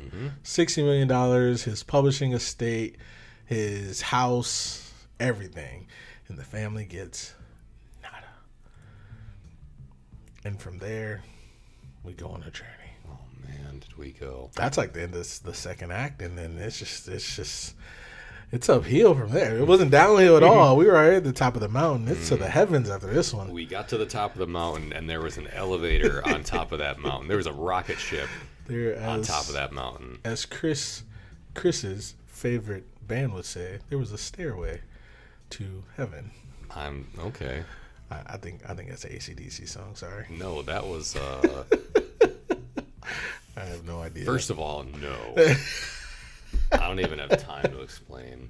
$60 0.44 0.84
million, 0.84 1.58
his 1.58 1.84
publishing 1.84 2.34
estate, 2.34 2.98
his 3.46 4.02
house, 4.02 4.92
everything. 5.20 5.88
And 6.28 6.38
the 6.38 6.44
family 6.44 6.86
gets 6.86 7.34
nada. 8.02 8.16
And 10.44 10.60
from 10.60 10.80
there, 10.80 11.24
we 12.04 12.14
go 12.14 12.28
on 12.30 12.44
a 12.44 12.52
journey. 12.52 12.70
Oh 13.08 13.20
man, 13.48 13.80
did 13.80 13.98
we 13.98 14.12
go? 14.12 14.50
That's 14.56 14.78
like 14.78 14.94
the 14.94 15.04
end 15.04 15.16
of 15.16 15.44
the 15.44 15.54
second 15.54 15.92
act, 15.92 16.22
and 16.22 16.38
then 16.38 16.58
it's 16.58 16.80
just, 16.80 17.08
it's 17.08 17.36
just, 17.36 17.76
it's 18.52 18.70
uphill 18.70 19.14
from 19.14 19.32
there. 19.32 19.58
It 19.58 19.68
wasn't 19.68 19.92
downhill 19.92 20.38
at 20.38 20.44
mm-hmm. 20.44 20.58
all. 20.58 20.78
We 20.78 20.86
were 20.86 20.94
right 20.94 21.14
at 21.14 21.24
the 21.24 21.34
top 21.34 21.56
of 21.56 21.62
the 21.62 21.70
mountain. 21.70 22.08
It's 22.08 22.30
to 22.30 22.36
the 22.36 22.46
mm-hmm. 22.46 22.52
heavens 22.52 22.90
after 22.90 23.08
this 23.08 23.34
one. 23.34 23.52
We 23.52 23.66
got 23.66 23.90
to 23.90 23.98
the 23.98 24.06
top 24.06 24.34
of 24.34 24.40
the 24.40 24.48
mountain, 24.48 24.94
and 24.94 25.10
there 25.10 25.22
was 25.22 25.38
an 25.38 25.48
elevator 25.48 26.26
on 26.28 26.44
top 26.44 26.72
of 26.72 26.80
that 26.80 27.00
mountain. 27.00 27.28
There 27.28 27.38
was 27.38 27.48
a 27.48 27.54
rocket 27.54 28.00
ship 28.00 28.30
There 28.68 29.00
on 29.08 29.20
as- 29.22 29.28
top 29.28 29.48
of 29.48 29.54
that 29.54 29.72
mountain. 29.72 30.20
as 30.24 30.46
Chris 30.46 31.04
Chris's 31.54 32.16
favorite 32.28 32.86
band 33.08 33.34
would 33.34 33.46
say, 33.46 33.80
there 33.90 33.98
was 33.98 34.12
a 34.12 34.18
stairway 34.18 34.82
to 35.52 35.84
heaven. 35.98 36.32
I'm 36.76 37.08
okay. 37.20 37.64
I, 38.12 38.22
I 38.28 38.38
think 38.38 38.62
I 38.70 38.74
think 38.74 38.90
that's 38.90 39.06
an 39.06 39.12
ACDC 39.12 39.68
song. 39.70 39.96
Sorry, 39.96 40.26
No, 40.30 40.62
that 40.64 40.86
was 40.86 41.16
uh, 41.16 41.64
I 43.58 43.62
have 43.62 43.86
no 43.86 44.02
idea. 44.02 44.26
first 44.26 44.50
of 44.50 44.60
all, 44.60 44.84
no. 45.02 45.16
I 46.72 46.78
don't 46.88 47.00
even 47.00 47.20
have 47.20 47.42
time 47.42 47.64
to 47.72 47.82
explain 47.82 48.50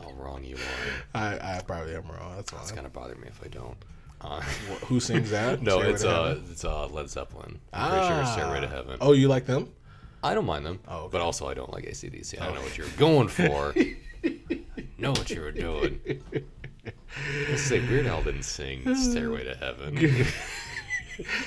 how 0.00 0.10
wrong 0.12 0.44
you 0.44 0.56
are. 0.56 1.20
I, 1.20 1.56
I 1.58 1.62
probably 1.66 1.94
am 1.94 2.06
wrong. 2.08 2.32
That's 2.36 2.52
It's 2.52 2.72
gonna 2.72 2.88
bother 2.88 3.14
me 3.16 3.28
if 3.28 3.40
I 3.44 3.48
don't. 3.48 3.76
Uh, 4.24 4.40
Who 4.86 5.00
sings 5.00 5.30
that? 5.30 5.60
no, 5.62 5.76
Stairway 5.78 5.92
it's 5.92 6.02
to 6.02 6.10
uh, 6.10 6.28
Heaven? 6.28 6.44
it's 6.50 6.64
uh, 6.64 6.86
Led 6.88 7.10
Zeppelin. 7.10 7.60
I'm 7.72 7.90
pretty 7.90 8.06
sure 8.08 8.20
it's 8.22 8.32
Stairway 8.32 8.60
to 8.62 8.68
Heaven. 8.68 8.96
Oh, 9.00 9.12
you 9.12 9.28
like 9.28 9.44
them? 9.46 9.70
I 10.22 10.32
don't 10.34 10.46
mind 10.46 10.64
them, 10.64 10.80
Oh, 10.88 11.00
okay. 11.00 11.08
but 11.12 11.20
also 11.20 11.46
I 11.46 11.52
don't 11.54 11.70
like 11.70 11.84
ACDC. 11.84 12.40
I 12.40 12.46
don't 12.46 12.54
know 12.54 12.62
what 12.62 12.78
you're 12.78 12.86
going 12.96 13.28
for. 13.28 13.74
I 13.76 13.96
know 14.98 15.10
what 15.10 15.28
you 15.28 15.42
were 15.42 15.52
doing. 15.52 16.00
Let's 17.50 17.62
say 17.62 17.80
Weird 17.86 18.06
Al 18.06 18.22
didn't 18.22 18.44
sing 18.44 18.94
Stairway 18.96 19.44
to 19.44 19.54
Heaven. 19.54 20.26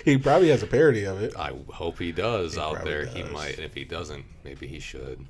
He 0.06 0.18
probably 0.18 0.48
has 0.48 0.64
a 0.64 0.68
parody 0.68 1.04
of 1.04 1.22
it. 1.22 1.36
I 1.38 1.52
hope 1.74 2.00
he 2.00 2.14
does 2.14 2.58
out 2.58 2.76
probably 2.76 2.90
there. 2.94 3.06
He 3.06 3.24
does. 3.24 3.32
might. 3.34 3.56
And 3.56 3.66
if 3.66 3.74
he 3.74 3.84
doesn't, 3.84 4.24
maybe 4.46 4.66
he 4.66 4.80
should. 4.80 5.26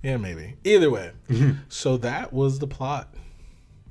Yeah, 0.00 0.16
maybe. 0.16 0.54
Either 0.62 0.90
way, 0.90 1.10
so 1.68 1.96
that 1.96 2.32
was 2.32 2.60
the 2.60 2.68
plot, 2.68 3.12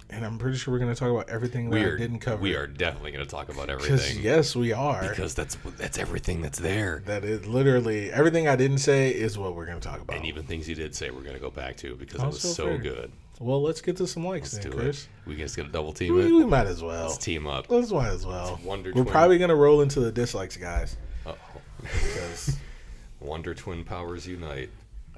and 0.10 0.26
I'm 0.26 0.38
pretty 0.38 0.57
sure 0.57 0.72
we're 0.74 0.80
going 0.80 0.93
to 0.93 0.99
talk 0.99 1.10
about 1.12 1.30
everything 1.30 1.70
that 1.70 1.76
We 1.80 1.86
I 1.86 1.97
didn't 1.97 2.20
cover. 2.20 2.41
we 2.41 2.55
are 2.55 2.66
definitely 2.68 3.12
going 3.12 3.24
to 3.26 3.30
talk 3.30 3.49
about 3.49 3.70
everything. 3.70 4.22
yes, 4.24 4.55
we 4.55 4.74
are. 4.74 5.07
Because 5.10 5.34
that's 5.36 5.55
that's 5.78 5.97
everything 5.97 6.41
that's 6.41 6.60
there. 6.60 7.03
that 7.05 7.24
is 7.24 7.45
literally 7.45 8.12
everything 8.12 8.47
I 8.47 8.55
didn't 8.55 8.80
say 8.80 9.10
is 9.12 9.38
what 9.38 9.55
we're 9.55 9.66
going 9.66 9.80
to 9.80 9.88
talk 9.88 10.01
about. 10.01 10.16
And 10.18 10.26
even 10.26 10.43
things 10.43 10.66
he 10.66 10.74
did 10.74 10.95
say, 10.95 11.12
we're 11.12 11.22
going 11.22 11.36
to 11.36 11.39
go 11.41 11.51
back 11.51 11.78
to 11.78 11.95
because 11.95 12.22
it 12.22 12.26
was 12.26 12.41
so 12.55 12.66
fair. 12.66 12.78
good. 12.80 13.12
Well, 13.41 13.62
let's 13.62 13.80
get 13.80 13.95
to 13.97 14.07
some 14.07 14.26
likes 14.26 14.53
Let's 14.53 14.66
then, 14.66 14.74
Chris. 14.74 15.03
it. 15.03 15.10
We 15.26 15.38
just 15.38 15.55
gonna 15.55 15.70
double 15.70 15.93
team 15.93 16.14
We, 16.14 16.24
it. 16.24 16.32
we 16.32 16.43
might 16.45 16.68
as 16.68 16.84
well. 16.84 17.03
Let's 17.05 17.18
team 17.18 17.47
up. 17.47 17.70
Let's 17.72 17.89
might 17.89 18.10
as 18.10 18.26
well. 18.26 18.60
Wonder 18.66 18.89
We're 18.89 19.03
Twin. 19.03 19.14
probably 19.14 19.38
gonna 19.38 19.55
roll 19.55 19.80
into 19.80 20.01
the 20.01 20.12
dislikes, 20.12 20.57
guys, 20.57 20.97
Uh-oh. 21.26 21.62
because 21.82 22.57
Wonder 23.22 23.53
Twin 23.53 23.86
powers 23.86 24.28
unite. 24.28 24.70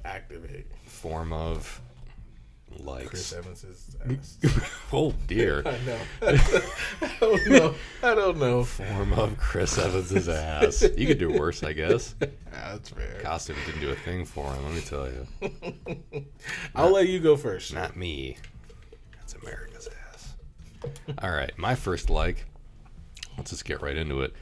activate. 0.04 0.66
Form 0.84 1.32
of 1.32 1.80
Chris 2.76 2.86
likes. 2.86 3.32
Evans 3.32 3.64
is. 3.64 3.96
ass. 4.44 4.70
Oh 4.92 5.14
dear. 5.26 5.62
I 5.66 5.78
know. 5.86 5.98
I 7.02 7.16
don't 7.20 7.46
know. 7.48 7.74
I 8.02 8.14
don't 8.14 8.38
know. 8.38 8.64
Form 8.64 9.12
of 9.14 9.36
Chris 9.38 9.78
Evans's 9.78 10.28
ass. 10.28 10.82
You 10.96 11.06
could 11.06 11.18
do 11.18 11.30
worse, 11.32 11.62
I 11.62 11.72
guess. 11.72 12.14
That's 12.52 12.90
fair. 12.90 13.18
Costume 13.22 13.56
didn't 13.66 13.80
do 13.80 13.90
a 13.90 13.94
thing 13.96 14.24
for 14.26 14.52
him. 14.52 14.64
Let 14.64 14.74
me 14.74 14.80
tell 14.82 15.08
you. 15.10 16.24
I'll 16.74 16.90
let 16.92 17.08
you 17.08 17.20
go 17.20 17.36
first. 17.36 17.72
Not 17.72 17.96
me. 17.96 18.36
That's 19.18 19.34
America's 19.34 19.88
ass. 20.12 20.34
All 21.18 21.30
right, 21.30 21.56
my 21.56 21.74
first 21.74 22.10
like. 22.10 22.44
Let's 23.38 23.50
just 23.50 23.64
get 23.64 23.80
right 23.80 23.96
into 23.96 24.20
it. 24.20 24.34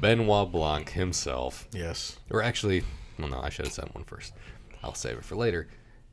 Benoit 0.00 0.52
Blanc 0.52 0.90
himself, 0.90 1.66
Yes. 1.72 2.18
or 2.30 2.42
actually, 2.42 2.82
well, 3.18 3.28
no, 3.28 3.40
I 3.40 3.48
should 3.48 3.64
have 3.64 3.72
said 3.74 3.88
one 3.94 4.04
first. 4.04 4.34
I'll 4.82 4.94
save 4.94 5.16
it 5.16 5.24
for 5.24 5.34
later 5.34 5.66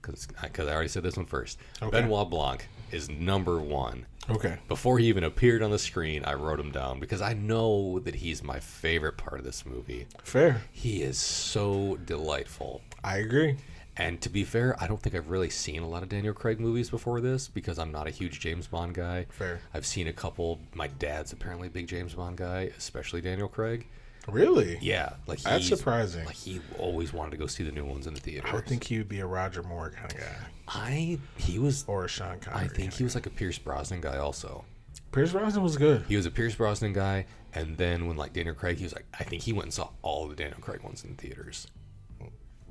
because 0.06 0.68
I 0.68 0.74
already 0.74 0.90
said 0.90 1.04
this 1.04 1.18
one 1.18 1.26
first. 1.26 1.58
Okay. 1.82 2.02
Benoit 2.02 2.30
Blanc 2.30 2.68
is 2.92 3.10
number 3.10 3.60
one. 3.60 4.06
Okay. 4.30 4.58
Before 4.68 4.98
he 4.98 5.06
even 5.08 5.24
appeared 5.24 5.62
on 5.62 5.72
the 5.72 5.80
screen, 5.80 6.24
I 6.26 6.34
wrote 6.34 6.60
him 6.60 6.72
down 6.72 7.00
because 7.00 7.22
I 7.22 7.34
know 7.34 8.00
that 8.00 8.16
he's 8.16 8.44
my 8.44 8.60
favorite 8.60 9.18
part 9.18 9.40
of 9.40 9.46
this 9.46 9.66
movie. 9.66 10.08
Fair. 10.24 10.62
He 10.72 11.04
is 11.04 11.18
so 11.18 11.98
delightful. 12.06 12.82
I 13.04 13.18
agree. 13.18 13.58
And 13.98 14.20
to 14.22 14.30
be 14.30 14.44
fair, 14.44 14.76
I 14.82 14.88
don't 14.88 15.02
think 15.02 15.16
I've 15.16 15.30
really 15.30 15.50
seen 15.50 15.82
a 15.82 15.88
lot 15.88 16.04
of 16.04 16.10
Daniel 16.10 16.34
Craig 16.34 16.60
movies 16.60 16.90
before 16.90 17.22
this 17.22 17.48
because 17.48 17.80
I'm 17.80 17.92
not 17.92 18.08
a 18.08 18.10
huge 18.10 18.40
James 18.42 18.68
Bond 18.68 18.94
guy. 18.94 19.26
Fair. 19.30 19.62
I've 19.74 19.86
seen 19.86 20.08
a 20.08 20.14
couple. 20.14 20.60
My 20.74 20.88
dad's 20.88 21.32
apparently 21.32 21.68
a 21.68 21.72
big 21.72 21.88
James 21.88 22.14
Bond 22.14 22.36
guy, 22.36 22.72
especially 22.78 23.22
Daniel 23.22 23.48
Craig. 23.48 23.88
Really? 24.28 24.78
Yeah, 24.82 25.14
like 25.28 25.42
That's 25.42 25.68
surprising. 25.68 26.26
Like 26.26 26.36
he 26.36 26.60
always 26.80 27.14
wanted 27.14 27.32
to 27.32 27.38
go 27.38 27.48
see 27.48 27.64
the 27.64 27.72
new 27.72 27.86
ones 27.86 28.08
in 28.08 28.14
the 28.14 28.20
theater. 28.20 28.48
I 28.48 28.56
would 28.56 28.66
think 28.66 28.84
he 28.84 28.98
would 28.98 29.10
be 29.10 29.20
a 29.20 29.26
Roger 29.26 29.62
Moore 29.64 29.92
kind 29.92 30.12
of 30.12 30.18
guy, 30.20 30.36
I 30.68 31.20
he 31.38 31.60
was. 31.60 31.84
or 31.88 32.06
a 32.06 32.08
Sean 32.08 32.40
Connery. 32.40 32.66
I 32.66 32.68
think 32.68 32.94
he 32.94 33.04
was 33.04 33.16
like 33.16 33.26
a 33.26 33.30
Pierce 33.30 33.58
Brosnan 33.58 34.02
guy 34.02 34.18
also. 34.18 34.66
Pierce 35.12 35.32
Brosnan 35.32 35.64
was 35.64 35.78
good. 35.78 36.04
He 36.08 36.16
was 36.16 36.26
a 36.26 36.32
Pierce 36.32 36.56
Brosnan 36.56 36.94
guy, 36.94 37.26
and 37.54 37.78
then 37.78 38.08
when 38.08 38.18
like 38.18 38.34
Daniel 38.34 38.56
Craig, 38.56 38.78
he 38.78 38.84
was 38.84 38.94
like, 38.94 39.06
I 39.20 39.24
think 39.24 39.44
he 39.44 39.54
went 39.54 39.66
and 39.66 39.74
saw 39.74 39.90
all 40.02 40.28
the 40.28 40.36
Daniel 40.36 40.60
Craig 40.60 40.82
ones 40.84 41.04
in 41.04 41.16
theaters. 41.16 41.68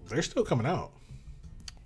They're 0.09 0.23
still 0.23 0.45
coming 0.45 0.67
out. 0.67 0.91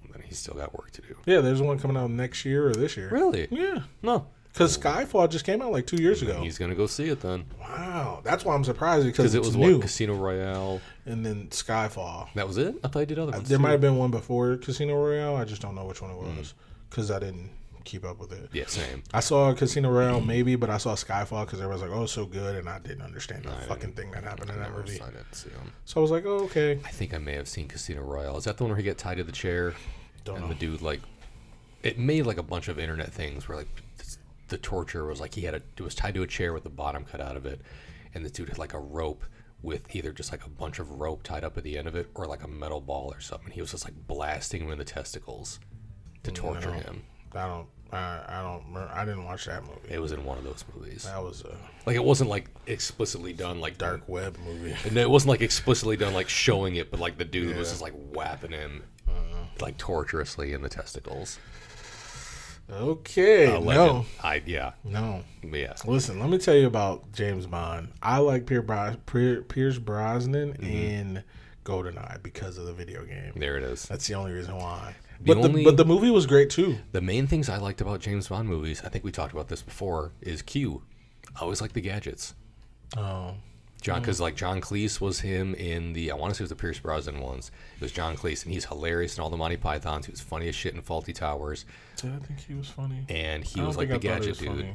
And 0.02 0.12
then 0.12 0.22
he's 0.22 0.38
still 0.38 0.54
got 0.54 0.74
work 0.76 0.90
to 0.92 1.02
do. 1.02 1.16
Yeah, 1.26 1.40
there's 1.40 1.62
one 1.62 1.78
coming 1.78 1.96
out 1.96 2.10
next 2.10 2.44
year 2.44 2.68
or 2.68 2.74
this 2.74 2.96
year. 2.96 3.08
Really? 3.10 3.46
Yeah. 3.50 3.82
No. 4.02 4.26
Because 4.58 4.76
Skyfall 4.76 5.30
just 5.30 5.44
came 5.44 5.62
out 5.62 5.70
like 5.70 5.86
two 5.86 6.02
years 6.02 6.20
ago. 6.20 6.40
He's 6.42 6.58
gonna 6.58 6.74
go 6.74 6.88
see 6.88 7.08
it 7.08 7.20
then 7.20 7.44
Wow, 7.60 8.20
that's 8.24 8.44
why 8.44 8.54
I'm 8.56 8.64
surprised 8.64 9.06
because 9.06 9.34
it 9.34 9.38
was 9.40 9.54
new. 9.54 9.74
what 9.74 9.82
Casino 9.82 10.14
Royale. 10.14 10.80
and 11.06 11.24
then 11.24 11.46
Skyfall. 11.50 12.26
That 12.34 12.48
was 12.48 12.58
it. 12.58 12.74
I 12.82 12.88
thought 12.88 12.98
he 13.00 13.06
did 13.06 13.18
other 13.20 13.30
ones. 13.32 13.48
There 13.48 13.56
too. 13.58 13.62
might 13.62 13.70
have 13.70 13.80
been 13.80 13.96
one 13.96 14.10
before 14.10 14.56
Casino 14.56 14.94
Royale. 14.96 15.36
I 15.36 15.44
just 15.44 15.62
don't 15.62 15.76
know 15.76 15.84
which 15.84 16.02
one 16.02 16.10
it 16.10 16.14
Mm. 16.16 16.38
was 16.38 16.54
because 16.90 17.10
I 17.12 17.20
didn't 17.20 17.50
keep 17.84 18.04
up 18.04 18.18
with 18.18 18.32
it. 18.32 18.50
Yeah, 18.52 18.64
same. 18.66 19.02
I 19.14 19.20
saw 19.20 19.54
Casino 19.54 19.90
Royale 19.92 20.20
maybe, 20.20 20.56
but 20.56 20.70
I 20.70 20.78
saw 20.78 20.94
Skyfall 20.96 21.46
because 21.46 21.60
everyone's 21.60 21.82
like, 21.82 21.92
"Oh, 21.92 22.06
so 22.06 22.26
good," 22.26 22.56
and 22.56 22.68
I 22.68 22.80
didn't 22.80 23.02
understand 23.02 23.44
the 23.44 23.52
I 23.52 23.60
fucking 23.60 23.92
thing 23.92 24.10
that 24.10 24.24
happened 24.24 24.50
in 24.50 24.58
that 24.58 24.74
movie. 24.76 25.00
I 25.00 25.06
didn't 25.06 25.32
see 25.34 25.50
him. 25.50 25.72
So 25.84 26.00
I 26.00 26.02
was 26.02 26.10
like, 26.10 26.26
"Oh, 26.26 26.40
okay." 26.46 26.80
I 26.84 26.90
think 26.90 27.14
I 27.14 27.18
may 27.18 27.34
have 27.34 27.46
seen 27.48 27.68
Casino 27.68 28.02
Royale. 28.02 28.36
Is 28.38 28.44
that 28.44 28.56
the 28.56 28.64
one 28.64 28.70
where 28.72 28.76
he 28.76 28.82
get 28.82 28.98
tied 28.98 29.18
to 29.18 29.24
the 29.24 29.30
chair? 29.32 29.74
Don't 30.24 30.38
and 30.38 30.44
know. 30.46 30.52
the 30.52 30.58
dude 30.58 30.82
like, 30.82 31.00
it 31.84 31.96
made 31.96 32.26
like 32.26 32.38
a 32.38 32.42
bunch 32.42 32.66
of 32.68 32.78
internet 32.78 33.12
things 33.12 33.48
where 33.48 33.56
like 33.58 33.68
the 34.48 34.58
torture 34.58 35.04
was 35.06 35.20
like 35.20 35.34
he 35.34 35.42
had 35.42 35.54
a 35.54 35.62
it 35.76 35.80
was 35.80 35.94
tied 35.94 36.14
to 36.14 36.22
a 36.22 36.26
chair 36.26 36.52
with 36.52 36.62
the 36.64 36.70
bottom 36.70 37.04
cut 37.04 37.20
out 37.20 37.36
of 37.36 37.46
it, 37.46 37.60
and 38.14 38.24
the 38.24 38.30
dude 38.30 38.48
had 38.48 38.58
like 38.58 38.74
a 38.74 38.78
rope 38.78 39.24
with 39.62 39.94
either 39.94 40.12
just 40.12 40.30
like 40.30 40.44
a 40.46 40.48
bunch 40.50 40.78
of 40.78 40.88
rope 41.00 41.22
tied 41.22 41.42
up 41.44 41.56
at 41.58 41.64
the 41.64 41.76
end 41.76 41.88
of 41.88 41.94
it 41.96 42.08
or 42.14 42.26
like 42.26 42.44
a 42.44 42.48
metal 42.48 42.80
ball 42.80 43.12
or 43.12 43.20
something. 43.20 43.50
He 43.50 43.60
was 43.60 43.72
just 43.72 43.84
like 43.84 43.94
blasting 44.06 44.62
him 44.62 44.70
in 44.72 44.78
the 44.78 44.84
testicles 44.84 45.58
to 46.22 46.30
torture 46.30 46.70
No. 46.70 46.76
him. 46.78 47.02
I 47.34 47.46
don't. 47.46 47.66
I, 47.90 48.20
I 48.28 48.42
don't. 48.42 48.64
remember- 48.68 48.92
I 48.94 49.04
didn't 49.04 49.24
watch 49.24 49.46
that 49.46 49.62
movie. 49.62 49.88
It 49.90 49.98
was 49.98 50.12
in 50.12 50.22
one 50.24 50.36
of 50.38 50.44
those 50.44 50.64
movies. 50.74 51.04
That 51.04 51.22
was 51.22 51.42
a 51.42 51.56
Like 51.86 51.96
it 51.96 52.04
wasn't 52.04 52.30
like 52.30 52.48
explicitly 52.66 53.32
done 53.32 53.60
like 53.60 53.78
dark 53.78 54.08
web 54.08 54.36
movie. 54.44 54.74
And 54.84 54.96
it 54.96 55.08
wasn't 55.10 55.30
like 55.30 55.40
explicitly 55.40 55.96
done 55.96 56.12
like 56.14 56.28
showing 56.28 56.76
it, 56.76 56.90
but 56.90 57.00
like 57.00 57.16
the 57.18 57.24
dude 57.24 57.48
was 57.48 57.54
Yeah. 57.56 57.60
Uh-huh. 57.62 57.70
just 57.70 57.82
like 57.82 57.94
whapping 58.14 58.52
him 58.52 58.82
like 59.60 59.76
torturously 59.76 60.52
in 60.52 60.62
the 60.62 60.68
testicles. 60.68 61.38
Okay, 62.70 63.46
Uh, 63.56 63.60
no. 63.60 64.04
I 64.22 64.42
yeah. 64.44 64.72
no. 64.84 65.24
Yeah. 65.42 65.74
Listen, 65.86 66.20
let 66.20 66.28
me 66.28 66.38
tell 66.38 66.54
you 66.54 66.66
about 66.66 67.10
James 67.12 67.46
Bond. 67.46 67.88
I 68.02 68.18
like 68.18 68.46
Pier 68.46 68.62
Bros- 68.62 68.96
Pierce 69.06 69.78
Brosnan 69.78 70.52
Mm-hmm. 70.52 70.64
in 70.66 71.24
GoldenEye 71.64 72.22
because 72.22 72.58
of 72.58 72.66
the 72.66 72.72
video 72.74 73.04
game. 73.04 73.32
There 73.36 73.56
it 73.56 73.62
is. 73.62 73.84
That's 73.84 74.06
the 74.06 74.14
only 74.14 74.32
reason 74.32 74.56
why. 74.56 74.94
The 75.20 75.34
But 75.34 75.38
only- 75.44 75.64
the 75.64 75.70
but 75.70 75.76
the 75.78 75.84
movie 75.84 76.10
was 76.10 76.26
great 76.26 76.50
too. 76.50 76.78
The 76.92 77.00
main 77.00 77.26
things 77.26 77.48
I 77.48 77.56
liked 77.56 77.80
about 77.80 78.00
James 78.00 78.28
Bond 78.28 78.48
movies, 78.48 78.82
I 78.84 78.88
think 78.90 79.02
we 79.04 79.12
talked 79.12 79.32
about 79.32 79.48
this 79.48 79.62
before, 79.62 80.12
is 80.20 80.42
Q. 80.42 80.82
I 81.36 81.40
always 81.42 81.60
like 81.60 81.72
the 81.72 81.80
gadgets. 81.80 82.34
Oh, 82.96 83.34
John, 83.80 83.98
mm. 83.98 84.02
because 84.02 84.20
like 84.20 84.34
John 84.34 84.60
Cleese 84.60 85.00
was 85.00 85.20
him 85.20 85.54
in 85.54 85.92
the 85.92 86.10
I 86.10 86.14
want 86.14 86.32
to 86.32 86.36
say 86.36 86.42
it 86.42 86.44
was 86.44 86.50
the 86.50 86.56
Pierce 86.56 86.78
Brosnan 86.78 87.20
ones. 87.20 87.50
It 87.76 87.82
was 87.82 87.92
John 87.92 88.16
Cleese, 88.16 88.44
and 88.44 88.52
he's 88.52 88.64
hilarious 88.64 89.16
in 89.16 89.22
all 89.22 89.30
the 89.30 89.36
Monty 89.36 89.56
Pythons. 89.56 90.06
He 90.06 90.10
was 90.10 90.20
funny 90.20 90.48
as 90.48 90.54
shit 90.54 90.74
in 90.74 90.82
Fawlty 90.82 91.14
Towers, 91.14 91.64
did 91.96 92.12
I 92.12 92.18
think 92.18 92.40
he 92.40 92.54
was 92.54 92.68
funny? 92.68 93.04
and 93.08 93.44
he 93.44 93.60
was 93.60 93.76
like 93.76 93.88
the 93.88 93.96
I 93.96 93.98
gadget 93.98 94.38
dude. 94.38 94.48
funny. 94.48 94.74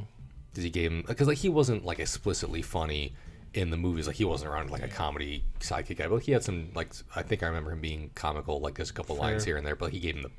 Because 0.50 0.64
he 0.64 0.70
gave 0.70 0.92
him 0.92 1.04
because 1.06 1.26
like 1.26 1.38
he 1.38 1.48
wasn't 1.48 1.84
like 1.84 1.98
explicitly 1.98 2.62
funny 2.62 3.12
in 3.54 3.70
the 3.70 3.76
movies. 3.76 4.06
Like 4.06 4.16
he 4.16 4.24
wasn't 4.24 4.50
around 4.50 4.70
like 4.70 4.82
a 4.82 4.88
comedy 4.88 5.44
sidekick 5.60 5.98
guy, 5.98 6.08
but 6.08 6.22
he 6.22 6.32
had 6.32 6.42
some 6.42 6.70
like 6.74 6.90
I 7.14 7.22
think 7.22 7.42
I 7.42 7.46
remember 7.46 7.72
him 7.72 7.80
being 7.80 8.10
comical. 8.14 8.60
Like 8.60 8.74
there's 8.74 8.90
a 8.90 8.94
couple 8.94 9.16
lines 9.16 9.44
here 9.44 9.56
and 9.56 9.66
there, 9.66 9.76
but 9.76 9.92
he 9.92 9.98
gave 9.98 10.16
him 10.16 10.22
the 10.22 10.30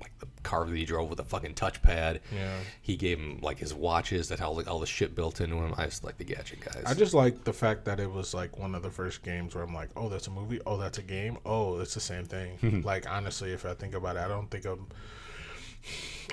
like 0.00 0.18
the 0.18 0.26
car 0.42 0.64
that 0.66 0.74
he 0.76 0.84
drove 0.84 1.10
with 1.10 1.20
a 1.20 1.24
fucking 1.24 1.54
touchpad. 1.54 2.20
Yeah. 2.34 2.56
He 2.80 2.96
gave 2.96 3.18
him 3.18 3.38
like 3.42 3.58
his 3.58 3.74
watches 3.74 4.28
that 4.28 4.38
had 4.38 4.46
all, 4.46 4.54
the- 4.54 4.70
all 4.70 4.78
the 4.80 4.86
shit 4.86 5.14
built 5.14 5.40
into 5.40 5.56
him. 5.56 5.74
I 5.76 5.84
just 5.86 6.02
like 6.04 6.18
the 6.18 6.24
gadget 6.24 6.60
guys. 6.60 6.82
I 6.86 6.94
just 6.94 7.14
like 7.14 7.44
the 7.44 7.52
fact 7.52 7.84
that 7.84 8.00
it 8.00 8.10
was 8.10 8.32
like 8.34 8.58
one 8.58 8.74
of 8.74 8.82
the 8.82 8.90
first 8.90 9.22
games 9.22 9.54
where 9.54 9.62
I'm 9.64 9.74
like, 9.74 9.90
oh, 9.96 10.08
that's 10.08 10.26
a 10.26 10.30
movie. 10.30 10.60
Oh, 10.66 10.76
that's 10.76 10.98
a 10.98 11.02
game. 11.02 11.38
Oh, 11.44 11.78
it's 11.80 11.94
the 11.94 12.00
same 12.00 12.24
thing. 12.24 12.82
like 12.84 13.08
honestly, 13.10 13.52
if 13.52 13.64
I 13.66 13.74
think 13.74 13.94
about 13.94 14.16
it, 14.16 14.20
I 14.20 14.28
don't 14.28 14.50
think 14.50 14.64
I'm. 14.64 14.86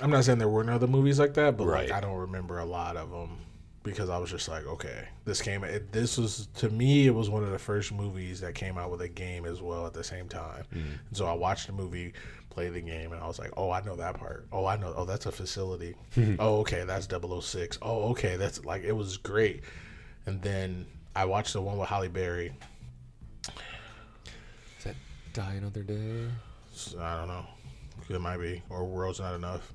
I'm 0.01 0.11
not 0.11 0.25
saying 0.25 0.37
there 0.37 0.49
weren't 0.49 0.69
other 0.69 0.87
movies 0.87 1.19
like 1.19 1.33
that, 1.35 1.57
but 1.57 1.65
Right. 1.65 1.89
like 1.89 1.97
I 1.97 2.01
don't 2.01 2.17
remember 2.17 2.59
a 2.59 2.65
lot 2.65 2.97
of 2.97 3.09
them 3.09 3.37
because 3.83 4.09
I 4.09 4.17
was 4.17 4.29
just 4.29 4.47
like, 4.49 4.65
okay, 4.67 5.07
this 5.25 5.41
came. 5.41 5.63
It, 5.63 5.91
this 5.91 6.17
was 6.17 6.47
to 6.55 6.69
me, 6.69 7.07
it 7.07 7.15
was 7.15 7.29
one 7.29 7.43
of 7.43 7.51
the 7.51 7.57
first 7.59 7.91
movies 7.93 8.41
that 8.41 8.53
came 8.53 8.77
out 8.77 8.91
with 8.91 9.01
a 9.01 9.07
game 9.07 9.45
as 9.45 9.61
well 9.61 9.87
at 9.87 9.93
the 9.93 10.03
same 10.03 10.27
time. 10.27 10.65
And 10.71 10.99
so 11.13 11.25
I 11.25 11.33
watched 11.33 11.67
the 11.67 11.73
movie, 11.73 12.13
play 12.57 12.69
the 12.69 12.81
game, 12.81 13.13
and 13.13 13.21
I 13.21 13.27
was 13.27 13.37
like, 13.37 13.51
oh, 13.55 13.69
I 13.69 13.83
know 13.83 13.95
that 13.97 14.17
part. 14.17 14.47
Oh, 14.51 14.65
I 14.65 14.77
know. 14.77 14.91
Oh, 14.97 15.05
that's 15.05 15.27
a 15.27 15.31
facility. 15.31 15.93
oh, 16.39 16.61
okay, 16.61 16.85
that's 16.85 17.07
006. 17.07 17.77
Oh, 17.83 18.09
okay, 18.09 18.35
that's 18.35 18.65
like 18.65 18.83
it 18.83 18.93
was 18.93 19.17
great. 19.17 19.61
And 20.25 20.41
then 20.41 20.87
I 21.15 21.25
watched 21.25 21.53
the 21.53 21.61
one 21.61 21.77
with 21.77 21.87
Halle 21.87 22.07
Berry. 22.07 22.51
Is 24.79 24.85
that 24.85 24.95
Die 25.33 25.53
Another 25.53 25.83
Day? 25.83 26.25
So, 26.73 26.99
I 26.99 27.19
don't 27.19 27.27
know. 27.27 27.45
It 28.09 28.19
might 28.19 28.37
be, 28.37 28.63
or 28.71 28.85
World's 28.85 29.19
Not 29.19 29.35
Enough, 29.35 29.71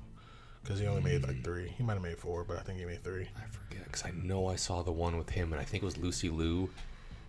because 0.61 0.77
he 0.77 0.85
only 0.85 1.03
made 1.03 1.23
like 1.23 1.37
hmm. 1.37 1.43
three. 1.43 1.69
He 1.77 1.83
might 1.83 1.93
have 1.93 2.03
made 2.03 2.17
four, 2.17 2.43
but 2.43 2.57
I 2.57 2.63
think 2.63 2.79
he 2.79 2.85
made 2.85 3.01
three. 3.01 3.29
I 3.37 3.47
forget 3.49 3.85
because 3.85 4.03
I 4.03 4.11
know 4.11 4.47
I 4.47 4.57
saw 4.57 4.81
the 4.81 4.91
one 4.91 5.17
with 5.17 5.29
him, 5.29 5.53
and 5.53 5.61
I 5.61 5.63
think 5.63 5.83
it 5.83 5.85
was 5.85 5.97
Lucy 5.97 6.29
Liu, 6.29 6.69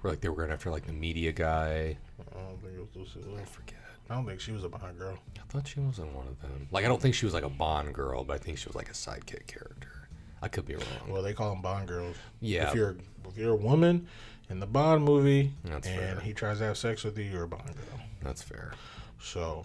where 0.00 0.10
like 0.10 0.20
they 0.20 0.28
were 0.28 0.34
going 0.34 0.50
after 0.50 0.72
like 0.72 0.86
the 0.86 0.92
media 0.92 1.30
guy. 1.30 1.96
I 2.18 2.40
don't 2.40 2.60
think 2.60 2.74
it 2.74 2.80
was 2.80 2.96
Lucy 2.96 3.20
Liu. 3.24 3.38
I 3.38 3.44
forget. 3.44 3.83
I 4.10 4.14
don't 4.14 4.26
think 4.26 4.40
she 4.40 4.52
was 4.52 4.64
a 4.64 4.68
Bond 4.68 4.98
girl. 4.98 5.18
I 5.38 5.40
thought 5.52 5.66
she 5.66 5.80
wasn't 5.80 6.12
one 6.14 6.26
of 6.28 6.40
them. 6.42 6.68
Like 6.70 6.84
I 6.84 6.88
don't 6.88 7.00
think 7.00 7.14
she 7.14 7.24
was 7.24 7.34
like 7.34 7.44
a 7.44 7.48
Bond 7.48 7.94
girl, 7.94 8.22
but 8.24 8.34
I 8.34 8.38
think 8.38 8.58
she 8.58 8.66
was 8.68 8.74
like 8.76 8.88
a 8.90 8.92
sidekick 8.92 9.46
character. 9.46 10.08
I 10.42 10.48
could 10.48 10.66
be 10.66 10.74
wrong. 10.74 10.84
Well, 11.08 11.22
they 11.22 11.32
call 11.32 11.50
them 11.50 11.62
Bond 11.62 11.88
girls. 11.88 12.16
Yeah. 12.40 12.68
If 12.68 12.74
you're 12.74 12.96
if 13.28 13.36
you're 13.38 13.52
a 13.52 13.56
woman 13.56 14.06
in 14.50 14.60
the 14.60 14.66
Bond 14.66 15.02
movie 15.04 15.52
That's 15.64 15.88
and 15.88 15.98
fair. 15.98 16.20
he 16.20 16.34
tries 16.34 16.58
to 16.58 16.64
have 16.64 16.76
sex 16.76 17.02
with 17.02 17.16
you, 17.16 17.24
you're 17.24 17.44
a 17.44 17.48
Bond 17.48 17.64
girl. 17.66 18.00
That's 18.22 18.42
fair. 18.42 18.72
So, 19.20 19.64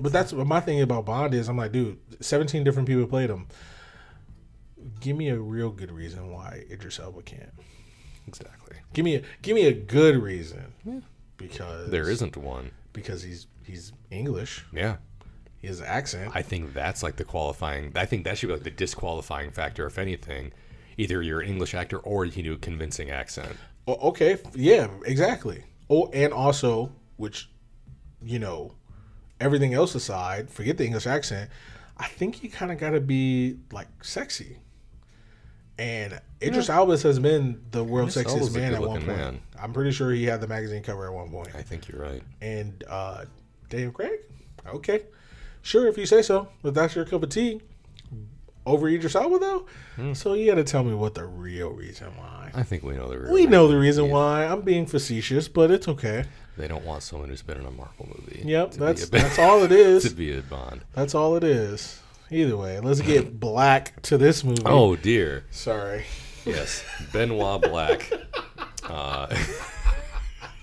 but 0.00 0.12
that's 0.12 0.32
but 0.32 0.46
my 0.46 0.60
thing 0.60 0.80
about 0.82 1.04
Bond 1.04 1.34
is 1.34 1.48
I'm 1.48 1.56
like, 1.56 1.72
dude, 1.72 1.98
17 2.20 2.62
different 2.62 2.86
people 2.86 3.06
played 3.06 3.28
him. 3.30 3.48
Give 5.00 5.16
me 5.16 5.28
a 5.30 5.38
real 5.38 5.70
good 5.70 5.90
reason 5.90 6.30
why 6.30 6.64
Idris 6.70 6.98
Elba 7.00 7.22
can't. 7.22 7.52
Exactly. 8.26 8.76
Give 8.92 9.04
me 9.04 9.16
a 9.16 9.22
give 9.42 9.54
me 9.56 9.66
a 9.66 9.72
good 9.72 10.16
reason. 10.22 10.72
Yeah. 10.84 11.00
Because 11.36 11.90
There 11.90 12.08
isn't 12.08 12.36
one. 12.36 12.70
because 12.92 13.22
he's 13.22 13.46
he's 13.70 13.92
English. 14.10 14.64
Yeah. 14.72 14.96
He 15.58 15.66
has 15.66 15.80
an 15.80 15.86
accent. 15.86 16.32
I 16.34 16.42
think 16.42 16.72
that's 16.72 17.02
like 17.02 17.16
the 17.16 17.24
qualifying. 17.24 17.92
I 17.94 18.06
think 18.06 18.24
that 18.24 18.38
should 18.38 18.48
be 18.48 18.54
like 18.54 18.62
the 18.62 18.70
disqualifying 18.70 19.50
factor, 19.50 19.86
if 19.86 19.98
anything. 19.98 20.52
Either 20.96 21.22
you're 21.22 21.40
an 21.40 21.48
English 21.48 21.74
actor 21.74 21.98
or 21.98 22.24
you 22.24 22.32
can 22.32 22.44
do 22.44 22.54
a 22.54 22.58
convincing 22.58 23.10
accent. 23.10 23.56
Okay, 23.86 24.38
yeah, 24.54 24.88
exactly. 25.04 25.64
Oh, 25.88 26.08
and 26.12 26.32
also, 26.32 26.92
which, 27.16 27.50
you 28.22 28.38
know, 28.38 28.74
everything 29.40 29.74
else 29.74 29.94
aside, 29.94 30.50
forget 30.50 30.78
the 30.78 30.84
English 30.84 31.06
accent. 31.06 31.50
I 31.96 32.06
think 32.06 32.42
you 32.42 32.50
kind 32.50 32.70
of 32.72 32.78
got 32.78 32.90
to 32.90 33.00
be 33.00 33.58
like 33.72 33.88
sexy. 34.02 34.58
And 35.78 36.20
Idris 36.42 36.68
Elba 36.68 36.98
has 36.98 37.18
been 37.18 37.62
the 37.70 37.82
world's 37.82 38.14
sexiest 38.14 38.54
man 38.54 38.74
at 38.74 38.80
one 38.80 39.02
point. 39.02 39.06
man. 39.06 39.40
I'm 39.58 39.72
pretty 39.72 39.92
sure 39.92 40.10
he 40.10 40.24
had 40.24 40.40
the 40.40 40.46
magazine 40.46 40.82
cover 40.82 41.06
at 41.06 41.12
one 41.12 41.30
point. 41.30 41.54
I 41.54 41.62
think 41.62 41.88
you're 41.88 42.02
right. 42.02 42.22
And 42.42 42.84
uh, 42.86 43.24
Daniel 43.70 43.92
Craig, 43.92 44.20
okay, 44.66 45.04
sure 45.62 45.86
if 45.88 45.96
you 45.96 46.04
say 46.04 46.20
so. 46.22 46.48
If 46.62 46.74
that's 46.74 46.94
your 46.94 47.06
cup 47.06 47.22
of 47.22 47.30
tea, 47.30 47.60
over 48.66 48.88
Idris 48.88 49.14
Elba 49.14 49.38
though. 49.38 49.66
Hmm. 49.96 50.12
So 50.12 50.34
you 50.34 50.46
got 50.46 50.56
to 50.56 50.64
tell 50.64 50.84
me 50.84 50.94
what 50.94 51.14
the 51.14 51.24
real 51.24 51.70
reason 51.70 52.08
why. 52.16 52.50
I 52.54 52.62
think 52.62 52.82
we 52.82 52.94
know 52.94 53.08
the 53.08 53.18
real 53.18 53.32
We 53.32 53.46
know 53.46 53.66
the 53.68 53.76
reason. 53.78 54.04
reason 54.04 54.10
why. 54.12 54.44
I'm 54.44 54.60
being 54.60 54.84
facetious, 54.86 55.48
but 55.48 55.70
it's 55.70 55.88
okay. 55.88 56.24
They 56.58 56.68
don't 56.68 56.84
want 56.84 57.02
someone 57.02 57.30
who's 57.30 57.40
been 57.42 57.58
in 57.58 57.64
a 57.64 57.70
Marvel 57.70 58.08
movie. 58.08 58.42
Yep, 58.44 58.72
that's 58.72 59.04
a- 59.04 59.10
that's 59.10 59.38
all 59.38 59.62
it 59.64 60.00
to 60.02 60.10
be 60.10 60.36
a 60.36 60.42
Bond. 60.42 60.82
That's 60.92 61.14
all 61.14 61.36
it 61.36 61.44
is. 61.44 62.00
Either 62.30 62.56
way, 62.56 62.78
let's 62.80 63.00
get 63.00 63.40
black 63.40 64.00
to 64.02 64.18
this 64.18 64.44
movie. 64.44 64.62
Oh 64.66 64.94
dear. 64.96 65.44
sorry. 65.50 66.04
Yes, 66.44 66.84
Benoit 67.12 67.62
Black. 67.62 68.10
Uh, 68.88 69.28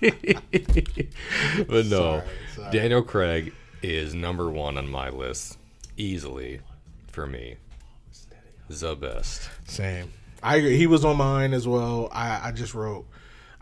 but 0.00 1.86
no, 1.86 1.88
Sorry, 1.88 2.22
sorry. 2.54 2.70
Daniel 2.72 3.02
Craig 3.02 3.52
is 3.82 4.14
number 4.14 4.50
one 4.50 4.76
on 4.78 4.88
my 4.88 5.08
list, 5.10 5.58
easily, 5.96 6.60
for 7.08 7.26
me. 7.26 7.56
The 8.68 8.94
best. 8.96 9.48
Same. 9.64 10.12
I 10.42 10.56
agree. 10.56 10.76
he 10.76 10.86
was 10.86 11.04
on 11.04 11.16
mine 11.16 11.52
as 11.54 11.66
well. 11.66 12.08
I 12.12 12.48
I 12.48 12.52
just 12.52 12.74
wrote 12.74 13.06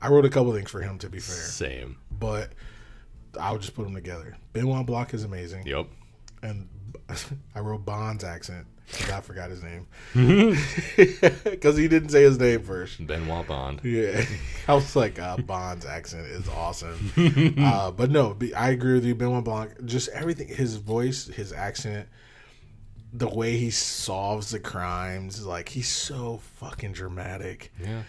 I 0.01 0.09
wrote 0.09 0.25
a 0.25 0.29
couple 0.31 0.53
things 0.53 0.71
for 0.71 0.81
him 0.83 0.99
to 0.99 1.09
be 1.09 1.21
fair, 1.21 1.35
Same. 1.37 1.97
but 2.11 2.51
I'll 3.41 3.59
just 3.59 3.75
put 3.75 3.85
them 3.85 3.95
together. 3.95 4.37
Benoit 4.53 4.85
Block 4.85 5.15
is 5.15 5.25
amazing, 5.25 5.67
Yep. 5.67 5.87
and 6.43 6.69
I 7.55 7.61
wrote 7.61 7.85
Bond's 7.87 8.25
accent. 8.25 8.67
I 9.13 9.21
forgot 9.21 9.51
his 9.51 9.63
name 9.63 9.87
Mm-hmm. 10.15 11.51
because 11.51 11.77
he 11.77 11.89
didn't 11.89 12.11
say 12.11 12.23
his 12.23 12.39
name 12.39 12.63
first. 12.63 13.05
Benoit 13.07 13.47
Bond. 13.47 13.81
Yeah, 13.83 14.25
I 14.69 14.75
was 14.75 14.95
like, 14.97 15.19
uh, 15.19 15.37
Bond's 15.39 15.85
accent 15.85 16.27
is 16.27 16.49
awesome. 16.49 17.13
uh, 17.59 17.91
but 17.91 18.11
no, 18.11 18.35
be- 18.35 18.55
I 18.55 18.71
agree 18.71 18.95
with 18.95 19.05
you, 19.05 19.15
Benoit 19.15 19.45
Blanc. 19.45 19.85
Just 19.85 20.09
everything, 20.11 20.49
his 20.49 20.77
voice, 20.77 21.27
his 21.27 21.53
accent, 21.53 22.09
the 23.13 23.29
way 23.29 23.57
he 23.57 23.71
solves 23.71 24.51
the 24.51 24.61
crimes, 24.61 25.45
like 25.45 25.69
he's 25.71 25.89
so 25.89 26.41
fucking 26.57 26.93
dramatic. 26.93 27.73
Yeah. 27.83 28.03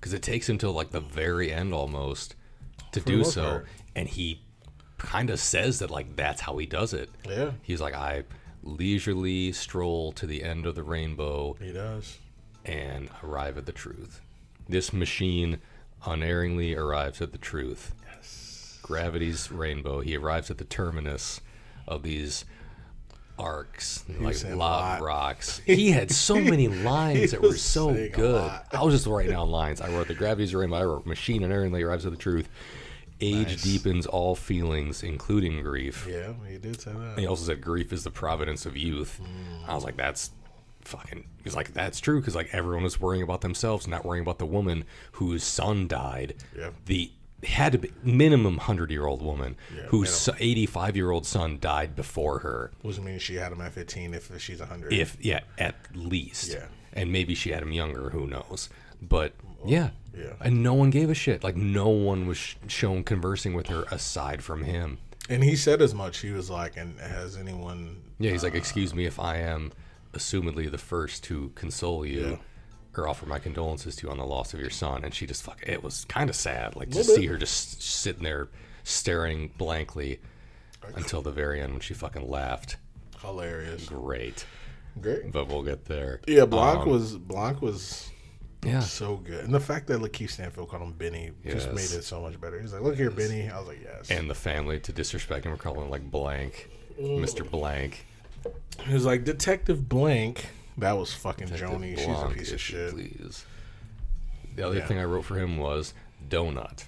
Because 0.00 0.12
it 0.14 0.22
takes 0.22 0.48
him 0.48 0.58
till 0.58 0.72
like 0.72 0.90
the 0.90 1.00
very 1.00 1.52
end 1.52 1.72
almost 1.74 2.34
to 2.92 3.00
For 3.00 3.06
do 3.06 3.24
so, 3.24 3.42
part. 3.42 3.66
and 3.94 4.08
he 4.08 4.40
kind 4.98 5.30
of 5.30 5.38
says 5.40 5.78
that 5.80 5.90
like 5.90 6.16
that's 6.16 6.40
how 6.40 6.56
he 6.58 6.66
does 6.66 6.92
it. 6.94 7.10
Yeah, 7.28 7.50
He's 7.62 7.80
like, 7.80 7.94
I 7.94 8.24
leisurely 8.62 9.52
stroll 9.52 10.12
to 10.12 10.26
the 10.26 10.42
end 10.42 10.66
of 10.66 10.74
the 10.74 10.82
rainbow 10.82 11.56
he 11.60 11.72
does. 11.72 12.18
and 12.64 13.08
arrive 13.22 13.58
at 13.58 13.66
the 13.66 13.72
truth. 13.72 14.20
This 14.68 14.92
machine 14.92 15.58
unerringly 16.06 16.74
arrives 16.76 17.20
at 17.20 17.32
the 17.32 17.38
truth. 17.38 17.94
Yes. 18.14 18.78
Gravity's 18.82 19.50
rainbow. 19.50 20.00
He 20.00 20.16
arrives 20.16 20.50
at 20.50 20.58
the 20.58 20.64
terminus 20.64 21.40
of 21.88 22.02
these 22.02 22.44
arcs, 23.38 24.04
like 24.20 24.36
lava 24.54 25.02
rocks. 25.02 25.60
He 25.66 25.90
had 25.90 26.10
so 26.12 26.36
many 26.36 26.68
lines 26.68 27.32
that 27.32 27.42
were 27.42 27.56
so 27.56 27.92
good. 28.12 28.50
I 28.70 28.82
was 28.82 28.94
just 28.94 29.06
writing 29.06 29.32
down 29.32 29.50
lines. 29.50 29.80
I 29.80 29.88
wrote 29.90 30.06
the 30.08 30.14
gravity's 30.14 30.54
rainbow. 30.54 30.76
I 30.76 30.84
wrote 30.84 31.06
machine 31.06 31.42
unerringly 31.42 31.82
arrives 31.82 32.06
at 32.06 32.12
the 32.12 32.18
truth. 32.18 32.48
Age 33.22 33.48
Nice. 33.48 33.62
deepens 33.62 34.06
all 34.06 34.34
feelings, 34.34 35.02
including 35.02 35.62
grief. 35.62 36.06
Yeah, 36.10 36.32
he 36.50 36.58
did 36.58 36.80
say 36.80 36.92
that. 36.92 37.18
He 37.18 37.26
also 37.26 37.44
said 37.44 37.60
grief 37.60 37.92
is 37.92 38.04
the 38.04 38.10
providence 38.10 38.66
of 38.66 38.76
youth. 38.76 39.20
Mm. 39.22 39.68
I 39.68 39.74
was 39.74 39.84
like, 39.84 39.96
that's 39.96 40.30
fucking. 40.82 41.24
He's 41.44 41.54
like, 41.54 41.72
that's 41.72 42.00
true 42.00 42.20
because 42.20 42.34
like 42.34 42.48
everyone 42.52 42.82
was 42.82 43.00
worrying 43.00 43.22
about 43.22 43.40
themselves, 43.40 43.86
not 43.86 44.04
worrying 44.04 44.22
about 44.22 44.38
the 44.38 44.46
woman 44.46 44.84
whose 45.12 45.44
son 45.44 45.86
died. 45.88 46.34
Yeah. 46.56 46.70
The 46.86 47.10
had 47.44 47.72
to 47.72 47.78
be 47.78 47.90
minimum 48.04 48.58
hundred 48.58 48.90
year 48.92 49.04
old 49.04 49.20
woman 49.20 49.56
Yeah, 49.76 49.82
whose 49.86 50.28
eighty 50.38 50.64
five 50.64 50.94
year 50.96 51.10
old 51.10 51.26
son 51.26 51.58
died 51.60 51.96
before 51.96 52.38
her. 52.40 52.70
Which 52.82 53.00
means 53.00 53.20
she 53.22 53.34
had 53.34 53.50
him 53.50 53.60
at 53.60 53.72
15 53.72 54.14
if 54.14 54.40
she's 54.40 54.60
100. 54.60 54.92
If 54.92 55.16
yeah, 55.20 55.40
at 55.58 55.74
least. 55.94 56.52
Yeah. 56.52 56.66
And 56.92 57.10
maybe 57.10 57.34
she 57.34 57.50
had 57.50 57.62
him 57.62 57.72
younger. 57.72 58.10
Who 58.10 58.26
knows? 58.28 58.68
But 59.00 59.32
yeah. 59.66 59.90
Yeah. 60.16 60.32
And 60.40 60.62
no 60.62 60.74
one 60.74 60.90
gave 60.90 61.10
a 61.10 61.14
shit. 61.14 61.42
Like 61.44 61.56
no 61.56 61.88
one 61.88 62.26
was 62.26 62.36
sh- 62.38 62.56
shown 62.68 63.02
conversing 63.04 63.54
with 63.54 63.66
her 63.68 63.84
aside 63.90 64.42
from 64.42 64.64
him. 64.64 64.98
And 65.28 65.42
he 65.44 65.56
said 65.56 65.80
as 65.80 65.94
much. 65.94 66.18
He 66.18 66.30
was 66.32 66.50
like, 66.50 66.76
and 66.76 66.98
has 67.00 67.36
anyone. 67.36 68.02
Yeah, 68.18 68.32
he's 68.32 68.42
like, 68.42 68.54
"Excuse 68.54 68.92
me 68.94 69.06
if 69.06 69.18
I 69.20 69.36
am, 69.38 69.72
assumedly 70.12 70.70
the 70.70 70.78
first 70.78 71.24
to 71.24 71.50
console 71.54 72.04
you, 72.04 72.30
Yeah. 72.30 72.36
or 72.96 73.08
offer 73.08 73.24
my 73.26 73.38
condolences 73.38 73.96
to 73.96 74.06
you 74.06 74.10
on 74.10 74.18
the 74.18 74.26
loss 74.26 74.52
of 74.52 74.60
your 74.60 74.70
son." 74.70 75.04
And 75.04 75.14
she 75.14 75.26
just 75.26 75.42
fuck. 75.42 75.60
It 75.66 75.82
was 75.82 76.04
kind 76.06 76.28
of 76.28 76.36
sad, 76.36 76.74
like 76.76 76.90
to 76.90 77.04
see 77.04 77.26
her 77.26 77.36
just 77.36 77.80
sitting 77.82 78.22
there 78.24 78.48
staring 78.84 79.52
blankly 79.56 80.20
until 80.96 81.22
the 81.22 81.30
very 81.30 81.60
end 81.60 81.72
when 81.72 81.80
she 81.80 81.94
fucking 81.94 82.28
laughed. 82.28 82.76
Hilarious. 83.20 83.86
Great, 83.86 84.44
Great. 85.00 85.30
but 85.30 85.46
we'll 85.46 85.62
get 85.62 85.84
there. 85.84 86.20
Yeah, 86.26 86.44
Blanc 86.46 86.80
Um, 86.80 86.88
was 86.90 87.16
Blanc 87.16 87.62
was 87.62 88.10
Yeah, 88.64 88.80
so 88.80 89.16
good, 89.16 89.44
and 89.44 89.52
the 89.52 89.58
fact 89.60 89.88
that 89.88 90.00
Lakeith 90.00 90.30
Stanfield 90.30 90.68
called 90.68 90.82
him 90.82 90.92
Benny 90.92 91.32
just 91.44 91.68
made 91.72 91.90
it 91.90 92.04
so 92.04 92.20
much 92.22 92.40
better. 92.40 92.60
He's 92.60 92.72
like, 92.72 92.82
"Look 92.82 92.96
here, 92.96 93.10
Benny." 93.10 93.48
I 93.50 93.58
was 93.58 93.66
like, 93.66 93.80
"Yes." 93.82 94.10
and 94.10 94.30
the 94.30 94.36
family 94.36 94.78
to 94.80 94.92
disrespect 94.92 95.44
him, 95.44 95.50
we're 95.52 95.58
calling 95.58 95.82
him 95.82 95.90
like 95.90 96.08
blank, 96.08 96.70
mm. 97.00 97.20
Mister 97.20 97.42
Blank. 97.42 98.06
he 98.84 98.94
was 98.94 99.04
like, 99.04 99.24
"Detective 99.24 99.88
Blank." 99.88 100.46
That 100.78 100.92
was 100.92 101.12
fucking 101.12 101.48
Detective 101.48 101.80
Joni. 101.80 101.98
She's 101.98 102.06
a 102.06 102.28
piece 102.34 102.52
of 102.52 102.60
shit. 102.60 102.92
Please. 102.92 103.44
The 104.54 104.66
other 104.66 104.78
Yeah. 104.78 104.86
thing 104.86 104.98
I 104.98 105.04
wrote 105.04 105.24
for 105.24 105.36
him 105.38 105.56
was 105.58 105.92
donut. 106.28 106.84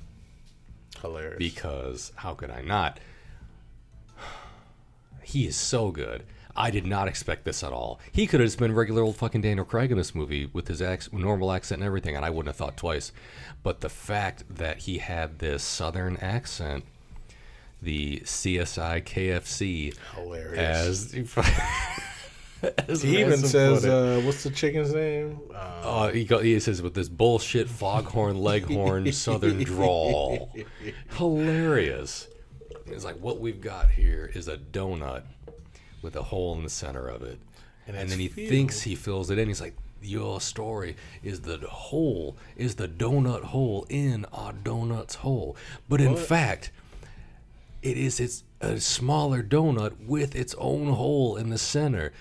Hilarious. 1.00 1.38
because 1.38 2.12
how 2.16 2.34
could 2.34 2.50
I 2.50 2.62
not? 2.62 3.00
He 5.22 5.46
is 5.46 5.56
so 5.56 5.90
good. 5.90 6.22
I 6.56 6.70
did 6.70 6.86
not 6.86 7.08
expect 7.08 7.44
this 7.44 7.62
at 7.64 7.72
all. 7.72 7.98
He 8.12 8.26
could 8.26 8.40
have 8.40 8.46
just 8.46 8.58
been 8.58 8.74
regular 8.74 9.02
old 9.02 9.16
fucking 9.16 9.40
Daniel 9.40 9.64
Craig 9.64 9.90
in 9.90 9.98
this 9.98 10.14
movie 10.14 10.46
with 10.52 10.68
his 10.68 10.80
ac- 10.80 11.10
normal 11.12 11.50
accent 11.52 11.80
and 11.80 11.86
everything, 11.86 12.14
and 12.14 12.24
I 12.24 12.30
wouldn't 12.30 12.46
have 12.46 12.56
thought 12.56 12.76
twice. 12.76 13.10
But 13.62 13.80
the 13.80 13.88
fact 13.88 14.44
that 14.48 14.78
he 14.78 14.98
had 14.98 15.40
this 15.40 15.64
southern 15.64 16.16
accent, 16.18 16.84
the 17.82 18.20
CSI 18.20 19.02
KFC, 19.02 19.94
Hilarious. 20.14 21.12
as, 21.14 21.28
as 22.88 23.02
he 23.02 23.18
even 23.20 23.38
says, 23.38 23.84
uh, 23.84 24.22
"What's 24.24 24.42
the 24.44 24.50
chicken's 24.50 24.94
name?" 24.94 25.40
Uh, 25.52 25.56
Uh, 25.56 26.12
he, 26.12 26.24
go, 26.24 26.38
he 26.38 26.58
says 26.60 26.80
with 26.80 26.94
this 26.94 27.08
bullshit 27.08 27.68
foghorn 27.68 28.38
leghorn 28.38 29.10
southern 29.12 29.58
drawl. 29.64 30.54
Hilarious. 31.16 32.28
It's 32.86 33.04
like 33.04 33.16
what 33.20 33.40
we've 33.40 33.60
got 33.60 33.90
here 33.90 34.30
is 34.34 34.46
a 34.48 34.56
donut 34.56 35.22
with 36.04 36.14
a 36.14 36.22
hole 36.22 36.54
in 36.56 36.62
the 36.62 36.70
center 36.70 37.08
of 37.08 37.22
it. 37.22 37.40
And 37.88 37.96
And, 37.96 38.08
then 38.08 38.18
he 38.20 38.28
filled. 38.28 38.48
thinks 38.48 38.82
he 38.82 38.94
fills 38.94 39.30
it 39.30 39.38
in. 39.38 39.48
He's 39.48 39.60
like, 39.60 39.74
Your 40.00 40.40
story 40.40 40.96
is 41.22 41.40
the 41.40 41.56
hole, 41.58 42.36
is 42.56 42.74
the 42.76 42.86
donut 42.86 43.42
hole 43.44 43.86
in 43.88 44.26
our 44.32 44.52
donut's 44.52 45.16
hole. 45.16 45.56
But 45.88 46.00
in 46.00 46.12
What? 46.12 46.22
fact, 46.22 46.70
it 47.82 47.96
is 47.96 48.20
it's 48.20 48.44
a 48.60 48.80
smaller 48.80 49.42
donut 49.42 50.06
with 50.06 50.34
its 50.36 50.54
own 50.58 50.92
hole 50.92 51.36
in 51.36 51.50
the 51.50 51.58
center. 51.58 52.12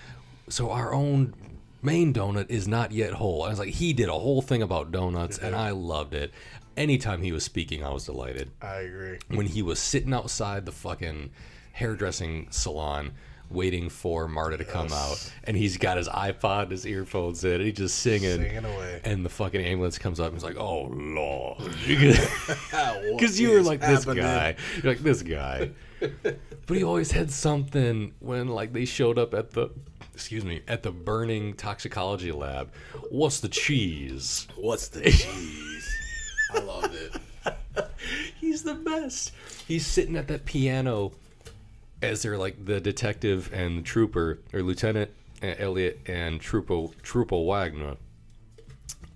So 0.48 0.70
our 0.70 0.92
own 0.92 1.34
main 1.82 2.12
donut 2.12 2.50
is 2.50 2.66
not 2.68 2.92
yet 2.92 3.14
whole. 3.14 3.42
I 3.42 3.50
was 3.50 3.58
like, 3.58 3.70
he 3.74 3.92
did 3.92 4.08
a 4.08 4.12
whole 4.18 4.42
thing 4.42 4.62
about 4.62 4.90
donuts, 4.92 5.38
and 5.38 5.54
I 5.54 5.70
loved 5.70 6.14
it. 6.14 6.32
Anytime 6.76 7.22
he 7.22 7.32
was 7.32 7.44
speaking, 7.44 7.84
I 7.84 7.90
was 7.90 8.04
delighted. 8.06 8.50
I 8.60 8.76
agree. 8.80 9.18
When 9.28 9.46
he 9.46 9.62
was 9.62 9.78
sitting 9.78 10.12
outside 10.12 10.66
the 10.66 10.72
fucking 10.72 11.30
hairdressing 11.72 12.48
salon 12.50 13.12
waiting 13.54 13.88
for 13.88 14.28
Marta 14.28 14.58
to 14.58 14.64
come 14.64 14.92
out, 14.92 15.32
and 15.44 15.56
he's 15.56 15.76
got 15.76 15.96
his 15.96 16.08
iPod, 16.08 16.70
his 16.70 16.86
earphones 16.86 17.44
in, 17.44 17.52
and 17.52 17.62
he's 17.62 17.76
just 17.76 17.98
singing. 17.98 18.42
Singing 18.42 18.64
away. 18.64 19.00
And 19.04 19.24
the 19.24 19.28
fucking 19.30 19.60
ambulance 19.64 19.98
comes 19.98 20.20
up 20.20 20.26
and 20.26 20.34
he's 20.34 20.44
like, 20.44 20.56
"Oh 20.56 20.88
lord," 20.92 21.58
because 21.86 23.40
you 23.40 23.50
were 23.50 23.58
is 23.58 23.66
like 23.66 23.80
this 23.80 24.04
happening? 24.04 24.24
guy, 24.24 24.56
you're 24.82 24.92
like 24.92 25.02
this 25.02 25.22
guy. 25.22 25.70
but 26.22 26.76
he 26.76 26.84
always 26.84 27.12
had 27.12 27.30
something 27.30 28.12
when 28.20 28.48
like 28.48 28.72
they 28.72 28.84
showed 28.84 29.18
up 29.18 29.32
at 29.34 29.52
the, 29.52 29.70
excuse 30.12 30.44
me, 30.44 30.62
at 30.68 30.82
the 30.82 30.90
burning 30.92 31.54
toxicology 31.54 32.32
lab. 32.32 32.72
What's 33.10 33.40
the 33.40 33.48
cheese? 33.48 34.46
What's 34.56 34.88
the 34.88 35.02
cheese? 35.10 35.88
I 36.52 36.58
loved 36.60 36.94
it. 36.94 37.16
He's 38.40 38.62
the 38.62 38.74
best. 38.74 39.32
He's 39.66 39.86
sitting 39.86 40.16
at 40.16 40.28
that 40.28 40.44
piano 40.44 41.12
as 42.04 42.22
they're 42.22 42.38
like 42.38 42.64
the 42.64 42.80
detective 42.80 43.50
and 43.52 43.78
the 43.78 43.82
trooper 43.82 44.38
or 44.52 44.62
Lieutenant 44.62 45.10
uh, 45.42 45.54
Elliot 45.58 46.00
and 46.06 46.40
Trooper 46.40 46.86
Trooper 47.02 47.36
Wagner 47.36 47.96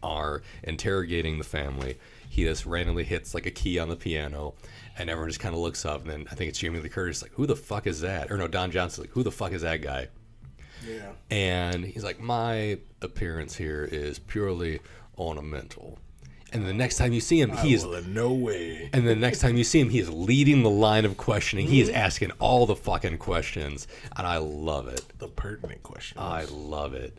are 0.03 0.43
interrogating 0.63 1.39
the 1.39 1.45
family. 1.45 1.99
He 2.29 2.45
just 2.45 2.67
randomly 2.67 3.05
hits 3.05 3.35
like 3.35 3.47
a 3.47 3.51
key 3.51 3.79
on 3.79 3.89
the 3.89 3.97
piano, 3.97 4.55
and 4.99 5.11
everyone 5.11 5.31
just 5.31 5.41
kind 5.41 5.55
of 5.55 5.61
looks 5.61 5.85
up. 5.85 6.03
And 6.03 6.11
then 6.11 6.27
I 6.31 6.35
think 6.35 6.51
it's 6.51 6.59
Jamie 6.59 6.79
Lee 6.81 6.89
Curtis 6.89 7.23
like, 7.23 7.33
"Who 7.33 7.47
the 7.47 7.57
fuck 7.57 7.87
is 7.87 8.01
that?" 8.01 8.31
Or 8.31 8.37
no, 8.37 8.47
Don 8.49 8.71
Johnson 8.71 9.05
like, 9.05 9.13
"Who 9.13 9.23
the 9.23 9.33
fuck 9.33 9.53
is 9.53 9.63
that 9.63 9.83
guy?" 9.83 10.09
Yeah. 10.87 11.11
and 11.31 11.85
he's 11.85 12.05
like, 12.05 12.21
"My 12.21 12.79
appearance 13.03 13.57
here 13.57 13.85
is 13.91 14.19
purely 14.19 14.81
ornamental." 15.19 15.99
And 16.53 16.67
the 16.67 16.73
next 16.73 16.97
time 16.97 17.13
you 17.13 17.21
see 17.21 17.41
him, 17.41 17.55
he 17.59 17.75
is 17.75 17.85
well, 17.85 17.97
in 17.97 18.15
no 18.15 18.33
way. 18.33 18.89
and 18.93 19.07
the 19.07 19.15
next 19.15 19.41
time 19.41 19.57
you 19.57 19.65
see 19.65 19.81
him, 19.81 19.91
he 19.91 19.99
is 19.99 20.09
leading 20.09 20.63
the 20.63 20.71
line 20.71 21.05
of 21.05 21.17
questioning. 21.17 21.67
He 21.67 21.81
is 21.81 21.89
hmm. 21.89 21.95
asking 21.95 22.31
all 22.39 22.65
the 22.65 22.77
fucking 22.77 23.19
questions, 23.19 23.87
and 24.17 24.27
I 24.27 24.39
love 24.39 24.89
it. 24.89 25.03
The 25.19 25.29
pertinent 25.29 25.83
question. 25.83 26.19
I 26.19 26.45
love 26.45 26.95
it. 26.95 27.19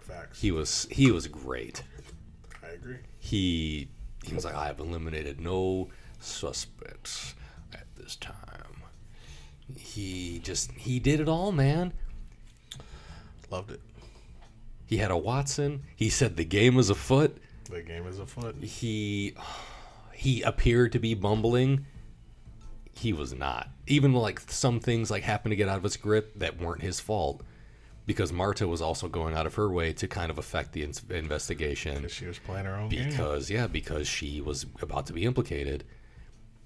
Facts. 0.00 0.40
He 0.40 0.50
was 0.50 0.86
he 0.90 1.10
was 1.10 1.26
great. 1.28 1.82
I 2.62 2.68
agree. 2.68 2.98
He 3.18 3.88
he 4.24 4.34
was 4.34 4.44
like, 4.44 4.54
I 4.54 4.66
have 4.66 4.80
eliminated 4.80 5.40
no 5.40 5.88
suspects 6.20 7.34
at 7.72 7.86
this 7.96 8.16
time. 8.16 8.34
He 9.76 10.40
just 10.42 10.72
he 10.72 10.98
did 10.98 11.20
it 11.20 11.28
all, 11.28 11.52
man. 11.52 11.92
Loved 13.50 13.70
it. 13.70 13.80
He 14.86 14.98
had 14.98 15.10
a 15.10 15.16
Watson. 15.16 15.82
He 15.96 16.08
said 16.10 16.36
the 16.36 16.44
game 16.44 16.74
was 16.74 16.90
afoot. 16.90 17.38
The 17.68 17.82
game 17.82 18.06
is 18.06 18.18
afoot. 18.18 18.56
he 18.62 19.34
he 20.12 20.42
appeared 20.42 20.92
to 20.92 20.98
be 20.98 21.14
bumbling. 21.14 21.86
He 22.92 23.12
was 23.12 23.32
not. 23.32 23.68
Even 23.86 24.12
like 24.12 24.40
some 24.50 24.80
things 24.80 25.10
like 25.10 25.22
happened 25.22 25.52
to 25.52 25.56
get 25.56 25.68
out 25.68 25.76
of 25.76 25.84
his 25.84 25.96
grip 25.96 26.32
that 26.38 26.58
weren't 26.60 26.82
his 26.82 26.98
fault 26.98 27.42
because 28.06 28.32
marta 28.32 28.66
was 28.66 28.80
also 28.82 29.06
going 29.06 29.34
out 29.34 29.46
of 29.46 29.54
her 29.54 29.70
way 29.70 29.92
to 29.92 30.08
kind 30.08 30.30
of 30.30 30.38
affect 30.38 30.72
the 30.72 30.82
ins- 30.82 31.04
investigation. 31.10 32.08
She 32.08 32.26
was 32.26 32.38
playing 32.38 32.64
her 32.64 32.74
own 32.74 32.88
game. 32.88 33.10
because 33.10 33.50
yeah 33.50 33.66
because 33.66 34.08
she 34.08 34.40
was 34.40 34.66
about 34.82 35.06
to 35.06 35.12
be 35.12 35.24
implicated. 35.24 35.84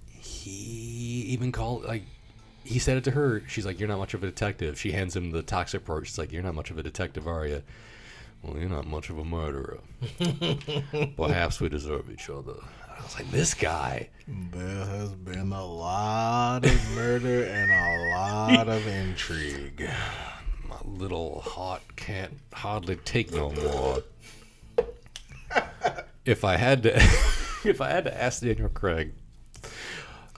He 0.07 1.27
even 1.29 1.53
called 1.53 1.85
like 1.85 2.05
he 2.65 2.79
said 2.79 2.97
it 2.97 3.05
to 3.05 3.11
her. 3.11 3.43
She's 3.49 3.67
like 3.67 3.79
you're 3.81 3.89
not 3.89 3.99
much 3.99 4.15
of 4.15 4.23
a 4.23 4.27
detective. 4.27 4.79
She 4.79 4.93
hands 4.93 5.17
him 5.17 5.31
the 5.33 5.43
toxic 5.43 5.81
report 5.81 6.07
she's 6.07 6.17
like 6.19 6.33
you're 6.33 6.43
not 6.43 6.55
much 6.55 6.71
of 6.71 6.79
a 6.79 6.83
detective 6.83 7.27
are 7.27 7.47
you 7.47 7.63
well 8.43 8.59
you're 8.59 8.69
not 8.69 8.87
much 8.87 9.11
of 9.11 9.19
a 9.19 9.25
murderer. 9.25 9.79
Perhaps 11.17 11.61
we 11.61 11.69
deserve 11.69 12.11
each 12.11 12.29
other. 12.29 12.55
I 12.89 13.03
was 13.03 13.17
like 13.19 13.31
this 13.31 13.55
guy. 13.55 14.09
There 14.29 14.85
has 14.87 15.13
been 15.13 15.53
a 15.53 15.65
lot 15.65 16.65
of 16.65 16.91
murder 16.95 17.45
and 17.45 17.71
a 17.71 18.17
lot 18.17 18.69
of 18.69 18.87
intrigue. 18.87 19.89
my 20.69 20.77
little 20.85 21.41
heart 21.41 21.83
can't 21.97 22.39
hardly 22.53 22.97
take 22.97 23.33
no 23.33 23.51
more. 23.53 24.03
If 26.25 26.45
i 26.45 26.57
had 26.57 26.85
to 26.85 26.95
if 27.65 27.81
i 27.81 27.89
had 27.91 28.05
to 28.05 28.23
ask 28.23 28.43
daniel 28.43 28.69
craig 28.69 29.13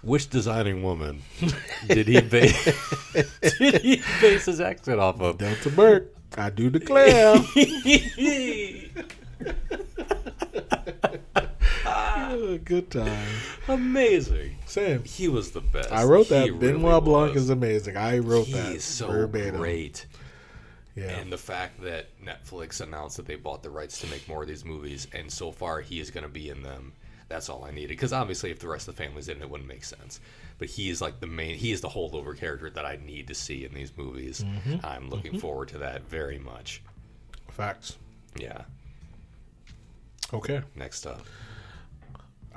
which 0.03 0.29
designing 0.31 0.83
woman 0.83 1.21
did 1.89 2.07
he 2.09 2.21
base 2.23 2.65
did 3.59 3.83
he 3.83 4.03
base 4.21 4.47
his 4.47 4.61
accent 4.61 4.99
off 5.01 5.21
of? 5.21 5.39
Delta 5.39 5.71
Burke, 5.71 6.14
I 6.37 6.51
do 6.51 6.70
declare. 6.70 7.37
Good 12.64 12.91
time. 12.91 13.28
Amazing. 13.68 14.57
Sam, 14.66 15.05
He 15.05 15.28
was 15.28 15.53
the 15.53 15.61
best. 15.61 15.93
I 15.93 16.05
wrote 16.05 16.26
He 16.26 16.35
that. 16.35 16.47
really 16.53 16.72
Benoit 16.72 17.05
Blanc 17.05 17.35
was. 17.35 17.45
is 17.45 17.51
amazing. 17.51 17.97
I 17.97 18.18
wrote 18.18 18.49
that 18.51 18.72
He's 18.72 18.85
so 18.85 19.07
verbatim. 19.09 19.57
great. 19.57 20.07
Yeah. 20.97 21.11
And 21.11 21.32
the 21.32 21.39
fact 21.39 21.80
that 21.82 22.07
Netflix 22.24 22.80
announced 22.80 23.16
that 23.16 23.26
they 23.26 23.37
bought 23.37 23.62
the 23.62 23.70
rights 23.70 24.01
to 24.01 24.07
make 24.09 24.28
more 24.28 24.43
of 24.43 24.49
these 24.49 24.64
movies, 24.64 25.07
and 25.12 25.30
so 25.30 25.51
far 25.53 25.80
he 25.80 26.01
is 26.01 26.11
going 26.11 26.24
to 26.24 26.30
be 26.30 26.49
in 26.51 26.62
them. 26.62 26.93
That's 27.28 27.49
all 27.49 27.64
I 27.64 27.70
needed. 27.72 27.89
Because 27.89 28.12
obviously, 28.12 28.51
if 28.51 28.59
the 28.61 28.68
rest 28.68 28.87
of 28.89 28.97
the 28.97 29.03
family's 29.03 29.28
in 29.28 29.39
it, 29.39 29.43
it 29.43 29.51
wouldn't 29.51 29.68
make 29.68 29.85
sense. 29.85 30.20
But 30.59 30.69
he 30.69 30.89
is 30.89 31.01
like 31.01 31.21
the 31.21 31.27
main. 31.27 31.57
He 31.57 31.73
is 31.73 31.81
the 31.81 31.89
holdover 31.89 32.37
character 32.39 32.71
that 32.71 32.85
I 32.85 32.99
need 33.05 33.29
to 33.29 33.35
see 33.35 33.65
in 33.65 33.75
these 33.75 33.93
movies. 33.97 34.45
Mm-hmm. 34.45 34.87
I'm 34.87 35.11
looking 35.11 35.39
forward 35.39 35.69
to 35.69 35.79
that 35.79 36.09
very 36.09 36.39
much. 36.39 36.83
Facts. 37.51 37.99
Yeah. 38.39 38.63
Okay. 40.33 40.63
Next 40.77 41.07
up. 41.07 41.21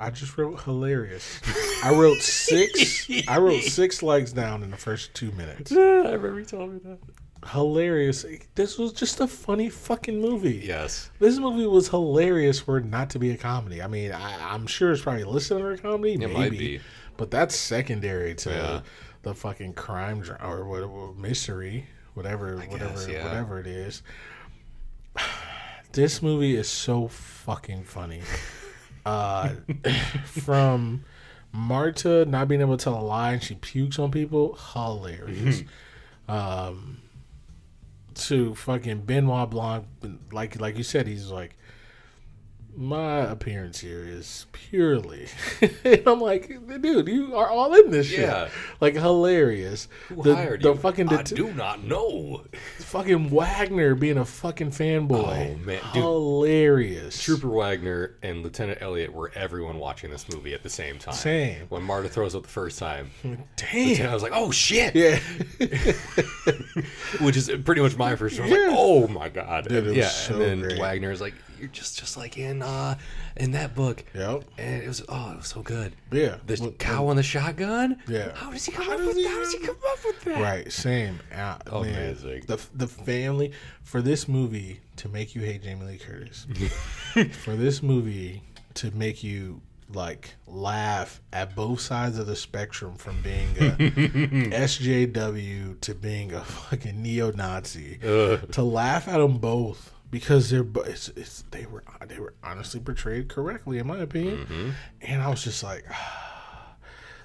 I 0.00 0.10
just 0.10 0.38
wrote 0.38 0.60
hilarious. 0.62 1.40
I 1.82 1.92
wrote 1.92 2.18
six. 2.18 3.10
I 3.26 3.38
wrote 3.38 3.62
six 3.64 4.02
likes 4.02 4.32
down 4.32 4.62
in 4.62 4.70
the 4.70 4.76
first 4.76 5.12
two 5.14 5.32
minutes. 5.32 5.72
I 5.72 5.76
remember 5.76 6.38
you 6.38 6.44
told 6.46 6.72
me 6.72 6.80
that. 6.84 6.98
Hilarious. 7.50 8.24
This 8.54 8.78
was 8.78 8.92
just 8.92 9.20
a 9.20 9.26
funny 9.26 9.68
fucking 9.68 10.20
movie. 10.20 10.62
Yes. 10.64 11.10
This 11.18 11.38
movie 11.38 11.66
was 11.66 11.88
hilarious 11.88 12.60
for 12.60 12.78
it 12.78 12.84
not 12.84 13.10
to 13.10 13.18
be 13.18 13.30
a 13.30 13.36
comedy. 13.36 13.82
I 13.82 13.86
mean, 13.88 14.12
I, 14.12 14.54
I'm 14.54 14.66
sure 14.66 14.92
it's 14.92 15.02
probably 15.02 15.24
listed 15.24 15.56
under 15.56 15.72
a 15.72 15.78
comedy, 15.78 16.14
It 16.14 16.18
maybe, 16.18 16.34
might 16.34 16.50
be. 16.50 16.80
But 17.18 17.30
that's 17.30 17.54
secondary 17.54 18.34
to 18.36 18.50
Yeah. 18.50 18.80
the 19.24 19.34
fucking 19.34 19.74
crime 19.74 20.20
dra- 20.22 20.40
or 20.42 20.64
whatever 20.64 21.12
mystery, 21.12 21.86
whatever, 22.14 22.56
whatever, 22.56 22.94
guess, 22.94 23.06
yeah. 23.08 23.24
whatever 23.24 23.60
it 23.60 23.66
is. 23.66 24.02
This 25.92 26.20
movie 26.22 26.54
is 26.54 26.68
so 26.68 27.08
fucking 27.08 27.84
funny. 27.84 28.22
Uh, 29.06 29.54
from 30.26 31.02
Marta 31.50 32.26
not 32.26 32.46
being 32.46 32.60
able 32.60 32.76
to 32.76 32.84
tell 32.84 32.98
a 32.98 33.00
lie 33.00 33.32
and 33.32 33.42
she 33.42 33.54
pukes 33.54 33.98
on 33.98 34.10
people, 34.10 34.58
hilarious. 34.74 35.62
um, 36.28 36.98
to 38.14 38.54
fucking 38.54 39.02
Benoit 39.02 39.48
Blanc, 39.48 39.86
like 40.30 40.60
like 40.60 40.76
you 40.76 40.84
said, 40.84 41.06
he's 41.06 41.28
like, 41.30 41.56
my 42.80 43.18
appearance 43.18 43.80
here 43.80 44.04
is 44.06 44.46
purely, 44.52 45.26
and 45.84 46.02
I'm 46.06 46.20
like, 46.20 46.48
dude, 46.80 47.08
you 47.08 47.34
are 47.34 47.50
all 47.50 47.74
in 47.74 47.90
this 47.90 48.06
shit, 48.06 48.20
Yeah. 48.20 48.48
like 48.80 48.94
hilarious. 48.94 49.88
Who 50.08 50.22
the 50.22 50.36
hired 50.36 50.62
the 50.62 50.74
you? 50.74 50.78
fucking 50.78 51.08
I 51.08 51.22
do 51.24 51.52
not 51.54 51.82
know. 51.82 52.44
fucking 52.78 53.30
Wagner 53.30 53.96
being 53.96 54.16
a 54.18 54.24
fucking 54.24 54.70
fanboy, 54.70 55.54
Oh, 55.54 55.56
man, 55.64 55.80
dude. 55.92 56.02
hilarious. 56.02 57.20
Trooper 57.20 57.48
Wagner 57.48 58.14
and 58.22 58.44
Lieutenant 58.44 58.80
Elliot 58.80 59.12
were 59.12 59.32
everyone 59.34 59.78
watching 59.78 60.10
this 60.10 60.28
movie 60.32 60.54
at 60.54 60.62
the 60.62 60.70
same 60.70 60.98
time. 60.98 61.14
Same. 61.14 61.66
When 61.70 61.82
Marta 61.82 62.08
throws 62.08 62.36
up 62.36 62.42
the 62.44 62.48
first 62.48 62.78
time, 62.78 63.10
Damn. 63.56 64.08
I 64.08 64.14
was 64.14 64.22
like, 64.22 64.32
"Oh 64.34 64.52
shit!" 64.52 64.94
Yeah. 64.94 65.18
Which 67.20 67.36
is 67.36 67.50
pretty 67.64 67.80
much 67.80 67.96
my 67.96 68.14
first. 68.16 68.38
one. 68.38 68.48
I 68.48 68.52
was 68.52 68.58
Yeah. 68.60 68.68
like, 68.68 68.76
"Oh 68.78 69.08
my 69.08 69.28
god!" 69.28 69.68
Dude, 69.68 69.84
it 69.84 69.88
was 69.88 69.96
yeah, 69.96 70.08
so 70.08 70.34
and 70.34 70.42
then 70.42 70.60
great. 70.60 70.78
Wagner's 70.78 71.20
like, 71.20 71.34
"You're 71.58 71.68
just 71.68 71.98
just 71.98 72.16
like 72.16 72.38
in 72.38 72.62
uh 72.62 72.96
in 73.36 73.52
that 73.52 73.74
book." 73.74 74.04
yep. 74.14 74.44
And 74.58 74.82
it 74.82 74.86
was 74.86 75.02
oh, 75.08 75.32
it 75.32 75.36
was 75.38 75.46
so 75.48 75.62
good. 75.62 75.92
Yeah. 76.12 76.36
The 76.46 76.58
Well, 76.60 76.72
cow 76.72 77.06
on 77.08 77.16
the 77.16 77.22
shotgun. 77.22 77.98
Yeah. 78.08 78.34
How 78.34 78.50
does 78.50 78.64
he 78.64 78.72
come 78.72 78.86
How 78.86 78.94
up 78.94 79.00
with? 79.00 79.16
he 79.16 79.26
How 79.26 79.38
does 79.38 79.52
he 79.52 79.58
come 79.58 79.76
up 79.90 79.98
with 80.04 80.24
that? 80.24 80.40
Right, 80.40 80.72
same. 80.72 81.20
Uh, 81.32 81.82
man, 81.82 81.94
Amazing. 81.94 82.44
The 82.46 82.60
the 82.74 82.86
family 82.88 83.52
for 83.82 84.02
this 84.02 84.26
movie 84.28 84.80
to 84.96 85.08
make 85.08 85.34
you 85.34 85.42
hate 85.42 85.62
Jamie 85.62 85.84
Lee 85.86 85.98
Curtis. 85.98 86.46
for 87.32 87.54
this 87.54 87.82
movie 87.82 88.42
to 88.74 88.90
make 88.90 89.22
you 89.22 89.60
like 89.94 90.34
laugh 90.46 91.20
at 91.32 91.54
both 91.56 91.80
sides 91.80 92.18
of 92.18 92.26
the 92.26 92.36
spectrum 92.36 92.96
from 92.96 93.20
being 93.22 93.48
a 93.58 93.70
SJW 94.50 95.80
to 95.80 95.94
being 95.94 96.32
a 96.32 96.40
fucking 96.44 97.02
neo-Nazi. 97.02 97.98
Ugh. 98.04 98.52
To 98.52 98.62
laugh 98.62 99.08
at 99.08 99.18
them 99.18 99.38
both 99.38 99.92
because 100.10 100.50
they're 100.50 100.66
it's, 100.86 101.08
it's, 101.10 101.44
they 101.50 101.66
were 101.66 101.84
they 102.06 102.18
were 102.18 102.34
honestly 102.42 102.80
portrayed 102.80 103.28
correctly 103.28 103.78
in 103.78 103.86
my 103.86 103.98
opinion. 103.98 104.74
And 105.00 105.22
I 105.22 105.28
was 105.28 105.44
just 105.44 105.62
like 105.62 105.84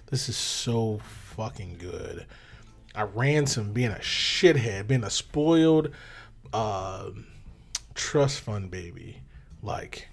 this 0.07 0.29
is 0.29 0.37
so 0.37 0.99
fucking 1.35 1.77
good. 1.79 2.25
I 2.95 3.03
ransom 3.03 3.73
being 3.73 3.91
a 3.91 3.95
shithead, 3.99 4.87
being 4.87 5.03
a 5.03 5.09
spoiled 5.09 5.89
um 6.53 7.25
trust 7.95 8.41
fund 8.41 8.69
baby. 8.71 9.21
Like, 9.61 10.09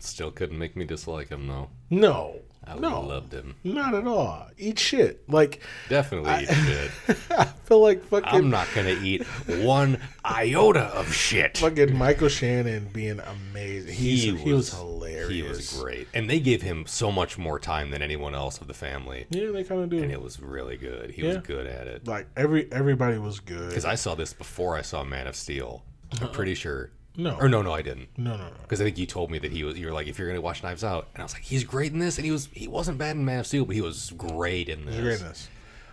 Still 0.00 0.30
couldn't 0.30 0.58
make 0.58 0.76
me 0.76 0.84
dislike 0.84 1.28
him 1.30 1.46
though. 1.48 1.70
no, 1.90 2.40
I 2.68 2.76
no, 2.76 3.00
loved 3.00 3.32
him. 3.32 3.54
not 3.62 3.94
at 3.94 4.06
all. 4.06 4.48
Eat 4.58 4.78
shit. 4.78 5.28
Like, 5.28 5.62
Definitely 5.88 6.42
eat 6.42 6.48
shit. 6.48 6.90
I 7.30 7.44
feel 7.44 7.80
like 7.80 8.02
fucking 8.04 8.28
I'm 8.28 8.50
not 8.50 8.66
gonna 8.74 8.96
eat 9.02 9.22
one 9.46 10.00
iota 10.24 10.84
of 10.86 11.12
shit. 11.12 11.58
fucking 11.58 11.96
Michael 11.96 12.28
Shannon 12.28 12.88
being 12.92 13.20
amazing. 13.20 13.94
He's, 13.94 14.24
he, 14.24 14.52
was, 14.52 14.72
hilarious. 14.72 15.30
He 15.30 15.42
was 15.42 15.80
great, 15.80 16.08
and 16.12 16.28
they 16.28 16.40
gave 16.40 16.62
him 16.62 16.86
so 16.86 17.12
much 17.12 17.38
more 17.38 17.60
time 17.60 17.90
than 17.90 18.02
anyone 18.02 18.34
else 18.34 18.60
of 18.60 18.66
the 18.66 18.74
family, 18.74 19.26
Yeah, 19.30 19.50
they 19.52 19.62
kind 19.62 19.82
of 19.82 19.90
do. 19.90 20.02
and 20.02 20.10
it 20.10 20.20
was 20.20 20.40
really 20.40 20.76
good. 20.76 21.10
He 21.10 21.22
was 21.22 21.38
good 21.38 21.66
at 21.66 21.86
it. 21.86 22.06
like 22.08 22.26
every 22.36 22.70
everybody 22.72 23.18
was 23.18 23.38
good. 23.38 23.68
Because 23.68 23.84
I 23.84 23.94
saw 23.94 24.14
this 24.16 24.32
before 24.32 24.76
I 24.76 24.82
saw 24.82 25.04
Man 25.04 25.26
of 25.26 25.36
Steel. 25.36 25.84
I'm 26.12 26.24
uh-huh. 26.24 26.32
pretty 26.32 26.54
sure. 26.54 26.90
No. 27.16 27.36
Or 27.38 27.48
no, 27.48 27.62
no, 27.62 27.72
I 27.72 27.82
didn't. 27.82 28.08
no, 28.16 28.36
no, 28.36 28.44
no. 28.44 28.50
Because 28.62 28.80
I 28.80 28.84
think 28.84 28.98
you 28.98 29.06
told 29.06 29.30
me 29.30 29.38
that 29.38 29.52
he 29.52 29.64
was. 29.64 29.78
You 29.78 29.86
were 29.86 29.92
like, 29.92 30.06
if 30.06 30.18
you're 30.18 30.28
gonna 30.28 30.40
watch 30.40 30.62
Knives 30.62 30.84
Out, 30.84 31.08
and 31.14 31.22
I 31.22 31.24
was 31.24 31.32
like, 31.32 31.42
he's 31.42 31.64
great 31.64 31.92
in 31.92 31.98
this, 31.98 32.18
and 32.18 32.24
he 32.24 32.30
was. 32.30 32.48
He 32.52 32.68
wasn't 32.68 32.98
bad 32.98 33.16
in 33.16 33.24
Man 33.24 33.40
of 33.40 33.46
Steel, 33.46 33.64
but 33.64 33.74
he 33.74 33.82
was 33.82 34.12
great 34.16 34.68
in 34.68 34.84
this. 34.86 35.48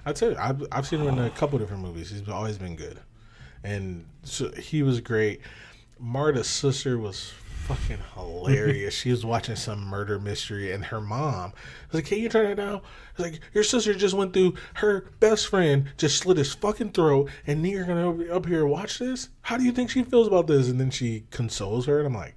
I 0.06 0.12
tell 0.12 0.32
you, 0.32 0.38
I've, 0.38 0.66
I've 0.72 0.86
seen 0.86 1.00
him 1.02 1.08
in 1.18 1.20
a 1.20 1.30
couple 1.30 1.58
different 1.60 1.82
movies. 1.82 2.10
He's 2.10 2.28
always 2.28 2.58
been 2.58 2.76
good, 2.76 3.00
and 3.64 4.06
so 4.24 4.52
he 4.52 4.84
was 4.84 5.00
great. 5.00 5.40
Marta's 6.00 6.50
sister 6.50 6.98
was 6.98 7.32
fucking 7.64 8.00
hilarious. 8.14 8.94
she 8.94 9.10
was 9.10 9.26
watching 9.26 9.56
some 9.56 9.86
murder 9.86 10.20
mystery, 10.20 10.72
and 10.74 10.84
her 10.86 11.00
mom 11.00 11.54
was 11.88 11.96
like, 11.96 12.06
"Can 12.06 12.20
you 12.20 12.28
turn 12.28 12.48
it 12.48 12.56
down?" 12.56 12.82
It's 13.12 13.20
like 13.20 13.40
your 13.54 13.64
sister 13.64 13.94
just 13.94 14.14
went 14.14 14.34
through. 14.34 14.56
Her 14.76 15.06
best 15.22 15.48
friend 15.48 15.86
just 15.98 16.18
slit 16.18 16.38
his 16.38 16.54
fucking 16.54 16.92
throat, 16.92 17.30
and 17.48 17.66
you're 17.66 17.86
gonna 17.86 18.12
be 18.12 18.30
up 18.30 18.48
here 18.48 18.66
watch 18.66 19.00
this. 19.00 19.30
How 19.44 19.58
do 19.58 19.64
you 19.64 19.72
think 19.72 19.90
she 19.90 20.04
feels 20.04 20.28
about 20.28 20.48
this? 20.48 20.68
And 20.68 20.80
then 20.80 20.90
she 20.90 21.24
consoles 21.32 21.86
her, 21.86 22.00
and 22.00 22.08
I'm 22.08 22.14
like, 22.14 22.36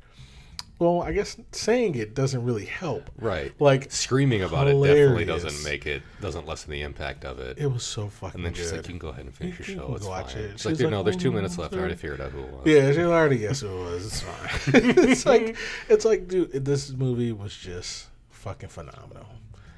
"Well, 0.79 1.03
I 1.03 1.13
guess 1.13 1.37
saying 1.53 1.95
it 1.95 2.15
doesn't 2.15 2.45
really 2.45 2.67
help." 2.67 3.11
Right. 3.19 3.53
Like 3.59 3.91
Screaming 3.91 4.43
about 4.43 4.69
it 4.69 4.73
definitely 4.83 5.25
doesn't 5.25 5.65
make 5.65 5.87
it. 5.87 6.03
Doesn't 6.21 6.47
lessen 6.47 6.71
the 6.71 6.83
impact 6.83 7.25
of 7.25 7.39
it. 7.39 7.59
it 7.59 7.67
was 7.67 7.83
so 7.83 8.09
fucking 8.09 8.39
and 8.39 8.47
then 8.47 8.55
she's 8.55 8.71
good. 8.71 8.79
like, 8.79 8.87
you 8.87 8.93
can 8.93 8.99
go 8.99 9.09
ahead 9.09 9.25
and 9.25 9.35
finish 9.35 9.59
your 9.59 9.79
show. 9.79 9.95
It's 9.95 10.07
watch 10.07 10.35
fine. 10.35 10.43
it. 10.43 10.51
It's 10.53 10.65
like, 10.65 10.73
She's 10.73 10.79
dude, 10.79 10.85
like, 10.87 10.91
no, 10.93 11.03
there's 11.03 11.17
"Oh, 11.17 11.21
two 11.21 11.31
mm, 11.31 11.35
minutes 11.35 11.59
left. 11.59 11.75
I 11.75 11.79
already 11.79 11.95
mm. 11.95 11.99
figured 11.99 12.21
out 12.21 12.33
who 12.33 12.41
it 12.41 12.53
was. 12.53 12.67
Yeah, 12.67 12.93
she 12.93 13.03
already 13.03 13.39
guessed 13.39 13.63
who 13.63 13.69
it 13.69 13.85
was. 13.91 14.07
It's 14.07 14.21
fine. 14.21 14.83
it's 15.11 15.27
like 15.27 15.57
it's 15.89 16.05
like, 16.05 16.29
dude, 16.29 16.65
this 16.65 16.91
movie 16.91 17.33
was 17.33 17.57
just 17.57 18.07
fucking 18.31 18.69
phenomenal. 18.69 19.27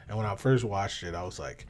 And 0.08 0.16
when 0.16 0.26
I 0.26 0.36
first 0.36 0.64
watched 0.64 1.02
it, 1.02 1.14
I 1.14 1.22
was 1.22 1.38
like, 1.38 1.66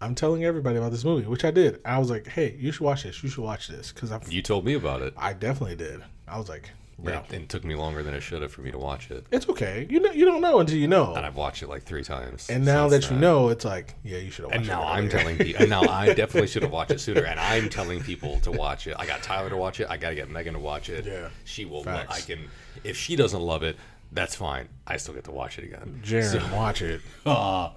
I'm 0.00 0.14
telling 0.14 0.44
everybody 0.44 0.78
about 0.78 0.92
this 0.92 1.04
movie, 1.04 1.26
which 1.26 1.44
I 1.44 1.50
did. 1.50 1.80
I 1.84 1.98
was 1.98 2.10
like, 2.10 2.26
hey, 2.26 2.56
you 2.58 2.72
should 2.72 2.84
watch 2.84 3.02
this. 3.02 3.22
You 3.22 3.28
should 3.28 3.42
watch 3.44 3.68
this 3.68 3.92
because 3.92 4.10
I, 4.10 4.20
You 4.28 4.40
told 4.40 4.64
me 4.64 4.74
about 4.74 5.02
it. 5.02 5.12
I 5.16 5.34
definitely 5.34 5.76
did. 5.76 6.02
I 6.26 6.38
was 6.38 6.48
like, 6.48 6.70
yeah, 7.04 7.22
It, 7.30 7.32
it 7.34 7.48
took 7.48 7.64
me 7.64 7.74
longer 7.74 8.02
than 8.02 8.14
it 8.14 8.20
should 8.20 8.42
have 8.42 8.52
for 8.52 8.62
me 8.62 8.70
to 8.70 8.78
watch 8.78 9.10
it. 9.10 9.26
it's 9.30 9.48
okay. 9.48 9.86
You 9.90 10.00
know, 10.00 10.10
you 10.10 10.24
don't 10.24 10.40
know 10.40 10.60
until 10.60 10.76
you 10.76 10.88
know. 10.88 11.14
And 11.14 11.24
I've 11.24 11.36
watched 11.36 11.62
it 11.62 11.68
like 11.68 11.82
three 11.84 12.04
times. 12.04 12.48
And 12.50 12.64
now 12.64 12.88
that 12.88 13.10
you 13.10 13.16
know, 13.16 13.48
it's 13.48 13.64
like, 13.64 13.94
yeah, 14.04 14.18
you 14.18 14.30
should 14.30 14.44
have 14.44 14.50
watched 14.52 14.56
And 14.60 14.66
it. 14.66 14.68
now 14.72 14.82
I'm 14.86 15.08
telling 15.08 15.36
people. 15.38 15.62
And 15.62 15.70
now 15.70 15.82
I 15.82 16.12
definitely 16.14 16.48
should 16.48 16.62
have 16.62 16.72
watched 16.72 16.90
it 16.90 17.00
sooner. 17.00 17.24
And 17.24 17.38
I'm 17.40 17.68
telling 17.68 18.00
people 18.02 18.40
to 18.40 18.50
watch 18.50 18.86
it. 18.86 18.94
I 18.98 19.06
got 19.06 19.22
Tyler 19.22 19.50
to 19.50 19.56
watch 19.56 19.80
it. 19.80 19.86
I 19.90 19.96
got 19.96 20.10
to 20.10 20.14
get 20.14 20.30
Megan 20.30 20.54
to 20.54 20.60
watch 20.60 20.88
it. 20.88 21.04
Yeah. 21.06 21.28
She 21.44 21.64
will. 21.64 21.82
Lo-. 21.82 22.04
I 22.08 22.20
can. 22.20 22.40
If 22.84 22.96
she 22.96 23.16
doesn't 23.16 23.40
love 23.42 23.62
it, 23.62 23.76
that's 24.12 24.34
fine. 24.34 24.68
I 24.86 24.96
still 24.96 25.14
get 25.14 25.24
to 25.24 25.30
watch 25.30 25.58
it 25.58 25.64
again. 25.64 26.00
Jaron, 26.04 26.52
watch 26.52 26.82
it. 26.82 27.00
Ah. 27.26 27.72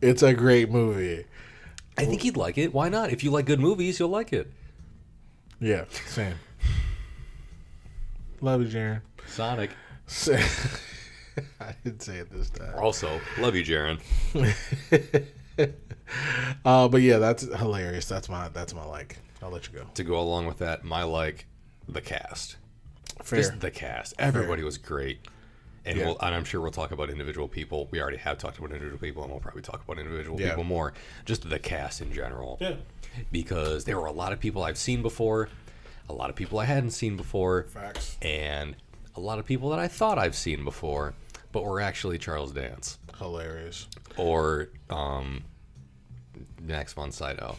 It's 0.00 0.22
a 0.22 0.32
great 0.32 0.70
movie. 0.70 1.26
I 1.98 2.06
think 2.06 2.22
he'd 2.22 2.36
like 2.36 2.56
it. 2.56 2.72
Why 2.72 2.88
not? 2.88 3.10
If 3.10 3.22
you 3.22 3.30
like 3.30 3.44
good 3.44 3.60
movies, 3.60 3.98
you'll 3.98 4.08
like 4.08 4.32
it. 4.32 4.50
Yeah, 5.60 5.84
same. 6.06 6.36
Love 8.40 8.62
you, 8.62 8.68
Jaron. 8.68 9.00
Sonic. 9.26 9.70
I 11.60 11.74
didn't 11.84 12.02
say 12.02 12.16
it 12.16 12.30
this 12.30 12.50
time. 12.50 12.74
Also, 12.76 13.20
love 13.38 13.54
you, 13.54 13.64
Jaron. 13.64 14.00
Uh, 16.64 16.88
but 16.88 17.02
yeah, 17.02 17.18
that's 17.18 17.42
hilarious. 17.42 18.06
That's 18.06 18.28
my 18.28 18.48
that's 18.48 18.74
my 18.74 18.84
like. 18.84 19.18
I'll 19.40 19.50
let 19.50 19.68
you 19.68 19.78
go. 19.78 19.84
To 19.94 20.02
go 20.02 20.18
along 20.18 20.46
with 20.46 20.58
that, 20.58 20.82
my 20.84 21.04
like, 21.04 21.46
the 21.88 22.00
cast. 22.00 22.56
Fair. 23.22 23.38
Just 23.38 23.60
the 23.60 23.70
cast. 23.70 24.14
Everybody 24.18 24.64
was 24.64 24.76
great. 24.76 25.20
And, 25.84 25.96
Yeah. 25.96 26.06
we'll, 26.06 26.18
and 26.20 26.34
I'm 26.34 26.42
sure 26.44 26.60
we'll 26.60 26.72
talk 26.72 26.90
about 26.90 27.10
individual 27.10 27.46
people. 27.46 27.86
We 27.92 28.00
already 28.02 28.16
have 28.16 28.38
talked 28.38 28.58
about 28.58 28.70
individual 28.72 28.98
people, 28.98 29.22
and 29.22 29.30
we'll 29.30 29.40
probably 29.40 29.62
talk 29.62 29.84
about 29.84 29.98
individual 29.98 30.40
Yeah. 30.40 30.48
people 30.48 30.64
more. 30.64 30.92
Just 31.26 31.48
the 31.48 31.58
cast 31.60 32.00
in 32.00 32.12
general. 32.12 32.58
Yeah. 32.60 32.74
Because 33.30 33.84
there 33.84 33.98
were 34.00 34.06
a 34.06 34.12
lot 34.12 34.32
of 34.32 34.40
people 34.40 34.64
I've 34.64 34.78
seen 34.78 35.02
before, 35.02 35.48
a 36.10 36.12
lot 36.12 36.28
of 36.30 36.36
people 36.36 36.58
I 36.58 36.64
hadn't 36.64 36.90
seen 36.90 37.16
before, 37.16 37.64
Facts. 37.64 38.16
and 38.20 38.76
a 39.16 39.20
lot 39.20 39.38
of 39.38 39.46
people 39.46 39.70
that 39.70 39.78
I 39.78 39.88
thought 39.88 40.18
I've 40.18 40.34
seen 40.34 40.64
before, 40.64 41.14
but 41.52 41.64
were 41.64 41.80
actually 41.80 42.18
Charles 42.18 42.52
Dance 42.52 42.98
Hilarious. 43.18 43.86
or 44.16 44.68
um, 44.90 45.44
Max 46.60 46.92
von 46.92 47.12
Sydow. 47.12 47.56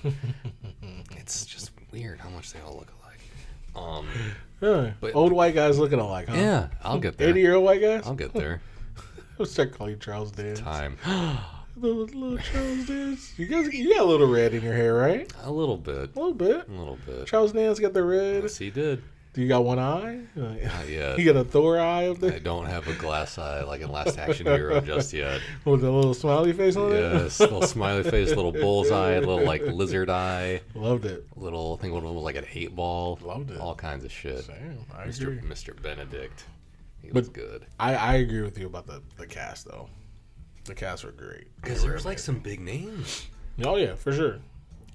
it's 1.18 1.46
just 1.46 1.72
weird 1.92 2.20
how 2.20 2.30
much 2.30 2.54
they 2.54 2.60
all 2.62 2.76
look 2.78 2.92
alike. 3.02 3.20
Um, 3.88 4.08
Yeah. 4.62 4.92
But- 5.00 5.16
Old 5.16 5.32
white 5.32 5.56
guys 5.56 5.80
looking 5.80 6.00
alike, 6.00 6.28
huh? 6.28 6.36
yeah, 6.36 6.68
I'll 6.84 7.00
get 7.00 7.18
there. 7.18 7.30
80 7.32 7.40
year 7.42 7.56
old 7.56 7.66
white 7.66 7.82
guys? 7.82 8.04
I'll 8.06 8.14
get 8.16 8.34
there. 8.34 8.62
I'll 9.40 9.46
start 9.46 9.72
calling 9.74 9.94
you 9.94 9.98
Charles 10.00 10.32
Dance. 10.32 10.60
Time. 10.60 10.98
Little, 11.82 12.06
little 12.06 12.38
Charles 12.38 12.86
Dance. 12.86 13.34
You 13.40 13.48
guys, 13.48 13.74
you 13.74 13.94
got 13.96 14.04
a 14.04 14.08
little 14.08 14.28
red 14.28 14.54
in 14.54 14.64
your 14.64 14.74
hair, 14.74 14.94
right? 14.94 15.32
A 15.44 15.52
little 15.52 15.78
bit. 15.78 16.16
A 16.16 16.20
little 16.20 16.34
bit. 16.34 16.68
A 16.68 16.72
little 16.72 16.98
bit. 17.06 17.26
Charles 17.26 17.54
Dance 17.54 17.80
got 17.80 17.94
the 17.94 18.04
red. 18.04 18.44
Yes, 18.44 18.58
he 18.58 18.70
did. 18.70 19.02
Do 19.34 19.42
you 19.42 19.48
got 19.48 19.64
one 19.64 19.80
eye? 19.80 20.20
Not 20.36 20.90
yet. 20.90 21.18
You 21.18 21.24
got 21.26 21.40
a 21.40 21.44
Thor 21.46 21.80
eye 21.80 22.08
up 22.10 22.20
there? 22.20 22.34
I 22.34 22.40
don't 22.40 22.66
have 22.66 22.88
a 22.90 22.94
glass 22.94 23.38
eye 23.38 23.64
like 23.64 23.80
in 23.82 23.90
Last 23.90 24.20
Action 24.20 24.46
Hero 24.46 24.82
just 24.82 25.14
yet. 25.14 25.40
with 25.66 25.84
a 25.86 25.90
little 25.90 26.14
smiley 26.14 26.52
face 26.52 26.76
on 26.76 26.92
it. 26.92 27.00
Yes, 27.00 27.40
a 27.40 27.44
little 27.44 27.62
smiley 27.64 28.04
face, 28.04 28.28
little 28.30 28.52
bullseye, 28.52 29.18
little 29.20 29.44
like 29.46 29.62
lizard 29.64 30.10
eye, 30.10 30.60
Loved 30.76 31.06
it. 31.06 31.26
little 31.38 31.78
I 31.80 31.82
think 31.82 31.94
one 31.94 32.04
was 32.04 32.24
like 32.24 32.36
an 32.36 32.46
eight 32.54 32.76
ball. 32.76 33.18
Loved 33.24 33.52
it. 33.52 33.60
All 33.62 33.74
kinds 33.74 34.04
of 34.04 34.12
shit. 34.12 34.46
Damn, 34.48 34.80
I 34.94 35.08
Mr. 35.08 35.22
agree. 35.22 35.50
Mr. 35.50 35.82
Benedict. 35.82 36.44
He 37.02 37.08
But- 37.08 37.16
was 37.22 37.30
good. 37.30 37.66
I, 37.80 37.96
I 37.96 38.14
agree 38.16 38.42
with 38.42 38.60
you 38.60 38.68
about 38.68 38.86
the, 38.86 39.02
the 39.18 39.26
cast 39.26 39.66
though. 39.66 39.88
The 40.66 40.76
cast 40.76 41.04
were 41.04 41.12
great. 41.12 41.48
Because 41.62 41.84
there 41.84 41.94
was 41.94 42.06
like 42.06 42.20
some 42.20 42.40
big 42.40 42.60
names. 42.60 43.28
Oh 43.64 43.76
yeah, 43.76 43.96
for 43.96 44.12
sure. 44.14 44.38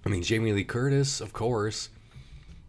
I 0.05 0.09
mean, 0.09 0.23
Jamie 0.23 0.53
Lee 0.53 0.64
Curtis, 0.64 1.21
of 1.21 1.33
course. 1.33 1.89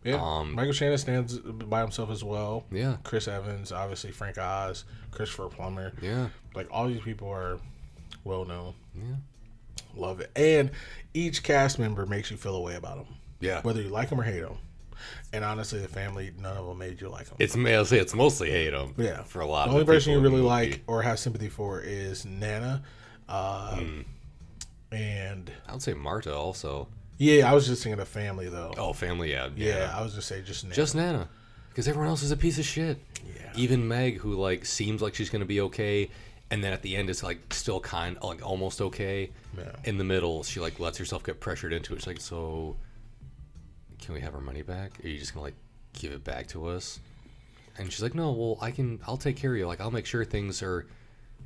Yeah. 0.04 0.20
Um, 0.22 0.54
Michael 0.54 0.74
Shannon 0.74 0.98
stands 0.98 1.38
by 1.38 1.82
himself 1.82 2.10
as 2.10 2.24
well. 2.24 2.64
Yeah, 2.72 2.98
Chris 3.04 3.28
Evans, 3.28 3.72
obviously 3.72 4.12
Frank 4.12 4.38
Oz, 4.38 4.86
Christopher 5.12 5.48
Plummer. 5.50 5.91
yeah, 6.02 6.30
Like 6.56 6.68
all 6.72 6.88
these 6.88 7.02
people 7.02 7.30
are 7.30 7.60
well 8.24 8.45
known. 8.45 8.74
yeah, 8.95 9.16
Love 9.95 10.22
it. 10.22 10.32
And 10.36 10.72
each 11.14 11.43
cast 11.43 11.78
member 11.78 12.06
makes 12.06 12.32
you 12.32 12.38
feel 12.38 12.56
a 12.56 12.62
way 12.62 12.76
about 12.76 12.98
them, 12.98 13.16
yeah. 13.39 13.62
whether 13.62 13.82
you 13.82 13.89
like 13.89 14.10
them 14.10 14.20
or 14.20 14.24
hate 14.24 14.41
them. 14.41 14.58
And 15.34 15.43
honestly, 15.43 15.80
the 15.80 15.88
family, 15.88 16.32
none 16.39 16.58
of 16.58 16.66
them 16.68 16.78
made 16.78 17.00
you 17.02 17.10
like 17.10 17.26
them. 17.28 17.38
It's 17.39 17.56
I'll 17.56 17.86
say 17.86 18.00
it's 18.00 18.14
mostly 18.14 18.50
hate 18.52 18.72
them. 18.72 18.93
Yeah. 18.98 19.24
for 19.24 19.41
a 19.41 19.45
lot. 19.45 19.66
the 19.66 19.70
of 19.70 19.74
only 19.76 19.86
the 19.86 19.91
person 19.91 20.14
you 20.14 20.20
really 20.20 20.41
like 20.41 20.82
or 20.88 21.02
have 21.02 21.20
sympathy 21.20 21.50
for 21.50 21.82
is 21.82 22.26
Nana. 22.26 22.84
Uh, 23.30 23.76
Hmm. 23.78 24.02
And 24.91 25.52
I 25.68 25.74
would 25.74 25.82
say 25.82 25.93
Marta 25.93 26.34
also. 26.34 26.88
yeah, 27.18 27.50
I 27.50 27.54
was 27.54 27.68
just 27.68 27.84
thinking 27.84 28.00
of 28.00 28.08
family 28.08 28.48
though. 28.48 28.74
Oh, 28.78 28.93
family, 28.93 29.32
yeah, 29.32 29.50
yeah, 29.56 29.93
I 29.95 30.02
was 30.02 30.14
just 30.16 30.28
say 30.30 30.41
just 30.41 30.64
Nana. 30.64 30.76
just 30.76 30.95
Nana, 30.95 31.28
because 31.70 31.88
everyone 31.89 32.08
else 32.10 32.24
is 32.24 32.32
a 32.32 32.38
piece 32.38 32.58
of 32.58 32.66
shit. 32.66 32.98
yeah. 33.36 33.52
Even 33.56 33.88
Meg, 33.88 34.20
who 34.20 34.34
like 34.36 34.66
seems 34.66 35.02
like 35.02 35.14
she's 35.14 35.30
gonna 35.30 35.43
be 35.45 35.60
okay, 35.62 36.10
and 36.52 36.64
then 36.64 36.72
at 36.72 36.84
the 36.84 36.95
end 36.95 37.10
it's 37.10 37.22
like 37.22 37.54
still 37.54 37.82
kind, 37.82 38.18
like 38.24 38.45
almost 38.48 38.80
okay. 38.80 39.30
Yeah. 39.58 39.72
In 39.84 39.98
the 39.98 40.04
middle, 40.06 40.43
she 40.43 40.62
like 40.62 40.80
lets 40.80 40.98
herself 40.98 41.22
get 41.24 41.41
pressured 41.41 41.74
into 41.74 41.93
it. 41.93 41.98
She's 41.98 42.08
like, 42.08 42.22
"So, 42.22 42.78
can 44.00 44.14
we 44.14 44.22
have 44.22 44.34
our 44.36 44.41
money 44.41 44.62
back? 44.62 44.91
Are 45.04 45.08
you 45.08 45.18
just 45.20 45.34
gonna 45.34 45.45
like 45.45 45.56
give 45.93 46.12
it 46.12 46.24
back 46.24 46.48
to 46.50 46.68
us?" 46.68 47.00
And 47.78 47.91
she's 47.91 48.02
like, 48.02 48.16
"No, 48.16 48.32
well, 48.32 48.58
I 48.62 48.72
can. 48.72 49.00
I'll 49.08 49.18
take 49.18 49.36
care 49.38 49.52
of 49.54 49.58
you. 49.58 49.68
Like, 49.68 49.82
I'll 49.82 49.91
make 49.91 50.06
sure 50.06 50.24
things 50.26 50.62
are 50.64 50.88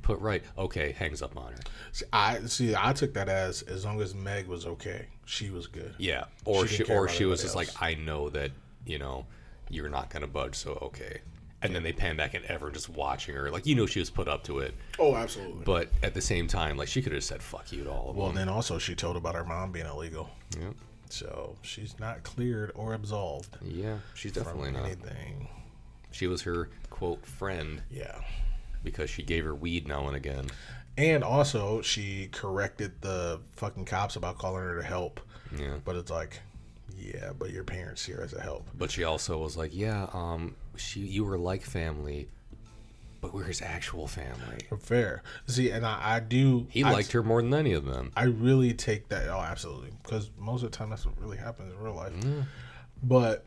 put 0.02 0.18
right." 0.20 0.42
Okay, 0.56 0.92
hangs 0.92 1.20
up 1.22 1.36
on 1.36 1.52
her. 1.52 1.58
See, 1.92 2.04
I 2.12 2.40
see. 2.46 2.74
I 2.76 2.92
took 2.92 3.14
that 3.14 3.28
as 3.28 3.62
as 3.62 3.84
long 3.84 4.00
as 4.00 4.14
Meg 4.14 4.46
was 4.46 4.66
okay, 4.66 5.06
she 5.26 5.50
was 5.50 5.66
good. 5.66 5.94
Yeah, 5.98 6.24
or 6.44 6.66
She 6.66 6.84
she, 6.84 6.92
or 6.92 7.08
she 7.08 7.24
was 7.24 7.42
just 7.42 7.54
else. 7.56 7.68
like, 7.80 7.82
"I 7.82 7.94
know 8.00 8.28
that 8.30 8.50
you 8.86 8.98
know 8.98 9.26
you're 9.68 9.88
not 9.90 10.10
gonna 10.10 10.26
budge, 10.26 10.54
so 10.54 10.72
okay." 10.82 11.20
And 11.64 11.72
then 11.72 11.84
they 11.84 11.92
pan 11.92 12.16
back 12.16 12.34
and 12.34 12.44
Ever 12.46 12.72
just 12.72 12.88
watching 12.88 13.36
her, 13.36 13.48
like 13.48 13.66
you 13.66 13.76
know 13.76 13.86
she 13.86 14.00
was 14.00 14.10
put 14.10 14.26
up 14.26 14.42
to 14.44 14.58
it, 14.58 14.74
Oh, 14.98 15.14
absolutely. 15.14 15.62
but 15.64 15.90
at 16.02 16.12
the 16.12 16.20
same 16.20 16.48
time, 16.48 16.76
like 16.76 16.88
she 16.88 17.00
could 17.02 17.12
have 17.12 17.22
said 17.22 17.40
"fuck 17.40 17.70
you" 17.70 17.84
to 17.84 17.90
all 17.92 18.10
of 18.10 18.16
well, 18.16 18.26
them. 18.28 18.34
then 18.36 18.48
also 18.48 18.78
she 18.80 18.96
told 18.96 19.16
about 19.16 19.36
her 19.36 19.44
mom 19.44 19.70
being 19.70 19.86
illegal, 19.86 20.28
Yeah, 20.58 20.70
so 21.12 21.56
she's 21.62 21.98
not 22.00 22.22
cleared 22.22 22.72
or 22.74 22.94
absolved 22.94 23.56
yeah, 23.62 23.98
she's 24.14 24.32
definitely 24.32 24.72
from 24.72 24.80
not. 24.80 24.84
anything. 24.86 25.48
She 26.10 26.26
was 26.26 26.42
her 26.42 26.68
quote 26.90 27.24
friend 27.26 27.82
Yeah. 27.90 28.20
because 28.84 29.08
she 29.10 29.22
gave 29.22 29.44
her 29.44 29.54
weed 29.54 29.86
now 29.88 30.06
and 30.08 30.16
again. 30.16 30.46
And 30.98 31.24
also, 31.24 31.80
she 31.80 32.28
corrected 32.32 33.00
the 33.00 33.40
fucking 33.52 33.86
cops 33.86 34.16
about 34.16 34.36
calling 34.38 34.62
her 34.62 34.76
to 34.76 34.82
help. 34.86 35.20
Yeah, 35.58 35.76
But 35.84 35.96
it's 35.96 36.10
like, 36.10 36.40
yeah, 36.98 37.32
but 37.38 37.50
your 37.50 37.64
parents 37.64 38.04
here 38.04 38.20
as 38.22 38.34
a 38.34 38.40
help. 38.42 38.68
but 38.74 38.90
she 38.90 39.04
also 39.04 39.38
was 39.38 39.56
like, 39.56 39.70
"Yeah, 39.74 40.08
um, 40.12 40.54
she 40.76 41.00
you 41.00 41.24
were 41.24 41.38
like 41.38 41.62
family, 41.62 42.28
but 43.22 43.32
we're 43.32 43.44
his 43.44 43.62
actual 43.62 44.06
family." 44.06 44.58
Fair. 44.80 45.22
See, 45.46 45.70
and 45.70 45.86
I, 45.86 46.16
I 46.16 46.20
do. 46.20 46.66
He 46.68 46.84
I, 46.84 46.92
liked 46.92 47.12
her 47.12 47.22
more 47.22 47.40
than 47.40 47.54
any 47.54 47.72
of 47.72 47.86
them. 47.86 48.12
I 48.14 48.24
really 48.24 48.74
take 48.74 49.08
that. 49.08 49.28
Oh, 49.28 49.40
absolutely. 49.40 49.92
Because 50.02 50.30
most 50.38 50.62
of 50.62 50.70
the 50.70 50.76
time, 50.76 50.90
that's 50.90 51.06
what 51.06 51.18
really 51.18 51.38
happens 51.38 51.72
in 51.72 51.80
real 51.80 51.94
life. 51.94 52.12
But 53.02 53.46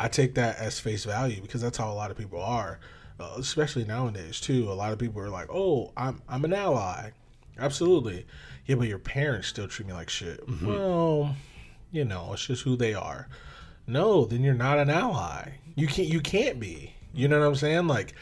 I 0.00 0.08
take 0.08 0.34
that 0.34 0.58
as 0.58 0.78
face 0.78 1.04
value 1.04 1.40
because 1.40 1.60
that's 1.60 1.78
how 1.78 1.90
a 1.90 1.94
lot 1.94 2.10
of 2.10 2.16
people 2.16 2.40
are, 2.40 2.78
uh, 3.18 3.34
especially 3.38 3.84
nowadays 3.84 4.40
too. 4.40 4.70
A 4.70 4.74
lot 4.74 4.92
of 4.92 4.98
people 4.98 5.20
are 5.22 5.30
like, 5.30 5.48
"Oh, 5.50 5.92
I'm 5.96 6.22
I'm 6.28 6.44
an 6.44 6.52
ally." 6.52 7.10
Absolutely. 7.58 8.26
Yeah, 8.66 8.76
but 8.76 8.86
your 8.86 8.98
parents 8.98 9.48
still 9.48 9.66
treat 9.66 9.88
me 9.88 9.94
like 9.94 10.10
shit. 10.10 10.46
Mm-hmm. 10.46 10.66
Well, 10.66 11.34
you 11.90 12.04
know, 12.04 12.30
it's 12.32 12.46
just 12.46 12.62
who 12.62 12.76
they 12.76 12.94
are. 12.94 13.28
No, 13.86 14.26
then 14.26 14.42
you're 14.42 14.54
not 14.54 14.78
an 14.78 14.90
ally. 14.90 15.54
You 15.74 15.88
can't 15.88 16.08
you 16.08 16.20
can't 16.20 16.60
be. 16.60 16.94
You 17.12 17.28
know 17.28 17.38
what 17.40 17.46
I'm 17.46 17.54
saying? 17.54 17.86
Like 17.86 18.14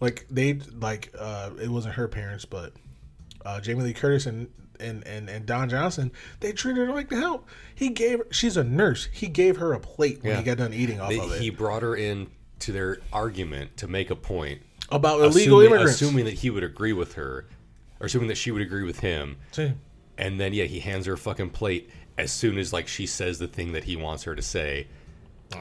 like 0.00 0.26
they 0.30 0.54
like 0.78 1.12
uh 1.18 1.50
it 1.60 1.68
wasn't 1.68 1.94
her 1.94 2.08
parents, 2.08 2.44
but 2.44 2.72
uh 3.44 3.60
Jamie 3.60 3.82
Lee 3.82 3.92
Curtis 3.94 4.26
and 4.26 4.48
and, 4.80 5.06
and, 5.06 5.28
and 5.30 5.46
Don 5.46 5.68
Johnson, 5.68 6.10
they 6.40 6.50
treated 6.52 6.88
her 6.88 6.92
like 6.92 7.08
the 7.08 7.16
help. 7.16 7.48
He 7.74 7.90
gave 7.90 8.20
she's 8.30 8.56
a 8.56 8.64
nurse. 8.64 9.08
He 9.12 9.28
gave 9.28 9.58
her 9.58 9.72
a 9.72 9.78
plate 9.80 10.22
when 10.22 10.32
Yeah. 10.32 10.38
he 10.38 10.42
got 10.44 10.58
done 10.58 10.72
eating 10.74 11.00
off 11.00 11.10
They- 11.10 11.20
of 11.20 11.32
it. 11.32 11.40
he 11.40 11.50
brought 11.50 11.82
her 11.82 11.94
in 11.94 12.28
to 12.60 12.72
their 12.72 12.98
argument 13.12 13.76
to 13.78 13.88
make 13.88 14.10
a 14.10 14.16
point, 14.16 14.60
About 14.90 15.20
illegal 15.20 15.58
assuming, 15.60 15.66
immigrants. 15.66 15.94
assuming 16.00 16.24
that 16.26 16.34
he 16.34 16.50
would 16.50 16.62
agree 16.64 16.92
with 16.92 17.14
her, 17.14 17.46
or 18.00 18.06
assuming 18.06 18.28
that 18.28 18.36
she 18.36 18.50
would 18.52 18.62
agree 18.62 18.84
with 18.84 19.00
him. 19.00 19.36
See, 19.52 19.72
And 20.18 20.38
then 20.40 20.52
yeah, 20.52 20.64
he 20.64 20.78
hands 20.80 21.06
her 21.06 21.14
a 21.14 21.18
fucking 21.18 21.50
plate 21.50 21.90
as 22.18 22.30
soon 22.30 22.58
as 22.58 22.72
like 22.72 22.86
she 22.86 23.06
says 23.06 23.38
the 23.40 23.48
thing 23.48 23.72
that 23.72 23.84
he 23.84 23.96
wants 23.96 24.22
her 24.24 24.34
to 24.36 24.42
say, 24.42 24.80
I 24.80 24.82
don't 24.82 24.86
know. 24.86 24.88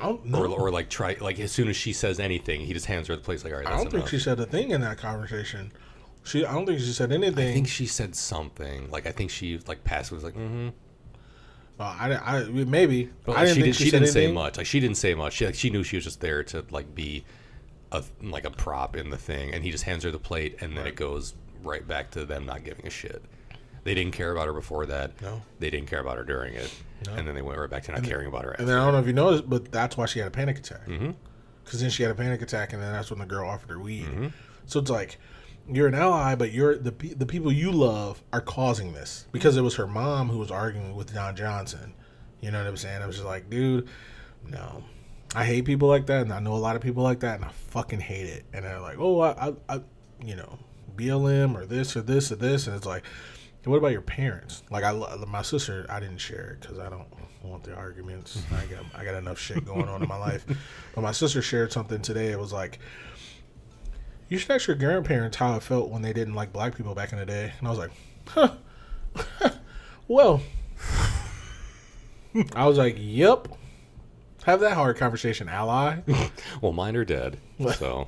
Or, 0.02 0.48
or 0.48 0.72
like 0.72 0.90
try 0.90 1.18
like 1.20 1.40
as 1.40 1.52
soon 1.52 1.68
as 1.68 1.76
she 1.76 1.94
says 1.94 2.20
anything, 2.20 2.62
he 2.62 2.74
just 2.74 2.86
hands 2.86 3.08
her 3.08 3.16
the 3.16 3.22
plate. 3.22 3.44
Like, 3.44 3.54
all 3.54 3.60
right, 3.60 3.68
I 3.68 3.72
don't 3.72 3.82
enough. 3.82 3.94
think 3.94 4.08
she 4.08 4.20
said 4.20 4.40
a 4.40 4.46
thing 4.46 4.72
in 4.72 4.82
that 4.82 4.98
conversation. 4.98 5.72
She, 6.24 6.46
I 6.46 6.54
don't 6.54 6.66
think 6.66 6.80
she 6.80 6.94
said 6.94 7.12
anything. 7.12 7.50
I 7.50 7.54
think 7.54 7.68
she 7.68 7.88
said 7.88 8.16
something. 8.16 8.92
Like 8.92 9.08
I 9.08 9.12
think 9.12 9.32
she 9.32 9.60
like 9.68 9.84
passed 9.84 10.12
was 10.12 10.24
like, 10.24 10.36
mm-hmm. 10.36 10.70
Uh, 11.80 11.96
I, 12.00 12.14
I, 12.14 12.44
maybe. 12.44 13.10
But 13.26 13.38
I 13.38 13.46
didn't 13.46 13.56
she, 13.56 13.62
think 13.62 13.66
did, 13.66 13.76
she, 13.76 13.84
she 13.86 13.92
didn't 13.92 14.08
say 14.10 14.32
much. 14.32 14.58
Like 14.58 14.68
she 14.68 14.80
didn't 14.80 14.98
say 14.98 15.16
much. 15.16 15.34
She 15.34 15.46
like 15.48 15.56
she 15.56 15.72
knew 15.72 15.84
she 15.84 15.98
was 15.98 16.04
just 16.04 16.22
there 16.22 16.44
to 16.44 16.64
like 16.70 16.94
be 16.94 17.26
a 17.92 18.04
like 18.22 18.46
a 18.46 18.52
prop 18.52 18.96
in 18.96 19.10
the 19.10 19.18
thing, 19.18 19.52
and 19.54 19.64
he 19.64 19.72
just 19.72 19.84
hands 19.84 20.04
her 20.04 20.12
the 20.12 20.20
plate, 20.20 20.58
and 20.62 20.78
then 20.78 20.86
it 20.86 20.96
goes 20.96 21.34
right 21.64 21.88
back 21.88 22.12
to 22.12 22.26
them 22.26 22.46
not 22.46 22.64
giving 22.64 22.86
a 22.86 22.90
shit. 22.92 23.24
They 23.84 23.96
didn't 23.96 24.14
care 24.14 24.32
about 24.32 24.46
her 24.46 24.54
before 24.54 24.86
that. 24.86 25.20
No. 25.24 25.42
They 25.58 25.72
didn't 25.72 25.90
care 25.90 26.02
about 26.02 26.18
her 26.18 26.24
during 26.24 26.54
it, 26.54 26.72
and 27.10 27.28
then 27.28 27.36
they 27.36 27.42
went 27.42 27.60
right 27.60 27.70
back 27.70 27.84
to 27.84 27.92
not 27.92 28.04
caring 28.04 28.28
about 28.28 28.46
her. 28.46 28.52
And 28.52 28.68
then 28.68 28.78
I 28.78 28.84
don't 28.84 28.94
know 28.94 29.00
if 29.00 29.08
you 29.08 29.14
noticed, 29.14 29.50
but 29.50 29.72
that's 29.72 29.98
why 29.98 30.06
she 30.06 30.20
had 30.20 30.28
a 30.28 30.32
panic 30.32 30.60
attack. 30.60 30.86
Mm-hmm. 30.88 31.12
Because 31.64 31.82
then 31.82 31.90
she 31.90 32.04
had 32.04 32.12
a 32.12 32.16
panic 32.16 32.42
attack, 32.42 32.74
and 32.74 32.82
then 32.82 32.92
that's 32.92 33.10
when 33.10 33.20
the 33.20 33.26
girl 33.26 33.48
offered 33.48 33.70
her 33.70 33.80
weed. 33.80 34.34
So 34.66 34.80
it's 34.80 34.90
like 34.90 35.20
you're 35.70 35.88
an 35.88 35.96
ally, 35.96 36.36
but 36.36 36.52
you're 36.52 36.78
the 36.78 36.92
the 36.92 37.26
people 37.26 37.52
you 37.52 37.72
love 37.72 38.24
are 38.34 38.42
causing 38.42 38.94
this 38.94 39.28
because 39.32 39.58
it 39.58 39.62
was 39.62 39.76
her 39.76 39.88
mom 39.88 40.30
who 40.30 40.38
was 40.38 40.52
arguing 40.52 40.96
with 40.96 41.14
Don 41.14 41.36
Johnson. 41.36 41.94
You 42.42 42.52
know 42.52 42.58
what 42.58 42.68
I'm 42.68 42.78
saying? 42.78 43.02
I 43.02 43.08
was 43.08 43.18
just 43.18 43.28
like, 43.28 43.50
dude, 43.50 43.88
no. 44.48 44.84
I 45.34 45.46
hate 45.46 45.64
people 45.66 45.88
like 45.88 46.08
that, 46.08 46.24
and 46.24 46.34
I 46.34 46.40
know 46.40 46.54
a 46.54 46.58
lot 46.58 46.76
of 46.76 46.82
people 46.82 47.04
like 47.04 47.22
that, 47.22 47.36
and 47.36 47.46
I 47.46 47.50
fucking 47.70 48.02
hate 48.02 48.28
it. 48.28 48.44
And 48.52 48.66
they're 48.66 48.82
like, 48.82 48.98
oh, 49.00 49.22
I, 49.22 49.30
I, 49.48 49.54
I 49.70 49.82
you 50.24 50.36
know, 50.36 50.60
BLM 50.96 51.56
or 51.56 51.66
this 51.66 51.96
or 51.96 52.02
this 52.02 52.32
or 52.32 52.36
this, 52.36 52.68
and 52.68 52.76
it's 52.76 52.86
like, 52.86 53.04
what 53.66 53.78
about 53.78 53.92
your 53.92 54.02
parents? 54.02 54.64
Like, 54.72 54.84
I, 54.84 54.94
my 55.28 55.42
sister, 55.42 55.86
I 55.90 56.00
didn't 56.00 56.18
share 56.18 56.52
it 56.52 56.62
because 56.62 56.80
I 56.80 56.90
don't 56.90 57.08
want 57.44 57.64
the 57.64 57.76
arguments. 57.76 58.42
I 58.52 58.66
got, 58.66 58.84
I 58.96 59.06
got 59.06 59.16
enough 59.16 59.40
shit 59.40 59.66
going 59.66 59.88
on 59.88 60.02
in 60.02 60.08
my 60.08 60.18
life. 60.18 60.46
But 60.96 61.02
my 61.02 61.12
sister 61.12 61.42
shared 61.42 61.72
something 61.72 62.02
today. 62.02 62.32
It 62.32 62.40
was 62.40 62.52
like, 62.52 62.80
you 64.30 64.38
should 64.38 64.52
ask 64.52 64.68
your 64.68 64.78
grandparents 64.78 65.38
how 65.38 65.56
it 65.56 65.64
felt 65.64 65.90
when 65.90 66.02
they 66.02 66.14
didn't 66.14 66.34
like 66.34 66.54
black 66.54 66.76
people 66.76 66.96
back 66.96 67.12
in 67.12 67.20
the 67.20 67.26
day. 67.26 67.54
And 67.60 67.68
I 67.68 67.72
was 67.72 67.80
like, 67.80 67.92
huh. 68.28 68.56
well, 70.08 70.42
I 72.56 72.66
was 72.66 72.78
like, 72.78 72.96
yep. 72.98 73.48
Have 74.46 74.62
that 74.62 74.74
hard 74.74 74.98
conversation, 74.98 75.48
ally. 75.50 76.00
Well, 76.62 76.74
mine 76.74 76.96
are 76.96 77.06
dead, 77.06 77.38
so 77.78 78.08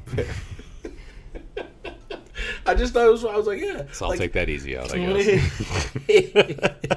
I 2.66 2.74
just 2.76 2.94
thought 2.94 3.08
it 3.08 3.12
was. 3.12 3.26
I 3.26 3.36
was 3.36 3.48
like, 3.48 3.62
yeah. 3.62 3.84
so 3.92 4.06
I'll 4.06 4.12
like, 4.12 4.20
take 4.20 4.34
that 4.34 4.50
easy 4.50 4.78
out. 4.78 4.94
I 4.94 5.00
guess. 5.00 5.98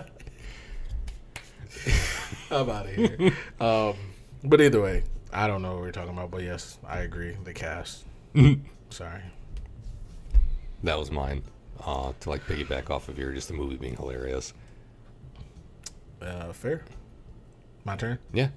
I'm 2.50 2.70
out 2.70 2.86
of 2.86 2.94
here. 2.94 3.32
um, 3.60 3.94
but 4.44 4.60
either 4.60 4.80
way, 4.80 5.02
I 5.32 5.48
don't 5.48 5.62
know 5.62 5.72
what 5.72 5.80
we're 5.80 5.92
talking 5.92 6.12
about, 6.12 6.30
but 6.30 6.42
yes, 6.42 6.78
I 6.86 7.00
agree. 7.00 7.36
The 7.42 7.52
cast. 7.52 8.04
Sorry. 8.90 9.22
That 10.84 10.98
was 10.98 11.10
mine. 11.10 11.42
Uh, 11.84 12.12
to 12.20 12.30
like 12.30 12.46
piggyback 12.46 12.90
off 12.90 13.08
of 13.08 13.18
your 13.18 13.32
just 13.32 13.48
the 13.48 13.54
movie 13.54 13.76
being 13.76 13.96
hilarious. 13.96 14.54
Uh, 16.22 16.52
fair. 16.52 16.84
My 17.84 17.96
turn. 17.96 18.18
Yeah. 18.32 18.48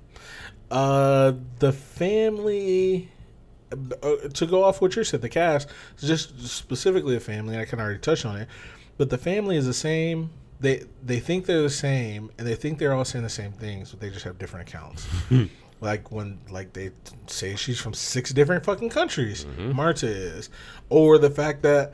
Uh, 0.71 1.33
the 1.59 1.73
family. 1.73 3.09
Uh, 3.71 4.27
to 4.33 4.45
go 4.47 4.63
off 4.63 4.81
what 4.81 4.95
you 4.95 5.03
said, 5.03 5.21
the 5.21 5.29
cast, 5.29 5.69
just 5.99 6.47
specifically 6.47 7.13
the 7.13 7.19
family. 7.19 7.57
I 7.57 7.65
can 7.65 7.79
already 7.79 7.99
touch 7.99 8.25
on 8.25 8.35
it, 8.37 8.47
but 8.97 9.09
the 9.09 9.17
family 9.17 9.57
is 9.57 9.65
the 9.65 9.73
same. 9.73 10.31
They 10.59 10.83
they 11.03 11.19
think 11.19 11.45
they're 11.45 11.61
the 11.61 11.69
same, 11.69 12.31
and 12.37 12.47
they 12.47 12.55
think 12.55 12.79
they're 12.79 12.93
all 12.93 13.05
saying 13.05 13.23
the 13.23 13.29
same 13.29 13.51
things, 13.51 13.91
but 13.91 13.99
they 13.99 14.09
just 14.09 14.25
have 14.25 14.37
different 14.39 14.67
accounts. 14.67 15.07
like 15.81 16.11
when 16.11 16.39
like 16.49 16.73
they 16.73 16.91
say 17.27 17.55
she's 17.55 17.79
from 17.79 17.93
six 17.93 18.31
different 18.31 18.65
fucking 18.65 18.89
countries. 18.89 19.45
Marta 19.57 20.07
is, 20.07 20.49
or 20.89 21.17
the 21.17 21.29
fact 21.29 21.61
that 21.63 21.93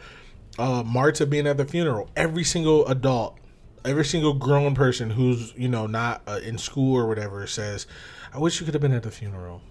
uh, 0.57 0.83
Marta 0.83 1.25
being 1.25 1.47
at 1.47 1.57
the 1.57 1.65
funeral, 1.65 2.09
every 2.15 2.43
single 2.43 2.85
adult, 2.87 3.37
every 3.83 4.05
single 4.05 4.33
grown 4.33 4.73
person 4.75 5.09
who's 5.11 5.53
you 5.55 5.67
know 5.67 5.87
not 5.87 6.21
uh, 6.27 6.39
in 6.43 6.57
school 6.57 6.97
or 6.97 7.07
whatever 7.07 7.45
says, 7.47 7.85
"I 8.33 8.39
wish 8.39 8.59
you 8.59 8.65
could 8.65 8.73
have 8.73 8.81
been 8.81 8.93
at 8.93 9.03
the 9.03 9.11
funeral. 9.11 9.61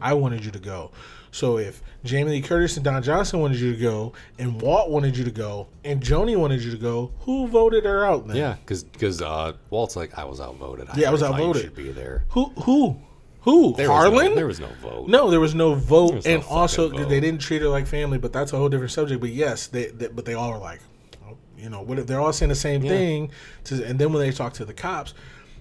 I 0.00 0.12
wanted 0.12 0.44
you 0.44 0.50
to 0.50 0.58
go." 0.58 0.92
So 1.32 1.58
if 1.58 1.82
Jamie 2.04 2.30
Lee 2.32 2.40
Curtis 2.42 2.76
and 2.76 2.84
Don 2.84 3.02
Johnson 3.02 3.40
wanted 3.40 3.58
you 3.60 3.72
to 3.72 3.80
go, 3.80 4.12
and 4.38 4.60
Walt 4.60 4.90
wanted 4.90 5.16
you 5.16 5.24
to 5.24 5.30
go, 5.30 5.68
and 5.84 6.02
Joni 6.02 6.36
wanted 6.36 6.62
you 6.62 6.70
to 6.72 6.76
go, 6.76 7.12
who 7.20 7.46
voted 7.46 7.84
her 7.84 8.04
out 8.04 8.26
then? 8.26 8.36
Yeah, 8.36 8.56
because 8.64 9.22
uh, 9.22 9.52
Walt's 9.70 9.96
like, 9.96 10.18
I 10.18 10.24
was 10.24 10.40
outvoted. 10.40 10.88
Yeah, 10.96 11.08
I 11.08 11.12
was 11.12 11.22
outvoted. 11.22 11.62
Should 11.62 11.76
be 11.76 11.92
there. 11.92 12.24
Who? 12.30 12.46
Who? 12.64 13.00
Who? 13.42 13.74
There 13.74 13.88
was 13.88 13.96
Harlan? 13.96 14.30
no, 14.30 14.34
there 14.34 14.46
was 14.46 14.60
no 14.60 14.68
vote. 14.82 15.08
No, 15.08 15.30
there 15.30 15.40
was 15.40 15.54
no 15.54 15.74
vote, 15.74 16.14
was 16.14 16.26
no 16.26 16.34
and 16.34 16.44
also 16.44 16.90
vote. 16.90 17.08
they 17.08 17.20
didn't 17.20 17.40
treat 17.40 17.62
her 17.62 17.68
like 17.68 17.86
family. 17.86 18.18
But 18.18 18.32
that's 18.32 18.52
a 18.52 18.56
whole 18.56 18.68
different 18.68 18.92
subject. 18.92 19.20
But 19.20 19.30
yes, 19.30 19.66
they, 19.68 19.86
they 19.86 20.08
but 20.08 20.24
they 20.26 20.34
all 20.34 20.52
were 20.52 20.58
like, 20.58 20.80
oh, 21.26 21.36
you 21.56 21.70
know, 21.70 21.80
what 21.80 22.06
they're 22.06 22.20
all 22.20 22.32
saying 22.34 22.50
the 22.50 22.54
same 22.54 22.82
Yeah. 22.82 22.90
thing. 22.90 23.30
To, 23.64 23.82
and 23.84 23.98
then 23.98 24.12
when 24.12 24.20
they 24.20 24.30
talk 24.32 24.52
to 24.54 24.64
the 24.66 24.74
cops, 24.74 25.14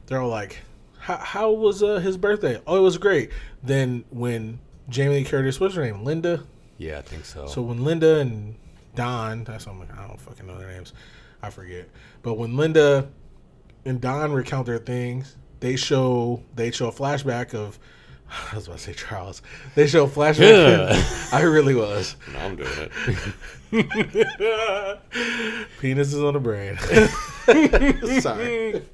they're 0.07 0.20
all 0.20 0.30
like, 0.30 0.59
how, 0.97 1.17
how 1.17 1.51
was 1.51 1.82
uh, 1.82 1.99
his 1.99 2.17
birthday? 2.17 2.59
Oh, 2.67 2.76
it 2.78 2.82
was 2.82 2.97
great. 2.97 3.32
Then 3.63 4.03
when 4.09 4.59
Jamie 4.89 5.15
Lee 5.15 5.23
Curtis, 5.23 5.59
what's 5.59 5.75
her 5.75 5.83
name, 5.83 6.03
Linda? 6.03 6.43
Yeah, 6.77 6.97
I 6.99 7.01
think 7.01 7.25
so. 7.25 7.45
So 7.47 7.61
when 7.61 7.83
Linda 7.83 8.19
and 8.19 8.55
Don, 8.95 9.43
that's 9.43 9.65
what 9.65 9.73
I'm 9.73 9.79
like, 9.79 9.97
I 9.97 10.07
don't 10.07 10.19
fucking 10.19 10.45
know 10.47 10.57
their 10.57 10.69
names, 10.69 10.93
I 11.41 11.49
forget. 11.49 11.87
But 12.23 12.35
when 12.35 12.55
Linda 12.57 13.09
and 13.85 14.01
Don 14.01 14.31
recount 14.31 14.65
their 14.65 14.79
things, 14.79 15.35
they 15.59 15.75
show 15.75 16.41
they 16.55 16.71
show 16.71 16.87
a 16.87 16.91
flashback 16.91 17.53
of. 17.53 17.77
I 18.51 18.55
was 18.55 18.67
about 18.67 18.77
to 18.77 18.83
say 18.83 18.93
Charles. 18.93 19.41
They 19.75 19.87
show 19.87 20.05
a 20.05 20.07
flashback. 20.07 20.39
Yeah. 20.91 21.03
I 21.37 21.41
really 21.41 21.75
was. 21.75 22.15
now 22.31 22.45
I'm 22.45 22.55
doing 22.55 22.69
it. 23.71 24.99
Penis 25.79 26.13
is 26.13 26.21
on 26.23 26.33
the 26.33 26.39
brain. 26.39 26.77
Sorry. 28.21 28.83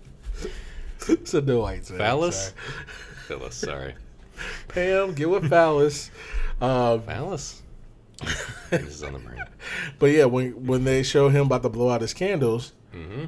It's 1.08 1.36
a 1.36 1.42
no 1.42 1.60
white. 1.60 1.86
Phallus? 1.86 2.54
Phyllis, 3.28 3.54
sorry. 3.54 3.94
Pam, 4.68 5.14
get 5.14 5.30
with 5.30 5.50
Phallus. 5.50 6.12
Um, 6.62 7.02
Phallus? 7.02 7.62
is 8.72 9.04
on 9.04 9.14
the 9.14 9.20
brain. 9.20 9.40
But 10.00 10.08
yeah, 10.08 10.26
when 10.26 10.66
when 10.66 10.84
they 10.84 11.02
show 11.04 11.30
him 11.30 11.48
about 11.48 11.64
to 11.64 11.70
blow 11.70 11.90
out 11.90 12.02
his 12.02 12.14
candles, 12.14 12.74
Mm-hmm. 12.94 13.26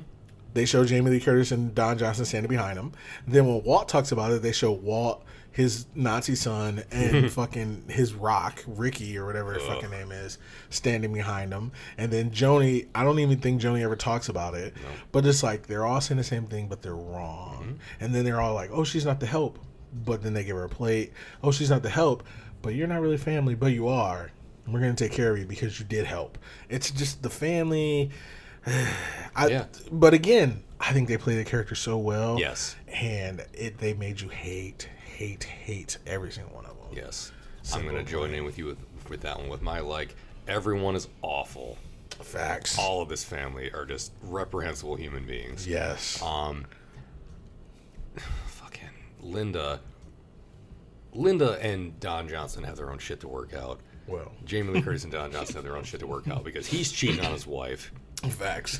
they 0.54 0.66
show 0.66 0.86
Jamie 0.86 1.12
Lee 1.12 1.20
Curtis 1.20 1.52
and 1.52 1.76
Don 1.76 1.98
Johnson 1.98 2.24
standing 2.26 2.50
behind 2.50 2.78
him. 2.80 2.94
Then 3.28 3.46
when 3.48 3.64
Walt 3.64 3.90
talks 3.90 4.12
about 4.14 4.32
it, 4.32 4.42
they 4.42 4.54
show 4.54 4.72
Walt, 4.72 5.26
his 5.52 5.88
Nazi 5.94 6.36
son, 6.36 6.84
and 6.90 7.30
fucking 7.40 7.86
his 7.90 8.14
rock, 8.14 8.64
Ricky 8.66 9.18
or 9.18 9.26
whatever 9.26 9.54
his 9.54 9.64
fucking 9.64 9.90
name 9.90 10.12
is, 10.14 10.38
standing 10.70 11.12
behind 11.12 11.52
him. 11.52 11.74
And 11.98 12.12
then 12.14 12.30
Joni, 12.32 12.88
I 12.96 13.04
don't 13.04 13.20
even 13.20 13.40
think 13.40 13.62
Joni 13.62 13.82
ever 13.82 13.96
talks 13.98 14.30
about 14.30 14.54
it, 14.54 14.74
but 15.12 15.26
it's 15.26 15.44
like 15.44 15.68
they're 15.68 15.86
all 15.86 16.00
saying 16.00 16.18
the 16.18 16.24
same 16.24 16.46
thing, 16.46 16.68
but 16.70 16.82
they're 16.82 16.96
wrong. 16.96 17.80
And 18.00 18.16
then 18.16 18.24
they're 18.24 18.40
all 18.40 18.54
like, 18.54 18.70
"Oh, 18.72 18.86
she's 18.86 19.06
not 19.06 19.20
the 19.20 19.26
help," 19.26 19.60
but 20.06 20.22
then 20.24 20.34
they 20.34 20.44
give 20.44 20.56
her 20.56 20.64
a 20.64 20.70
plate. 20.70 21.14
"Oh, 21.44 21.52
she's 21.52 21.70
not 21.70 21.84
the 21.84 21.90
help, 21.90 22.24
but 22.62 22.74
you're 22.76 22.88
not 22.88 23.02
really 23.02 23.18
family, 23.18 23.56
but 23.56 23.68
you 23.74 23.88
are." 23.88 24.32
And 24.66 24.74
We're 24.74 24.82
gonna 24.82 24.94
take 24.96 25.12
care 25.14 25.32
of 25.32 25.38
you 25.40 25.46
because 25.46 25.80
you 25.80 25.86
did 25.86 26.06
help. 26.06 26.38
It's 26.70 26.92
just 26.92 27.24
the 27.24 27.30
family. 27.30 28.12
I, 29.36 29.48
Yeah. 29.48 29.66
But 29.92 30.14
again, 30.14 30.64
I 30.80 30.92
think 30.94 31.08
they 31.08 31.18
play 31.18 31.36
the 31.38 31.46
character 31.46 31.76
so 31.76 31.98
well. 31.98 32.38
Yes. 32.40 32.76
And 32.88 33.46
it 33.54 33.78
they 33.78 33.94
made 33.94 34.20
you 34.22 34.30
hate, 34.30 34.90
hate, 35.06 35.44
hate 35.44 35.98
every 36.06 36.32
single 36.32 36.54
one 36.56 36.66
of 36.66 36.72
them. 36.72 36.88
Yes. 36.92 37.32
I'm 37.74 37.84
going 37.84 37.96
to 37.96 38.04
join 38.10 38.34
in 38.34 38.46
with 38.46 38.58
you 38.58 38.66
with, 38.66 38.78
with 39.10 39.22
that 39.22 39.38
one 39.40 39.50
with 39.50 39.62
my 39.62 39.80
like, 39.80 40.16
everyone 40.48 40.96
is 40.96 41.08
awful. 41.22 41.78
Facts. 42.22 42.78
All 42.80 43.02
of 43.02 43.10
this 43.10 43.24
family 43.24 43.72
are 43.74 43.86
just 43.86 44.12
reprehensible 44.24 44.96
human 44.96 45.26
beings. 45.26 45.68
yes. 45.68 46.22
Um, 46.22 46.66
Linda. 49.22 49.80
Linda 51.14 51.58
and 51.62 52.00
Don 52.00 52.28
Johnson 52.28 52.64
have 52.64 52.76
their 52.78 52.92
own 52.92 53.00
shit 53.00 53.20
to 53.22 53.28
work 53.28 53.54
out. 53.54 53.80
well, 54.08 54.32
Jamie 54.46 54.74
Lee 54.74 54.82
Curtis 54.82 55.04
and 55.04 55.12
Don 55.12 55.32
Johnson 55.34 55.56
have 55.56 55.64
their 55.64 55.76
own 55.78 55.84
shit 55.84 56.00
to 56.02 56.08
work 56.08 56.28
out 56.28 56.44
because 56.44 56.68
he's 56.68 56.92
cheating 56.92 57.26
on 57.26 57.32
his 57.32 57.48
wife. 57.48 57.92
facts. 58.30 58.80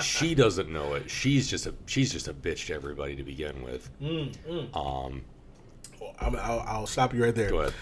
She 0.00 0.34
doesn't 0.34 0.70
know 0.70 0.94
it. 0.94 1.10
She's 1.10 1.48
just 1.48 1.66
a 1.66 1.74
she's 1.86 2.12
just 2.12 2.28
a 2.28 2.34
bitch 2.34 2.66
to 2.66 2.74
everybody 2.74 3.14
to 3.16 3.22
begin 3.22 3.62
with. 3.62 3.90
Mm, 4.00 4.74
Um, 4.76 5.22
I'm, 6.20 6.36
I'll, 6.36 6.60
I'll 6.66 6.86
stop 6.86 7.14
you 7.14 7.22
right 7.24 7.34
there. 7.34 7.50
go 7.50 7.60
ahead. 7.60 7.74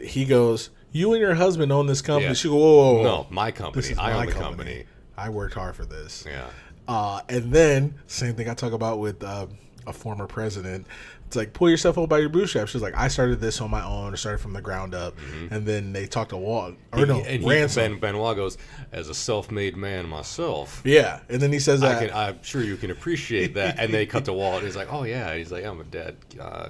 He 0.00 0.24
goes, 0.24 0.70
"You 0.92 1.12
and 1.12 1.20
your 1.20 1.34
husband 1.34 1.72
own 1.72 1.86
this 1.86 2.02
company." 2.02 2.26
Yeah. 2.28 2.32
She 2.34 2.48
goes, 2.48 2.56
"Whoa, 2.56 2.60
whoa, 2.60 2.94
whoa. 2.96 3.02
No, 3.02 3.26
my 3.30 3.50
company. 3.52 3.86
I 3.98 4.12
my 4.12 4.18
own 4.20 4.26
the 4.26 4.32
company. 4.32 4.56
company. 4.74 4.84
I 5.16 5.28
worked 5.30 5.54
hard 5.54 5.76
for 5.76 5.84
this." 5.84 6.24
Yeah. 6.26 6.46
Uh, 6.88 7.20
and 7.28 7.52
then 7.52 7.94
same 8.06 8.34
thing 8.34 8.48
I 8.50 8.54
talk 8.54 8.72
about 8.72 8.98
with 8.98 9.22
uh, 9.22 9.46
a 9.86 9.92
former 9.92 10.26
president. 10.26 10.86
It's 11.26 11.36
like 11.36 11.52
pull 11.52 11.68
yourself 11.70 11.96
up 11.98 12.08
by 12.08 12.18
your 12.18 12.28
bootstraps. 12.28 12.70
She's 12.70 12.82
like, 12.82 12.96
I 12.96 13.08
started 13.08 13.40
this 13.40 13.60
on 13.60 13.70
my 13.70 13.84
own. 13.84 14.12
I 14.12 14.16
started 14.16 14.38
from 14.38 14.52
the 14.52 14.60
ground 14.60 14.94
up. 14.94 15.14
And 15.50 15.66
then 15.66 15.92
they 15.92 16.06
talk 16.06 16.28
to 16.30 16.36
Walt 16.36 16.74
or 16.92 17.06
no 17.06 17.20
and 17.20 17.42
he, 17.42 17.48
ransom. 17.48 17.92
ben, 17.92 18.12
Benoit 18.12 18.36
goes, 18.36 18.56
as 18.92 19.08
a 19.08 19.14
self-made 19.14 19.76
man 19.76 20.08
myself. 20.08 20.80
yeah, 20.84 21.20
and 21.28 21.40
then 21.42 21.52
he 21.52 21.58
says 21.58 21.82
I 21.82 21.88
that. 21.94 22.08
can, 22.08 22.16
I'm 22.16 22.42
sure 22.42 22.62
you 22.62 22.76
can 22.76 22.90
appreciate 22.90 23.54
that. 23.54 23.78
And 23.78 23.92
they 23.92 24.06
cut 24.06 24.24
to 24.26 24.32
Walt. 24.34 24.56
And 24.58 24.64
he's 24.66 24.76
like, 24.76 24.92
"Oh 24.92 25.04
yeah." 25.04 25.34
He's 25.34 25.50
like, 25.50 25.64
"I'm 25.64 25.80
a 25.80 25.84
dad. 25.84 26.16
Uh, 26.38 26.68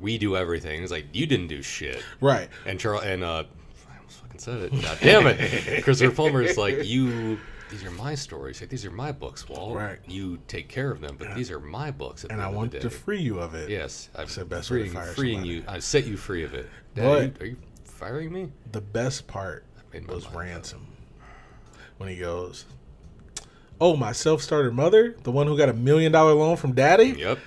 we 0.00 0.16
do 0.18 0.36
everything." 0.36 0.80
He's 0.80 0.90
like, 0.90 1.06
"You 1.12 1.26
didn't 1.26 1.48
do 1.48 1.60
shit." 1.62 2.02
right. 2.20 2.48
And 2.66 2.78
Charles 2.80 3.04
and 3.04 3.22
uh, 3.24 3.44
I 3.90 3.96
almost 3.98 4.20
fucking 4.20 4.38
said 4.40 4.62
it. 4.62 4.82
God 4.82 4.98
damn 5.02 5.26
it! 5.26 5.82
Christopher 5.84 6.40
is 6.42 6.56
like, 6.56 6.84
"You. 6.84 7.38
These 7.72 7.84
are 7.84 7.90
my 7.90 8.14
stories. 8.14 8.60
Like, 8.60 8.68
these 8.68 8.84
are 8.84 8.90
my 8.90 9.12
books, 9.12 9.48
Walt. 9.48 9.74
Right. 9.74 9.98
You 10.06 10.38
take 10.46 10.68
care 10.68 10.90
of 10.90 11.00
them, 11.00 11.16
but 11.18 11.34
these 11.34 11.50
are 11.50 11.58
my 11.58 11.90
books." 11.90 12.24
And 12.24 12.40
I 12.40 12.48
want 12.48 12.72
to 12.72 12.90
free 12.90 13.20
you 13.20 13.38
of 13.40 13.54
it. 13.54 13.70
Yes, 13.70 14.10
I'm 14.14 14.26
the 14.28 14.44
best 14.44 14.70
way 14.70 14.78
to 14.78 14.82
freeing, 14.84 14.92
fire 14.94 15.12
freeing 15.14 15.44
you. 15.46 15.64
I 15.66 15.78
set 15.78 16.06
you 16.06 16.16
free 16.18 16.44
of 16.44 16.52
it. 16.54 16.68
Dad, 16.94 17.02
But- 17.04 17.18
are, 17.18 17.24
you, 17.24 17.32
are 17.40 17.46
you 17.52 17.56
firing 17.84 18.30
me? 18.32 18.52
The 18.70 18.82
best 18.82 19.26
part 19.26 19.64
was 19.92 20.24
mind 20.24 20.26
up. 20.26 20.34
ransom 20.34 20.86
when 21.96 22.10
he 22.10 22.16
goes, 22.16 22.66
"Oh, 23.80 23.96
my 23.96 24.12
self-started 24.12 24.74
mother, 24.74 25.16
the 25.22 25.32
one 25.32 25.46
who 25.46 25.56
got 25.56 25.70
a 25.70 25.74
million 25.74 26.12
dollar 26.12 26.34
loan 26.34 26.56
from 26.58 26.72
daddy." 26.74 27.14
Yep. 27.18 27.38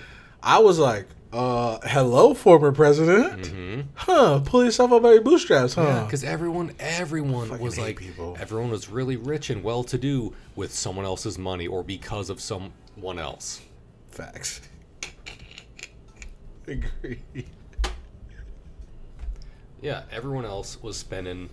I 0.42 0.58
was 0.58 0.78
like, 0.80 1.06
uh, 1.36 1.78
hello, 1.84 2.32
former 2.32 2.72
president. 2.72 3.52
Huh? 3.94 4.40
Pull 4.44 4.64
yourself 4.64 4.90
up 4.92 5.02
by 5.02 5.12
your 5.12 5.22
bootstraps, 5.22 5.74
huh? 5.74 6.04
Because 6.04 6.24
everyone, 6.24 6.72
everyone 6.78 7.58
was 7.58 7.78
like, 7.78 7.98
people. 7.98 8.36
everyone 8.40 8.70
was 8.70 8.88
really 8.88 9.16
rich 9.16 9.50
and 9.50 9.62
well-to-do 9.62 10.32
with 10.54 10.72
someone 10.72 11.04
else's 11.04 11.38
money 11.38 11.66
or 11.66 11.82
because 11.82 12.30
of 12.30 12.40
someone 12.40 13.18
else. 13.18 13.60
Facts. 14.10 14.62
Agree. 16.66 17.20
Yeah, 19.82 20.02
everyone 20.10 20.46
else 20.46 20.82
was 20.82 20.96
spending, 20.96 21.50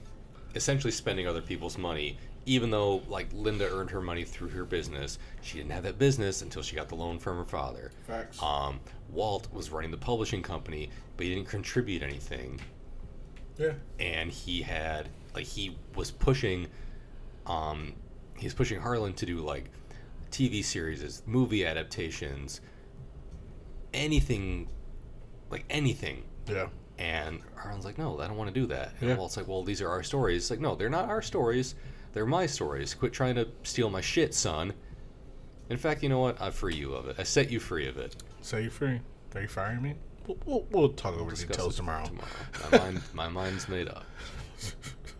essentially 0.55 0.91
spending 0.91 1.27
other 1.27 1.41
people's 1.41 1.77
money, 1.77 2.17
even 2.45 2.71
though 2.71 3.03
like 3.09 3.27
Linda 3.33 3.69
earned 3.69 3.91
her 3.91 4.01
money 4.01 4.23
through 4.23 4.49
her 4.49 4.63
business. 4.63 5.19
She 5.41 5.57
didn't 5.57 5.71
have 5.71 5.83
that 5.83 5.99
business 5.99 6.41
until 6.41 6.63
she 6.63 6.75
got 6.75 6.87
the 6.87 6.95
loan 6.95 7.19
from 7.19 7.37
her 7.37 7.45
father. 7.45 7.91
Facts. 8.07 8.41
Um, 8.41 8.79
Walt 9.13 9.47
was 9.53 9.69
running 9.69 9.91
the 9.91 9.97
publishing 9.97 10.41
company, 10.41 10.89
but 11.17 11.25
he 11.25 11.33
didn't 11.35 11.47
contribute 11.49 12.01
anything, 12.03 12.59
Yeah. 13.57 13.73
and 13.99 14.31
he 14.31 14.61
had 14.61 15.09
like 15.35 15.45
he 15.45 15.77
was 15.95 16.11
pushing, 16.11 16.67
um, 17.45 17.93
he's 18.37 18.53
pushing 18.53 18.79
Harlan 18.79 19.13
to 19.13 19.25
do 19.25 19.37
like 19.39 19.65
TV 20.31 20.63
series, 20.63 21.21
movie 21.25 21.65
adaptations, 21.65 22.61
anything, 23.93 24.67
like 25.49 25.65
anything 25.69 26.23
Yeah. 26.47 26.67
and 26.97 27.41
Harlan's 27.55 27.85
like, 27.85 27.97
no, 27.97 28.19
I 28.19 28.27
don't 28.27 28.37
want 28.37 28.53
to 28.53 28.59
do 28.59 28.65
that. 28.67 28.93
And 28.99 29.09
Yeah. 29.09 29.15
Walt's 29.17 29.37
like, 29.37 29.47
well, 29.47 29.63
these 29.63 29.81
are 29.81 29.89
our 29.89 30.03
stories. 30.03 30.43
It's 30.43 30.51
like, 30.51 30.59
no, 30.59 30.75
they're 30.75 30.89
not 30.89 31.09
our 31.09 31.21
stories. 31.21 31.75
They're 32.13 32.25
my 32.25 32.45
stories. 32.45 32.93
Quit 32.93 33.13
trying 33.13 33.35
to 33.35 33.47
steal 33.63 33.89
my 33.89 34.01
shit, 34.01 34.33
son. 34.33 34.73
In 35.69 35.77
fact, 35.77 36.03
you 36.03 36.09
know 36.09 36.19
what? 36.19 36.39
I 36.41 36.51
free 36.51 36.75
you 36.75 36.93
of 36.93 37.07
it. 37.07 37.15
I 37.19 37.23
set 37.23 37.49
you 37.49 37.59
free 37.59 37.87
of 37.87 37.97
it. 37.97 38.15
So 38.43 38.57
you 38.57 38.69
free? 38.69 38.99
Are 39.35 39.41
you 39.41 39.47
firing 39.47 39.81
me? 39.81 39.95
we'll, 40.27 40.37
we'll, 40.45 40.65
we'll 40.71 40.89
talk 40.89 41.17
over 41.17 41.31
Discuss 41.31 41.55
details 41.55 41.75
tomorrow. 41.75 42.05
Tomorrow. 42.05 42.27
My 42.71 42.77
mind, 42.77 43.01
my 43.13 43.27
mind's 43.29 43.67
made 43.67 43.87
up. 43.87 44.05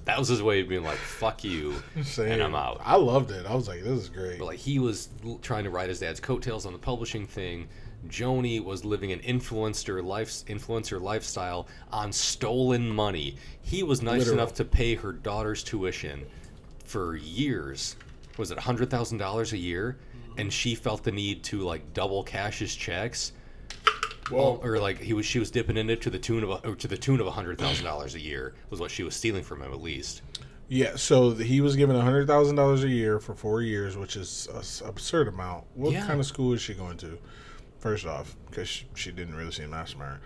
That 0.06 0.20
was 0.20 0.28
his 0.28 0.44
way 0.44 0.60
of 0.60 0.68
being 0.68 0.84
like, 0.84 0.98
"Fuck 0.98 1.46
you," 1.46 1.82
Same. 2.04 2.34
and 2.34 2.44
I'm 2.44 2.56
out. 2.56 2.82
I 2.84 2.98
loved 2.98 3.32
it. 3.32 3.46
I 3.46 3.56
was 3.56 3.70
like, 3.70 3.84
this 3.84 4.02
is 4.02 4.10
great. 4.10 4.38
But 4.38 4.48
like 4.48 4.60
he 4.60 4.78
was 4.78 5.08
trying 5.42 5.64
to 5.64 5.70
ride 5.70 5.88
his 5.88 6.00
dad's 6.02 6.20
coattails 6.20 6.66
on 6.66 6.74
the 6.74 6.78
publishing 6.80 7.26
thing. 7.26 7.70
Joni 8.10 8.62
was 8.62 8.84
living 8.84 9.14
an 9.14 9.20
influencer 9.20 10.04
life 10.04 10.30
influencer 10.48 11.00
lifestyle 11.00 11.70
on 11.94 12.12
stolen 12.12 12.90
money. 12.90 13.38
He 13.62 13.82
was 13.82 14.02
nice 14.02 14.20
Literal. 14.20 14.40
enough 14.40 14.54
to 14.56 14.66
pay 14.66 14.96
her 14.96 15.14
daughter's 15.14 15.64
tuition 15.64 16.26
for 16.84 17.16
years. 17.16 17.96
Was 18.38 18.52
it 18.52 18.60
hundred 18.60 18.90
thousand 18.90 19.20
dollars 19.20 19.54
a 19.54 19.58
year? 19.58 19.96
And 20.38 20.52
she 20.52 20.76
felt 20.76 21.04
the 21.04 21.12
need 21.12 21.44
to 21.46 21.62
like 21.62 21.94
double 21.94 22.24
cash 22.24 22.60
his 22.60 22.76
checks. 22.76 23.34
well, 24.32 24.60
or 24.64 24.80
like 24.80 25.00
he 25.00 25.14
was 25.14 25.26
she 25.26 25.40
was 25.40 25.52
dipping 25.52 25.78
in 25.78 25.90
it 25.90 26.02
to 26.02 26.10
the 26.10 26.20
tune 26.20 26.44
of 26.44 26.50
a, 26.50 26.68
or 26.68 26.76
to 26.76 26.88
the 26.88 26.98
tune 26.98 27.20
of 27.20 27.28
hundred 27.28 27.58
thousand 27.60 27.86
dollars 27.86 28.16
a 28.16 28.20
year 28.20 28.54
was 28.70 28.80
what 28.80 28.90
she 28.92 29.04
was 29.04 29.16
stealing 29.16 29.44
from 29.44 29.62
him 29.62 29.72
at 29.74 29.82
least. 29.82 30.22
yeah. 30.70 30.96
So 30.96 31.32
he 31.32 31.60
was 31.62 31.76
given 31.76 31.96
a 31.96 32.02
hundred 32.02 32.28
thousand 32.28 32.56
dollars 32.56 32.84
a 32.84 32.90
year 32.90 33.20
for 33.20 33.36
four 33.36 33.62
years, 33.62 33.98
which 33.98 34.16
is 34.16 34.48
an 34.54 34.88
absurd 34.88 35.28
amount. 35.28 35.66
What 35.76 35.92
Yeah. 35.92 36.06
kind 36.08 36.20
of 36.20 36.26
school 36.26 36.54
is 36.54 36.62
she 36.62 36.74
going 36.74 36.98
to? 36.98 37.18
First 37.80 38.06
off, 38.06 38.38
because 38.50 38.70
she, 38.70 38.86
she 38.96 39.12
didn't 39.12 39.36
really 39.36 39.52
seem 39.52 39.72
that 39.72 39.90
smart. 39.90 40.22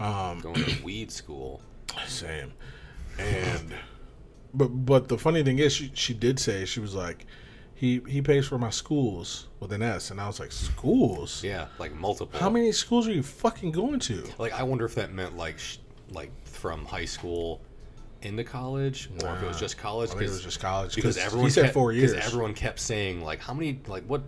Um, 0.00 0.40
Going 0.40 0.56
to 0.64 0.82
weed 0.82 1.12
school. 1.12 1.62
Same. 2.08 2.52
And 3.16 3.74
but 4.52 4.66
but 4.68 5.06
the 5.08 5.16
funny 5.16 5.44
thing 5.44 5.60
is 5.60 5.72
she 5.72 5.92
she 5.94 6.14
did 6.14 6.40
say 6.40 6.64
she 6.64 6.80
was 6.80 6.94
like 6.96 7.24
he 7.76 8.00
he 8.08 8.20
pays 8.22 8.46
for 8.48 8.58
my 8.58 8.70
schools 8.70 9.46
with 9.60 9.70
an 9.72 9.82
S 9.82 10.10
and 10.10 10.20
I 10.20 10.26
was 10.26 10.40
like 10.40 10.50
schools? 10.50 11.44
Yeah, 11.44 11.66
like 11.78 11.94
multiple. 11.94 12.40
How 12.40 12.50
many 12.50 12.72
schools 12.72 13.06
are 13.06 13.12
you 13.12 13.22
fucking 13.22 13.70
going 13.70 14.00
to? 14.00 14.24
Like 14.38 14.52
I 14.52 14.62
wonder 14.64 14.84
if 14.84 14.94
that 14.96 15.12
meant 15.12 15.36
like 15.36 15.58
sh- 15.58 15.76
like 16.10 16.30
from 16.46 16.84
high 16.84 17.04
school 17.04 17.60
into 18.22 18.42
college, 18.44 19.10
or 19.22 19.36
if 19.36 19.42
it 19.42 19.46
was 19.46 19.60
just 19.60 19.76
college. 19.76 20.08
I 20.10 20.14
think 20.14 20.22
it 20.24 20.30
was 20.30 20.42
just 20.42 20.58
college 20.58 20.94
because 20.94 21.16
'cause 21.16 21.24
everyone 21.24 21.46
he 21.48 21.52
said 21.52 21.62
kept, 21.64 21.74
four 21.74 21.92
years. 21.92 22.12
Because 22.12 22.26
everyone 22.26 22.54
kept 22.54 22.80
saying 22.80 23.20
like 23.22 23.40
how 23.40 23.52
many 23.52 23.78
like 23.86 24.04
what 24.04 24.22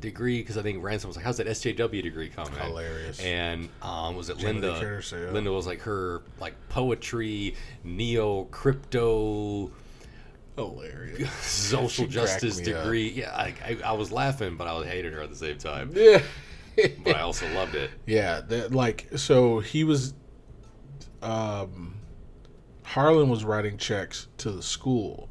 degree? 0.00 0.38
Because 0.38 0.56
I 0.56 0.62
think 0.62 0.82
Ransom 0.82 1.08
was 1.08 1.16
like, 1.16 1.24
"How's 1.26 1.36
that 1.36 1.46
SJW 1.46 2.02
degree 2.02 2.30
coming?" 2.30 2.54
Hilarious. 2.58 3.20
And 3.20 3.68
um, 3.82 4.16
was 4.16 4.30
it 4.30 4.38
Jamie 4.38 4.60
Linda? 4.60 4.80
Curtis, 4.80 5.12
yeah. 5.12 5.30
Linda 5.30 5.52
was 5.52 5.66
like 5.66 5.80
her 5.82 6.22
like 6.40 6.54
poetry, 6.70 7.54
neo 7.84 8.44
crypto. 8.44 9.70
Hilarious. 10.56 11.32
Social 11.40 12.06
justice 12.06 12.58
me 12.58 12.72
up. 12.72 12.82
degree. 12.82 13.10
Yeah, 13.10 13.30
I, 13.34 13.54
I, 13.64 13.78
I 13.86 13.92
was 13.92 14.12
laughing, 14.12 14.56
but 14.56 14.66
I 14.66 14.74
was 14.74 14.86
hating 14.86 15.12
her 15.12 15.22
at 15.22 15.30
the 15.30 15.36
same 15.36 15.58
time. 15.58 15.90
Yeah. 15.94 16.22
But 17.02 17.16
I 17.16 17.20
also 17.22 17.48
loved 17.54 17.74
it. 17.74 17.90
Yeah, 18.06 18.40
that, 18.40 18.72
like 18.72 19.08
so 19.16 19.60
he 19.60 19.84
was 19.84 20.14
um 21.22 21.94
Harlan 22.82 23.28
was 23.28 23.44
writing 23.44 23.78
checks 23.78 24.28
to 24.38 24.50
the 24.50 24.62
school 24.62 25.28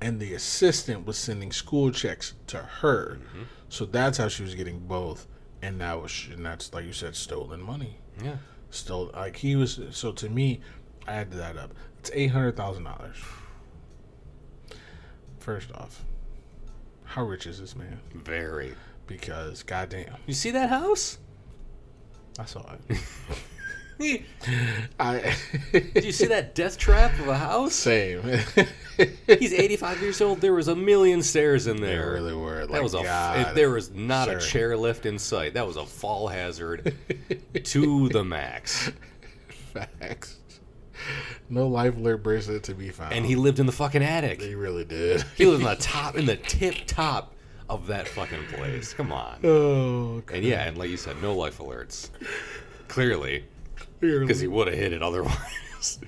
and 0.00 0.20
the 0.20 0.34
assistant 0.34 1.06
was 1.06 1.16
sending 1.16 1.52
school 1.52 1.90
checks 1.90 2.34
to 2.48 2.58
her. 2.58 3.18
Mm-hmm. 3.20 3.42
So 3.68 3.86
that's 3.86 4.18
how 4.18 4.28
she 4.28 4.42
was 4.42 4.54
getting 4.54 4.80
both 4.80 5.26
and 5.62 5.80
that 5.80 6.00
was 6.00 6.28
and 6.32 6.44
that's 6.44 6.72
like 6.72 6.84
you 6.84 6.92
said 6.92 7.16
stolen 7.16 7.62
money. 7.62 7.98
Yeah. 8.22 8.36
Still 8.70 9.10
like 9.14 9.36
he 9.36 9.56
was 9.56 9.80
so 9.90 10.12
to 10.12 10.28
me 10.28 10.60
I 11.06 11.14
added 11.14 11.34
that 11.34 11.56
up. 11.56 11.72
It's 11.98 12.10
$800,000. 12.10 13.14
First 15.40 15.72
off, 15.72 16.04
how 17.04 17.24
rich 17.24 17.46
is 17.46 17.58
this 17.58 17.74
man? 17.74 17.98
Very. 18.14 18.74
Because 19.06 19.64
goddamn, 19.64 20.14
You 20.26 20.34
see 20.34 20.52
that 20.52 20.68
house? 20.70 21.18
I 22.38 22.44
saw 22.44 22.74
it. 22.88 22.98
I 24.98 25.34
Did 25.72 26.04
you 26.04 26.12
see 26.12 26.24
that 26.26 26.54
death 26.54 26.78
trap 26.78 27.18
of 27.18 27.28
a 27.28 27.36
house? 27.36 27.74
Same. 27.74 28.22
He's 29.26 29.52
85 29.52 30.00
years 30.00 30.20
old. 30.22 30.40
There 30.40 30.54
was 30.54 30.68
a 30.68 30.76
million 30.76 31.22
stairs 31.22 31.66
in 31.66 31.80
They 31.82 31.88
there. 31.88 32.12
really 32.12 32.32
were. 32.34 32.60
That 32.60 32.70
Like, 32.70 32.82
was 32.82 32.94
a. 32.94 33.02
God, 33.02 33.48
if 33.48 33.54
there 33.54 33.68
was 33.70 33.90
not 33.90 34.30
a 34.30 34.38
chair 34.38 34.74
left 34.76 35.04
in 35.04 35.18
sight. 35.18 35.52
That 35.54 35.66
was 35.66 35.76
a 35.76 35.84
fall 35.84 36.28
hazard 36.28 36.94
to 37.64 38.08
the 38.08 38.24
max. 38.24 38.90
facts. 39.74 40.36
No 41.52 41.66
life 41.66 41.96
alert 41.96 42.22
bracelet 42.22 42.62
to 42.64 42.74
be 42.74 42.90
found. 42.90 43.12
And 43.12 43.26
he 43.26 43.34
lived 43.34 43.58
in 43.58 43.66
the 43.66 43.72
fucking 43.72 44.04
attic. 44.04 44.40
he 44.40 44.54
really 44.54 44.84
did. 44.84 45.22
He 45.36 45.46
lived 45.46 45.62
in 45.62 45.68
the 45.68 45.74
top, 45.80 46.14
in 46.16 46.24
the 46.26 46.36
tip 46.36 46.76
top 46.86 47.34
of 47.68 47.88
that 47.88 48.06
fucking 48.06 48.44
place. 48.52 48.94
Come 48.94 49.10
on. 49.12 49.40
oh, 49.44 50.22
And 50.32 50.44
yeah, 50.44 50.62
and 50.68 50.78
like 50.78 50.90
you 50.90 50.96
said, 50.96 51.20
no 51.20 51.34
life 51.34 51.58
alerts. 51.58 52.10
Clearly, 52.86 53.44
clearly. 53.98 54.26
because 54.26 54.38
he 54.40 54.46
would 54.46 54.68
have 54.68 54.76
hit 54.76 54.92
it 54.92 55.02
otherwise. 55.02 55.98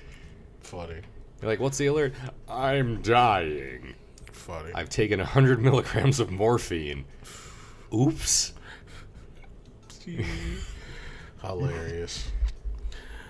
funny, 0.61 1.01
You're 1.41 1.51
like, 1.51 1.59
what's 1.59 1.77
the 1.77 1.87
alert? 1.87 2.13
I'm 2.47 3.01
dying. 3.01 3.95
funny. 4.31 4.71
I've 4.73 4.89
taken 4.89 5.19
100 5.19 5.61
milligrams 5.61 6.19
of 6.21 6.31
morphine. 6.31 7.03
Oops. 7.93 8.53
Hilarious. 11.41 12.29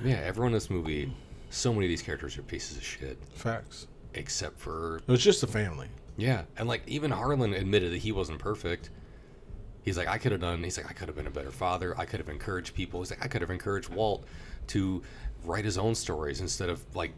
Yeah, 0.03 0.15
everyone 0.17 0.49
in 0.49 0.53
this 0.53 0.69
movie, 0.69 1.11
so 1.53 1.73
many 1.73 1.85
of 1.85 1.89
these 1.89 2.01
characters 2.01 2.37
are 2.37 2.41
pieces 2.41 2.77
of 2.77 2.83
shit. 2.83 3.17
Facts. 3.35 3.87
Except 4.15 4.59
for, 4.59 4.97
It 4.97 5.07
was 5.07 5.23
just 5.23 5.43
a 5.43 5.47
family. 5.47 5.87
yeah. 6.17 6.43
And 6.57 6.67
like, 6.67 6.81
even 6.87 7.11
Harlan 7.11 7.53
admitted 7.53 7.91
that 7.93 7.99
he 7.99 8.11
wasn't 8.11 8.39
perfect. 8.39 8.89
He's 9.83 9.97
like, 9.97 10.07
I 10.07 10.17
could 10.17 10.31
have 10.31 10.41
done, 10.41 10.63
he's 10.63 10.77
like, 10.77 10.89
I 10.89 10.93
could 10.93 11.07
have 11.07 11.15
been 11.15 11.27
a 11.27 11.31
better 11.31 11.51
father. 11.51 11.93
I 11.97 12.05
could 12.05 12.19
have 12.19 12.29
encouraged 12.29 12.73
people. 12.73 13.01
He's 13.01 13.11
like, 13.11 13.23
I 13.23 13.27
could 13.27 13.41
have 13.41 13.51
encouraged 13.51 13.89
Walt 13.89 14.25
to 14.67 15.01
write 15.43 15.65
his 15.65 15.77
own 15.77 15.93
stories 15.93 16.41
instead 16.41 16.69
of 16.69 16.83
like 16.95 17.11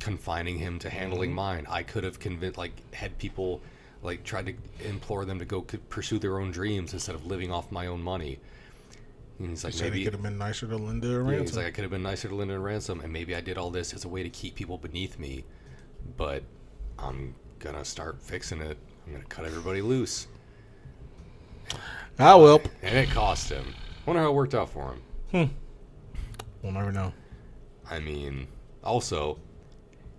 confining 0.00 0.58
him 0.58 0.78
to 0.80 0.90
handling 0.90 1.30
mm-hmm. 1.30 1.36
mine. 1.36 1.66
I 1.68 1.82
could 1.82 2.04
have 2.04 2.18
convinced, 2.18 2.58
like, 2.58 2.94
had 2.94 3.18
people 3.18 3.60
like 4.02 4.24
tried 4.24 4.46
to 4.46 4.54
implore 4.88 5.24
them 5.24 5.38
to 5.40 5.44
go 5.44 5.60
pursue 5.60 6.18
their 6.18 6.38
own 6.38 6.50
dreams 6.50 6.92
instead 6.92 7.14
of 7.14 7.26
living 7.26 7.52
off 7.52 7.70
my 7.72 7.86
own 7.88 8.02
money. 8.02 8.38
And 9.38 9.50
he's 9.50 9.62
like, 9.64 9.78
maybe 9.80 10.02
could 10.04 10.14
have 10.14 10.22
been 10.22 10.36
nicer 10.38 10.66
to 10.66 10.76
Linda 10.76 11.06
Yeah, 11.08 11.14
Ransom. 11.18 11.40
he's 11.46 11.56
like, 11.56 11.66
I 11.66 11.70
could 11.70 11.82
have 11.82 11.90
been 11.92 12.02
nicer 12.02 12.28
to 12.28 12.34
Linda 12.34 12.54
and 12.54 12.64
Ransom, 12.64 13.00
and 13.00 13.12
maybe 13.12 13.34
I 13.36 13.40
did 13.40 13.56
all 13.56 13.70
this 13.70 13.92
as 13.94 14.04
a 14.04 14.08
way 14.08 14.22
to 14.24 14.28
keep 14.30 14.56
people 14.56 14.78
beneath 14.78 15.18
me, 15.18 15.44
but 16.16 16.42
I'm 16.98 17.34
gonna 17.60 17.84
start 17.84 18.20
fixing 18.20 18.60
it. 18.60 18.76
I'm 19.06 19.12
gonna 19.12 19.24
cut 19.26 19.44
everybody 19.44 19.80
loose, 19.80 20.26
I 22.18 22.34
will. 22.34 22.60
and 22.82 22.96
it 22.96 23.10
cost 23.10 23.48
him. 23.48 23.74
Wonder 24.06 24.22
how 24.22 24.28
it 24.30 24.34
worked 24.34 24.54
out 24.54 24.70
for 24.70 24.92
him. 24.94 25.02
Hmm. 25.30 25.54
We'll 26.62 26.72
never 26.72 26.90
know. 26.90 27.12
I 27.88 28.00
mean, 28.00 28.48
also, 28.82 29.38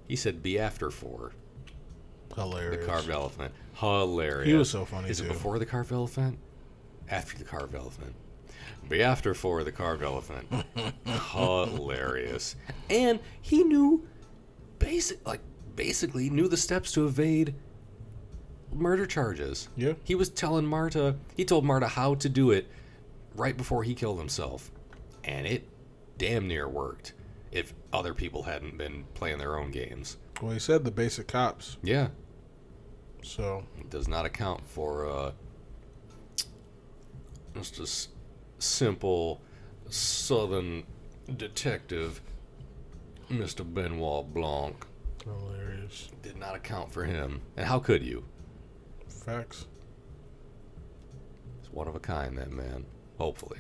he 0.08 0.16
said 0.16 0.42
be 0.42 0.58
after 0.60 0.90
four 0.90 1.34
the 2.30 2.84
carved 2.86 3.10
elephant. 3.10 3.54
Hilarious. 3.74 4.48
He 4.48 4.54
was 4.54 4.70
so 4.70 4.86
funny, 4.86 5.10
Is 5.10 5.20
too. 5.20 5.26
it 5.26 5.28
before 5.28 5.60
the 5.60 5.66
carved 5.66 5.92
elephant? 5.92 6.40
After 7.10 7.38
the 7.38 7.44
carved 7.44 7.76
elephant. 7.76 8.16
Be 8.88 9.04
after 9.04 9.34
four 9.34 9.64
the 9.64 9.72
carved 9.72 10.04
elephant. 10.04 10.48
Hilarious. 11.06 12.56
And 12.90 13.20
he 13.42 13.64
knew 13.64 14.08
basic 14.80 15.26
like 15.28 15.42
basically 15.76 16.30
knew 16.30 16.48
the 16.48 16.58
steps 16.58 16.92
to 16.94 17.06
evade 17.06 17.54
murder 18.74 19.06
charges. 19.06 19.70
Yeah. 19.76 19.94
He 20.04 20.16
was 20.16 20.30
telling 20.30 20.66
Marta 20.66 21.16
he 21.36 21.46
told 21.46 21.66
Marta 21.66 21.88
how 21.88 22.16
to 22.16 22.30
do 22.30 22.52
it 22.52 22.68
right 23.36 23.56
before 23.56 23.84
he 23.84 23.94
killed 23.94 24.20
himself. 24.20 24.72
And 25.24 25.46
it 25.46 25.68
damn 26.18 26.48
near 26.48 26.68
worked 26.68 27.14
if 27.52 27.74
other 27.92 28.14
people 28.14 28.44
hadn't 28.44 28.78
been 28.78 29.06
playing 29.14 29.38
their 29.40 29.58
own 29.58 29.72
games. 29.72 30.18
Well, 30.42 30.52
he 30.52 30.60
said 30.60 30.84
the 30.86 30.92
basic 30.92 31.28
cops. 31.28 31.78
Yeah. 31.84 32.10
So 33.24 33.64
It 33.78 33.90
does 33.90 34.08
not 34.08 34.26
account 34.26 34.66
for 34.66 35.10
uh, 35.10 35.32
let's 37.56 37.72
just 37.72 38.10
simple 38.60 39.42
southern 39.90 40.84
detective, 41.38 42.22
Mr. 43.32 43.64
Benoit 43.74 44.34
Blanc. 44.34 44.86
hilarious. 45.24 46.10
Did 46.22 46.38
not 46.38 46.56
account 46.56 46.92
for 46.92 47.04
him. 47.06 47.42
And 47.58 47.66
how 47.66 47.80
could 47.80 48.04
you? 48.04 48.24
Facts. 49.08 49.66
He's 51.62 51.70
one 51.72 51.88
of 51.88 51.96
a 51.96 52.00
kind, 52.00 52.38
that 52.38 52.52
man. 52.52 52.86
Hopefully. 53.18 53.60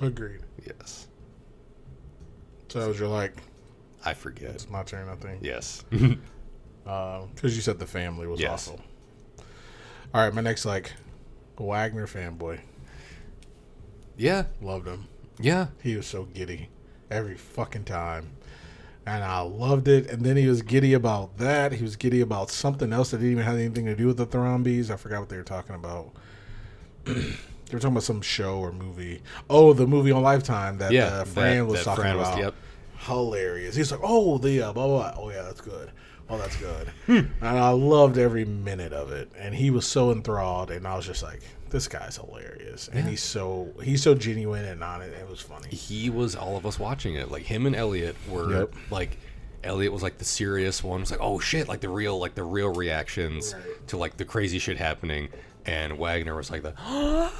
Agreed. 0.00 0.40
Yes. 0.66 1.06
So 2.68 2.80
that 2.80 2.88
was 2.88 2.98
your 2.98 3.08
like. 3.08 3.32
I 4.04 4.12
forget. 4.12 4.50
It's 4.50 4.68
my 4.68 4.82
turn, 4.82 5.08
I 5.08 5.16
think. 5.16 5.42
Yes. 5.42 5.84
Um, 6.86 7.30
because 7.34 7.56
you 7.56 7.62
said 7.62 7.78
the 7.78 7.86
family 7.86 8.26
was 8.26 8.38
Yes. 8.38 8.68
awful. 8.68 8.78
All 10.12 10.22
right, 10.22 10.34
my 10.34 10.42
next 10.42 10.66
like 10.66 10.92
Wagner 11.58 12.06
fanboy. 12.06 12.60
yeah. 14.16 14.44
Loved 14.60 14.86
him. 14.86 15.06
Yeah. 15.38 15.68
He 15.82 15.96
was 15.96 16.06
so 16.06 16.24
giddy 16.24 16.68
every 17.10 17.34
fucking 17.36 17.84
time. 17.84 18.30
And 19.06 19.22
I 19.22 19.40
loved 19.40 19.86
it. 19.88 20.08
And 20.10 20.24
then 20.24 20.36
he 20.36 20.46
was 20.46 20.62
giddy 20.62 20.94
about 20.94 21.36
that. 21.38 21.72
He 21.72 21.82
was 21.82 21.96
giddy 21.96 22.20
about 22.22 22.50
something 22.50 22.92
else 22.92 23.10
that 23.10 23.18
didn't 23.18 23.32
even 23.32 23.44
have 23.44 23.56
anything 23.56 23.84
to 23.86 23.94
do 23.94 24.06
with 24.06 24.16
the 24.16 24.24
Thrombies. 24.26 24.90
I 24.90 24.96
forgot 24.96 25.20
what 25.20 25.28
they 25.28 25.36
were 25.36 25.42
talking 25.42 25.74
about. 25.74 26.12
they 27.04 27.12
were 27.72 27.78
talking 27.78 27.88
about 27.88 28.02
some 28.04 28.22
show 28.22 28.58
or 28.58 28.72
movie. 28.72 29.20
Oh, 29.50 29.72
the 29.74 29.86
movie 29.86 30.10
on 30.12 30.22
Lifetime 30.22 30.78
that 30.78 30.92
Yeah, 30.92 31.06
uh, 31.06 31.24
Fran 31.24 31.58
that- 31.58 31.64
was 31.66 31.80
that 31.80 31.84
talking 31.84 32.02
Fran 32.02 32.16
was- 32.16 32.28
about. 32.28 32.38
yep. 32.38 32.54
Hilarious. 33.00 33.76
He's 33.76 33.92
like, 33.92 34.00
oh, 34.02 34.38
the 34.38 34.62
uh, 34.62 34.72
blah, 34.72 34.86
blah 34.86 35.12
blah. 35.12 35.22
Oh 35.22 35.28
yeah, 35.30 35.42
that's 35.42 35.60
good. 35.60 35.90
Oh, 36.30 36.38
that's 36.38 36.56
good. 36.56 36.88
Hmm. 37.06 37.18
and 37.44 37.58
I 37.58 37.70
loved 37.70 38.16
every 38.18 38.44
minute 38.46 38.92
of 38.92 39.12
it. 39.12 39.30
And 39.38 39.54
he 39.54 39.70
was 39.70 39.86
so 39.86 40.10
enthralled, 40.10 40.70
and 40.70 40.86
I 40.88 40.96
was 40.96 41.04
just 41.06 41.22
like, 41.22 41.40
this 41.70 41.86
guy's 41.88 42.16
hilarious, 42.16 42.88
and 42.92 43.08
he's 43.08 43.22
so 43.22 43.72
he's 43.82 44.00
so 44.02 44.14
genuine 44.14 44.64
and 44.64 44.82
on 44.84 45.02
it. 45.02 45.12
It 45.12 45.28
was 45.28 45.40
funny. 45.40 45.68
he 45.70 46.08
was 46.08 46.36
all 46.36 46.56
of 46.56 46.64
us 46.66 46.78
watching 46.78 47.16
it. 47.16 47.30
Like 47.30 47.42
him 47.42 47.66
and 47.66 47.74
Elliott 47.76 48.16
were 48.30 48.60
Yep. 48.60 48.74
like 48.90 49.18
Elliott 49.64 49.92
was 49.92 50.02
like 50.02 50.18
the 50.18 50.24
serious 50.24 50.84
one. 50.84 51.00
Was 51.00 51.10
like, 51.10 51.20
oh 51.20 51.40
shit, 51.40 51.66
like 51.68 51.80
the 51.80 51.88
real 51.88 52.16
like 52.18 52.34
the 52.36 52.44
real 52.44 52.72
reactions 52.72 53.54
Right. 53.54 53.88
to 53.88 53.96
like 53.96 54.16
the 54.16 54.24
crazy 54.24 54.58
shit 54.60 54.76
happening. 54.78 55.28
And 55.66 55.98
Wagner 55.98 56.36
was 56.36 56.50
like 56.50 56.62
the 56.62 56.74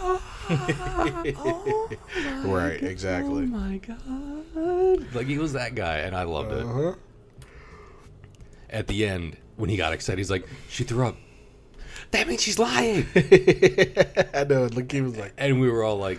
Right, 2.44 2.82
exactly. 2.82 3.42
oh 3.44 3.46
my 3.46 3.78
god, 3.78 5.14
like 5.14 5.26
he 5.26 5.38
was 5.38 5.52
that 5.52 5.74
guy, 5.74 5.98
and 5.98 6.16
I 6.16 6.24
loved 6.24 6.52
it. 6.52 6.96
At 8.74 8.88
the 8.88 9.06
end, 9.06 9.36
when 9.56 9.70
he 9.70 9.76
got 9.76 9.92
excited, 9.92 10.18
he's 10.18 10.30
like, 10.30 10.46
she 10.68 10.82
threw 10.82 11.06
up. 11.06 11.16
That 12.10 12.26
means 12.26 12.42
she's 12.42 12.58
lying. 12.58 13.06
I 14.34 14.44
know. 14.44 14.68
Like 14.72 14.90
he 14.90 15.00
was 15.00 15.16
like, 15.16 15.32
and 15.38 15.60
we 15.60 15.70
were 15.70 15.84
all 15.84 15.96
like, 15.96 16.18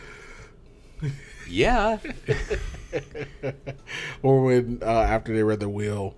yeah. 1.50 1.98
or 4.24 4.44
when 4.44 4.80
uh, 4.82 4.86
after 4.86 5.36
they 5.36 5.44
read 5.44 5.60
the 5.60 5.70
will, 5.70 6.16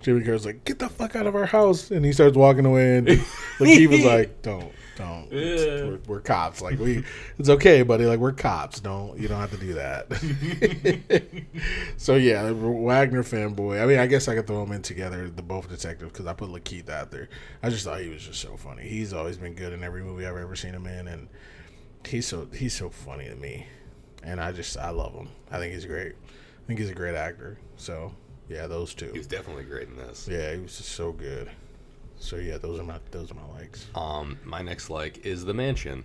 Jimmy 0.00 0.22
Carter's 0.22 0.46
like, 0.46 0.64
"Get 0.64 0.78
the 0.78 0.88
fuck 0.88 1.16
out 1.16 1.26
of 1.26 1.34
our 1.34 1.46
house," 1.46 1.90
and 1.90 2.04
he 2.04 2.12
starts 2.12 2.36
walking 2.36 2.64
away, 2.66 2.98
and 2.98 3.06
Lakeith 3.58 3.90
was 3.90 4.04
like, 4.04 4.42
"Don't, 4.42 4.72
don't, 5.00 5.32
Yeah. 5.32 5.84
we're, 5.88 6.00
we're 6.06 6.20
cops. 6.20 6.62
Like 6.62 6.78
we, 6.78 7.04
it's 7.38 7.48
okay, 7.48 7.82
buddy. 7.82 8.04
Like 8.06 8.18
we're 8.20 8.32
cops. 8.32 8.78
Don't 8.80 9.18
you 9.18 9.26
don't 9.28 9.40
have 9.40 9.50
to 9.50 9.56
do 9.56 9.74
that." 9.74 10.06
so 11.96 12.14
yeah, 12.16 12.50
Wagner 12.50 13.22
fanboy. 13.22 13.82
I 13.82 13.86
mean, 13.86 13.98
I 13.98 14.06
guess 14.06 14.28
I 14.28 14.34
could 14.34 14.46
throw 14.46 14.64
them 14.64 14.72
in 14.72 14.82
together, 14.82 15.28
the 15.28 15.42
both 15.42 15.68
detectives, 15.68 16.12
because 16.12 16.26
I 16.26 16.32
put 16.32 16.50
Lakeith 16.50 16.88
out 16.88 17.10
there. 17.10 17.28
I 17.62 17.70
just 17.70 17.84
thought 17.84 18.00
he 18.00 18.08
was 18.08 18.24
just 18.26 18.40
so 18.40 18.56
funny. 18.56 18.82
He's 18.88 19.12
always 19.12 19.36
been 19.36 19.54
good 19.54 19.72
in 19.72 19.82
every 19.82 20.02
movie 20.02 20.26
I've 20.26 20.36
ever 20.36 20.56
seen 20.56 20.72
him 20.74 20.86
in, 20.86 21.08
and 21.08 21.28
he's 22.06 22.26
so 22.26 22.46
he's 22.54 22.74
so 22.74 22.88
funny 22.90 23.26
to 23.28 23.34
me, 23.36 23.66
and 24.22 24.40
I 24.40 24.52
just 24.52 24.76
I 24.76 24.90
love 24.90 25.12
him. 25.14 25.28
I 25.50 25.58
think 25.58 25.74
he's 25.74 25.86
great. 25.86 26.12
I 26.12 26.66
think 26.66 26.78
he's 26.80 26.90
a 26.90 26.94
great 26.94 27.14
actor. 27.16 27.58
So 27.76 28.12
yeah, 28.48 28.66
those 28.66 28.94
two. 28.94 29.10
He 29.12 29.18
was 29.18 29.26
definitely 29.26 29.64
great 29.64 29.88
in 29.88 29.96
this. 29.96 30.28
Yeah, 30.30 30.54
he 30.54 30.60
was 30.60 30.76
just 30.76 30.90
so 30.92 31.12
good. 31.12 31.50
So 32.20 32.36
yeah, 32.36 32.58
those 32.58 32.78
are 32.78 32.84
my 32.84 32.98
those 33.10 33.32
are 33.32 33.34
my 33.34 33.46
likes. 33.58 33.86
Um, 33.94 34.38
my 34.44 34.62
next 34.62 34.90
like 34.90 35.26
is 35.26 35.44
the 35.44 35.54
mansion. 35.54 36.04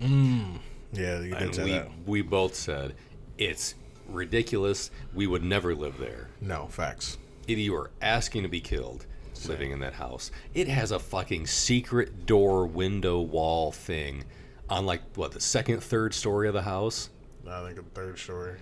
Yeah, 0.00 1.20
you 1.20 1.34
did 1.34 1.42
and 1.42 1.54
say 1.54 1.64
we 1.64 1.70
that. 1.72 1.88
we 2.06 2.22
both 2.22 2.54
said 2.54 2.94
it's 3.36 3.74
ridiculous. 4.08 4.90
We 5.12 5.26
would 5.26 5.42
never 5.42 5.74
live 5.74 5.98
there. 5.98 6.28
No 6.40 6.66
facts. 6.68 7.18
If 7.48 7.58
you 7.58 7.74
are 7.74 7.90
asking 8.00 8.44
to 8.44 8.48
be 8.48 8.60
killed 8.60 9.06
living 9.46 9.70
in 9.72 9.80
that 9.80 9.92
house, 9.92 10.30
it 10.54 10.68
has 10.68 10.92
a 10.92 10.98
fucking 10.98 11.46
secret 11.46 12.24
door, 12.24 12.66
window, 12.66 13.20
wall 13.20 13.72
thing 13.72 14.24
on 14.70 14.86
like 14.86 15.02
what 15.16 15.32
the 15.32 15.40
second, 15.40 15.82
third 15.82 16.14
story 16.14 16.48
of 16.48 16.54
the 16.54 16.62
house. 16.62 17.10
I 17.48 17.62
think 17.66 17.78
a 17.78 17.82
third 17.82 18.18
story. 18.18 18.56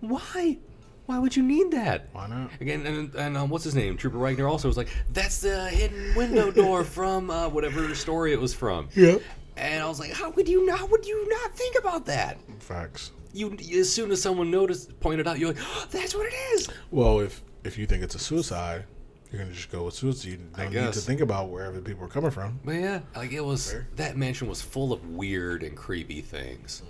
Why? 0.00 0.58
Why 1.06 1.18
would 1.18 1.36
you 1.36 1.42
need 1.42 1.70
that? 1.72 2.08
Why 2.12 2.26
not? 2.28 2.50
Again, 2.60 2.86
and, 2.86 3.14
and 3.14 3.36
um, 3.36 3.50
what's 3.50 3.64
his 3.64 3.74
name? 3.74 3.96
Trooper 3.96 4.18
Wagner 4.18 4.46
also 4.48 4.68
was 4.68 4.76
like, 4.76 4.88
"That's 5.12 5.40
the 5.40 5.68
hidden 5.68 6.14
window 6.14 6.50
door 6.62 6.84
from 6.84 7.28
uh, 7.30 7.48
whatever 7.48 7.94
story 7.94 8.32
it 8.32 8.40
was 8.40 8.54
from." 8.54 8.88
Yeah. 8.94 9.16
And 9.56 9.82
I 9.82 9.88
was 9.88 9.98
like, 10.00 10.12
"How 10.12 10.30
would 10.30 10.48
you? 10.48 10.70
How 10.70 10.86
would 10.86 11.06
you 11.06 11.28
not 11.28 11.54
think 11.56 11.76
about 11.78 12.06
that?" 12.06 12.38
Facts. 12.60 13.10
you 13.32 13.56
as 13.78 13.92
soon 13.92 14.10
as 14.12 14.22
someone 14.22 14.50
noticed 14.50 14.98
pointed 15.00 15.26
out 15.26 15.38
you're 15.38 15.52
like 15.52 15.62
oh, 15.62 15.86
that's 15.90 16.14
what 16.14 16.26
it 16.26 16.34
is 16.54 16.68
Well, 16.90 17.20
if 17.20 17.42
if 17.64 17.76
you 17.78 17.86
think 17.86 18.02
it's 18.04 18.14
a 18.14 18.18
suicide, 18.18 18.84
you're 19.30 19.42
gonna 19.42 19.54
just 19.54 19.70
go 19.72 19.84
with 19.84 19.94
suicide. 19.94 20.28
You 20.30 20.38
don't 20.56 20.72
need 20.72 20.92
to 20.92 21.00
think 21.00 21.20
about 21.20 21.48
wherever 21.48 21.80
people 21.80 22.04
are 22.04 22.08
coming 22.08 22.30
from. 22.30 22.60
but 22.64 22.72
yeah 22.74 23.00
like 23.16 23.32
it 23.32 23.40
was 23.44 23.72
Fair. 23.72 23.88
that 23.96 24.16
mansion 24.16 24.48
was 24.48 24.60
full 24.62 24.92
of 24.92 25.04
weird 25.10 25.62
and 25.62 25.76
creepy 25.76 26.20
things 26.20 26.82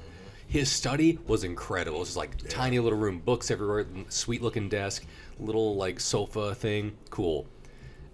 his 0.47 0.71
study 0.71 1.19
was 1.27 1.45
incredible. 1.45 1.97
It 1.97 2.01
was 2.01 2.09
just 2.09 2.17
like 2.19 2.37
tiny 2.49 2.79
little 2.79 2.99
room 2.99 3.19
books 3.21 3.51
everywhere 3.51 3.87
sweet 4.09 4.43
looking 4.43 4.69
desk 4.69 5.05
little 5.39 5.77
like 5.77 6.01
sofa 6.01 6.55
thing. 6.55 6.97
Cool. 7.11 7.47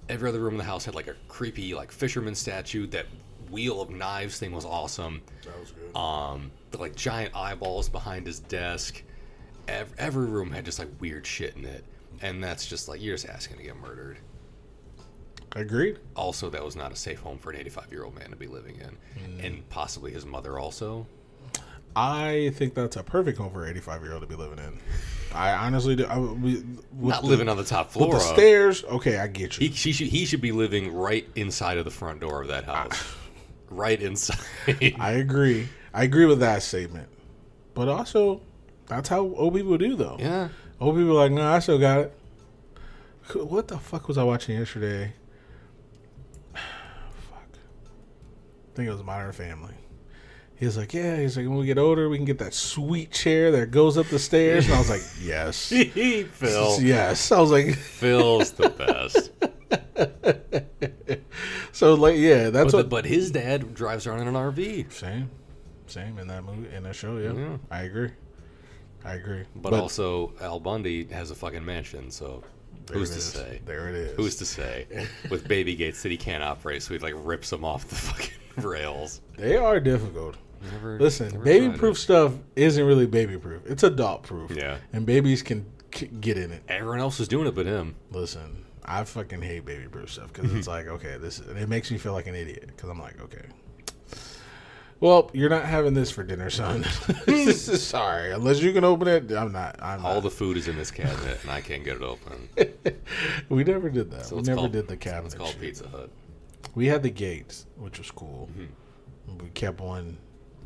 Every 0.08 0.28
other 0.28 0.40
room 0.40 0.54
in 0.54 0.58
the 0.58 0.64
house 0.64 0.84
had 0.84 0.94
like 0.94 1.08
a 1.08 1.14
creepy 1.28 1.74
like 1.74 1.92
fisherman 1.92 2.34
statue. 2.34 2.86
That 2.86 3.06
wheel 3.50 3.80
of 3.80 3.90
knives 3.90 4.38
thing 4.38 4.52
was 4.52 4.64
awesome. 4.64 5.22
That 5.44 5.58
was 5.58 5.70
good. 5.72 5.96
um 5.96 6.50
the, 6.70 6.78
like 6.78 6.94
giant 6.94 7.34
eyeballs 7.34 7.88
behind 7.88 8.26
his 8.26 8.40
desk. 8.40 9.02
Every, 9.66 9.98
every 9.98 10.26
room 10.26 10.50
had 10.50 10.64
just 10.64 10.78
like 10.78 10.88
weird 11.00 11.26
shit 11.26 11.56
in 11.56 11.64
it. 11.64 11.84
And 12.22 12.42
that's 12.42 12.66
just 12.66 12.88
like 12.88 13.02
you're 13.02 13.14
just 13.14 13.28
asking 13.28 13.58
to 13.58 13.62
get 13.62 13.76
murdered. 13.76 14.18
Agreed. 15.52 15.98
also 16.14 16.50
that 16.50 16.62
was 16.62 16.76
not 16.76 16.92
a 16.92 16.96
safe 16.96 17.20
home 17.20 17.38
for 17.38 17.50
an 17.50 17.56
85 17.56 17.90
year 17.90 18.04
old 18.04 18.14
man 18.14 18.30
to 18.30 18.36
be 18.36 18.46
living 18.46 18.76
in. 18.76 19.44
And 19.44 19.68
possibly 19.70 20.12
his 20.12 20.26
mother 20.26 20.58
also 20.58 21.06
I 21.98 22.52
think 22.54 22.74
that's 22.74 22.96
a 22.96 23.02
perfect 23.02 23.38
home 23.38 23.50
for 23.50 23.64
an 23.64 23.70
85 23.70 24.02
year 24.02 24.12
old 24.12 24.22
to 24.22 24.28
be 24.28 24.36
living 24.36 24.58
in. 24.58 24.78
I 25.34 25.52
honestly 25.52 25.96
do. 25.96 26.06
I, 26.06 26.16
we, 26.18 26.54
with 26.54 27.14
not 27.14 27.22
the- 27.22 27.28
living 27.28 27.48
on 27.48 27.56
the 27.56 27.64
top 27.64 27.88
with 27.88 27.94
floor 27.94 28.12
the 28.14 28.20
stairs. 28.20 28.84
Okay, 28.84 29.18
I 29.18 29.26
get 29.26 29.58
you. 29.58 29.68
he, 29.68 29.74
she 29.74 29.92
should, 29.92 30.06
he 30.06 30.24
should 30.24 30.40
be 30.40 30.52
living 30.52 30.94
right 30.94 31.28
inside 31.34 31.76
of 31.76 31.84
the 31.84 31.90
front 31.90 32.20
door 32.20 32.42
of 32.42 32.48
that 32.48 32.68
ah. 32.68 32.74
house 32.74 33.14
right 33.70 34.00
inside 34.00 34.38
I 34.98 35.12
agree. 35.12 35.68
I 35.92 36.04
agree 36.04 36.26
with 36.26 36.40
that 36.40 36.62
statement. 36.62 37.08
But 37.74 37.88
also, 37.88 38.42
that's 38.86 39.08
how 39.08 39.20
old 39.20 39.54
people 39.54 39.76
do, 39.76 39.96
though. 39.96 40.16
yeah 40.20 40.48
Old 40.80 40.96
people 40.96 41.12
are 41.18 41.28
like, 41.28 41.32
nah, 41.32 41.54
I 41.54 41.58
still 41.58 41.78
got 41.78 41.98
it. 41.98 42.14
What 43.34 43.68
the 43.68 43.78
fuck 43.78 44.06
was 44.06 44.16
I 44.16 44.22
watching 44.22 44.56
yesterday? 44.56 45.12
fuck. 46.54 46.62
I 47.52 48.76
think 48.76 48.88
it 48.88 48.92
was 48.92 49.02
Modern 49.02 49.32
Family. 49.32 49.74
He 50.58 50.66
was 50.66 50.76
like, 50.76 50.92
yeah. 50.92 51.16
He's 51.16 51.36
like, 51.36 51.46
when 51.46 51.56
we 51.56 51.66
get 51.66 51.78
older, 51.78 52.08
we 52.08 52.16
can 52.16 52.24
get 52.24 52.38
that 52.38 52.52
sweet 52.54 53.12
chair 53.12 53.52
that 53.52 53.70
goes 53.70 53.96
up 53.96 54.06
the 54.06 54.18
stairs. 54.18 54.66
And 54.66 54.74
I 54.74 54.78
was 54.78 54.90
like, 54.90 55.02
yes. 55.22 55.68
phil 56.32 56.80
Yes. 56.80 57.30
I 57.30 57.40
was 57.40 57.50
like, 57.50 57.74
phil's 57.74 58.52
the 58.52 58.70
best 58.70 59.30
so 61.72 61.94
like, 61.94 62.16
yeah, 62.16 62.50
that's 62.50 62.66
but, 62.66 62.70
the- 62.70 62.76
what. 62.78 62.88
but 62.88 63.04
his 63.04 63.30
dad 63.30 63.74
drives 63.74 64.06
around 64.06 64.20
in 64.20 64.28
an 64.28 64.34
rv 64.34 64.92
Same. 64.92 65.30
Same 65.86 66.18
in 66.18 66.26
that 66.28 66.44
movie, 66.44 66.74
in 66.74 66.82
that 66.82 66.94
show, 66.94 67.16
yeah. 67.18 67.32
Yeah. 67.32 67.56
I 67.70 67.82
agree. 67.82 68.10
I 69.04 69.14
agree. 69.14 69.44
but, 69.56 69.72
also 69.72 70.34
al 70.40 70.60
bundy 70.60 71.04
has 71.06 71.30
a 71.30 71.34
fucking 71.34 71.64
mansion 71.64 72.10
so 72.10 72.42
who's 72.92 73.10
to 73.10 73.16
is. 73.16 73.24
say 73.24 73.60
There 73.64 73.88
it 73.88 73.94
is. 73.94 74.16
Who's 74.16 74.36
to 74.36 74.44
say? 74.44 74.86
With 75.30 75.46
baby 75.48 75.74
gates 75.74 76.02
that 76.02 76.10
he 76.10 76.18
can't 76.18 76.42
operate, 76.42 76.82
so 76.82 76.94
he 76.94 77.00
like 77.00 77.14
rips 77.16 77.50
them 77.50 77.64
off 77.64 77.88
the 77.88 77.94
fucking 77.94 78.34
rails. 78.68 79.20
They 79.36 79.56
are 79.56 79.80
difficult. 79.80 80.36
Never, 80.72 80.98
Listen, 80.98 81.40
baby 81.42 81.76
proof 81.76 81.96
it. 81.96 82.00
stuff 82.00 82.32
isn't 82.56 82.84
really 82.84 83.06
baby 83.06 83.38
proof. 83.38 83.62
It's 83.66 83.82
adult 83.82 84.22
proof. 84.24 84.50
Yeah. 84.50 84.78
And 84.92 85.06
babies 85.06 85.42
can 85.42 85.66
c- 85.94 86.06
get 86.06 86.36
in 86.36 86.50
it. 86.52 86.62
Everyone 86.68 86.98
else 87.00 87.20
is 87.20 87.28
doing 87.28 87.46
it 87.46 87.54
but 87.54 87.66
him. 87.66 87.94
Listen, 88.10 88.64
I 88.84 89.04
fucking 89.04 89.42
hate 89.42 89.64
baby 89.64 89.86
proof 89.88 90.10
stuff 90.12 90.32
because 90.32 90.52
it's 90.54 90.66
like, 90.74 90.86
okay, 90.88 91.16
this 91.18 91.38
is, 91.38 91.46
it 91.48 91.68
makes 91.68 91.90
me 91.90 91.98
feel 91.98 92.12
like 92.12 92.26
an 92.26 92.34
idiot 92.34 92.64
because 92.68 92.88
I'm 92.90 92.98
like, 93.00 93.20
okay. 93.20 93.44
Well, 95.00 95.30
you're 95.32 95.48
not 95.48 95.64
having 95.64 95.94
this 95.94 96.10
for 96.10 96.24
dinner, 96.24 96.50
son. 96.50 96.82
Sorry, 97.54 98.32
unless 98.32 98.60
you 98.60 98.72
can 98.72 98.82
open 98.82 99.06
it, 99.06 99.30
I'm 99.30 99.52
not. 99.52 99.76
I'm 99.80 100.04
All 100.04 100.14
not. 100.14 100.24
the 100.24 100.30
food 100.30 100.56
is 100.56 100.66
in 100.66 100.76
this 100.76 100.90
cabinet, 100.90 101.38
and 101.42 101.52
I 101.52 101.60
can't 101.60 101.84
get 101.84 101.96
it 101.96 102.02
open. 102.02 102.48
we 103.48 103.62
never 103.62 103.90
did 103.90 104.10
that. 104.10 104.26
So 104.26 104.36
we 104.36 104.42
never 104.42 104.56
called- 104.62 104.72
did 104.72 104.88
the 104.88 104.96
cabinet. 104.96 105.26
It's 105.26 105.34
called 105.36 105.50
shit. 105.50 105.60
Pizza 105.60 105.88
Hut. 105.88 106.10
We 106.74 106.86
had 106.86 107.04
the 107.04 107.10
gates, 107.10 107.66
which 107.76 107.98
was 107.98 108.10
cool. 108.10 108.48
Mm-hmm. 108.58 109.38
We 109.44 109.50
kept 109.50 109.80
one, 109.80 110.18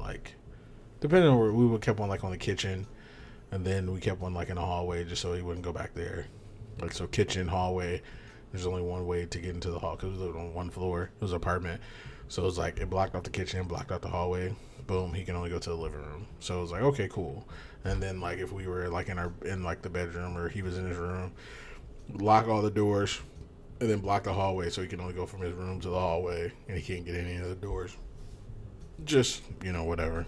like, 0.02 0.34
depending 1.00 1.30
on 1.30 1.38
where 1.38 1.52
we 1.52 1.66
would 1.66 1.80
kept 1.80 1.98
one 1.98 2.08
like 2.08 2.24
on 2.24 2.30
the 2.30 2.38
kitchen, 2.38 2.86
and 3.50 3.64
then 3.64 3.92
we 3.92 4.00
kept 4.00 4.20
one 4.20 4.34
like 4.34 4.48
in 4.48 4.56
the 4.56 4.62
hallway 4.62 5.04
just 5.04 5.22
so 5.22 5.32
he 5.32 5.42
wouldn't 5.42 5.64
go 5.64 5.72
back 5.72 5.94
there. 5.94 6.26
Like 6.80 6.92
so, 6.92 7.06
kitchen 7.06 7.48
hallway. 7.48 8.02
There's 8.52 8.66
only 8.66 8.82
one 8.82 9.06
way 9.06 9.24
to 9.24 9.38
get 9.38 9.54
into 9.54 9.70
the 9.70 9.78
hall 9.78 9.96
because 9.96 10.14
it 10.20 10.26
was 10.26 10.36
on 10.36 10.52
one 10.52 10.68
floor. 10.68 11.10
It 11.16 11.22
was 11.22 11.32
an 11.32 11.38
apartment, 11.38 11.80
so 12.28 12.42
it 12.42 12.46
was 12.46 12.58
like 12.58 12.78
it 12.78 12.90
blocked 12.90 13.14
off 13.14 13.22
the 13.22 13.30
kitchen, 13.30 13.66
blocked 13.66 13.90
out 13.92 14.02
the 14.02 14.08
hallway. 14.08 14.54
Boom, 14.86 15.14
he 15.14 15.24
can 15.24 15.36
only 15.36 15.48
go 15.48 15.58
to 15.58 15.70
the 15.70 15.76
living 15.76 16.00
room. 16.00 16.26
So 16.40 16.58
it 16.58 16.62
was 16.62 16.72
like 16.72 16.82
okay, 16.82 17.08
cool. 17.08 17.46
And 17.84 18.02
then 18.02 18.20
like 18.20 18.38
if 18.38 18.52
we 18.52 18.66
were 18.66 18.88
like 18.88 19.08
in 19.08 19.18
our 19.18 19.32
in 19.44 19.62
like 19.62 19.82
the 19.82 19.90
bedroom 19.90 20.36
or 20.36 20.48
he 20.48 20.62
was 20.62 20.76
in 20.76 20.86
his 20.86 20.98
room, 20.98 21.32
lock 22.14 22.48
all 22.48 22.62
the 22.62 22.70
doors, 22.70 23.20
and 23.80 23.90
then 23.90 24.00
block 24.00 24.24
the 24.24 24.32
hallway 24.32 24.70
so 24.70 24.82
he 24.82 24.88
can 24.88 25.00
only 25.00 25.14
go 25.14 25.26
from 25.26 25.40
his 25.40 25.52
room 25.52 25.80
to 25.80 25.88
the 25.88 25.98
hallway 25.98 26.52
and 26.68 26.78
he 26.78 26.82
can't 26.82 27.04
get 27.04 27.16
any 27.16 27.36
of 27.36 27.48
the 27.48 27.54
doors. 27.54 27.96
Just 29.04 29.42
you 29.64 29.72
know 29.72 29.84
whatever. 29.84 30.26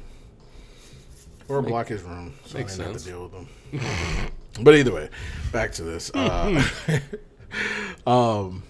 Or 1.49 1.61
Make- 1.61 1.69
block 1.71 1.89
his 1.89 2.03
room 2.03 2.35
so 2.47 2.57
I 2.57 2.61
makes 2.63 2.77
didn't 2.77 2.93
have 2.93 3.03
to 3.03 3.09
deal 3.09 3.23
with 3.23 3.33
them. 3.33 4.31
but 4.65 4.75
either 4.75 4.93
way, 4.93 5.11
back 5.53 5.73
to 5.73 5.83
this. 5.83 6.11
Uh, 6.15 6.63
um, 8.07 8.63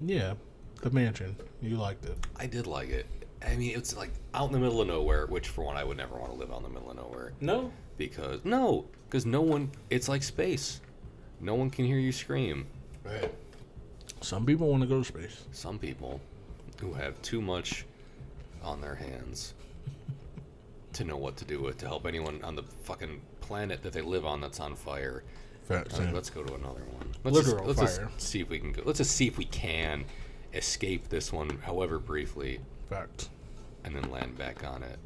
yeah, 0.00 0.34
the 0.82 0.90
mansion. 0.90 1.36
You 1.62 1.76
liked 1.76 2.04
it. 2.06 2.16
I 2.36 2.46
did 2.46 2.66
like 2.66 2.90
it. 2.90 3.06
I 3.46 3.54
mean, 3.56 3.76
it's 3.76 3.96
like 3.96 4.10
out 4.34 4.46
in 4.48 4.52
the 4.52 4.58
middle 4.58 4.80
of 4.80 4.88
nowhere, 4.88 5.26
which 5.26 5.48
for 5.48 5.64
one, 5.64 5.76
I 5.76 5.84
would 5.84 5.96
never 5.96 6.16
want 6.16 6.32
to 6.32 6.38
live 6.38 6.50
out 6.50 6.58
in 6.58 6.62
the 6.64 6.68
middle 6.70 6.90
of 6.90 6.96
nowhere 6.96 7.32
No. 7.40 7.72
because 7.96 8.44
no, 8.44 8.86
because 9.08 9.24
no 9.24 9.40
one. 9.40 9.70
It's 9.90 10.08
like 10.08 10.22
space. 10.22 10.80
No 11.40 11.54
one 11.54 11.70
can 11.70 11.84
hear 11.84 11.98
you 11.98 12.10
scream. 12.10 12.66
Right. 13.04 13.32
Some 14.20 14.44
people 14.44 14.68
want 14.68 14.82
to 14.82 14.88
go 14.88 14.98
to 14.98 15.04
space. 15.04 15.44
Some 15.52 15.78
people 15.78 16.20
who 16.80 16.92
have 16.94 17.20
too 17.22 17.40
much 17.40 17.86
on 18.62 18.80
their 18.80 18.94
hands 18.94 19.54
to 20.94 21.04
know 21.04 21.16
what 21.16 21.36
to 21.36 21.44
do 21.44 21.60
with 21.60 21.78
to 21.78 21.86
help 21.86 22.06
anyone 22.06 22.42
on 22.42 22.56
the 22.56 22.62
fucking 22.82 23.20
planet 23.40 23.82
that 23.82 23.92
they 23.92 24.02
live 24.02 24.26
on 24.26 24.40
that's 24.40 24.60
on 24.60 24.74
fire. 24.74 25.22
Right, 25.68 25.86
let's 26.14 26.30
go 26.30 26.42
to 26.42 26.54
another 26.54 26.80
one. 26.80 27.12
Let's 27.24 27.36
Literal 27.36 27.66
just, 27.66 27.78
let's 27.78 27.96
fire. 27.98 28.10
just 28.16 28.26
see 28.28 28.40
if 28.40 28.48
we 28.48 28.58
can 28.58 28.72
go. 28.72 28.82
Let's 28.86 28.98
just 28.98 29.12
see 29.12 29.26
if 29.26 29.36
we 29.36 29.44
can 29.44 30.04
escape 30.54 31.08
this 31.08 31.30
one, 31.30 31.50
however 31.62 31.98
briefly, 31.98 32.60
Facts. 32.88 33.28
and 33.84 33.94
then 33.94 34.10
land 34.10 34.38
back 34.38 34.64
on 34.66 34.82
it, 34.82 34.98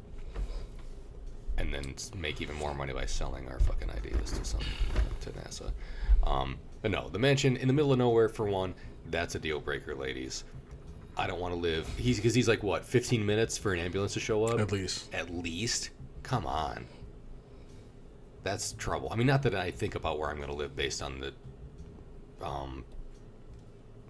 and 1.57 1.73
then 1.73 1.93
make 2.17 2.41
even 2.41 2.55
more 2.55 2.73
money 2.73 2.93
by 2.93 3.05
selling 3.05 3.49
our 3.49 3.59
fucking 3.59 3.89
ideas 3.89 4.31
to 4.31 4.45
some 4.45 4.61
to 5.21 5.29
NASA. 5.31 5.71
Um, 6.23 6.57
but 6.81 6.91
no, 6.91 7.09
the 7.09 7.19
mansion 7.19 7.57
in 7.57 7.67
the 7.67 7.73
middle 7.73 7.91
of 7.91 7.99
nowhere 7.99 8.29
for 8.29 8.45
one. 8.45 8.73
That's 9.09 9.35
a 9.35 9.39
deal 9.39 9.59
breaker, 9.59 9.95
ladies. 9.95 10.45
I 11.15 11.27
don't 11.27 11.39
want 11.39 11.53
to 11.53 11.59
live. 11.59 11.87
He's 11.97 12.17
because 12.17 12.33
he's 12.33 12.47
like 12.47 12.63
what, 12.63 12.83
15 12.85 13.25
minutes 13.25 13.57
for 13.57 13.73
an 13.73 13.79
ambulance 13.79 14.13
to 14.13 14.19
show 14.19 14.45
up 14.45 14.59
At 14.59 14.71
least. 14.71 15.13
at 15.13 15.29
least. 15.33 15.91
Come 16.23 16.45
on. 16.45 16.85
That's 18.43 18.73
trouble. 18.73 19.09
I 19.11 19.15
mean, 19.15 19.27
not 19.27 19.43
that 19.43 19.55
I 19.55 19.71
think 19.71 19.95
about 19.95 20.19
where 20.19 20.29
I'm 20.29 20.37
going 20.37 20.49
to 20.49 20.55
live 20.55 20.75
based 20.75 21.01
on 21.01 21.19
the, 21.19 21.33
um, 22.45 22.83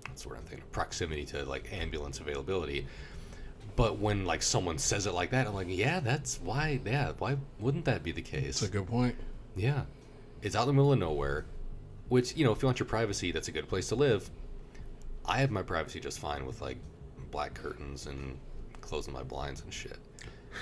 that's 0.07 0.25
what 0.25 0.37
I'm 0.37 0.43
thinking, 0.45 0.65
proximity 0.71 1.25
to 1.25 1.43
like 1.43 1.71
ambulance 1.73 2.19
availability. 2.19 2.87
But 3.75 3.99
when 3.99 4.25
like 4.25 4.41
someone 4.41 4.77
says 4.77 5.05
it 5.07 5.13
like 5.13 5.31
that, 5.31 5.47
I'm 5.47 5.53
like, 5.53 5.67
yeah, 5.69 5.99
that's 5.99 6.39
why. 6.41 6.79
Yeah, 6.85 7.11
why 7.19 7.37
wouldn't 7.59 7.85
that 7.85 8.03
be 8.03 8.11
the 8.11 8.21
case? 8.21 8.59
That's 8.59 8.63
a 8.63 8.69
good 8.69 8.87
point. 8.87 9.15
Yeah. 9.55 9.83
It's 10.41 10.55
out 10.55 10.61
in 10.63 10.67
the 10.67 10.73
middle 10.73 10.93
of 10.93 10.99
nowhere, 10.99 11.45
which, 12.09 12.35
you 12.35 12.43
know, 12.45 12.51
if 12.51 12.61
you 12.61 12.67
want 12.67 12.79
your 12.79 12.87
privacy, 12.87 13.31
that's 13.31 13.47
a 13.47 13.51
good 13.51 13.67
place 13.67 13.87
to 13.89 13.95
live. 13.95 14.29
I 15.25 15.37
have 15.39 15.51
my 15.51 15.61
privacy 15.63 15.99
just 15.99 16.19
fine 16.19 16.45
with 16.45 16.61
like 16.61 16.77
black 17.33 17.55
curtains 17.55 18.05
and 18.05 18.37
closing 18.79 19.11
my 19.11 19.23
blinds 19.23 19.61
and 19.61 19.73
shit. 19.73 19.97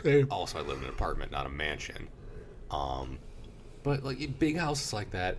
Same. 0.04 0.26
Also, 0.32 0.58
I 0.58 0.62
live 0.62 0.78
in 0.78 0.86
an 0.86 0.90
apartment, 0.90 1.32
not 1.32 1.46
a 1.46 1.50
mansion. 1.50 2.08
Um, 2.72 3.20
but 3.84 4.04
like 4.04 4.40
big 4.40 4.58
houses 4.58 4.94
like 4.94 5.12
that, 5.12 5.38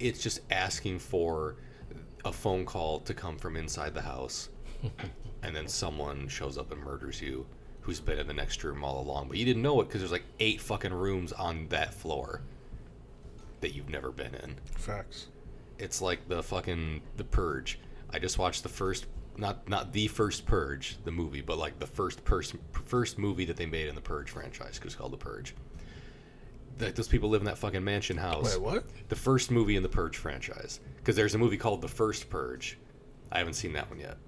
it's 0.00 0.20
just 0.20 0.40
asking 0.50 0.98
for 0.98 1.54
a 2.24 2.32
phone 2.32 2.66
call 2.66 2.98
to 3.00 3.14
come 3.14 3.38
from 3.38 3.56
inside 3.56 3.94
the 3.94 4.02
house, 4.02 4.48
and 5.42 5.54
then 5.54 5.68
someone 5.68 6.26
shows 6.26 6.58
up 6.58 6.72
and 6.72 6.82
murders 6.82 7.22
you, 7.22 7.46
who's 7.82 8.00
been 8.00 8.18
in 8.18 8.26
the 8.26 8.34
next 8.34 8.62
room 8.64 8.82
all 8.82 9.00
along, 9.00 9.28
but 9.28 9.36
you 9.36 9.44
didn't 9.44 9.62
know 9.62 9.80
it 9.80 9.84
because 9.84 10.00
there's 10.00 10.12
like 10.12 10.24
eight 10.40 10.60
fucking 10.60 10.92
rooms 10.92 11.32
on 11.32 11.68
that 11.68 11.94
floor 11.94 12.42
that 13.60 13.72
you've 13.72 13.88
never 13.88 14.10
been 14.10 14.34
in. 14.34 14.56
Facts. 14.74 15.28
It's 15.78 16.02
like 16.02 16.28
the 16.28 16.42
fucking 16.42 17.02
the 17.16 17.24
Purge. 17.24 17.78
I 18.10 18.18
just 18.18 18.38
watched 18.38 18.64
the 18.64 18.68
first 18.68 19.06
not 19.38 19.68
not 19.68 19.92
the 19.92 20.08
first 20.08 20.46
Purge, 20.46 20.96
the 21.04 21.10
movie, 21.12 21.40
but 21.40 21.58
like 21.58 21.78
the 21.78 21.86
first 21.86 22.24
person 22.24 22.58
first 22.84 23.18
movie 23.18 23.44
that 23.46 23.56
they 23.56 23.66
made 23.66 23.88
in 23.88 23.94
the 23.94 24.00
Purge 24.00 24.30
franchise, 24.30 24.78
'cause 24.78 24.86
it's 24.86 24.94
called 24.94 25.12
the 25.12 25.16
Purge. 25.18 25.54
Like 26.78 26.94
those 26.94 27.08
people 27.08 27.30
live 27.30 27.40
in 27.40 27.46
that 27.46 27.58
fucking 27.58 27.82
mansion 27.84 28.16
house. 28.18 28.52
Wait, 28.54 28.60
what? 28.62 28.84
The 29.08 29.16
first 29.16 29.50
movie 29.50 29.76
in 29.76 29.82
the 29.82 29.88
Purge 29.88 30.16
franchise, 30.16 30.80
because 30.96 31.16
there's 31.16 31.34
a 31.34 31.38
movie 31.38 31.56
called 31.56 31.80
The 31.80 31.88
First 31.88 32.28
Purge. 32.28 32.76
I 33.32 33.38
haven't 33.38 33.54
seen 33.54 33.72
that 33.72 33.88
one 33.88 33.98
yet. 33.98 34.18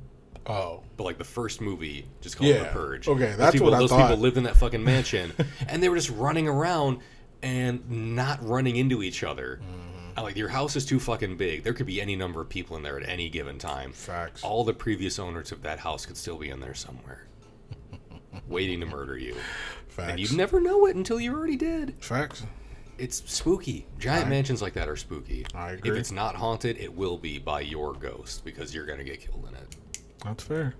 Oh. 0.47 0.83
But 0.97 1.05
like 1.05 1.19
the 1.19 1.25
first 1.25 1.61
movie, 1.61 2.07
just 2.23 2.39
called 2.39 2.49
Yeah. 2.49 2.61
The 2.65 2.71
Purge. 2.71 3.07
Okay, 3.07 3.27
Those 3.27 3.37
that's 3.37 3.53
people, 3.53 3.67
what 3.67 3.77
I 3.77 3.79
Those 3.81 3.91
thought. 3.91 4.09
people 4.09 4.23
lived 4.23 4.39
in 4.39 4.45
that 4.45 4.57
fucking 4.57 4.83
mansion, 4.83 5.33
and 5.69 5.83
they 5.83 5.91
were 5.91 5.97
just 5.97 6.09
running 6.11 6.49
around 6.49 7.01
and 7.43 8.17
not 8.17 8.43
running 8.47 8.77
into 8.77 9.03
each 9.03 9.23
other. 9.23 9.61
Mm-hmm. 9.63 9.88
Like 10.23 10.37
your 10.37 10.49
house 10.49 10.77
is 10.77 10.85
too 10.85 10.99
fucking 11.01 11.37
big. 11.37 11.63
There 11.65 11.73
could 11.73 11.87
be 11.87 12.01
any 12.01 12.17
number 12.17 12.41
of 12.41 12.49
people 12.49 12.77
in 12.77 12.83
there 12.83 12.99
at 13.01 13.09
any 13.09 13.29
given 13.29 13.59
time. 13.59 13.93
Facts. 13.93 14.43
All 14.43 14.65
the 14.65 14.75
previous 14.75 15.19
owners 15.19 15.53
of 15.53 15.63
that 15.63 15.79
house 15.79 16.07
could 16.07 16.17
still 16.17 16.37
be 16.39 16.51
in 16.51 16.61
there 16.61 16.75
somewhere, 16.75 17.27
waiting 18.49 18.81
to 18.81 18.87
murder 18.87 19.17
you. 19.17 19.35
Facts. 19.89 20.11
And 20.11 20.21
you'd 20.21 20.37
never 20.37 20.61
know 20.61 20.87
it 20.87 20.97
until 20.97 21.21
you're 21.21 21.35
already 21.37 21.57
did. 21.57 21.95
Facts. 22.03 22.45
It's 22.99 23.23
spooky. 23.33 23.87
Giant 23.99 24.27
I- 24.27 24.31
mansions 24.31 24.61
like 24.63 24.75
that 24.75 24.89
are 24.89 24.97
spooky. 24.97 25.47
I 25.55 25.73
agree. 25.73 25.91
If 25.91 25.97
it's 25.97 26.11
not 26.13 26.35
haunted, 26.35 26.79
it 26.79 26.93
will 26.93 27.17
be 27.17 27.39
by 27.39 27.61
your 27.61 27.93
ghost 27.95 28.45
because 28.45 28.75
you're 28.75 28.87
gonna 28.87 29.05
get 29.05 29.21
killed 29.21 29.47
in 29.49 29.55
it 29.55 29.99
That's 30.25 30.43
fair. 30.43 30.75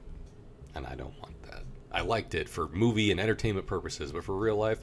and 0.75 0.87
I 0.87 0.95
don't 0.97 1.17
want 1.21 1.41
that. 1.45 1.63
I 1.93 2.01
liked 2.03 2.35
it 2.35 2.49
for 2.49 2.69
movie 2.69 3.11
and 3.13 3.21
entertainment 3.21 3.67
purposes, 3.67 4.13
but 4.13 4.25
for 4.25 4.37
real 4.37 4.57
life, 4.57 4.81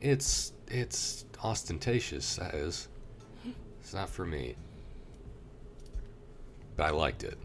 it's 0.00 0.52
it's 0.68 1.24
ostentatious. 1.44 2.36
That 2.36 2.54
is, 2.54 2.88
it's 3.88 3.94
not 3.94 4.10
for 4.10 4.26
me. 4.26 4.54
But 6.76 6.88
I 6.88 6.90
liked 6.90 7.24
it. 7.24 7.38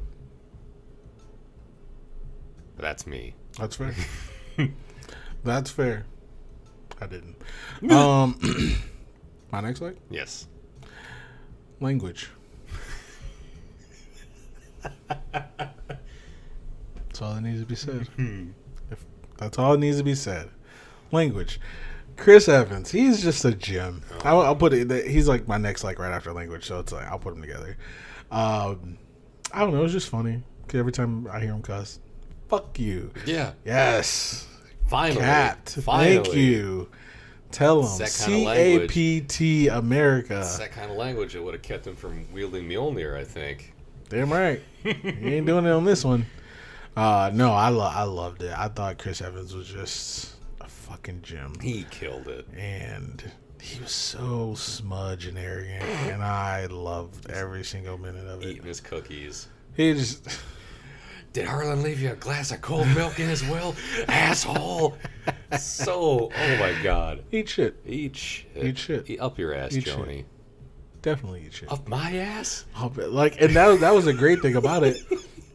But 2.76 2.82
that's 2.82 3.08
me. 3.08 3.34
That's 3.58 3.78
fair. 3.78 3.96
That's 5.46 5.72
fair. 5.72 6.06
I 7.00 7.06
didn't. 7.08 7.38
Um, 7.90 8.38
my 9.54 9.62
next 9.62 9.80
like 9.80 9.96
Yes. 10.10 10.50
language. 11.80 12.30
That's 15.32 17.22
all 17.22 17.36
that 17.36 17.42
needs 17.42 17.62
to 17.62 17.66
be 17.66 17.76
said. 17.76 18.06
if, 18.92 19.06
that's 19.38 19.58
all 19.58 19.72
that 19.74 19.78
needs 19.78 19.98
to 19.98 20.04
be 20.04 20.16
said. 20.16 20.50
Language. 21.14 21.62
Chris 22.18 22.48
Evans, 22.48 22.92
he's 22.92 23.22
just 23.22 23.44
a 23.46 23.54
gem. 23.54 24.02
I'll, 24.24 24.42
I'll 24.42 24.56
put 24.56 24.74
it. 24.74 25.08
He's 25.08 25.28
like 25.28 25.48
my 25.48 25.58
next 25.58 25.84
like 25.84 26.00
right 26.00 26.12
after 26.14 26.32
language, 26.34 26.66
so 26.66 26.80
it's 26.80 26.92
like 26.92 27.06
I'll 27.08 27.20
put 27.20 27.34
them 27.34 27.42
together. 27.42 27.78
Um, 28.32 28.98
I 29.52 29.60
don't 29.60 29.74
know. 29.74 29.84
It's 29.84 29.94
just 29.94 30.10
funny 30.10 30.42
'Cause 30.68 30.80
every 30.80 30.92
time 30.92 31.28
I 31.32 31.40
hear 31.40 31.50
him 31.52 31.62
cuss, 31.62 32.00
fuck 32.50 32.80
you. 32.80 33.12
Yeah. 33.26 33.52
Yes, 33.66 34.48
Finally. 34.88 35.20
cat. 35.22 35.76
Finally. 35.84 36.16
Thank 36.24 36.36
you. 36.36 36.90
Tell 37.52 37.82
him 37.86 38.08
C 38.08 38.48
A. 38.48 38.88
P 38.88 39.22
T 39.22 39.68
America. 39.68 40.40
It's 40.40 40.58
that 40.58 40.72
kind 40.72 40.90
of 40.90 40.98
language 40.98 41.34
that 41.34 41.44
would 41.44 41.54
have 41.54 41.62
kept 41.64 41.86
him 41.86 41.96
from 41.96 42.26
wielding 42.34 42.68
Mjolnir, 42.68 43.16
I 43.18 43.24
think. 43.24 43.74
Damn 44.10 44.32
right. 44.34 44.62
he 44.84 45.36
ain't 45.36 45.46
doing 45.46 45.66
it 45.66 45.72
on 45.72 45.86
this 45.86 46.04
one. 46.04 46.26
Uh, 46.96 47.30
no, 47.34 47.52
I 47.54 47.70
lo- 47.70 47.92
I 47.92 48.04
loved 48.04 48.42
it. 48.44 48.54
I 48.58 48.68
thought 48.70 48.98
Chris 49.00 49.22
Evans 49.22 49.54
was 49.56 49.68
just 49.68 50.33
fucking 51.04 51.22
gem, 51.22 51.54
He 51.62 51.86
killed 51.92 52.28
it. 52.30 52.48
and 52.58 53.30
he 53.62 53.80
was 53.82 53.92
so 53.92 54.54
smudge 54.56 55.26
and 55.26 55.38
arrogant, 55.38 55.84
and 55.84 56.24
I 56.24 56.66
loved 56.68 57.30
every 57.30 57.64
single 57.64 57.98
minute 57.98 58.26
of 58.28 58.42
it. 58.42 58.48
Eating 58.50 58.64
his 58.64 58.80
cookies. 58.80 59.48
He 59.76 59.94
just 59.94 60.28
Did 61.34 61.46
Harlan 61.48 61.82
leave 61.82 62.00
you 62.00 62.12
a 62.12 62.16
glass 62.16 62.52
of 62.52 62.62
cold 62.62 62.88
milk 62.96 63.20
in 63.20 63.28
his 63.28 63.44
will? 63.44 63.76
Asshole! 64.08 64.98
So, 65.60 66.30
oh 66.36 66.58
my 66.58 66.74
god. 66.84 67.24
eat 67.32 67.50
shit. 67.50 67.76
Eat 67.86 68.16
shit. 68.16 68.48
Eat 68.56 68.78
shit. 68.78 69.10
Eat 69.10 69.20
up 69.20 69.38
your 69.40 69.54
ass, 69.54 69.76
Eat 69.76 69.86
shit. 69.86 69.98
Joni. 69.98 70.26
Definitely 71.02 71.44
eat 71.48 71.54
shit. 71.54 71.72
Up 71.72 71.88
my 71.88 72.16
ass? 72.18 72.66
I'll 72.76 72.94
Like, 72.96 73.42
and 73.42 73.54
that 73.56 73.80
that 73.82 73.94
was 73.94 74.08
a 74.08 74.14
great 74.14 74.42
thing 74.42 74.56
about 74.56 74.84
it. 74.84 74.98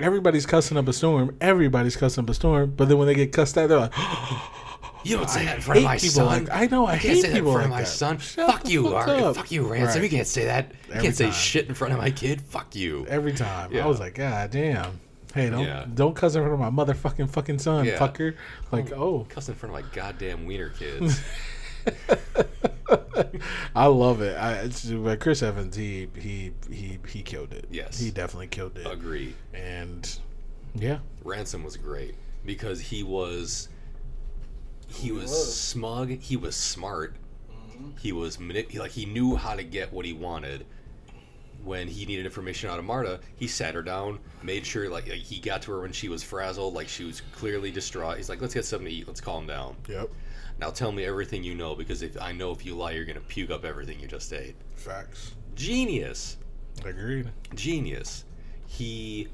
Everybody's 0.01 0.47
cussing 0.47 0.77
up 0.77 0.89
a 0.89 0.93
storm. 0.93 1.37
Everybody's 1.41 1.97
cussing 1.97 2.25
up 2.25 2.31
a 2.31 2.35
storm. 2.35 2.75
But 2.77 2.89
then 2.89 2.99
when 2.99 3.07
they 3.07 3.15
get 3.15 3.33
cussed 3.33 3.57
at, 3.57 3.69
they're 3.69 3.79
like, 3.81 3.93
You 5.05 5.17
don't 5.17 5.31
say 5.31 5.43
I 5.43 5.45
that 5.47 5.57
in 5.57 5.63
front 5.63 5.79
of 5.79 5.85
my 5.85 5.97
people 5.97 6.09
son. 6.11 6.27
like- 6.45 6.53
I 6.53 6.67
know, 6.67 6.87
I 6.87 6.95
You 6.95 7.01
can't 7.01 7.15
hate 7.15 7.23
say 7.23 7.29
that 7.31 7.39
in 7.39 7.45
front 7.45 7.65
of 7.65 7.71
my 7.71 7.81
that. 7.81 7.87
son. 7.89 8.19
Shut 8.19 8.51
fuck 8.51 8.69
you, 8.69 8.91
fuck 8.91 9.09
Ar-. 9.09 9.35
Fuck 9.35 9.51
you, 9.51 9.67
Ransom. 9.71 10.03
Right. 10.03 10.11
You 10.11 10.17
can't 10.19 10.27
say 10.27 10.45
that. 10.47 10.73
You 10.89 10.95
Every 10.95 11.03
can't 11.03 11.17
say 11.17 11.25
time. 11.27 11.33
shit 11.35 11.69
in 11.69 11.75
front 11.75 11.93
of 11.95 11.99
my 12.01 12.11
kid. 12.11 12.41
Fuck 12.43 12.75
you. 12.77 13.07
every 13.09 13.33
time. 13.33 13.73
Yeah. 13.73 13.85
I 13.85 13.87
was 13.87 14.01
like, 14.01 14.15
God 14.15 14.51
damn. 14.51 15.01
Hey, 15.35 15.51
don't 15.51 15.65
Yeah. 15.65 15.85
don't 15.95 16.17
cuss 16.17 16.35
in 16.35 16.43
front 16.43 16.55
of 16.55 16.73
my 16.75 16.85
motherfucking 16.85 17.31
fucking 17.31 17.59
son, 17.59 17.85
Yeah. 17.85 17.99
fucker. 17.99 18.35
Like, 18.73 18.93
oh, 18.93 19.27
Cuss 19.29 19.49
in 19.49 19.55
front 19.55 19.75
of 19.77 19.83
my 19.85 19.89
goddamn 19.95 20.47
wiener 20.47 20.71
kids. 20.71 21.21
I 23.75 23.87
love 23.87 24.21
it. 24.23 24.37
I, 24.37 24.53
it's, 24.55 24.87
but 24.91 25.21
Chris 25.21 25.43
Evans, 25.43 25.77
he 25.77 26.09
he 26.17 26.53
he 26.71 26.99
he 27.09 27.23
killed 27.23 27.53
it. 27.53 27.67
Yes. 27.71 27.99
he 27.99 28.11
definitely 28.11 28.47
killed 28.49 28.77
it. 28.79 28.87
Agree. 28.91 29.35
And 29.53 30.19
yeah, 30.75 30.99
Ransom 31.25 31.63
was 31.65 31.77
great 31.77 32.15
because 32.45 32.81
he 32.81 33.03
was 33.03 33.69
he 34.89 35.13
was, 35.13 35.55
smug, 35.57 36.11
he 36.11 36.37
was 36.37 36.57
smart. 36.57 37.15
He 38.01 38.13
was 38.13 38.39
manip- 38.39 38.77
like 38.79 38.91
he 38.91 39.07
knew 39.07 39.37
how 39.37 39.55
to 39.55 39.63
get 39.63 39.93
what 39.93 40.05
he 40.05 40.13
wanted. 40.13 40.67
When 41.65 41.89
he 41.89 42.07
needed 42.07 42.25
information 42.25 42.71
out 42.71 42.79
of 42.79 42.85
Marta, 42.85 43.21
he 43.37 43.47
sat 43.49 43.75
her 43.75 43.83
down, 43.83 44.21
made 44.43 44.65
sure 44.65 44.89
like, 44.89 45.09
like, 45.09 45.19
he 45.19 45.41
got 45.41 45.63
to 45.63 45.73
her 45.73 45.81
when 45.81 45.93
she 45.93 46.09
was 46.09 46.23
frazzled, 46.23 46.73
like 46.75 46.89
she 46.89 47.05
was 47.05 47.21
clearly 47.33 47.71
distraught. 47.71 48.17
He's 48.17 48.29
like, 48.29 48.41
"Let's 48.41 48.55
get 48.55 48.65
something 48.65 48.87
to 48.89 48.93
eat. 48.95 49.07
Let's 49.09 49.21
calm 49.21 49.47
down. 49.47 49.77
yep, 49.89 50.09
Now 50.61 50.71
tell 50.71 50.93
me 50.93 51.05
everything 51.05 51.43
you 51.45 51.55
know 51.55 51.75
because 51.75 52.03
if 52.03 52.21
I 52.21 52.33
know 52.33 52.53
if 52.53 52.65
you 52.65 52.75
lie, 52.77 52.93
you're 52.93 53.05
gonna 53.05 53.21
puke 53.21 53.51
up 53.51 53.65
everything 53.65 53.99
you 54.01 54.07
just 54.07 54.33
ate." 54.33 54.55
facts. 54.77 55.35
Genius 55.57 56.37
Agreed. 56.85 57.31
genius. 57.55 58.25
He, 58.67 59.27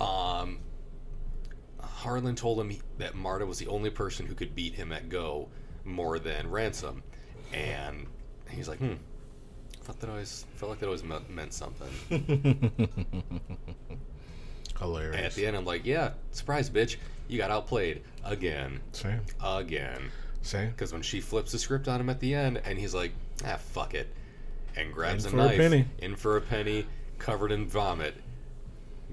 um, 0.00 0.58
Harlan 2.04 2.36
told 2.36 2.60
him 2.60 2.68
he, 2.68 2.82
that 2.98 3.14
Marta 3.14 3.46
was 3.46 3.58
the 3.58 3.66
only 3.68 3.88
person 3.88 4.26
who 4.26 4.34
could 4.34 4.54
beat 4.54 4.74
him 4.74 4.92
at 4.92 5.08
Go 5.08 5.48
more 5.84 6.18
than 6.18 6.50
Ransom, 6.50 7.02
and 7.50 8.06
he's 8.50 8.68
like, 8.68 8.78
hmm. 8.78 8.92
I 8.92 9.84
thought 9.84 10.00
that 10.00 10.10
always 10.10 10.44
felt 10.56 10.68
like 10.68 10.80
that 10.80 10.86
always 10.86 11.02
meant, 11.02 11.30
meant 11.30 11.54
something. 11.54 11.88
Hilarious. 14.78 15.16
And 15.16 15.24
at 15.24 15.34
the 15.34 15.46
end, 15.46 15.56
I'm 15.56 15.64
like, 15.64 15.86
yeah, 15.86 16.10
surprise, 16.30 16.68
bitch, 16.68 16.96
you 17.26 17.38
got 17.38 17.50
outplayed 17.50 18.02
again, 18.22 18.80
Same. 18.92 19.20
again. 19.42 20.10
Same. 20.42 20.70
Because 20.70 20.92
when 20.92 21.00
she 21.00 21.22
flips 21.22 21.52
the 21.52 21.58
script 21.58 21.88
on 21.88 22.00
him 22.00 22.10
at 22.10 22.20
the 22.20 22.34
end, 22.34 22.60
and 22.66 22.78
he's 22.78 22.94
like, 22.94 23.12
ah, 23.46 23.56
fuck 23.56 23.94
it, 23.94 24.08
and 24.76 24.92
grabs 24.92 25.24
In 25.24 25.28
a 25.28 25.30
for 25.30 25.38
a 25.38 25.46
knife, 25.46 25.56
penny. 25.56 25.86
in 25.98 26.16
for 26.16 26.36
a 26.36 26.42
penny, 26.42 26.86
covered 27.18 27.50
in 27.50 27.66
vomit, 27.66 28.14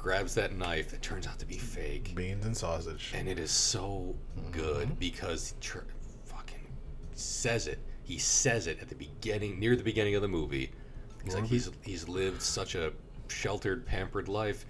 grabs 0.01 0.33
that 0.33 0.53
knife 0.55 0.89
that 0.89 1.01
turns 1.01 1.27
out 1.27 1.37
to 1.39 1.45
be 1.45 1.57
fake, 1.57 2.15
Beans 2.15 2.45
and 2.45 2.57
sausage. 2.57 3.11
and 3.15 3.27
it 3.27 3.37
is 3.37 3.51
so 3.51 4.15
Mm-hmm. 4.37 4.51
good 4.51 4.99
because 4.99 5.49
he 5.49 5.55
tr- 5.61 5.79
fucking 6.25 6.65
says 7.13 7.67
it. 7.67 7.79
He 8.03 8.17
says 8.17 8.65
it 8.67 8.79
at 8.81 8.89
the 8.89 8.95
beginning, 8.95 9.59
near 9.59 9.75
the 9.75 9.83
beginning 9.83 10.15
of 10.15 10.21
the 10.21 10.27
movie. 10.27 10.71
He's 11.23 11.35
like, 11.35 11.45
he's 11.45 11.69
he's 11.83 12.07
lived 12.09 12.41
such 12.41 12.73
a 12.75 12.93
sheltered, 13.27 13.85
pampered 13.85 14.27
life. 14.27 14.65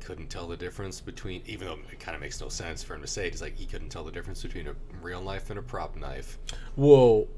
Couldn't 0.00 0.28
tell 0.28 0.46
the 0.46 0.56
difference 0.56 1.00
between, 1.00 1.42
even 1.46 1.68
though 1.68 1.78
it 1.90 1.98
kind 2.00 2.14
of 2.14 2.20
makes 2.20 2.40
no 2.40 2.48
sense 2.48 2.82
for 2.82 2.94
him 2.94 3.00
to 3.02 3.06
say 3.06 3.26
it. 3.26 3.32
He's 3.32 3.40
like, 3.42 3.56
he 3.56 3.64
couldn't 3.66 3.88
tell 3.88 4.04
the 4.04 4.12
difference 4.12 4.42
between 4.42 4.66
a 4.68 4.74
real 5.00 5.22
knife 5.22 5.48
and 5.50 5.58
a 5.58 5.62
prop 5.62 5.96
knife 5.96 6.38
Well, 6.76 7.28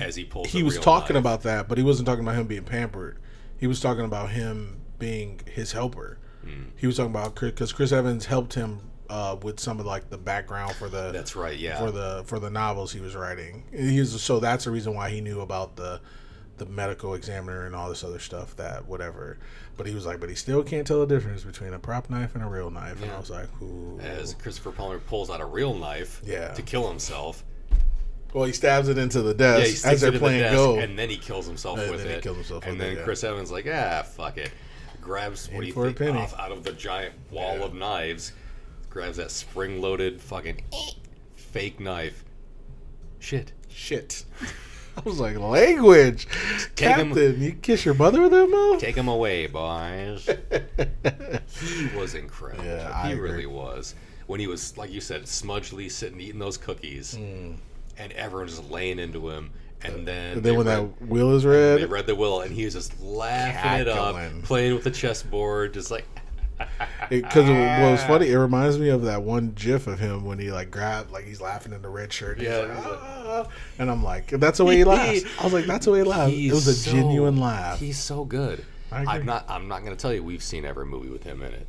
as 0.00 0.14
he 0.16 0.24
pulls. 0.24 0.48
he 0.48 0.62
was 0.62 0.78
talking 0.78 1.14
knife. 1.14 1.22
about 1.22 1.42
that, 1.42 1.68
but 1.68 1.76
he 1.78 1.84
wasn't 1.84 2.06
talking 2.06 2.22
about 2.24 2.36
him 2.36 2.46
being 2.46 2.64
pampered. 2.64 3.18
He 3.56 3.66
was 3.66 3.80
talking 3.80 4.04
about 4.04 4.30
him 4.30 4.80
being 5.02 5.40
his 5.52 5.72
helper. 5.72 6.18
Hmm. 6.44 6.62
He 6.76 6.86
was 6.86 6.96
talking 6.96 7.10
about 7.10 7.34
because 7.34 7.72
Chris 7.72 7.90
Evans 7.90 8.24
helped 8.26 8.54
him 8.54 8.78
uh, 9.10 9.36
with 9.42 9.58
some 9.58 9.80
of 9.80 9.86
like 9.86 10.08
the 10.10 10.16
background 10.18 10.74
for 10.76 10.88
the 10.88 11.10
That's 11.10 11.34
right. 11.34 11.58
Yeah. 11.58 11.78
for 11.78 11.90
the 11.90 12.22
for 12.26 12.38
the 12.38 12.50
novels 12.50 12.92
he 12.92 13.00
was 13.00 13.16
writing. 13.16 13.64
He 13.76 13.98
was, 13.98 14.22
so 14.22 14.38
that's 14.38 14.64
the 14.64 14.70
reason 14.70 14.94
why 14.94 15.10
he 15.10 15.20
knew 15.20 15.40
about 15.40 15.74
the 15.76 16.00
the 16.58 16.66
medical 16.66 17.14
examiner 17.14 17.66
and 17.66 17.74
all 17.74 17.88
this 17.88 18.04
other 18.04 18.20
stuff 18.20 18.54
that 18.56 18.86
whatever. 18.86 19.38
But 19.76 19.86
he 19.88 19.94
was 19.94 20.06
like, 20.06 20.20
but 20.20 20.28
he 20.28 20.34
still 20.36 20.62
can't 20.62 20.86
tell 20.86 21.00
the 21.00 21.06
difference 21.12 21.42
between 21.42 21.72
a 21.74 21.78
prop 21.80 22.08
knife 22.10 22.34
and 22.36 22.44
a 22.44 22.46
real 22.46 22.70
knife. 22.70 23.02
And 23.02 23.10
I 23.10 23.18
was 23.18 23.30
like, 23.30 23.48
ooh. 23.60 23.98
as 24.00 24.34
Christopher 24.34 24.70
Plummer 24.70 24.98
pulls 25.00 25.30
out 25.30 25.40
a 25.40 25.46
real 25.46 25.74
knife 25.74 26.20
Yeah. 26.24 26.52
to 26.52 26.62
kill 26.62 26.88
himself. 26.88 27.42
Well, 28.34 28.44
he 28.44 28.52
stabs 28.52 28.88
it 28.88 28.96
into 28.98 29.20
the 29.22 29.34
desk 29.34 29.66
he 29.66 29.72
sticks 29.72 29.84
as 29.94 30.00
they're 30.00 30.08
in 30.08 30.14
the 30.14 30.20
playing 30.20 30.40
desk, 30.40 30.54
Go. 30.56 30.78
and 30.78 30.98
then 30.98 31.10
he 31.10 31.16
kills 31.18 31.46
himself 31.46 31.78
And 31.78 31.90
with 31.90 32.00
then 32.00 32.08
he 32.10 32.14
it. 32.16 32.22
kills 32.22 32.36
himself 32.36 32.64
and 32.64 32.72
with 32.72 32.80
then 32.80 32.92
it, 32.92 32.98
yeah. 33.00 33.04
Chris 33.04 33.24
Evans 33.24 33.50
like, 33.50 33.66
ah, 33.70 34.02
fuck 34.04 34.38
it. 34.38 34.50
Grabs 35.02 35.50
what 35.50 35.60
do 35.60 35.66
you 35.66 35.72
for 35.74 35.82
a 35.82 35.86
think 35.88 35.98
penny. 35.98 36.18
off 36.18 36.38
out 36.38 36.52
of 36.52 36.64
the 36.64 36.72
giant 36.72 37.14
wall 37.30 37.58
Yeah. 37.58 37.64
of 37.64 37.74
knives. 37.74 38.32
Grabs 38.88 39.16
that 39.18 39.30
spring-loaded 39.30 40.20
fucking 40.20 40.62
fake 41.34 41.80
knife. 41.80 42.24
Shit. 43.18 43.52
Shit. 43.68 44.24
I 44.96 45.00
was 45.04 45.18
like, 45.18 45.38
language. 45.38 46.26
Take 46.76 46.96
him- 46.96 47.08
Captain, 47.08 47.40
you 47.42 47.52
kiss 47.52 47.84
your 47.84 47.94
mother 47.94 48.20
with 48.22 48.30
that 48.32 48.46
mouth? 48.48 48.78
Take 48.80 48.94
him 48.96 49.08
away, 49.08 49.46
boys. 49.46 50.28
he 51.60 51.96
was 51.96 52.14
incredible. 52.14 52.64
Yeah, 52.64 52.90
I 52.94 53.08
he 53.08 53.12
agree. 53.14 53.30
really 53.30 53.46
was. 53.46 53.94
When 54.26 54.38
he 54.38 54.46
was, 54.46 54.76
like 54.76 54.92
you 54.92 55.00
said, 55.00 55.26
smudgely 55.26 55.88
sitting 55.88 56.20
eating 56.20 56.38
those 56.38 56.58
cookies, 56.58 57.16
mm. 57.18 57.56
and 57.98 58.12
everyone 58.12 58.48
just 58.48 58.70
laying 58.70 58.98
into 58.98 59.30
him, 59.30 59.50
and 59.84 60.06
then 60.06 60.32
and 60.34 60.42
they 60.42 60.50
then 60.50 60.58
when 60.58 60.66
read- 60.66 60.98
that 61.00 61.06
wheel 61.08 61.34
is 61.34 61.42
they 61.42 61.48
red, 61.48 61.90
read 61.90 62.06
the 62.06 62.14
will, 62.14 62.40
and 62.42 62.52
he 62.54 62.64
was 62.64 62.74
just 62.74 63.00
laughing 63.00 63.80
it 63.80 63.88
up, 63.88 64.16
playing 64.42 64.74
with 64.74 64.84
the 64.84 64.90
chessboard, 64.90 65.74
just 65.74 65.90
like 65.90 66.04
because 67.10 67.48
what 67.48 67.90
was 67.90 68.04
funny, 68.04 68.28
it 68.28 68.36
reminds 68.38 68.78
me 68.78 68.88
of 68.88 69.02
that 69.02 69.22
one 69.22 69.50
GIF 69.50 69.86
of 69.86 69.98
him 69.98 70.24
when 70.24 70.38
he 70.38 70.52
like 70.52 70.70
grabbed, 70.70 71.10
like 71.10 71.24
he's 71.24 71.40
laughing 71.40 71.72
in 71.72 71.82
the 71.82 71.88
red 71.88 72.12
shirt. 72.12 72.38
Yeah, 72.40 72.58
like, 72.58 72.76
he's 72.76 72.84
like- 72.86 72.98
"Ah," 73.02 73.46
and 73.78 73.90
I'm 73.90 74.02
like, 74.04 74.28
that's 74.28 74.58
the 74.58 74.64
way 74.64 74.76
he 74.76 74.84
laughs. 74.84 75.24
I 75.40 75.44
was 75.44 75.52
like, 75.52 75.64
that's 75.66 75.86
the 75.86 75.92
way 75.92 75.98
he 75.98 76.04
laughs. 76.04 76.32
It 76.32 76.52
was 76.52 76.66
a 76.68 76.74
so- 76.74 76.92
genuine 76.92 77.38
laugh. 77.38 77.78
He's 77.80 77.98
so 77.98 78.24
good. 78.24 78.64
I'm 78.92 79.24
not. 79.24 79.46
I'm 79.48 79.68
not 79.68 79.80
going 79.84 79.96
to 79.96 80.00
tell 80.00 80.12
you 80.12 80.22
we've 80.22 80.42
seen 80.42 80.64
every 80.66 80.84
movie 80.84 81.08
with 81.08 81.24
him 81.24 81.40
in 81.42 81.52
it. 81.52 81.66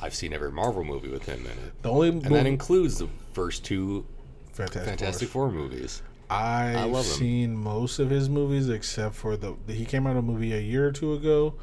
I've 0.00 0.14
seen 0.14 0.32
every 0.32 0.50
Marvel 0.50 0.82
movie 0.82 1.08
with 1.10 1.26
him 1.26 1.40
in 1.40 1.52
it, 1.52 1.82
The 1.82 1.90
only 1.90 2.08
and 2.08 2.22
movie, 2.22 2.34
that 2.34 2.46
includes 2.46 2.98
the 2.98 3.08
first 3.34 3.64
two 3.64 4.04
Fantastic, 4.52 4.84
Fantastic 4.88 5.28
Four. 5.28 5.48
Four 5.50 5.52
movies. 5.60 6.02
I've 6.32 7.04
seen 7.04 7.56
most 7.56 7.98
of 7.98 8.10
his 8.10 8.28
movies 8.28 8.68
except 8.68 9.14
for 9.14 9.36
the 9.36 9.54
he 9.68 9.84
came 9.84 10.06
out 10.06 10.16
a 10.16 10.22
movie 10.22 10.52
a 10.52 10.60
year 10.60 10.86
or 10.86 10.92
two 10.92 11.12
ago 11.14 11.54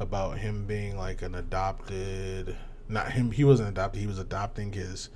about 0.00 0.38
him 0.38 0.66
being 0.66 0.96
like 0.96 1.22
an 1.22 1.34
adopted 1.34 2.56
not 2.88 3.12
him 3.12 3.30
he 3.30 3.44
wasn't 3.44 3.68
adopted 3.68 4.00
he 4.00 4.06
was 4.06 4.18
adopting 4.18 4.72
his 4.72 5.08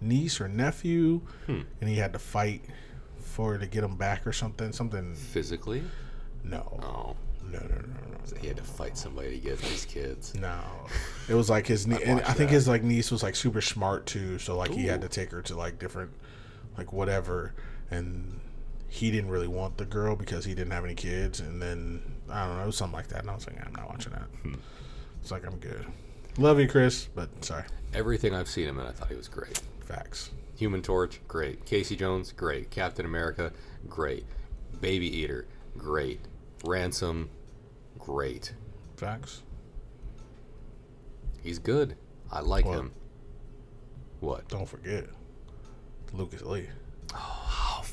niece 0.00 0.40
or 0.40 0.48
nephew 0.48 1.20
Hmm. 1.46 1.60
and 1.80 1.88
he 1.88 1.96
had 1.96 2.12
to 2.12 2.18
fight 2.18 2.62
for 3.20 3.56
to 3.58 3.66
get 3.66 3.84
him 3.84 3.96
back 3.96 4.26
or 4.26 4.32
something 4.32 4.72
something 4.72 5.14
Physically, 5.14 5.82
no. 6.42 6.58
Oh, 6.82 7.16
no 7.50 7.58
no 7.60 7.66
no 7.68 7.76
no 7.76 8.38
he 8.40 8.48
had 8.48 8.56
to 8.56 8.62
fight 8.62 8.96
somebody 8.98 9.30
to 9.30 9.36
get 9.38 9.58
these 9.58 9.84
kids. 9.84 10.34
no. 10.34 10.60
It 11.28 11.34
was 11.34 11.48
like 11.50 11.66
his 11.66 11.86
niece 11.88 12.00
watched 12.06 12.28
I 12.28 12.32
think 12.32 12.50
that. 12.50 12.54
his 12.56 12.68
like 12.68 12.82
niece 12.82 13.10
was 13.10 13.22
like 13.22 13.36
super 13.36 13.60
smart 13.60 14.06
too 14.06 14.38
so 14.38 14.56
like 14.56 14.70
he 14.72 14.86
had 14.86 15.00
to 15.02 15.08
take 15.08 15.30
her 15.30 15.42
to 15.42 15.56
like 15.56 15.78
different 15.78 16.10
like 16.76 16.92
whatever 16.92 17.54
and 17.90 18.40
he 18.94 19.10
didn't 19.10 19.28
really 19.28 19.48
want 19.48 19.76
the 19.76 19.84
girl 19.84 20.14
because 20.14 20.44
he 20.44 20.54
didn't 20.54 20.70
have 20.72 20.84
any 20.84 20.94
kids 20.94 21.40
and 21.40 21.60
then 21.60 22.00
I 22.30 22.46
don't 22.46 22.58
know 22.58 22.70
something 22.70 22.96
like 22.96 23.08
that 23.08 23.22
and 23.22 23.30
I 23.30 23.34
was 23.34 23.44
like 23.46 23.56
I'm 23.66 23.72
not 23.74 23.88
watching 23.88 24.12
that 24.12 24.28
Hmm. 24.42 24.54
it's 25.20 25.32
like 25.32 25.44
I'm 25.44 25.56
good 25.58 25.84
love 26.38 26.60
you 26.60 26.68
Chris 26.68 27.08
but 27.14 27.28
sorry 27.44 27.64
Everything 27.92 28.34
I've 28.34 28.48
seen 28.48 28.68
him 28.68 28.78
in, 28.80 28.86
I 28.86 28.90
thought 28.92 29.08
he 29.08 29.14
was 29.16 29.28
great. 29.28 29.60
facts 29.84 30.30
Human 30.56 30.82
Torch, 30.82 31.20
great. 31.26 31.64
Casey 31.64 31.96
Jones, 31.96 32.30
great. 32.30 32.70
Captain 32.70 33.04
America, 33.04 33.52
great. 33.88 34.24
Baby 34.80 35.08
Eater, 35.18 35.46
great. 35.76 36.20
Ransom, 36.64 37.28
great. 37.98 38.52
facts 38.96 39.42
He's 41.42 41.58
good. 41.58 41.96
I 42.32 42.40
like 42.40 42.64
What? 42.64 42.78
him. 42.78 42.92
What? 44.20 44.48
don't 44.48 44.68
forget 44.68 45.04
Lucas 46.12 46.42
Lee 46.42 46.68
Oh 47.14 47.43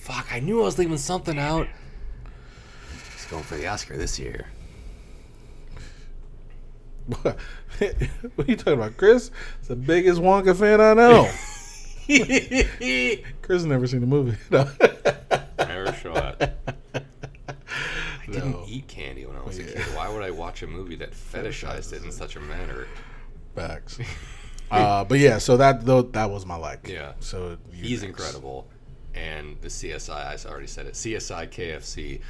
fuck! 0.02 0.28
I 0.32 0.40
knew 0.40 0.62
I 0.62 0.66
was 0.66 0.78
leaving 0.78 0.98
something 0.98 1.38
out. 1.40 1.68
He's 3.14 3.26
going 3.26 3.44
for 3.44 3.56
the 3.56 3.68
Oscar 3.68 3.98
this 3.98 4.20
year. 4.20 4.48
what 7.08 7.24
what 8.36 8.48
are 8.48 8.52
you 8.52 8.56
talking 8.56 8.74
about 8.74 8.96
Chris 8.96 9.32
it's 9.60 9.68
the 9.70 9.76
biggest 9.76 10.22
Wonka 10.22 10.56
fan 10.56 10.80
I 10.80 10.94
know 10.94 11.28
Chris 13.42 13.64
never 13.64 13.88
seen 13.88 14.02
the 14.02 14.08
movie 14.08 14.38
no. 14.52 14.70
Never 15.58 15.92
saw 15.94 16.30
it. 16.40 16.58
I 16.94 17.02
didn't 18.32 18.52
No. 18.52 18.66
eat 18.68 18.88
candy 18.88 19.26
when 19.26 19.36
I 19.36 19.42
was 19.42 19.58
a 19.60 19.64
kid. 19.64 19.80
Why 19.96 20.10
would 20.10 20.22
I 20.24 20.30
watch 20.32 20.62
a 20.64 20.68
movie 20.68 20.96
that 20.98 21.12
fetishized 21.12 21.92
it 21.94 22.04
in 22.04 22.12
such 22.12 22.36
a 22.36 22.40
manner? 22.40 22.86
Facts. 23.56 23.98
uh, 24.70 25.04
but 25.04 25.20
yeah, 25.20 25.38
so 25.40 25.58
that 25.58 25.86
though 25.86 26.04
that 26.04 26.30
was 26.30 26.46
my 26.46 26.56
like. 26.56 26.88
Yeah. 26.88 27.14
So 27.20 27.58
He's 27.74 28.04
next. 28.04 28.10
incredible. 28.10 28.68
And 29.14 29.58
the 29.62 29.68
CSI, 29.68 30.12
I 30.46 30.50
already 30.50 30.68
said 30.68 30.86
it. 30.86 30.94
CSI 30.94 31.50
KFC, 31.50 32.22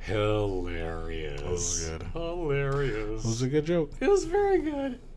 hilarious. 0.00 1.40
That 1.40 1.50
was 1.50 1.88
good. 1.88 2.02
Hilarious. 2.12 3.24
It 3.24 3.28
was 3.28 3.42
a 3.42 3.48
good 3.48 3.64
joke. 3.66 3.90
It 4.00 4.08
was 4.08 4.24
very 4.24 4.60
good. 4.60 4.98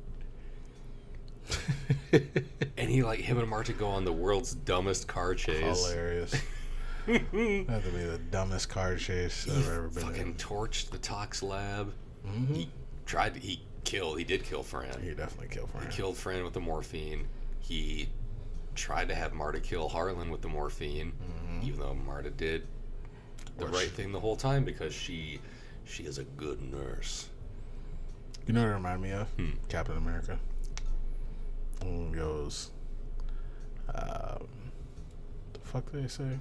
And 2.77 2.89
he 2.89 3.03
like 3.03 3.19
him 3.19 3.38
and 3.38 3.47
Marta 3.47 3.73
go 3.73 3.88
on 3.88 4.05
the 4.05 4.11
world's 4.11 4.53
dumbest 4.55 5.07
car 5.07 5.33
chase. 5.35 5.85
Hilarious. 5.88 6.33
That 7.07 7.19
to 7.31 7.91
be 7.91 8.03
the 8.03 8.19
dumbest 8.31 8.69
car 8.69 8.95
chase 8.95 9.47
I've 9.49 9.67
ever 9.67 9.88
been 9.89 10.03
fucking 10.03 10.21
in. 10.21 10.33
torched 10.35 10.89
the 10.91 10.97
Tox 10.97 11.41
lab. 11.43 11.93
Mhm. 12.27 12.55
He 12.55 12.69
tried 13.05 13.33
to. 13.35 13.39
He 13.39 13.61
killed. 13.83 14.17
He 14.19 14.23
did 14.23 14.43
kill 14.43 14.61
Fran. 14.63 14.99
He 15.01 15.09
definitely 15.13 15.47
killed 15.49 15.69
Fran. 15.71 15.89
He 15.89 15.95
killed 15.95 16.15
Fran 16.17 16.43
with 16.43 16.53
the 16.53 16.59
morphine. 16.59 17.27
He 17.59 18.09
tried 18.76 19.07
to 19.10 19.15
have 19.15 19.34
Marta 19.34 19.60
kill 19.60 19.89
Harlan 19.89 20.30
with 20.31 20.41
the 20.41 20.48
morphine, 20.49 21.14
even 21.64 21.80
though 21.80 21.93
Marta 21.93 22.30
did 22.30 22.68
the 23.57 23.65
Which- 23.65 23.73
right 23.73 23.89
thing 23.89 24.11
the 24.11 24.19
whole 24.19 24.35
time 24.35 24.64
because 24.64 24.93
she 24.93 25.39
she 25.85 26.03
is 26.03 26.18
a 26.18 26.23
good 26.23 26.61
nurse. 26.61 27.27
You 28.48 28.53
know 28.53 28.61
what 28.61 28.69
it 28.69 28.73
reminded 28.73 29.02
me 29.02 29.11
of? 29.11 29.27
Hmm. 29.31 29.49
Captain 29.69 29.98
America. 29.98 30.39
When 31.84 32.11
goes, 32.11 32.69
um, 33.93 34.48
the 35.53 35.60
fuck 35.64 35.91
they 35.91 36.07
say? 36.07 36.38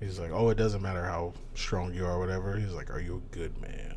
He's 0.00 0.18
like, 0.18 0.30
oh, 0.32 0.50
it 0.50 0.56
doesn't 0.56 0.82
matter 0.82 1.04
how 1.04 1.32
strong 1.54 1.94
you 1.94 2.04
are, 2.04 2.12
or 2.12 2.18
whatever. 2.18 2.56
He's 2.56 2.72
like, 2.72 2.90
are 2.90 3.00
you 3.00 3.22
a 3.30 3.34
good 3.34 3.58
man? 3.60 3.94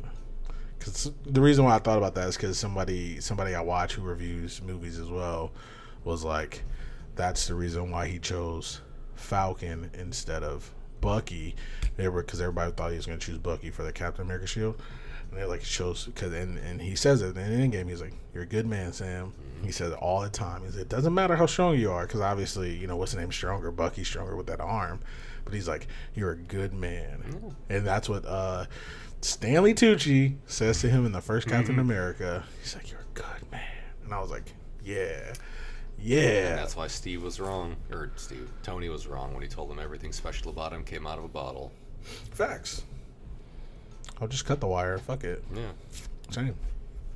Because 0.78 1.10
the 1.26 1.40
reason 1.40 1.64
why 1.64 1.74
I 1.74 1.78
thought 1.78 1.98
about 1.98 2.14
that 2.14 2.28
is 2.28 2.36
because 2.36 2.58
somebody, 2.58 3.20
somebody 3.20 3.54
I 3.54 3.60
watch 3.60 3.94
who 3.94 4.02
reviews 4.02 4.62
movies 4.62 4.98
as 4.98 5.08
well, 5.10 5.52
was 6.04 6.24
like, 6.24 6.62
that's 7.20 7.46
the 7.46 7.54
reason 7.54 7.90
why 7.90 8.06
he 8.06 8.18
chose 8.18 8.80
Falcon 9.14 9.90
instead 9.92 10.42
of 10.42 10.70
Bucky. 11.02 11.54
They 11.96 12.08
were 12.08 12.22
because 12.22 12.40
everybody 12.40 12.72
thought 12.72 12.92
he 12.92 12.96
was 12.96 13.04
going 13.04 13.18
to 13.18 13.26
choose 13.26 13.36
Bucky 13.36 13.70
for 13.70 13.82
the 13.82 13.92
Captain 13.92 14.24
America 14.24 14.46
shield. 14.46 14.80
And 15.30 15.38
it 15.38 15.46
like 15.46 15.62
shows 15.62 16.06
because 16.06 16.32
and, 16.32 16.56
and 16.58 16.80
he 16.80 16.96
says 16.96 17.20
it 17.20 17.26
in 17.26 17.34
the 17.34 17.42
end 17.42 17.72
game. 17.72 17.88
He's 17.88 18.00
like, 18.00 18.14
"You're 18.32 18.44
a 18.44 18.46
good 18.46 18.66
man, 18.66 18.94
Sam." 18.94 19.26
Mm-hmm. 19.26 19.66
He 19.66 19.70
says 19.70 19.92
it 19.92 19.98
all 19.98 20.22
the 20.22 20.30
time. 20.30 20.64
He 20.64 20.70
said, 20.70 20.80
"It 20.80 20.88
doesn't 20.88 21.12
matter 21.12 21.36
how 21.36 21.46
strong 21.46 21.78
you 21.78 21.92
are, 21.92 22.06
because 22.06 22.20
obviously, 22.20 22.74
you 22.74 22.86
know 22.88 22.96
what's 22.96 23.12
the 23.12 23.20
name 23.20 23.30
stronger. 23.30 23.70
Bucky's 23.70 24.08
stronger 24.08 24.34
with 24.34 24.46
that 24.46 24.60
arm, 24.60 25.00
but 25.44 25.54
he's 25.54 25.68
like, 25.68 25.86
"You're 26.16 26.32
a 26.32 26.36
good 26.36 26.72
man," 26.72 27.22
mm-hmm. 27.28 27.48
and 27.68 27.86
that's 27.86 28.08
what 28.08 28.24
uh, 28.26 28.64
Stanley 29.20 29.72
Tucci 29.72 30.36
says 30.46 30.80
to 30.80 30.88
him 30.88 31.06
in 31.06 31.12
the 31.12 31.20
1st 31.20 31.46
Captain 31.46 31.76
mm-hmm. 31.76 31.80
America. 31.80 32.44
He's 32.60 32.74
like, 32.74 32.90
"You're 32.90 33.00
a 33.00 33.14
good 33.14 33.52
man," 33.52 33.84
and 34.04 34.12
I 34.12 34.20
was 34.20 34.30
like, 34.30 34.52
"Yeah, 34.82 35.34
yeah." 36.00 36.50
And 36.50 36.58
that's 36.58 36.76
why 36.76 36.86
Steve 36.86 37.22
was 37.22 37.40
wrong, 37.40 37.76
or 37.90 38.10
Steve 38.16 38.50
Tony 38.62 38.88
was 38.88 39.06
wrong 39.06 39.32
when 39.32 39.42
he 39.42 39.48
told 39.48 39.70
him 39.70 39.78
everything 39.78 40.12
special 40.12 40.50
about 40.50 40.72
him 40.72 40.84
came 40.84 41.06
out 41.06 41.18
of 41.18 41.24
a 41.24 41.28
bottle. 41.28 41.72
Facts. 42.32 42.82
I'll 44.20 44.28
just 44.28 44.44
cut 44.44 44.60
the 44.60 44.66
wire. 44.66 44.98
Fuck 44.98 45.24
it. 45.24 45.42
Yeah, 45.54 45.70
Same. 46.30 46.54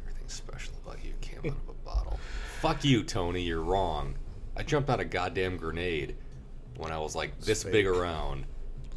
everything 0.03 0.29
special 0.29 0.73
about 0.85 1.05
you 1.05 1.13
came 1.21 1.39
out 1.51 1.57
of 1.57 1.69
a 1.69 1.85
bottle. 1.85 2.19
Fuck 2.61 2.85
you, 2.85 3.03
Tony. 3.03 3.43
You're 3.43 3.61
wrong. 3.63 4.15
I 4.57 4.63
jumped 4.63 4.89
out 4.89 5.01
a 5.01 5.05
goddamn 5.05 5.57
grenade 5.57 6.17
when 6.77 6.93
I 6.93 6.99
was 6.99 7.15
like 7.15 7.39
this 7.41 7.65
big 7.65 7.87
around. 7.87 8.45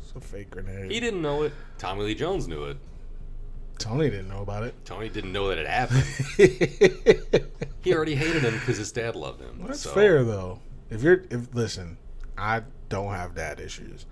It's 0.03 0.13
a 0.15 0.21
fake 0.21 0.51
grenade. 0.51 0.91
He 0.91 0.99
didn't 0.99 1.21
know 1.21 1.43
it. 1.43 1.53
Tommy 1.77 2.03
Lee 2.03 2.15
Jones 2.15 2.47
knew 2.47 2.65
it. 2.65 2.77
Tony 3.77 4.09
didn't 4.09 4.29
know 4.29 4.41
about 4.41 4.63
it. 4.63 4.73
Tony 4.85 5.09
didn't 5.09 5.31
know 5.31 5.47
that 5.49 5.57
it 5.57 5.67
happened. 5.67 6.03
he 7.81 7.93
already 7.93 8.15
hated 8.15 8.43
him 8.43 8.53
because 8.53 8.77
his 8.77 8.91
dad 8.91 9.15
loved 9.15 9.41
him. 9.41 9.63
That's 9.65 9.81
so 9.81 9.91
fair 9.91 10.23
though. 10.23 10.59
If 10.89 11.03
you're, 11.03 11.23
if 11.29 11.53
listen, 11.53 11.97
I 12.37 12.63
don't 12.89 13.13
have 13.13 13.35
dad 13.35 13.59
issues. 13.59 14.05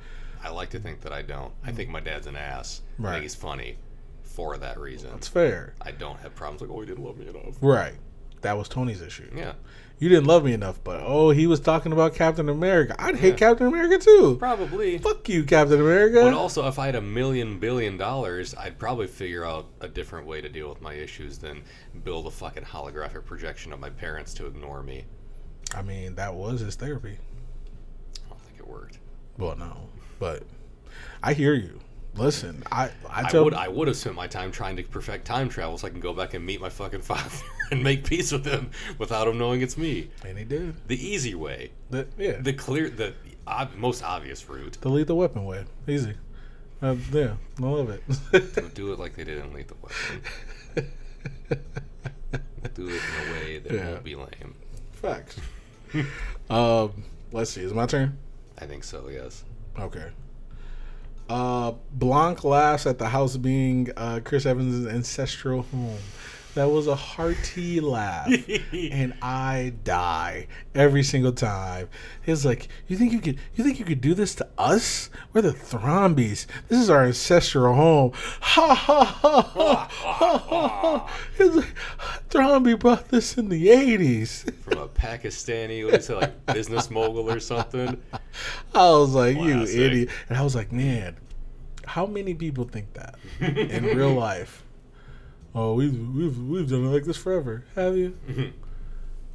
I 0.44 0.50
like 0.50 0.70
to 0.72 0.80
think 0.80 1.02
that 1.02 1.12
I 1.12 1.22
don't. 1.24 1.54
I 1.64 1.72
think 1.72 1.90
my 1.90 2.00
dad's 2.00 2.28
an 2.28 2.36
ass. 2.36 2.82
I 3.00 3.02
Right. 3.02 3.12
think 3.14 3.24
he's 3.24 3.36
funny 3.36 3.78
for 4.24 4.58
that 4.58 4.80
reason. 4.80 5.10
That's 5.12 5.28
fair. 5.28 5.74
I 5.82 5.92
don't 5.92 6.20
have 6.20 6.36
problems 6.36 6.62
like, 6.62 6.70
oh, 6.70 6.80
he 6.82 6.86
didn't 6.86 7.04
love 7.04 7.18
me 7.18 7.28
enough. 7.28 7.56
Right. 7.62 7.96
That 8.42 8.58
was 8.58 8.68
Tony's 8.70 9.02
issue. 9.02 9.30
Yeah, 9.36 9.54
You 9.98 10.10
didn't 10.10 10.26
love 10.26 10.44
me 10.44 10.52
enough, 10.52 10.84
but 10.84 11.02
oh, 11.06 11.30
he 11.30 11.48
was 11.48 11.62
talking 11.62 11.94
about 11.94 12.16
Captain 12.16 12.50
America. 12.50 12.96
I'd 13.00 13.16
hate 13.16 13.30
Yeah. 13.30 13.48
Captain 13.48 13.68
America 13.68 13.98
too. 13.98 14.36
probably. 14.38 14.98
Fuck 14.98 15.30
you, 15.30 15.46
Captain 15.46 15.80
America. 15.80 16.22
But 16.22 16.34
also, 16.34 16.68
if 16.68 16.78
I 16.78 16.88
had 16.88 16.96
a 16.96 17.02
million 17.02 17.60
billion 17.60 17.96
dollars, 17.98 18.54
I'd 18.56 18.78
probably 18.78 19.08
figure 19.08 19.46
out 19.46 19.68
a 19.80 19.88
different 19.88 20.28
way 20.28 20.42
to 20.42 20.50
deal 20.50 20.68
with 20.68 20.82
my 20.82 20.94
issues 20.94 21.38
than 21.38 21.64
build 22.04 22.28
a 22.28 22.32
fucking 22.32 22.64
holographic 22.64 23.24
projection 23.26 23.72
of 23.72 23.80
my 23.80 23.90
parents 23.90 24.34
to 24.36 24.48
ignore 24.48 24.84
me. 24.84 25.06
I 25.74 25.82
mean, 25.82 26.16
that 26.16 26.34
was 26.36 26.60
his 26.60 26.76
therapy. 26.76 27.18
I 28.26 28.30
don't 28.30 28.42
think 28.42 28.60
it 28.60 28.68
worked. 28.68 29.00
Well, 29.38 29.56
no, 29.56 29.88
but 30.20 30.44
I 31.24 31.34
hear 31.34 31.54
you. 31.54 31.80
Listen, 32.16 32.64
I 32.72 32.92
I 33.10 33.30
I 33.34 33.40
would 33.42 33.54
I 33.54 33.68
would 33.68 33.88
have 33.88 33.98
spent 33.98 34.16
my 34.16 34.28
time 34.28 34.52
trying 34.52 34.78
to 34.78 34.84
perfect 34.84 35.26
time 35.26 35.50
travel 35.50 35.78
so 35.78 35.88
I 35.88 35.90
can 35.90 36.00
go 36.00 36.14
back 36.14 36.34
and 36.34 36.46
meet 36.46 36.62
my 36.62 36.70
fucking 36.70 37.02
father 37.12 37.30
and 37.72 37.84
make 37.84 38.06
peace 38.06 38.32
with 38.32 38.46
him 38.46 38.72
without 38.98 39.28
him 39.28 39.38
knowing 39.38 39.62
it's 39.62 39.78
me. 39.78 40.10
and 40.26 40.38
he 40.38 40.46
did. 40.46 40.76
The 40.88 40.96
easy 40.96 41.36
way, 41.36 41.72
The, 41.90 42.08
yeah, 42.18 42.38
the 42.40 42.54
clear, 42.54 42.90
the 42.90 43.14
ob- 43.48 43.76
most 43.76 44.02
obvious 44.04 44.48
route. 44.48 44.78
the 44.80 44.90
lethal 44.90 45.18
weapon 45.18 45.44
way. 45.46 45.66
Easy. 45.88 46.14
Uh, 46.82 46.96
yeah, 47.12 47.34
I 47.60 47.62
love 47.66 47.90
it. 47.90 48.02
Don't 48.56 48.74
do 48.74 48.94
it 48.94 49.00
like 49.00 49.16
they 49.16 49.24
did 49.24 49.44
in 49.44 49.54
Lethal 49.54 49.78
Weapon. 49.82 50.92
Do 52.74 52.88
it 52.90 53.02
in 53.02 53.30
a 53.30 53.32
way 53.34 53.60
that 53.60 53.72
Yeah. 53.74 53.90
won't 53.92 54.04
be 54.04 54.16
lame. 54.16 54.56
Facts. 54.92 55.38
um, 56.50 57.04
let's 57.32 57.52
see. 57.52 57.62
Is 57.62 57.72
it 57.72 57.76
my 57.76 57.86
turn? 57.86 58.18
I 58.60 58.66
think 58.66 58.84
so. 58.84 59.08
Yes. 59.10 59.44
Okay. 59.80 60.08
Uh, 61.30 61.74
Blanc 61.92 62.44
laughs 62.44 62.86
at 62.86 63.00
the 63.00 63.10
house 63.10 63.38
being 63.38 63.90
uh, 63.98 64.20
Chris 64.24 64.46
Evans' 64.46 64.86
ancestral 64.88 65.64
home. 65.64 65.98
That 66.56 66.72
was 66.72 66.88
a 66.88 66.96
hearty 66.96 67.82
laugh, 67.82 68.32
and 68.72 69.14
I 69.22 69.74
die 69.84 70.48
every 70.74 71.04
single 71.04 71.34
time. 71.34 71.90
He's 72.26 72.46
like, 72.46 72.70
"You 72.88 72.96
think 72.96 73.12
you 73.12 73.20
could? 73.20 73.40
You 73.56 73.64
think 73.66 73.78
you 73.78 73.84
could 73.84 74.00
do 74.00 74.14
this 74.14 74.36
to 74.36 74.48
us? 74.58 75.10
We're 75.34 75.42
the 75.42 75.52
Thrombies. 75.52 76.48
This 76.70 76.80
is 76.80 76.90
our 76.90 77.04
ancestral 77.04 77.76
home." 77.76 78.14
Ha 78.40 78.74
ha 78.74 79.04
ha 79.04 79.42
ha 79.42 79.90
ha 79.92 80.38
ha. 80.38 81.14
He's 81.38 81.56
like, 81.56 81.76
"Thrombey 82.30 82.80
brought 82.80 83.10
this 83.10 83.38
in 83.38 83.50
the 83.50 83.68
'80s." 83.68 84.50
From 84.64 84.78
a 84.78 84.88
Pakistani, 84.88 85.84
what 85.84 85.96
is 85.96 86.10
it, 86.10 86.16
like 86.16 86.46
business 86.46 86.90
mogul 86.90 87.30
or 87.30 87.42
something? 87.42 88.02
I 88.74 88.90
was 88.92 89.14
like, 89.14 89.36
"You 89.36 89.64
idiot!" 89.64 90.10
And 90.30 90.38
I 90.38 90.42
was 90.42 90.56
like, 90.56 90.72
"Man, 90.72 91.18
how 91.86 92.06
many 92.06 92.34
people 92.34 92.64
think 92.64 92.94
that 92.94 93.16
in 93.42 93.84
real 93.84 94.14
life?" 94.14 94.65
Oh, 95.56 95.74
we've 95.74 95.98
we've 96.14 96.38
we've 96.38 96.70
done 96.70 96.84
it 96.86 96.90
like 96.90 97.06
this 97.06 97.16
forever. 97.18 97.64
Have 97.76 97.96
you? 97.96 98.18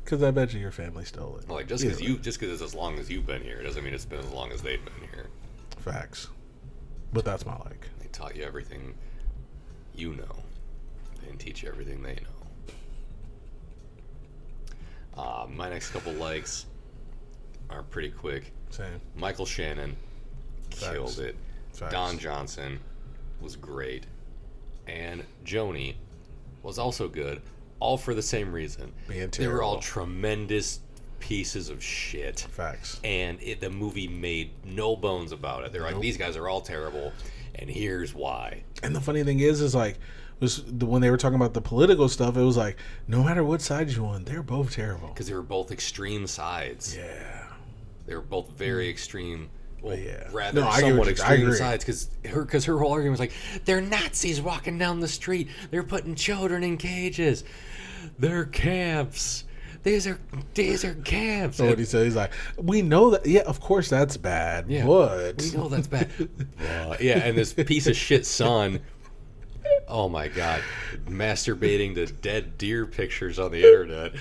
Because 0.05 0.23
I 0.23 0.31
bet 0.31 0.53
you 0.53 0.61
your 0.61 0.71
family 0.71 1.05
stole 1.07 1.39
it. 1.39 1.49
Like 1.49 1.67
just 1.67 1.83
because 1.83 2.01
you, 2.01 2.19
just 2.19 2.39
because 2.39 2.53
it's 2.53 2.63
as 2.63 2.75
long 2.75 2.99
as 2.99 3.11
you've 3.11 3.27
been 3.27 3.43
here, 3.43 3.63
doesn't 3.63 3.83
mean 3.83 3.95
it's 3.95 4.05
been 4.05 4.19
as 4.19 4.31
long 4.31 4.53
as 4.53 4.61
they've 4.61 4.85
been 4.85 5.09
here. 5.11 5.29
facts, 5.79 6.29
but 7.13 7.25
that's 7.25 7.47
my 7.47 7.57
like. 7.59 7.87
They 8.01 8.09
taught 8.09 8.37
you 8.37 8.43
everything 8.43 8.95
you 9.95 10.15
know. 10.15 10.37
They 11.21 11.27
didn't 11.29 11.39
teach 11.41 11.63
you 11.63 11.69
everything 11.71 12.03
they 12.03 12.15
know. 12.17 12.73
Uh, 15.23 15.47
my 15.49 15.69
next 15.71 15.91
couple 15.91 16.13
likes 16.15 16.67
are 17.71 17.83
pretty 17.83 18.11
quick. 18.11 18.53
Same. 18.71 19.01
Michael 19.17 19.47
Shannon 19.47 19.97
killed 20.71 21.19
it. 21.19 21.37
Facts. 21.73 21.93
Don 21.93 22.19
Johnson 22.19 22.79
was 23.41 23.57
great. 23.57 24.07
And 24.87 25.25
Joni 25.45 25.95
was 26.63 26.79
also 26.79 27.09
good, 27.09 27.43
all 27.79 27.97
for 27.97 28.15
the 28.15 28.23
same 28.23 28.53
reason. 28.53 28.93
Being 29.09 29.31
They 29.31 29.49
were 29.49 29.63
all 29.63 29.81
tremendous 29.81 30.81
pieces 31.19 31.69
of 31.69 31.83
shit. 31.83 32.41
Facts. 32.41 33.01
And 33.05 33.41
it, 33.43 33.61
the 33.61 33.71
movie 33.71 34.09
made 34.09 34.51
no 34.65 34.97
bones 34.97 35.33
about 35.33 35.65
it. 35.65 35.73
They're 35.73 35.83
like, 35.83 36.01
these 36.01 36.17
guys 36.17 36.37
are 36.37 36.49
all 36.49 36.61
terrible, 36.61 37.13
and 37.55 37.71
here's 37.71 38.15
why. 38.15 38.63
And 38.83 38.95
the 38.95 39.01
funny 39.01 39.23
thing 39.25 39.41
is, 39.41 39.61
is 39.61 39.75
like, 39.75 39.99
was 40.41 40.65
the, 40.67 40.87
when 40.87 41.03
they 41.03 41.11
were 41.11 41.19
talking 41.19 41.37
about 41.37 41.55
the 41.55 41.61
political 41.61 42.09
stuff, 42.09 42.37
it 42.37 42.43
was 42.43 42.57
like, 42.57 42.77
no 43.07 43.23
matter 43.23 43.45
what 43.45 43.61
side 43.61 43.91
you're 43.91 44.07
on, 44.07 44.25
they're 44.25 44.43
both 44.43 44.73
terrible. 44.73 45.09
Because 45.09 45.29
they 45.29 45.35
were 45.35 45.43
both 45.43 45.71
extreme 45.71 46.27
sides. 46.27 46.97
Yeah. 46.97 47.47
They 48.07 48.15
were 48.15 48.23
both 48.23 48.51
very 48.51 48.87
hmm. 48.87 48.91
extreme. 48.91 49.51
Well, 49.83 49.99
yeah. 49.99 50.29
rather 50.33 50.61
No, 50.61 50.71
somewhat 50.71 50.99
what 50.99 51.19
you- 51.19 51.25
I 51.25 51.35
extreme 51.35 51.55
sides 51.55 51.85
because 51.85 52.09
her 52.31 52.45
because 52.45 52.65
her 52.67 52.79
whole 52.79 52.93
argument 52.93 53.13
was 53.13 53.21
like 53.21 53.33
they're 53.65 53.81
Nazis 53.81 54.41
walking 54.41 54.79
down 54.79 55.01
the 55.01 55.09
street. 55.09 55.49
They're 55.71 55.83
putting 55.83 56.15
children 56.15 56.63
in 56.63 56.77
cages. 56.77 57.45
They're 58.19 58.45
camps. 58.45 59.45
These 59.83 60.07
are 60.07 60.19
these 60.55 60.85
are 60.85 60.95
camps. 60.95 61.57
So 61.57 61.67
what 61.67 61.79
he 61.79 61.87
said, 61.87 62.05
he's 62.05 62.17
like, 62.17 62.33
we 62.59 62.83
know 62.83 63.11
that. 63.11 63.25
Yeah, 63.25 63.43
of 63.43 63.61
course 63.61 63.89
that's 63.89 64.19
bad. 64.19 64.67
Yeah, 64.69 64.85
but 64.87 65.41
we 65.41 65.51
know 65.53 65.69
that's 65.69 65.87
bad. 65.87 66.11
But, 66.59 67.01
yeah, 67.01 67.19
and 67.19 67.37
this 67.39 67.55
piece 67.55 67.87
of 67.87 67.97
shit 67.97 68.27
son. 68.27 68.81
Oh 69.89 70.09
my 70.09 70.29
god, 70.29 70.63
masturbating 71.07 71.95
to 71.95 72.07
dead 72.07 72.59
deer 72.59 72.85
pictures 72.87 73.39
on 73.39 73.53
the 73.53 73.65
internet. 73.65 74.13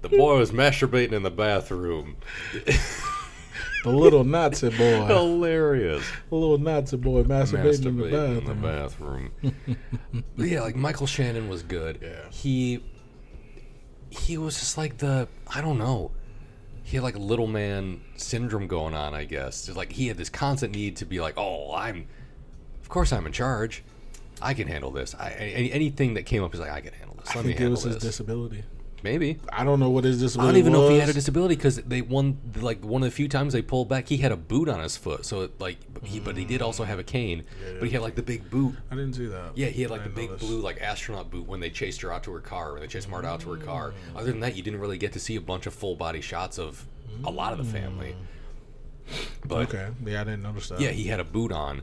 The 0.00 0.08
boy 0.08 0.38
was 0.38 0.50
masturbating 0.50 1.12
in 1.12 1.22
the 1.22 1.30
bathroom. 1.30 2.16
the 3.82 3.90
little 3.90 4.24
Nazi 4.24 4.68
boy, 4.70 5.04
Hilarious. 5.06 6.04
the 6.30 6.34
little 6.36 6.58
Nazi 6.58 6.96
boy 6.96 7.22
masturbating, 7.24 7.86
in 7.86 7.96
the 7.96 8.00
masturbating 8.02 8.38
in 8.38 8.44
the 8.46 8.54
bathroom. 8.54 9.30
bathroom. 9.42 10.24
But 10.36 10.46
yeah, 10.48 10.60
like 10.62 10.76
Michael 10.76 11.06
Shannon 11.06 11.48
was 11.48 11.62
good. 11.62 11.98
Yeah. 12.02 12.28
He 12.30 12.82
he 14.10 14.36
was 14.38 14.58
just 14.58 14.76
like 14.78 14.98
the 14.98 15.28
I 15.52 15.60
don't 15.60 15.78
know. 15.78 16.10
He 16.84 16.96
had 16.96 17.04
like 17.04 17.14
a 17.16 17.20
little 17.20 17.46
man 17.46 18.00
syndrome 18.16 18.66
going 18.66 18.94
on, 18.94 19.14
I 19.14 19.24
guess. 19.24 19.66
Just 19.66 19.76
like 19.76 19.92
he 19.92 20.08
had 20.08 20.16
this 20.16 20.28
constant 20.28 20.74
need 20.74 20.96
to 20.96 21.04
be 21.06 21.20
like, 21.20 21.34
"Oh, 21.36 21.72
I'm 21.74 22.06
of 22.82 22.88
course 22.88 23.12
I'm 23.12 23.26
in 23.26 23.32
charge. 23.32 23.82
I 24.40 24.54
can 24.54 24.66
handle 24.68 24.90
this. 24.90 25.14
I 25.14 25.30
any, 25.30 25.72
anything 25.72 26.14
that 26.14 26.24
came 26.24 26.42
up 26.42 26.52
is 26.54 26.60
like 26.60 26.70
I 26.70 26.80
can 26.80 26.92
handle 26.94 27.16
this. 27.16 27.30
I 27.30 27.36
Let 27.36 27.44
me 27.44 27.50
think 27.52 27.60
it 27.60 27.62
handle 27.62 27.70
was 27.76 27.84
his 27.84 27.94
this." 27.94 28.02
disability. 28.04 28.64
Maybe. 29.02 29.38
I 29.52 29.64
don't 29.64 29.80
know 29.80 29.90
what 29.90 30.04
his 30.04 30.20
disability. 30.20 30.48
I 30.48 30.52
don't 30.52 30.58
even 30.60 30.72
know 30.72 30.84
if 30.86 30.92
he 30.92 30.98
had 30.98 31.08
a 31.08 31.12
disability 31.12 31.56
because 31.56 31.76
they 31.76 32.02
won 32.02 32.38
like 32.56 32.84
one 32.84 33.02
of 33.02 33.06
the 33.06 33.10
few 33.14 33.26
times 33.28 33.52
they 33.52 33.62
pulled 33.62 33.88
back. 33.88 34.08
He 34.08 34.18
had 34.18 34.30
a 34.30 34.36
boot 34.36 34.68
on 34.68 34.80
his 34.80 34.96
foot, 34.96 35.26
so 35.26 35.42
it, 35.42 35.60
like 35.60 35.78
he, 36.04 36.20
but 36.20 36.36
he 36.36 36.44
did 36.44 36.62
also 36.62 36.84
have 36.84 36.98
a 37.00 37.02
cane. 37.04 37.44
But 37.80 37.88
he 37.88 37.90
had 37.94 38.02
like 38.02 38.14
the 38.14 38.22
big 38.22 38.48
boot. 38.48 38.76
I 38.90 38.94
didn't 38.94 39.14
see 39.14 39.26
that. 39.26 39.52
Yeah, 39.56 39.68
he 39.68 39.82
had 39.82 39.90
like 39.90 40.02
I 40.02 40.04
the 40.04 40.10
big 40.10 40.30
notice. 40.30 40.46
blue 40.46 40.60
like 40.60 40.80
astronaut 40.80 41.30
boot 41.30 41.46
when 41.48 41.58
they 41.58 41.70
chased 41.70 42.00
her 42.02 42.12
out 42.12 42.22
to 42.24 42.32
her 42.32 42.40
car, 42.40 42.72
when 42.72 42.80
they 42.80 42.86
chased 42.86 43.08
Marta 43.08 43.26
out 43.28 43.40
to 43.40 43.50
her 43.52 43.56
car. 43.64 43.90
Mm. 44.12 44.18
Other 44.20 44.30
than 44.30 44.40
that, 44.40 44.54
you 44.54 44.62
didn't 44.62 44.78
really 44.80 44.98
get 44.98 45.12
to 45.14 45.18
see 45.20 45.34
a 45.36 45.40
bunch 45.40 45.66
of 45.66 45.74
full 45.74 45.96
body 45.96 46.20
shots 46.20 46.58
of 46.58 46.86
a 47.24 47.30
lot 47.30 47.52
of 47.52 47.58
the 47.58 47.64
family. 47.64 48.14
But 49.44 49.74
Okay, 49.74 49.88
yeah, 50.06 50.20
I 50.20 50.24
didn't 50.24 50.42
notice 50.42 50.68
that. 50.68 50.80
yeah, 50.80 50.90
he 50.90 51.04
had 51.08 51.18
a 51.20 51.24
boot 51.24 51.50
on. 51.52 51.82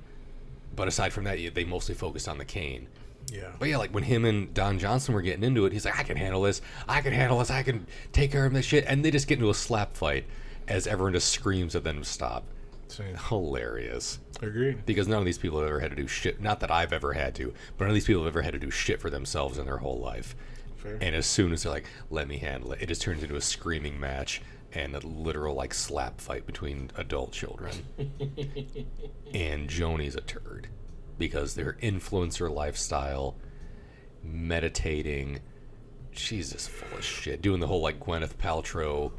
But 0.75 0.87
aside 0.87 1.11
from 1.11 1.25
that, 1.25 1.37
they 1.53 1.65
mostly 1.65 1.95
focused 1.95 2.29
on 2.29 2.37
the 2.37 2.45
cane. 2.45 2.87
Yeah. 3.31 3.51
But 3.59 3.69
yeah, 3.69 3.77
like 3.77 3.91
when 3.93 4.03
him 4.03 4.25
and 4.25 4.53
Don 4.53 4.79
Johnson 4.79 5.13
were 5.13 5.21
getting 5.21 5.43
into 5.43 5.65
it, 5.65 5.73
he's 5.73 5.85
like, 5.85 5.97
I 5.99 6.03
can 6.03 6.17
handle 6.17 6.41
this. 6.43 6.61
I 6.87 7.01
can 7.01 7.13
handle 7.13 7.39
this. 7.39 7.51
I 7.51 7.63
can 7.63 7.85
take 8.11 8.31
care 8.31 8.45
of 8.45 8.53
this 8.53 8.65
shit. 8.65 8.85
And 8.87 9.03
they 9.03 9.11
just 9.11 9.27
get 9.27 9.39
into 9.39 9.49
a 9.49 9.53
slap 9.53 9.95
fight 9.95 10.25
as 10.67 10.87
everyone 10.87 11.13
just 11.13 11.29
screams 11.29 11.75
at 11.75 11.83
them 11.83 11.99
to 11.99 12.05
stop. 12.05 12.43
Same. 12.87 13.15
hilarious 13.15 14.17
Agreed. 14.41 14.83
because 14.85 15.07
none 15.07 15.19
of 15.19 15.25
these 15.25 15.37
people 15.37 15.59
have 15.59 15.67
ever 15.69 15.79
had 15.79 15.91
to 15.91 15.95
do 15.95 16.07
shit. 16.07 16.41
Not 16.41 16.59
that 16.61 16.71
I've 16.71 16.91
ever 16.91 17.13
had 17.13 17.35
to, 17.35 17.53
but 17.77 17.85
none 17.85 17.89
of 17.91 17.93
these 17.93 18.07
people 18.07 18.23
have 18.23 18.33
ever 18.33 18.41
had 18.41 18.53
to 18.53 18.59
do 18.59 18.71
shit 18.71 18.99
for 18.99 19.11
themselves 19.11 19.59
in 19.59 19.65
their 19.65 19.77
whole 19.77 19.99
life. 19.99 20.35
Fair. 20.77 20.97
And 20.99 21.15
as 21.15 21.27
soon 21.27 21.53
as 21.53 21.61
they're 21.63 21.71
like, 21.71 21.85
"Let 22.09 22.27
me 22.27 22.37
handle 22.37 22.71
it," 22.71 22.81
it 22.81 22.87
just 22.87 23.03
turns 23.03 23.21
into 23.21 23.35
a 23.35 23.41
screaming 23.41 23.99
match 23.99 24.41
and 24.73 24.95
a 24.95 25.05
literal 25.05 25.53
like 25.53 25.73
slap 25.73 26.19
fight 26.19 26.47
between 26.47 26.89
adult 26.95 27.31
children. 27.31 27.73
and 29.33 29.69
Joni's 29.69 30.15
a 30.15 30.21
turd 30.21 30.67
because 31.19 31.53
their 31.53 31.73
influencer 31.83 32.49
lifestyle, 32.51 33.35
meditating, 34.23 35.39
she's 36.11 36.51
just 36.51 36.69
full 36.69 36.97
of 36.97 37.03
shit. 37.05 37.41
Doing 37.41 37.59
the 37.59 37.67
whole 37.67 37.81
like 37.81 37.99
Gwyneth 37.99 38.35
Paltrow. 38.35 39.11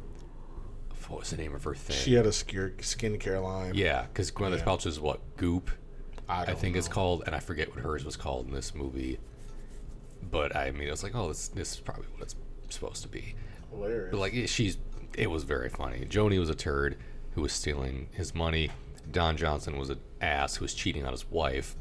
What 1.07 1.19
was 1.21 1.29
the 1.31 1.37
name 1.37 1.53
of 1.53 1.63
her 1.65 1.75
thing? 1.75 1.97
She 1.97 2.13
had 2.13 2.25
a 2.25 2.29
skincare 2.29 3.43
line. 3.43 3.73
yeah, 3.75 4.03
because 4.03 4.31
Gwyneth 4.31 4.59
Yeah. 4.59 4.63
Paltrow's 4.65 4.99
what 4.99 5.19
Goop. 5.37 5.69
I, 6.29 6.43
I 6.43 6.53
think 6.53 6.77
it's 6.77 6.87
called, 6.87 7.23
and 7.25 7.35
I 7.35 7.39
forget 7.39 7.69
what 7.69 7.79
hers 7.79 8.05
was 8.05 8.15
called 8.15 8.47
in 8.47 8.53
this 8.53 8.73
movie. 8.73 9.19
But 10.23 10.55
I 10.55 10.71
mean, 10.71 10.87
I 10.87 10.91
was 10.91 11.03
like, 11.03 11.13
oh, 11.13 11.27
this 11.27 11.49
this 11.49 11.73
is 11.73 11.79
probably 11.81 12.05
what 12.13 12.21
it's 12.23 12.35
supposed 12.69 13.01
to 13.03 13.09
be. 13.09 13.35
hilarious. 13.71 14.11
But 14.11 14.19
like, 14.19 14.33
she's, 14.47 14.77
it 15.17 15.29
was 15.29 15.43
very 15.43 15.67
funny. 15.69 16.05
Joni 16.09 16.39
was 16.39 16.49
a 16.49 16.55
turd 16.55 16.95
who 17.31 17.41
was 17.41 17.51
stealing 17.51 18.07
his 18.13 18.33
money. 18.33 18.69
Don 19.11 19.35
Johnson 19.35 19.77
was 19.77 19.89
an 19.89 19.99
ass 20.21 20.55
who 20.55 20.63
was 20.63 20.73
cheating 20.73 21.05
on 21.05 21.11
his 21.11 21.29
wife. 21.29 21.75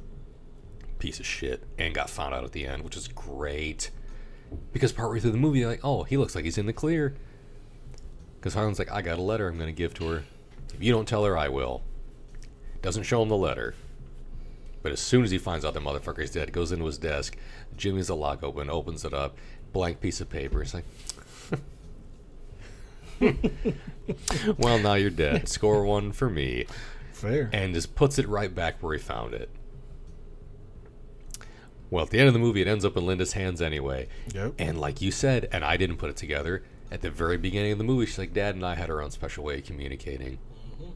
Piece 1.01 1.19
of 1.19 1.27
shit, 1.27 1.65
and 1.79 1.93
got 1.93 2.09
found 2.09 2.33
out 2.35 2.45
at 2.45 2.53
the 2.53 2.67
end, 2.67 2.85
which 2.85 2.97
is 2.97 3.09
great. 3.09 3.91
Because 4.73 4.93
partway 4.93 5.19
through 5.19 5.33
the 5.33 5.39
movie, 5.39 5.67
like, 5.67 5.81
oh, 5.83 6.05
he 6.05 6.17
looks 6.17 6.37
like 6.37 6.45
he's 6.45 6.59
in 6.59 6.67
the 6.67 6.73
clear. 6.73 7.17
Because 8.39 8.55
Harlan's 8.55 8.79
like, 8.79 8.93
I 8.93 9.03
got 9.03 9.19
a 9.19 9.23
letter 9.23 9.49
I'm 9.49 9.57
going 9.57 9.67
to 9.67 9.73
give 9.73 9.95
to 9.95 10.09
her. 10.09 10.25
If 10.73 10.83
you 10.83 10.93
don't 10.93 11.09
tell 11.09 11.25
her, 11.25 11.37
I 11.37 11.49
will. 11.49 11.83
Doesn't 12.83 13.03
show 13.03 13.23
him 13.23 13.29
the 13.29 13.37
letter. 13.37 13.75
But 14.83 14.93
as 14.93 15.01
soon 15.01 15.25
as 15.25 15.31
he 15.31 15.39
finds 15.39 15.65
out 15.65 15.75
the 15.75 15.81
motherfucker's 15.81 16.31
dead, 16.31 16.53
goes 16.53 16.73
into 16.73 16.87
his 16.87 16.99
desk. 16.99 17.37
Jimmy's 17.77 18.09
a 18.09 18.15
lock 18.15 18.43
open, 18.43 18.71
opens 18.71 19.05
it 19.05 19.13
up, 19.13 19.37
blank 19.73 20.01
piece 20.01 20.21
of 20.21 20.31
paper. 20.31 20.63
It's 20.63 20.75
like, 20.75 20.85
well, 24.59 24.79
now 24.79 24.95
you're 24.95 25.11
dead. 25.11 25.49
Score 25.49 25.85
one 25.85 26.13
for 26.13 26.31
me. 26.31 26.67
Fair. 27.13 27.51
And 27.53 27.75
just 27.75 27.95
puts 27.95 28.19
it 28.19 28.27
right 28.29 28.55
back 28.55 28.83
where 28.83 28.97
he 28.97 29.03
found 29.03 29.35
it. 29.35 29.51
Well, 31.91 32.05
at 32.05 32.11
the 32.11 32.19
end 32.19 32.29
of 32.29 32.35
the 32.35 32.41
movie, 32.41 32.61
it 32.61 32.69
ends 32.69 32.85
up 32.85 32.97
in 32.97 33.05
Linda's 33.05 33.33
hands 33.33 33.61
anyway. 33.61 34.09
Yep. 34.35 34.55
And 34.59 34.81
like 34.81 35.01
you 35.01 35.11
said, 35.11 35.49
and 35.51 35.65
I 35.65 35.77
didn't 35.77 35.97
put 35.97 36.11
it 36.11 36.17
together, 36.17 36.63
at 36.91 37.03
the 37.03 37.11
very 37.11 37.37
beginning 37.37 37.73
of 37.73 37.79
the 37.79 37.85
movie, 37.85 38.07
she's 38.07 38.19
like, 38.19 38.33
Dad 38.33 38.55
and 38.55 38.65
I 38.65 38.75
had 38.77 38.91
our 38.91 39.03
own 39.03 39.11
special 39.11 39.45
way 39.45 39.59
of 39.59 39.65
communicating. 39.65 40.39
Mm-hmm. 40.73 40.91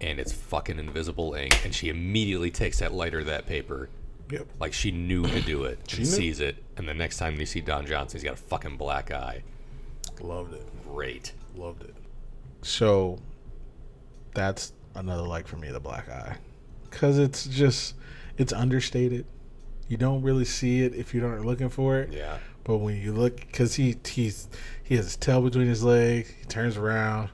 And 0.00 0.18
it's 0.18 0.32
fucking 0.32 0.78
invisible 0.78 1.34
ink. 1.34 1.64
And 1.64 1.74
she 1.74 1.88
immediately 1.90 2.50
takes 2.50 2.78
that 2.78 2.92
lighter, 2.94 3.22
that 3.24 3.46
paper, 3.46 3.90
Yep. 4.30 4.46
like 4.60 4.72
she 4.72 4.90
knew 4.90 5.26
to 5.26 5.40
do 5.42 5.64
it. 5.64 5.80
She 5.88 6.04
sees 6.04 6.40
it. 6.40 6.56
And 6.76 6.88
the 6.88 6.94
next 6.94 7.16
time 7.18 7.38
you 7.38 7.46
see 7.46 7.60
Don 7.60 7.84
Johnson, 7.84 8.18
he's 8.18 8.24
got 8.24 8.34
a 8.34 8.42
fucking 8.42 8.76
black 8.76 9.10
eye. 9.10 9.42
Loved 10.20 10.54
it. 10.54 10.66
Great. 10.84 11.32
Loved 11.56 11.82
it. 11.82 11.94
So 12.62 13.18
that's 14.34 14.72
another 14.94 15.22
like 15.24 15.46
for 15.48 15.56
me, 15.56 15.70
the 15.70 15.80
black 15.80 16.08
eye, 16.08 16.36
because 16.88 17.18
it's 17.18 17.46
just 17.46 17.94
it's 18.38 18.52
understated. 18.52 19.26
You 19.90 19.96
don't 19.96 20.22
really 20.22 20.44
see 20.44 20.82
it 20.82 20.94
if 20.94 21.12
you 21.12 21.20
don't 21.20 21.44
looking 21.44 21.68
for 21.68 21.98
it. 21.98 22.12
Yeah. 22.12 22.38
But 22.62 22.76
when 22.76 22.94
you 23.02 23.12
look, 23.12 23.40
because 23.40 23.74
he 23.74 23.96
he's 24.06 24.48
he 24.84 24.94
has 24.94 25.06
his 25.06 25.16
tail 25.16 25.42
between 25.42 25.66
his 25.66 25.82
legs, 25.82 26.30
he 26.30 26.44
turns 26.44 26.76
around, 26.76 27.30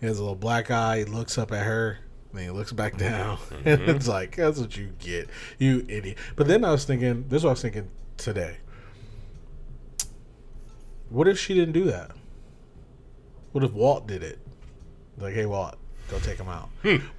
he 0.00 0.06
has 0.06 0.18
a 0.18 0.22
little 0.22 0.34
black 0.34 0.68
eye. 0.68 0.98
He 0.98 1.04
looks 1.04 1.38
up 1.38 1.52
at 1.52 1.64
her, 1.64 2.00
then 2.32 2.42
he 2.42 2.50
looks 2.50 2.72
back 2.72 2.94
mm-hmm. 2.94 3.08
down, 3.08 3.38
and 3.64 3.64
mm-hmm. 3.82 3.90
it's 3.90 4.08
like 4.08 4.34
that's 4.34 4.58
what 4.58 4.76
you 4.76 4.94
get, 4.98 5.30
you 5.58 5.86
idiot. 5.88 6.18
But 6.34 6.48
then 6.48 6.64
I 6.64 6.72
was 6.72 6.84
thinking, 6.84 7.28
this 7.28 7.38
is 7.38 7.44
what 7.44 7.50
I 7.50 7.52
was 7.52 7.62
thinking 7.62 7.88
today. 8.16 8.56
What 11.08 11.28
if 11.28 11.38
she 11.38 11.54
didn't 11.54 11.72
do 11.72 11.84
that? 11.84 12.10
What 13.52 13.62
if 13.62 13.72
Walt 13.72 14.08
did 14.08 14.24
it? 14.24 14.40
Like, 15.18 15.34
hey, 15.34 15.46
Walt, 15.46 15.76
go 16.10 16.18
take 16.20 16.38
him 16.38 16.48
out. 16.48 16.68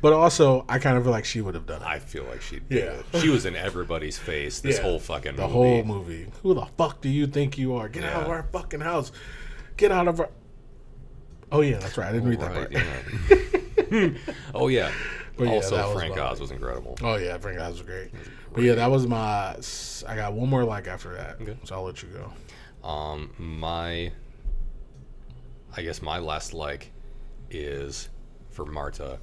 But 0.02 0.14
also, 0.14 0.66
I 0.70 0.80
kind 0.80 0.98
of 0.98 1.04
feel 1.04 1.12
like 1.12 1.26
she 1.26 1.42
would 1.42 1.56
have 1.56 1.66
done 1.66 1.82
it. 1.82 1.88
I 1.88 2.00
feel 2.00 2.24
like 2.26 2.42
she 2.42 2.60
did 2.60 2.94
Yeah. 3.14 3.20
She 3.20 3.30
was 3.30 3.46
in 3.46 3.56
everybody's 3.56 4.18
face 4.18 4.60
this 4.62 4.78
Yeah. 4.78 4.84
whole 4.84 5.00
fucking 5.00 5.36
the 5.36 5.42
movie. 5.44 5.54
whole 5.54 5.84
movie. 5.84 6.28
Who 6.44 6.54
the 6.54 6.66
fuck 6.78 7.02
do 7.02 7.10
you 7.10 7.28
think 7.28 7.58
you 7.58 7.76
are? 7.76 7.90
Get 7.90 8.04
out 8.04 8.24
of 8.24 8.30
our 8.30 8.44
fucking 8.52 8.80
house. 8.82 9.12
Get 9.78 9.92
out 9.92 10.08
of 10.08 10.20
our. 10.20 10.30
Oh 11.52 11.62
yeah, 11.62 11.78
that's 11.78 11.98
right. 11.98 12.10
I 12.10 12.12
didn't 12.14 12.30
read 12.30 12.40
that 12.42 12.54
part. 12.54 12.72
yeah. 12.72 14.10
oh 14.56 14.68
yeah. 14.68 14.92
But 15.38 15.46
yeah, 15.48 15.54
also, 15.54 15.94
Frank 15.94 16.18
Oz 16.18 16.40
was 16.40 16.52
incredible. 16.52 16.98
Oh 17.02 17.16
yeah, 17.16 17.38
Frank 17.38 17.60
Oz 17.60 17.74
was 17.74 17.82
great. 17.84 18.10
But 18.54 18.64
yeah, 18.64 18.74
that 18.76 18.90
was 18.90 19.06
my. 19.06 19.56
I 20.08 20.16
got 20.16 20.34
one 20.34 20.50
more 20.50 20.64
like 20.64 20.88
after 20.88 21.14
that, 21.14 21.40
Okay. 21.42 21.56
so 21.64 21.76
I'll 21.76 21.84
let 21.84 22.02
you 22.02 22.10
go. 22.10 22.88
Um, 22.88 23.32
my, 23.38 24.12
I 25.76 25.82
guess 25.84 26.02
my 26.02 26.18
last 26.20 26.54
like 26.54 26.92
is 27.52 28.10
for 28.58 28.66
Marta. 28.66 29.20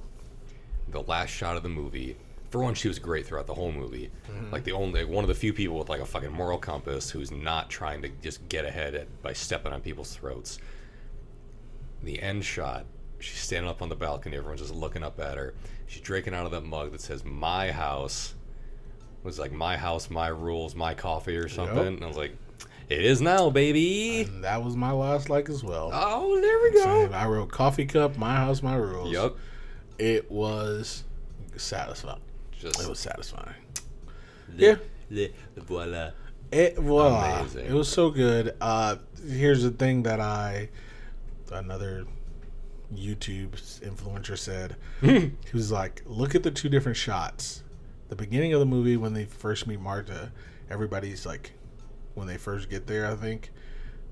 The 0.87 1.01
last 1.01 1.29
shot 1.29 1.57
of 1.57 1.63
the 1.63 1.69
movie. 1.69 2.15
For 2.49 2.63
one, 2.63 2.73
she 2.73 2.87
was 2.87 2.99
great 2.99 3.25
throughout 3.25 3.47
the 3.47 3.53
whole 3.53 3.71
movie. 3.71 4.09
Mm-hmm. 4.31 4.49
Like 4.49 4.63
the 4.63 4.71
only 4.71 5.03
one 5.03 5.25
of 5.25 5.27
the 5.27 5.35
few 5.35 5.51
people 5.51 5.77
with 5.77 5.89
like 5.89 5.99
a 5.99 6.05
fucking 6.05 6.31
moral 6.31 6.57
compass 6.57 7.09
who's 7.09 7.31
not 7.31 7.69
trying 7.69 8.01
to 8.03 8.09
just 8.21 8.47
get 8.47 8.63
ahead 8.63 8.95
at, 8.95 9.21
by 9.21 9.33
stepping 9.33 9.73
on 9.73 9.81
people's 9.81 10.15
throats. 10.15 10.57
The 12.01 12.21
end 12.21 12.45
shot. 12.45 12.85
She's 13.19 13.39
standing 13.39 13.69
up 13.69 13.81
on 13.81 13.89
the 13.89 13.95
balcony. 13.95 14.37
Everyone's 14.37 14.61
just 14.61 14.73
looking 14.73 15.03
up 15.03 15.19
at 15.19 15.37
her. 15.37 15.53
She's 15.87 16.01
drinking 16.01 16.33
out 16.33 16.45
of 16.45 16.51
that 16.51 16.63
mug 16.63 16.93
that 16.93 17.01
says 17.01 17.25
"My 17.25 17.71
House." 17.71 18.35
It 19.19 19.25
was 19.25 19.37
like 19.37 19.51
"My 19.51 19.75
House, 19.75 20.09
My 20.09 20.27
Rules, 20.27 20.75
My 20.75 20.93
Coffee" 20.93 21.35
or 21.35 21.49
something. 21.49 21.77
And 21.95 22.03
I 22.03 22.07
was 22.07 22.17
like, 22.17 22.37
"It 22.89 23.03
is 23.05 23.21
now, 23.21 23.49
baby." 23.49 24.21
And 24.23 24.43
that 24.43 24.63
was 24.63 24.75
my 24.75 24.91
last 24.91 25.29
like 25.29 25.49
as 25.49 25.63
well. 25.63 25.89
Oh, 25.93 26.39
there 26.41 26.59
we 26.61 26.71
go. 27.09 27.13
I 27.15 27.27
wrote 27.27 27.49
coffee 27.51 27.85
cup, 27.85 28.17
my 28.17 28.35
house, 28.35 28.61
my 28.63 28.75
rules. 28.75 29.11
Yup. 29.11 29.37
It 29.97 30.29
was 30.29 31.03
satisfying. 31.55 32.19
Just 32.51 32.79
It 32.81 32.87
was 32.89 32.99
satisfying. 32.99 33.55
le- 34.53 34.55
Yeah. 34.57 34.75
le- 35.09 35.29
voila. 35.57 36.11
It 36.51 36.77
voila. 36.77 37.39
Amazing. 37.41 37.65
It 37.67 37.73
was 37.73 37.87
so 37.87 38.09
good. 38.11 38.55
Uh, 38.61 38.97
here's 39.27 39.63
the 39.63 39.71
thing 39.71 40.03
that 40.03 40.19
I, 40.19 40.69
another 41.51 42.05
YouTube 42.93 43.51
influencer 43.81 44.37
said. 44.37 44.75
he 45.01 45.31
was 45.53 45.71
like, 45.71 46.01
look 46.05 46.35
at 46.35 46.43
the 46.43 46.51
two 46.51 46.69
different 46.69 46.97
shots. 46.97 47.63
The 48.09 48.15
beginning 48.15 48.53
of 48.53 48.59
the 48.59 48.65
movie 48.65 48.95
when 48.97 49.13
they 49.13 49.25
first 49.25 49.65
meet 49.65 49.79
Marta, 49.79 50.31
everybody's 50.69 51.25
like, 51.25 51.53
when 52.15 52.27
they 52.27 52.37
first 52.37 52.69
get 52.69 52.87
there, 52.87 53.05
I 53.05 53.15
think 53.15 53.51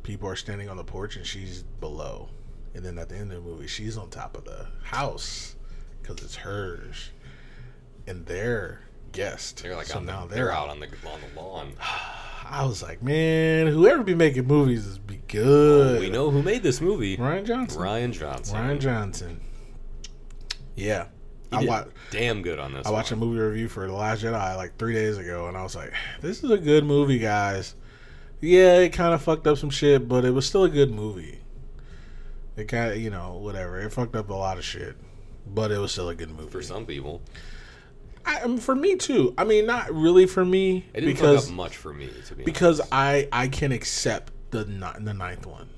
people 0.03 0.29
are 0.29 0.35
standing 0.35 0.69
on 0.69 0.77
the 0.77 0.83
porch 0.83 1.15
and 1.15 1.25
she's 1.25 1.63
below. 1.79 2.29
And 2.75 2.83
then 2.83 2.97
at 2.97 3.09
the 3.09 3.15
end 3.15 3.31
of 3.31 3.43
the 3.43 3.49
movie, 3.49 3.67
she's 3.67 3.97
on 3.97 4.09
top 4.09 4.37
of 4.37 4.45
the 4.45 4.67
house 4.83 5.55
because 6.01 6.23
it's 6.23 6.35
hers. 6.35 7.11
And 8.05 8.25
they're 8.25 8.81
guest. 9.11 9.63
They're 9.63 9.75
like 9.75 9.87
so 9.87 9.99
on 9.99 10.05
the, 10.05 10.11
now 10.11 10.25
they're 10.27 10.51
out 10.51 10.69
on 10.69 10.79
the 10.79 10.87
on 10.87 11.19
the 11.33 11.41
lawn. 11.41 11.73
I 12.45 12.65
was 12.65 12.83
like, 12.83 13.01
man, 13.01 13.67
whoever 13.67 14.03
be 14.03 14.15
making 14.15 14.47
movies 14.47 14.85
is 14.85 14.99
be 14.99 15.21
good. 15.29 16.01
We 16.01 16.09
know 16.09 16.29
who 16.29 16.43
made 16.43 16.61
this 16.61 16.81
movie. 16.81 17.15
Rian 17.15 17.45
Johnson. 17.45 17.81
Rian 17.81 18.11
Johnson. 18.11 18.57
Rian 18.57 18.79
Johnson. 18.79 19.39
Yeah, 20.75 21.07
I 21.53 21.63
watched. 21.65 21.91
damn 22.11 22.41
good 22.41 22.59
on 22.59 22.73
this. 22.73 22.85
I 22.85 22.91
watched 22.91 23.11
a 23.11 23.15
movie 23.15 23.39
review 23.39 23.69
for 23.69 23.87
The 23.87 23.93
Last 23.93 24.23
Jedi 24.23 24.57
like 24.57 24.77
three 24.77 24.93
days 24.93 25.17
ago, 25.17 25.47
and 25.47 25.55
I 25.55 25.63
was 25.63 25.75
like, 25.75 25.93
"This 26.21 26.43
is 26.43 26.51
a 26.51 26.57
good 26.57 26.83
movie, 26.83 27.19
guys." 27.19 27.75
Yeah, 28.43 28.79
it 28.79 28.89
kind 28.89 29.13
of 29.13 29.21
fucked 29.21 29.47
up 29.47 29.57
some 29.57 29.69
shit, 29.69 30.07
but 30.09 30.25
it 30.25 30.31
was 30.31 30.45
still 30.45 30.65
a 30.65 30.69
good 30.69 30.91
movie. 30.91 31.39
It 32.57 32.65
kind 32.67 32.91
of, 32.91 32.97
you 32.99 33.09
know, 33.09 33.37
whatever. 33.37 33.79
It 33.79 33.91
fucked 33.93 34.17
up 34.17 34.29
a 34.29 34.33
lot 34.33 34.57
of 34.57 34.65
shit, 34.65 34.97
but 35.47 35.71
it 35.71 35.77
was 35.77 35.93
still 35.93 36.09
a 36.09 36.15
good 36.15 36.29
movie. 36.29 36.49
for 36.49 36.61
some 36.61 36.85
people. 36.85 37.21
I, 38.25 38.39
um, 38.41 38.57
for 38.57 38.75
me 38.75 38.95
too. 38.97 39.33
I 39.37 39.45
mean, 39.45 39.65
not 39.65 39.93
really 39.93 40.25
for 40.25 40.43
me 40.43 40.85
It 40.93 41.01
didn't 41.01 41.13
because 41.15 41.43
fuck 41.45 41.51
up 41.51 41.55
much 41.55 41.77
for 41.77 41.93
me 41.93 42.09
to 42.27 42.35
be 42.35 42.43
because 42.43 42.79
honest. 42.79 42.93
I 42.93 43.27
I 43.31 43.47
can 43.47 43.71
accept 43.71 44.31
the 44.51 44.63
the 44.65 45.13
ninth 45.13 45.45
one. 45.45 45.69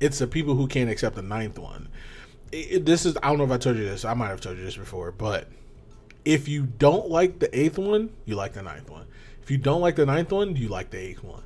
It's 0.00 0.18
the 0.18 0.26
people 0.26 0.56
who 0.56 0.66
can't 0.66 0.90
accept 0.90 1.14
the 1.16 1.22
ninth 1.22 1.58
one. 1.58 1.88
It- 2.52 2.56
it- 2.70 2.86
this 2.86 3.06
is 3.06 3.16
I 3.22 3.28
don't 3.28 3.38
know 3.38 3.44
if 3.44 3.50
I 3.52 3.58
told 3.58 3.76
you 3.76 3.84
this. 3.84 4.04
I 4.04 4.14
might 4.14 4.28
have 4.28 4.40
told 4.40 4.58
you 4.58 4.64
this 4.64 4.76
before, 4.76 5.10
but 5.12 5.48
if 6.24 6.48
you 6.48 6.64
don't 6.64 7.08
like 7.08 7.38
the 7.38 7.56
eighth 7.56 7.78
one, 7.78 8.10
you 8.24 8.34
like 8.36 8.52
the 8.52 8.62
ninth 8.62 8.90
one. 8.90 9.06
If 9.42 9.50
you 9.50 9.58
don't 9.58 9.80
like 9.80 9.94
the 9.96 10.06
ninth 10.06 10.32
one, 10.32 10.56
you 10.56 10.68
like 10.68 10.90
the 10.90 10.98
eighth 10.98 11.22
one. 11.24 11.42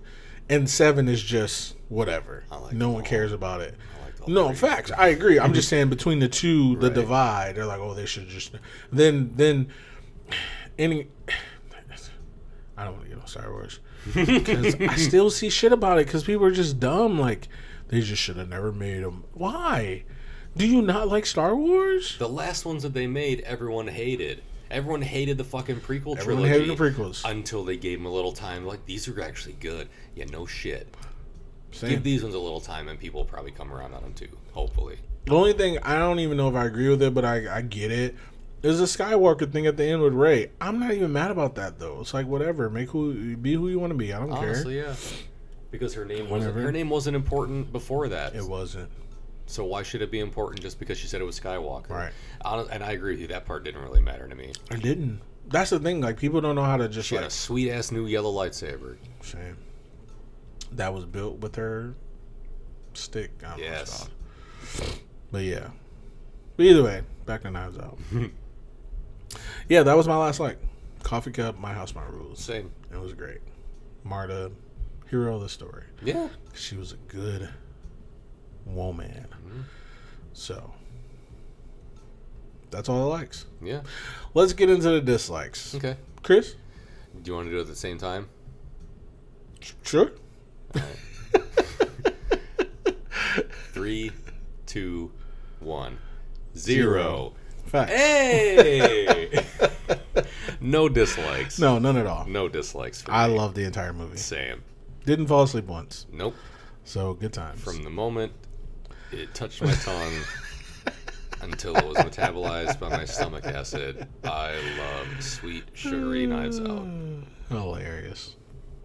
And 0.48 0.68
seven 0.68 1.08
is 1.08 1.22
just 1.22 1.76
whatever. 1.88 2.44
I 2.50 2.56
like 2.58 2.72
no 2.74 2.90
one 2.90 3.04
cares 3.04 3.32
about 3.32 3.60
it. 3.60 3.74
All 4.22 4.28
No 4.28 4.48
three. 4.48 4.56
facts. 4.68 4.90
I 4.90 5.08
agree. 5.08 5.38
I'm 5.38 5.52
just 5.54 5.68
saying 5.68 5.88
between 5.90 6.18
the 6.20 6.28
two, 6.28 6.76
the 6.76 6.86
Right. 6.88 6.94
divide. 6.94 7.54
They're 7.56 7.66
like, 7.66 7.80
oh, 7.80 7.94
they 7.94 8.06
should 8.06 8.28
just. 8.28 8.52
Then 8.92 9.32
then 9.36 9.68
any. 10.78 11.08
I 12.76 12.84
don't 12.84 12.92
want 12.92 13.04
to 13.04 13.08
get 13.10 13.18
on 13.20 13.26
Star 13.26 13.50
Wars 13.50 13.80
because 14.14 14.76
I 14.80 14.94
still 14.96 15.30
see 15.30 15.50
shit 15.50 15.72
about 15.72 15.98
it 15.98 16.06
because 16.06 16.22
people 16.22 16.44
are 16.46 16.52
just 16.52 16.78
dumb. 16.78 17.18
Like 17.18 17.48
they 17.88 18.00
just 18.00 18.22
should 18.22 18.36
have 18.36 18.48
never 18.48 18.70
made 18.70 19.02
them. 19.02 19.24
Why? 19.34 20.04
Do 20.56 20.64
you 20.66 20.80
not 20.82 21.08
like 21.08 21.26
Star 21.26 21.56
Wars? 21.56 22.16
The 22.18 22.28
last 22.28 22.64
ones 22.64 22.84
that 22.84 22.94
they 22.94 23.06
made, 23.08 23.40
everyone 23.40 23.88
hated. 23.88 24.42
Everyone 24.70 25.02
hated 25.02 25.38
the 25.38 25.44
fucking 25.44 25.76
prequel 25.76 26.18
Everyone 26.18 26.44
trilogy. 26.44 26.48
hated 26.48 26.76
the 26.76 26.82
prequels. 26.82 27.24
Until 27.24 27.64
they 27.64 27.76
gave 27.76 27.98
them 27.98 28.06
a 28.06 28.12
little 28.12 28.32
time. 28.32 28.66
Like, 28.66 28.84
these 28.86 29.08
are 29.08 29.20
actually 29.20 29.54
good. 29.54 29.88
Yeah, 30.14 30.26
no 30.26 30.46
shit. 30.46 30.94
Same. 31.72 31.90
Give 31.90 32.02
these 32.02 32.22
ones 32.22 32.34
a 32.34 32.38
little 32.38 32.60
time 32.60 32.88
and 32.88 32.98
people 32.98 33.20
will 33.20 33.26
probably 33.26 33.50
come 33.50 33.72
around 33.72 33.94
on 33.94 34.02
them 34.02 34.14
too. 34.14 34.28
Hopefully. 34.52 34.98
The 35.26 35.34
only 35.34 35.52
thing 35.52 35.78
I 35.82 35.98
don't 35.98 36.20
even 36.20 36.36
know 36.36 36.48
if 36.48 36.54
I 36.54 36.64
agree 36.64 36.88
with 36.88 37.02
it, 37.02 37.12
but 37.12 37.24
I, 37.24 37.58
I 37.58 37.60
get 37.62 38.14
There's 38.62 38.80
a 38.80 38.84
Skywalker 38.84 39.50
thing 39.50 39.66
at 39.66 39.76
the 39.76 39.84
end 39.84 40.00
with 40.00 40.14
Rey. 40.14 40.50
I'm 40.60 40.80
not 40.80 40.92
even 40.92 41.12
mad 41.12 41.30
about 41.30 41.54
that 41.56 41.78
though. 41.78 42.00
It's 42.00 42.14
like 42.14 42.26
whatever. 42.26 42.70
Make 42.70 42.90
who 42.90 43.36
be 43.36 43.52
who 43.54 43.68
you 43.68 43.78
want 43.78 43.90
to 43.90 43.96
be. 43.96 44.12
I 44.12 44.18
don't 44.18 44.30
care. 44.30 44.38
Honestly, 44.38 44.78
yeah. 44.78 44.94
Because 45.70 45.92
her 45.94 46.06
name 46.06 46.30
wasn't 46.30 46.54
her 46.54 46.72
name 46.72 46.88
wasn't 46.88 47.16
important 47.16 47.72
before 47.72 48.08
that. 48.08 48.34
It 48.34 48.44
wasn't. 48.44 48.90
So 49.48 49.64
why 49.64 49.82
should 49.82 50.02
it 50.02 50.10
be 50.10 50.20
important 50.20 50.60
just 50.62 50.78
because 50.78 50.98
she 50.98 51.06
said 51.06 51.20
it 51.20 51.24
was 51.24 51.40
Skywalker? 51.40 51.88
Right. 51.90 52.12
Hon- 52.44 52.68
And 52.70 52.84
I 52.84 52.92
agree 52.92 53.12
with 53.12 53.20
you. 53.20 53.26
That 53.28 53.44
part 53.46 53.64
didn't 53.64 53.80
really 53.82 54.00
matter 54.02 54.28
to 54.28 54.34
me. 54.34 54.52
I 54.70 54.76
didn't. 54.76 55.20
That's 55.48 55.70
the 55.70 55.78
thing. 55.80 56.00
Like 56.02 56.18
people 56.18 56.40
don't 56.42 56.54
know 56.54 56.64
how 56.64 56.76
to 56.76 56.88
just 56.88 57.08
She 57.08 57.14
had 57.14 57.22
like 57.22 57.28
a 57.30 57.34
sweet 57.34 57.70
ass 57.70 57.90
new 57.90 58.06
yellow 58.06 58.30
lightsaber. 58.32 58.96
same. 59.22 59.56
That 60.72 60.92
was 60.92 61.06
built 61.06 61.38
with 61.38 61.56
her 61.56 61.94
stick. 62.92 63.30
I 63.42 63.48
don't 63.50 63.58
know 63.60 63.64
Yes. 63.64 64.08
But 65.32 65.44
yeah. 65.44 65.68
But 66.58 66.66
either 66.66 66.82
way, 66.82 67.02
back 67.24 67.42
to 67.42 67.50
Knives 67.50 67.78
Out. 67.78 67.98
yeah, 69.68 69.82
that 69.82 69.96
was 69.96 70.06
my 70.08 70.16
last 70.16 70.40
like 70.40 70.58
coffee 71.02 71.30
cup. 71.30 71.58
My 71.58 71.72
house, 71.72 71.94
my 71.94 72.04
rules. 72.06 72.38
Same. 72.40 72.70
It 72.92 73.00
was 73.00 73.14
great. 73.14 73.38
Marta, 74.04 74.50
hero 75.10 75.36
of 75.36 75.40
the 75.42 75.48
story. 75.48 75.84
Yeah. 76.02 76.28
She 76.54 76.76
was 76.76 76.92
a 76.92 76.96
good 77.10 77.48
woman. 78.66 79.26
Mm-hmm. 79.30 79.60
So 80.32 80.72
that's 82.70 82.88
all 82.88 83.00
the 83.00 83.06
likes. 83.06 83.46
Yeah. 83.62 83.80
Let's 84.34 84.52
get 84.52 84.70
into 84.70 84.90
the 84.90 85.00
dislikes. 85.00 85.74
Okay. 85.74 85.96
Chris? 86.22 86.54
Do 87.22 87.30
you 87.30 87.34
want 87.34 87.46
to 87.46 87.50
do 87.50 87.58
it 87.58 87.62
at 87.62 87.66
the 87.66 87.74
same 87.74 87.98
time? 87.98 88.28
Sure. 89.82 90.12
Three, 93.72 94.12
two, 94.66 95.10
one, 95.60 95.98
zero. 96.56 97.32
Fact. 97.66 97.90
Hey! 97.90 99.44
no 100.60 100.88
dislikes. 100.88 101.58
No, 101.58 101.78
none 101.78 101.96
at 101.96 102.06
all. 102.06 102.26
No 102.26 102.48
dislikes 102.48 103.02
for 103.02 103.12
I 103.12 103.26
love 103.26 103.54
the 103.54 103.64
entire 103.64 103.92
movie. 103.92 104.16
Same. 104.16 104.62
Didn't 105.04 105.26
fall 105.26 105.42
asleep 105.42 105.66
once. 105.66 106.06
Nope. 106.12 106.34
So 106.84 107.14
good 107.14 107.32
times. 107.32 107.62
From 107.62 107.82
the 107.82 107.90
moment 107.90 108.32
it 109.12 109.34
touched 109.34 109.62
my 109.62 109.72
tongue 109.74 110.12
until 111.42 111.76
it 111.76 111.86
was 111.86 111.96
metabolized 111.98 112.80
by 112.80 112.88
my 112.88 113.04
stomach 113.04 113.44
acid, 113.46 114.06
I 114.24 114.54
love 114.78 115.22
sweet, 115.22 115.64
sugary 115.74 116.26
knives 116.26 116.60
out. 116.60 116.84
Mm, 116.84 117.24
hilarious. 117.48 118.36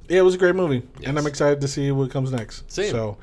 Yeah, 0.10 0.20
it 0.20 0.24
was 0.24 0.36
a 0.36 0.38
great 0.38 0.56
movie. 0.56 0.84
And 1.04 1.18
I'm 1.18 1.28
excited 1.28 1.62
to 1.62 1.68
see 1.68 1.92
what 1.92 2.12
comes 2.12 2.32
next. 2.32 2.70
Same. 2.72 2.92
So 2.92 3.18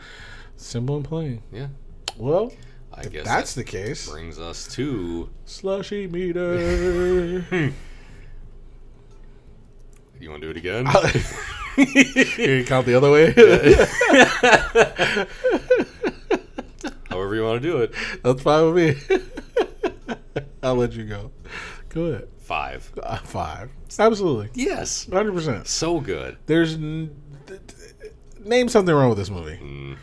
simple 0.57 0.97
and 0.97 1.05
plain. 1.05 1.43
Yeah. 1.53 1.69
Well, 2.17 2.53
I 2.93 3.05
guess 3.05 3.25
that's 3.25 3.55
that 3.55 3.65
the 3.65 3.71
case, 3.71 4.09
brings 4.09 4.39
us 4.39 4.67
to. 4.75 5.29
slushy 5.45 6.07
meter. 6.07 7.45
You 10.21 10.29
want 10.29 10.43
to 10.43 10.49
do 10.49 10.51
it 10.51 10.59
again? 10.59 10.85
you 11.79 12.63
count 12.67 12.85
the 12.85 12.95
other 12.95 13.11
way. 13.11 13.33
However 17.21 17.35
you 17.35 17.45
want 17.45 17.63
to 17.63 17.69
do 17.69 17.77
it. 17.79 17.93
That's 18.23 18.43
fine 18.43 18.73
with 18.73 19.19
me. 20.09 20.15
I'll 20.63 20.75
let 20.75 20.93
you 20.93 21.05
go. 21.05 21.31
Go 21.91 22.05
ahead. 22.07 22.29
Five. 22.39 22.91
Uh, 23.03 23.19
five. 23.19 23.71
Absolutely. 23.99 24.49
Yes. 24.55 25.05
100%. 25.07 25.67
So 25.67 26.01
good. 26.01 26.39
There's. 26.47 26.75
N- 26.75 27.15
th- 27.47 27.61
th- 27.67 28.13
name 28.43 28.69
something 28.71 28.95
wrong 28.95 29.11
with 29.11 29.19
this 29.19 29.29
movie. 29.29 29.97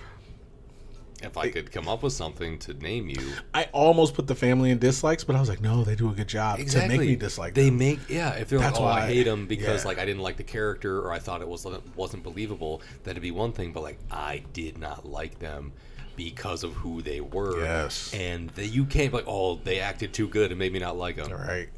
If 1.23 1.35
I 1.35 1.49
could 1.49 1.71
come 1.71 1.87
up 1.87 2.03
with 2.03 2.13
something 2.13 2.59
to 2.59 2.73
name 2.75 3.09
you, 3.09 3.33
I 3.51 3.63
almost 3.73 4.13
put 4.13 4.27
the 4.27 4.35
family 4.35 4.69
in 4.69 4.77
dislikes, 4.77 5.23
but 5.23 5.35
I 5.35 5.39
was 5.39 5.49
like, 5.49 5.61
no, 5.61 5.83
they 5.83 5.95
do 5.95 6.09
a 6.09 6.13
good 6.13 6.27
job 6.27 6.59
to 6.59 6.87
make 6.87 6.99
me 6.99 7.15
dislike 7.15 7.55
them. 7.55 7.63
They 7.63 7.69
them. 7.69 7.79
make 7.79 7.99
yeah. 8.07 8.33
If 8.35 8.49
they're 8.49 8.59
That's 8.59 8.79
like, 8.79 8.81
oh, 8.81 8.85
why- 8.85 9.01
I 9.01 9.07
hate 9.07 9.23
them 9.23 9.47
because 9.47 9.83
yeah. 9.83 9.87
like 9.87 9.97
I 9.97 10.05
didn't 10.05 10.21
like 10.21 10.37
the 10.37 10.43
character 10.43 10.99
or 10.99 11.11
I 11.11 11.17
thought 11.17 11.41
it 11.41 11.47
was 11.47 11.65
wasn't 11.95 12.21
believable, 12.21 12.83
that'd 13.03 13.21
be 13.21 13.31
one 13.31 13.51
thing. 13.51 13.71
But 13.71 13.81
like 13.81 13.97
I 14.11 14.43
did 14.53 14.77
not 14.77 15.07
like 15.07 15.39
them 15.39 15.73
because 16.17 16.65
of 16.65 16.73
who 16.73 17.01
they 17.01 17.21
were. 17.21 17.61
Yes. 17.61 18.13
And 18.13 18.51
you 18.57 18.83
can't 18.83 19.13
like, 19.13 19.23
oh, 19.27 19.55
they 19.55 19.79
acted 19.79 20.11
too 20.11 20.27
good 20.27 20.51
and 20.51 20.59
made 20.59 20.73
me 20.73 20.79
not 20.79 20.97
like 20.97 21.15
them. 21.15 21.31
Right. 21.31 21.69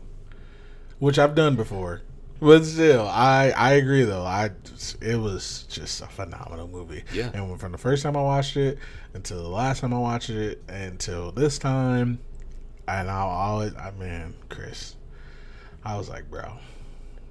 Which 0.97 1.19
I've 1.19 1.35
done 1.35 1.55
before. 1.55 2.01
But 2.41 2.63
still, 2.63 3.05
I, 3.05 3.51
I 3.55 3.73
agree 3.73 4.03
though. 4.03 4.23
I 4.23 4.51
it 5.01 5.17
was 5.17 5.63
just 5.63 6.01
a 6.01 6.07
phenomenal 6.07 6.69
movie. 6.69 7.03
Yeah. 7.13 7.29
And 7.33 7.59
from 7.59 7.73
the 7.73 7.77
first 7.77 8.01
time 8.01 8.15
I 8.15 8.21
watched 8.21 8.55
it 8.55 8.79
until 9.13 9.43
the 9.43 9.49
last 9.49 9.81
time 9.81 9.93
I 9.93 9.99
watched 9.99 10.29
it 10.29 10.63
until 10.69 11.31
this 11.31 11.59
time, 11.59 12.19
and 12.87 13.11
I'll 13.11 13.27
always, 13.27 13.75
I 13.75 13.91
man, 13.91 14.33
Chris, 14.47 14.95
I 15.83 15.97
was 15.97 16.07
like, 16.07 16.31
bro, 16.31 16.53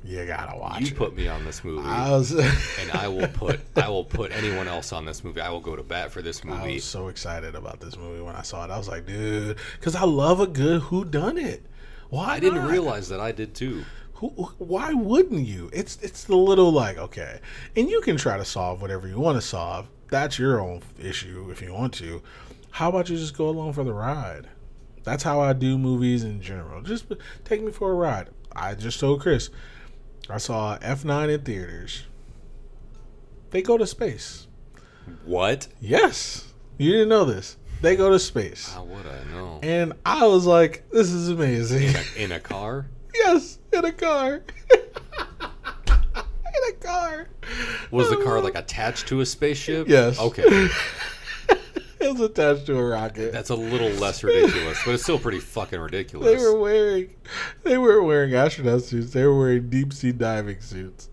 you 0.04 0.24
gotta 0.26 0.56
watch 0.56 0.80
You 0.80 0.86
it. 0.88 0.96
put 0.96 1.16
me 1.16 1.28
on 1.28 1.44
this 1.44 1.62
movie. 1.64 1.86
I 1.86 2.10
was, 2.10 2.30
and 2.80 2.90
I 2.92 3.08
will 3.08 3.28
put 3.28 3.60
I 3.76 3.88
will 3.88 4.04
put 4.04 4.32
anyone 4.32 4.68
else 4.68 4.92
on 4.92 5.04
this 5.04 5.22
movie. 5.24 5.40
I 5.40 5.50
will 5.50 5.60
go 5.60 5.76
to 5.76 5.82
bat 5.82 6.10
for 6.12 6.22
this 6.22 6.44
movie. 6.44 6.72
I 6.72 6.74
was 6.74 6.84
so 6.84 7.08
excited 7.08 7.54
about 7.54 7.80
this 7.80 7.96
movie 7.96 8.22
when 8.22 8.36
I 8.36 8.42
saw 8.42 8.64
it. 8.64 8.70
I 8.70 8.78
was 8.78 8.88
like, 8.88 9.06
dude, 9.06 9.56
because 9.78 9.94
I 9.94 10.04
love 10.04 10.40
a 10.40 10.46
good 10.46 10.82
who 10.82 11.04
done 11.04 11.36
it. 11.38 11.64
Why 12.10 12.34
I 12.34 12.40
didn't 12.40 12.62
not? 12.62 12.70
realize 12.70 13.08
that 13.10 13.20
I 13.20 13.32
did 13.32 13.54
too. 13.54 13.84
Who, 14.14 14.28
why 14.58 14.92
wouldn't 14.94 15.46
you? 15.46 15.70
It's 15.72 15.96
it's 16.02 16.24
the 16.24 16.36
little 16.36 16.72
like 16.72 16.98
okay, 16.98 17.40
and 17.76 17.88
you 17.88 18.00
can 18.00 18.16
try 18.16 18.36
to 18.36 18.44
solve 18.44 18.80
whatever 18.80 19.06
you 19.08 19.18
want 19.20 19.36
to 19.36 19.42
solve. 19.42 19.88
That's 20.10 20.38
your 20.38 20.58
own 20.60 20.82
issue 20.98 21.50
if 21.50 21.60
you 21.60 21.72
want 21.74 21.92
to. 21.94 22.22
How 22.70 22.88
about 22.88 23.10
you 23.10 23.16
just 23.16 23.36
go 23.36 23.48
along 23.48 23.74
for 23.74 23.84
the 23.84 23.92
ride? 23.92 24.48
That's 25.04 25.22
how 25.22 25.40
I 25.40 25.52
do 25.52 25.76
movies 25.78 26.24
in 26.24 26.40
general. 26.40 26.82
Just 26.82 27.06
take 27.44 27.62
me 27.62 27.70
for 27.72 27.90
a 27.92 27.94
ride. 27.94 28.28
I 28.56 28.74
just 28.74 28.98
told 29.00 29.20
Chris, 29.20 29.50
I 30.30 30.38
saw 30.38 30.78
F9 30.78 31.32
in 31.34 31.40
theaters. 31.42 32.04
They 33.50 33.62
go 33.62 33.78
to 33.78 33.86
space. 33.86 34.46
What? 35.24 35.68
Yes, 35.80 36.52
you 36.76 36.92
didn't 36.92 37.08
know 37.08 37.24
this. 37.24 37.56
They 37.80 37.96
go 37.96 38.10
to 38.10 38.18
space, 38.18 38.72
How 38.72 38.82
would 38.84 39.06
I 39.06 39.22
know? 39.32 39.60
and 39.62 39.92
I 40.04 40.26
was 40.26 40.44
like, 40.44 40.84
"This 40.90 41.10
is 41.10 41.28
amazing." 41.28 41.94
In 42.16 42.32
a 42.32 42.40
car? 42.40 42.86
Yes, 43.14 43.58
in 43.72 43.84
a 43.84 43.90
car. 43.90 44.42
in 44.74 44.80
a 46.68 46.72
car. 46.78 47.28
Was 47.90 48.10
the 48.10 48.16
car 48.18 48.40
like 48.42 48.54
attached 48.54 49.08
to 49.08 49.20
a 49.22 49.26
spaceship? 49.26 49.88
Yes. 49.88 50.20
Okay. 50.20 50.68
It 52.00 52.12
was 52.12 52.20
attached 52.20 52.66
to 52.66 52.78
a 52.78 52.84
rocket. 52.84 53.32
That's 53.32 53.50
a 53.50 53.56
little 53.56 53.90
less 53.90 54.22
ridiculous, 54.22 54.78
but 54.84 54.94
it's 54.94 55.02
still 55.02 55.18
pretty 55.18 55.40
fucking 55.40 55.80
ridiculous. 55.88 56.30
They 56.30 56.36
were 56.46 56.58
wearing, 56.58 57.14
they 57.64 57.76
weren't 57.76 58.06
wearing 58.06 58.34
astronaut 58.34 58.82
suits. 58.82 59.12
They 59.12 59.24
were 59.24 59.36
wearing 59.36 59.68
deep 59.68 59.92
sea 59.92 60.12
diving 60.12 60.60
suits 60.60 61.10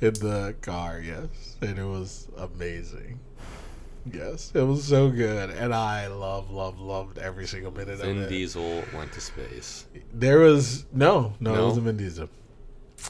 in 0.00 0.14
the 0.14 0.54
car. 0.62 1.00
Yes, 1.04 1.56
and 1.60 1.78
it 1.78 1.84
was 1.84 2.28
amazing. 2.38 3.20
Yes, 4.10 4.50
it 4.54 4.62
was 4.62 4.84
so 4.84 5.10
good, 5.10 5.50
and 5.50 5.72
I 5.72 6.08
love, 6.08 6.50
love, 6.50 6.80
loved 6.80 7.18
every 7.18 7.46
single 7.46 7.70
minute 7.70 8.00
of 8.00 8.08
it. 8.08 8.14
Vin. 8.14 8.28
Diesel 8.28 8.82
went 8.94 9.12
to 9.12 9.20
space. 9.20 9.86
There 10.12 10.40
was 10.40 10.86
no, 10.92 11.34
no, 11.38 11.54
it 11.54 11.64
wasn't 11.64 11.84
Vin 11.86 11.96
Diesel. 11.98 12.28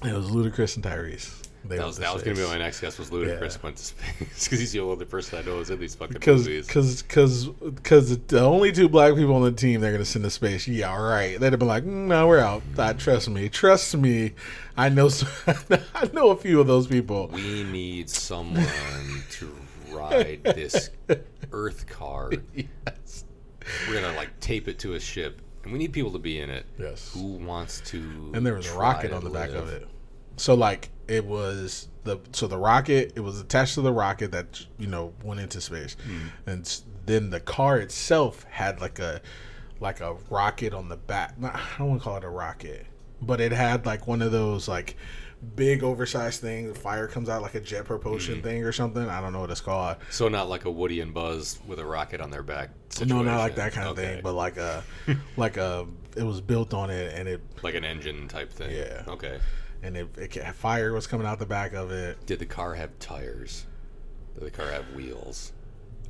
It 0.05 0.13
was 0.13 0.31
Ludacris 0.31 0.77
and 0.77 0.85
Tyrese. 0.85 1.42
They 1.65 1.77
That 1.77 1.87
was 1.87 1.99
that 1.99 2.13
was 2.13 2.23
gonna 2.25 2.37
be 2.37 2.43
my 2.45 2.59
next 2.59 2.81
guess. 2.81 2.99
Was 2.99 3.11
Ludacris 3.11 3.57
Yeah. 3.57 3.63
went 3.63 3.77
to 3.77 3.85
space 3.85 4.15
because 4.45 4.59
he's 4.59 4.73
the 4.73 4.81
only 4.81 4.97
other 4.97 5.05
person 5.05 5.39
I 5.39 5.43
know 5.43 5.61
is 5.61 5.71
in 5.71 5.79
these 5.79 5.95
fucking 5.95 6.15
Because, 6.15 6.41
movies. 6.49 6.67
because, 6.67 7.03
because, 7.03 7.47
because 7.47 8.19
the 8.19 8.41
only 8.41 8.73
two 8.73 8.89
black 8.89 9.15
people 9.15 9.37
on 9.37 9.43
the 9.43 9.53
team 9.53 9.81
they're 9.81 9.93
gonna 9.93 10.05
send 10.05 10.25
to 10.25 10.31
space. 10.31 10.67
Yeah, 10.67 10.91
all 10.93 11.03
right. 11.03 11.39
They'd 11.39 11.53
have 11.53 11.61
been 11.61 11.69
like, 11.69 11.85
mm, 11.85 12.07
"No, 12.09 12.27
we're 12.27 12.41
out." 12.41 12.63
Uh, 12.77 12.93
trust 12.95 13.29
me, 13.31 13.49
trust 13.49 13.97
me. 13.97 14.33
I 14.77 14.89
know, 14.89 15.09
some, 15.09 15.29
I 15.95 16.11
know 16.13 16.31
a 16.31 16.37
few 16.37 16.61
of 16.61 16.67
those 16.67 16.87
people. 16.89 17.29
we 17.33 17.63
need 17.63 18.11
someone 18.11 18.67
to 19.31 19.55
ride 19.93 20.41
this 20.43 20.91
Earth 21.53 21.87
car. 21.89 22.33
yes. 22.55 23.25
We're 23.89 24.01
gonna 24.01 24.17
like 24.17 24.41
tape 24.41 24.67
it 24.67 24.81
to 24.81 24.95
a 24.95 25.01
ship, 25.01 25.41
and 25.63 25.73
we 25.73 25.79
need 25.79 25.93
people 25.93 26.11
to 26.13 26.19
be 26.19 26.41
in 26.41 26.51
it. 26.51 26.67
Yes. 26.77 27.13
Who 27.15 27.35
wants 27.35 27.81
to? 27.87 28.33
And 28.35 28.45
there 28.45 28.55
was 28.55 28.69
a 28.69 28.77
rocket 28.77 29.13
on 29.13 29.23
the 29.23 29.31
back 29.31 29.51
of 29.51 29.69
it. 29.69 29.87
So 30.39 30.55
like 30.55 30.91
it 31.13 31.25
was 31.25 31.89
the 32.05 32.19
so 32.33 32.47
the 32.47 32.59
rocket 32.59 33.13
it 33.17 33.21
was 33.21 33.41
attached 33.41 33.75
to 33.75 33.81
the 33.83 33.93
rocket 33.93 34.33
that 34.33 34.65
you 34.79 34.87
know 34.87 35.13
went 35.23 35.41
into 35.41 35.61
space, 35.61 35.97
Hmm. 36.05 36.27
and 36.51 36.81
then 37.07 37.31
the 37.31 37.41
car 37.41 37.79
itself 37.79 38.45
had 38.51 38.81
like 38.81 38.99
a 38.99 39.21
like 39.81 40.01
a 40.01 40.15
rocket 40.31 40.73
on 40.73 40.89
the 40.89 40.97
back. 40.97 41.35
I 41.43 41.61
don't 41.79 41.89
want 41.91 42.01
to 42.01 42.05
call 42.05 42.17
it 42.17 42.25
a 42.25 42.29
rocket. 42.29 42.87
but 43.21 43.41
it 43.41 43.53
had 43.53 43.87
like 43.87 44.07
one 44.09 44.21
of 44.23 44.33
those 44.33 44.67
like 44.69 44.97
big 45.57 45.83
oversized 45.83 46.41
things. 46.41 46.77
Fire 46.79 47.07
comes 47.09 47.29
out 47.29 47.43
like 47.43 47.55
a 47.57 47.61
jet 47.61 47.85
propulsion 47.85 48.35
Mm-hmm. 48.37 48.43
thing 48.45 48.65
or 48.65 48.73
something. 48.73 49.09
I 49.09 49.21
don't 49.21 49.33
know 49.33 49.41
what 49.41 49.51
it's 49.51 49.61
called. 49.61 49.97
So 50.11 50.29
not 50.29 50.49
like 50.49 50.65
a 50.65 50.71
Woody 50.71 51.01
and 51.01 51.13
Buzz 51.15 51.59
with 51.67 51.79
a 51.81 51.85
rocket 51.87 52.21
on 52.21 52.31
their 52.31 52.43
back. 52.45 52.71
No, 53.05 53.23
not 53.23 53.39
like 53.39 53.55
that 53.57 53.73
kind 53.73 53.89
of 53.89 53.99
Okay. 53.99 54.15
thing, 54.15 54.21
but 54.23 54.35
like 54.35 54.57
a 54.57 54.83
like 55.37 55.57
a 55.57 55.87
it 56.17 56.23
was 56.25 56.41
built 56.41 56.75
on 56.75 56.91
it 56.91 57.15
and 57.19 57.29
it 57.29 57.41
like 57.63 57.75
an 57.75 57.85
engine 57.85 58.29
type 58.29 58.53
thing. 58.53 58.71
Yeah. 58.77 59.03
Okay. 59.09 59.39
And 59.83 59.97
it, 59.97 60.09
it 60.17 60.55
fire 60.55 60.93
was 60.93 61.07
coming 61.07 61.27
out 61.27 61.39
the 61.39 61.47
back 61.47 61.73
of 61.73 61.91
it. 61.91 62.25
Did 62.27 62.39
the 62.39 62.47
car 62.47 62.75
have 62.75 62.99
tires? 62.99 63.67
Did 64.35 64.45
the 64.45 64.51
car 64.51 64.71
have 64.71 64.95
wheels? 64.95 65.53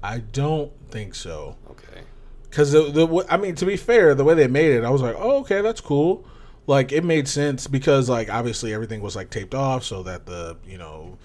I 0.03 0.19
don't 0.19 0.73
think 0.90 1.15
so. 1.15 1.57
Okay. 1.70 2.03
Because 2.49 2.73
the, 2.73 2.90
the 2.90 3.27
I 3.31 3.36
mean, 3.36 3.55
to 3.57 3.66
be 3.66 3.77
fair, 3.77 4.15
the 4.15 4.24
way 4.24 4.35
they 4.35 4.47
made 4.47 4.73
it, 4.73 4.85
I 4.85 4.90
was 4.90 5.01
like, 5.01 5.16
oh, 5.16 5.40
okay, 5.40 5.62
that's 5.62 5.81
cool. 5.81 6.27
Like 6.66 6.93
it 6.93 7.03
made 7.05 7.27
sense 7.27 7.66
because 7.66 8.09
like 8.09 8.31
obviously 8.31 8.73
everything 8.73 9.01
was 9.01 9.16
like 9.16 9.31
taped 9.31 9.55
off 9.55 9.85
so 9.85 10.03
that 10.05 10.27
the 10.27 10.57
you 10.65 10.78
know 10.78 11.19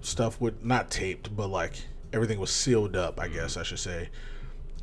stuff 0.00 0.40
would 0.40 0.64
not 0.64 0.90
taped, 0.90 1.36
but 1.36 1.48
like 1.48 1.74
everything 2.12 2.40
was 2.40 2.50
sealed 2.50 2.96
up. 2.96 3.20
I 3.20 3.26
mm-hmm. 3.26 3.34
guess 3.34 3.56
I 3.56 3.62
should 3.62 3.78
say, 3.78 4.08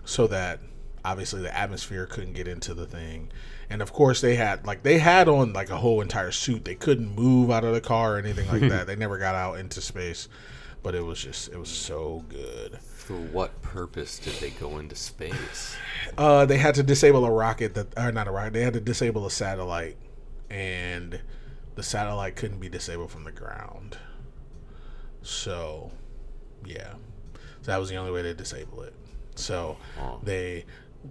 so 0.05 0.27
that 0.27 0.59
obviously 1.03 1.41
the 1.41 1.55
atmosphere 1.55 2.05
couldn't 2.05 2.33
get 2.33 2.47
into 2.47 2.73
the 2.73 2.85
thing. 2.85 3.31
And 3.69 3.81
of 3.81 3.93
course 3.93 4.19
they 4.21 4.35
had 4.35 4.65
like 4.65 4.81
they 4.83 4.97
had 4.97 5.27
on 5.29 5.53
like 5.53 5.69
a 5.69 5.77
whole 5.77 6.01
entire 6.01 6.31
suit. 6.31 6.65
They 6.65 6.75
couldn't 6.75 7.15
move 7.15 7.51
out 7.51 7.63
of 7.63 7.73
the 7.73 7.81
car 7.81 8.15
or 8.15 8.17
anything 8.17 8.47
like 8.47 8.69
that. 8.69 8.87
They 8.87 8.95
never 8.95 9.17
got 9.19 9.35
out 9.35 9.59
into 9.59 9.79
space, 9.81 10.27
but 10.81 10.95
it 10.95 11.05
was 11.05 11.21
just 11.21 11.49
it 11.49 11.57
was 11.57 11.69
so 11.69 12.25
good. 12.29 12.79
For 12.81 13.13
what 13.15 13.61
purpose 13.61 14.17
did 14.19 14.33
they 14.35 14.49
go 14.51 14.77
into 14.79 14.95
space? 14.95 15.75
Uh, 16.17 16.43
they 16.45 16.57
had 16.57 16.73
to 16.75 16.81
disable 16.81 17.23
a 17.23 17.29
rocket 17.31 17.75
that, 17.75 17.95
or 17.97 18.11
not 18.11 18.27
a 18.27 18.31
rocket. 18.31 18.53
They 18.53 18.63
had 18.63 18.73
to 18.73 18.79
disable 18.81 19.25
a 19.27 19.31
satellite, 19.31 19.95
and 20.49 21.21
the 21.75 21.83
satellite 21.83 22.35
couldn't 22.35 22.59
be 22.59 22.67
disabled 22.67 23.11
from 23.11 23.25
the 23.25 23.31
ground. 23.31 23.97
So, 25.21 25.91
yeah, 26.65 26.93
so 27.61 27.71
that 27.71 27.77
was 27.79 27.89
the 27.89 27.97
only 27.97 28.11
way 28.11 28.21
to 28.23 28.33
disable 28.33 28.81
it. 28.81 28.93
So 29.35 29.77
Oh. 29.99 30.19
they 30.23 30.65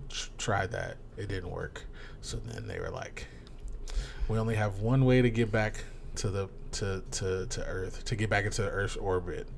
tr- 0.09 0.31
tried 0.37 0.73
that. 0.73 0.97
It 1.17 1.29
didn't 1.29 1.51
work. 1.51 1.85
So 2.21 2.39
then 2.39 2.67
they 2.67 2.79
were 2.79 2.91
like, 2.91 3.27
"We 4.29 4.39
only 4.39 4.57
have 4.57 4.81
one 4.81 5.05
way 5.05 5.23
to 5.23 5.31
get 5.31 5.51
back 5.51 5.85
to 6.17 6.31
the 6.31 6.49
to 6.73 7.03
to 7.13 7.47
to 7.47 7.65
Earth 7.65 8.05
to 8.07 8.17
get 8.17 8.29
back 8.31 8.45
into 8.45 8.63
the 8.63 8.71
Earth's 8.71 8.97
orbit, 8.97 9.49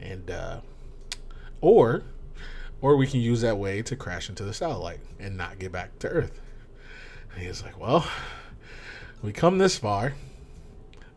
and 0.00 0.30
uh, 0.30 0.60
or." 1.60 2.02
or 2.80 2.96
we 2.96 3.06
can 3.06 3.20
use 3.20 3.40
that 3.40 3.58
way 3.58 3.82
to 3.82 3.96
crash 3.96 4.28
into 4.28 4.44
the 4.44 4.54
satellite 4.54 5.00
and 5.18 5.36
not 5.36 5.58
get 5.58 5.72
back 5.72 5.98
to 5.98 6.08
Earth. 6.08 6.40
And 7.32 7.42
he 7.42 7.48
was 7.48 7.62
like, 7.62 7.78
"Well, 7.78 8.06
we 9.22 9.32
come 9.32 9.58
this 9.58 9.76
far," 9.76 10.14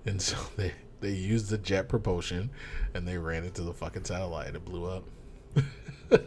and 0.06 0.22
so 0.22 0.38
they 0.56 0.74
they 1.02 1.12
used 1.12 1.50
the 1.50 1.58
jet 1.58 1.90
propulsion 1.90 2.52
and 2.94 3.08
they 3.08 3.18
ran 3.18 3.44
into 3.44 3.64
the 3.64 3.74
fucking 3.74 4.06
satellite 4.06 4.56
it 4.56 4.64
blew 4.64 4.86
up. 4.86 5.04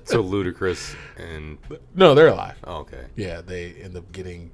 So 0.04 0.24
Ludacris 0.24 0.94
and 1.18 1.58
No, 1.94 2.14
they're 2.14 2.28
alive. 2.28 2.56
oh, 2.64 2.76
okay. 2.78 3.04
Yeah, 3.16 3.42
they 3.42 3.72
end 3.74 3.96
up 3.98 4.10
getting. 4.12 4.50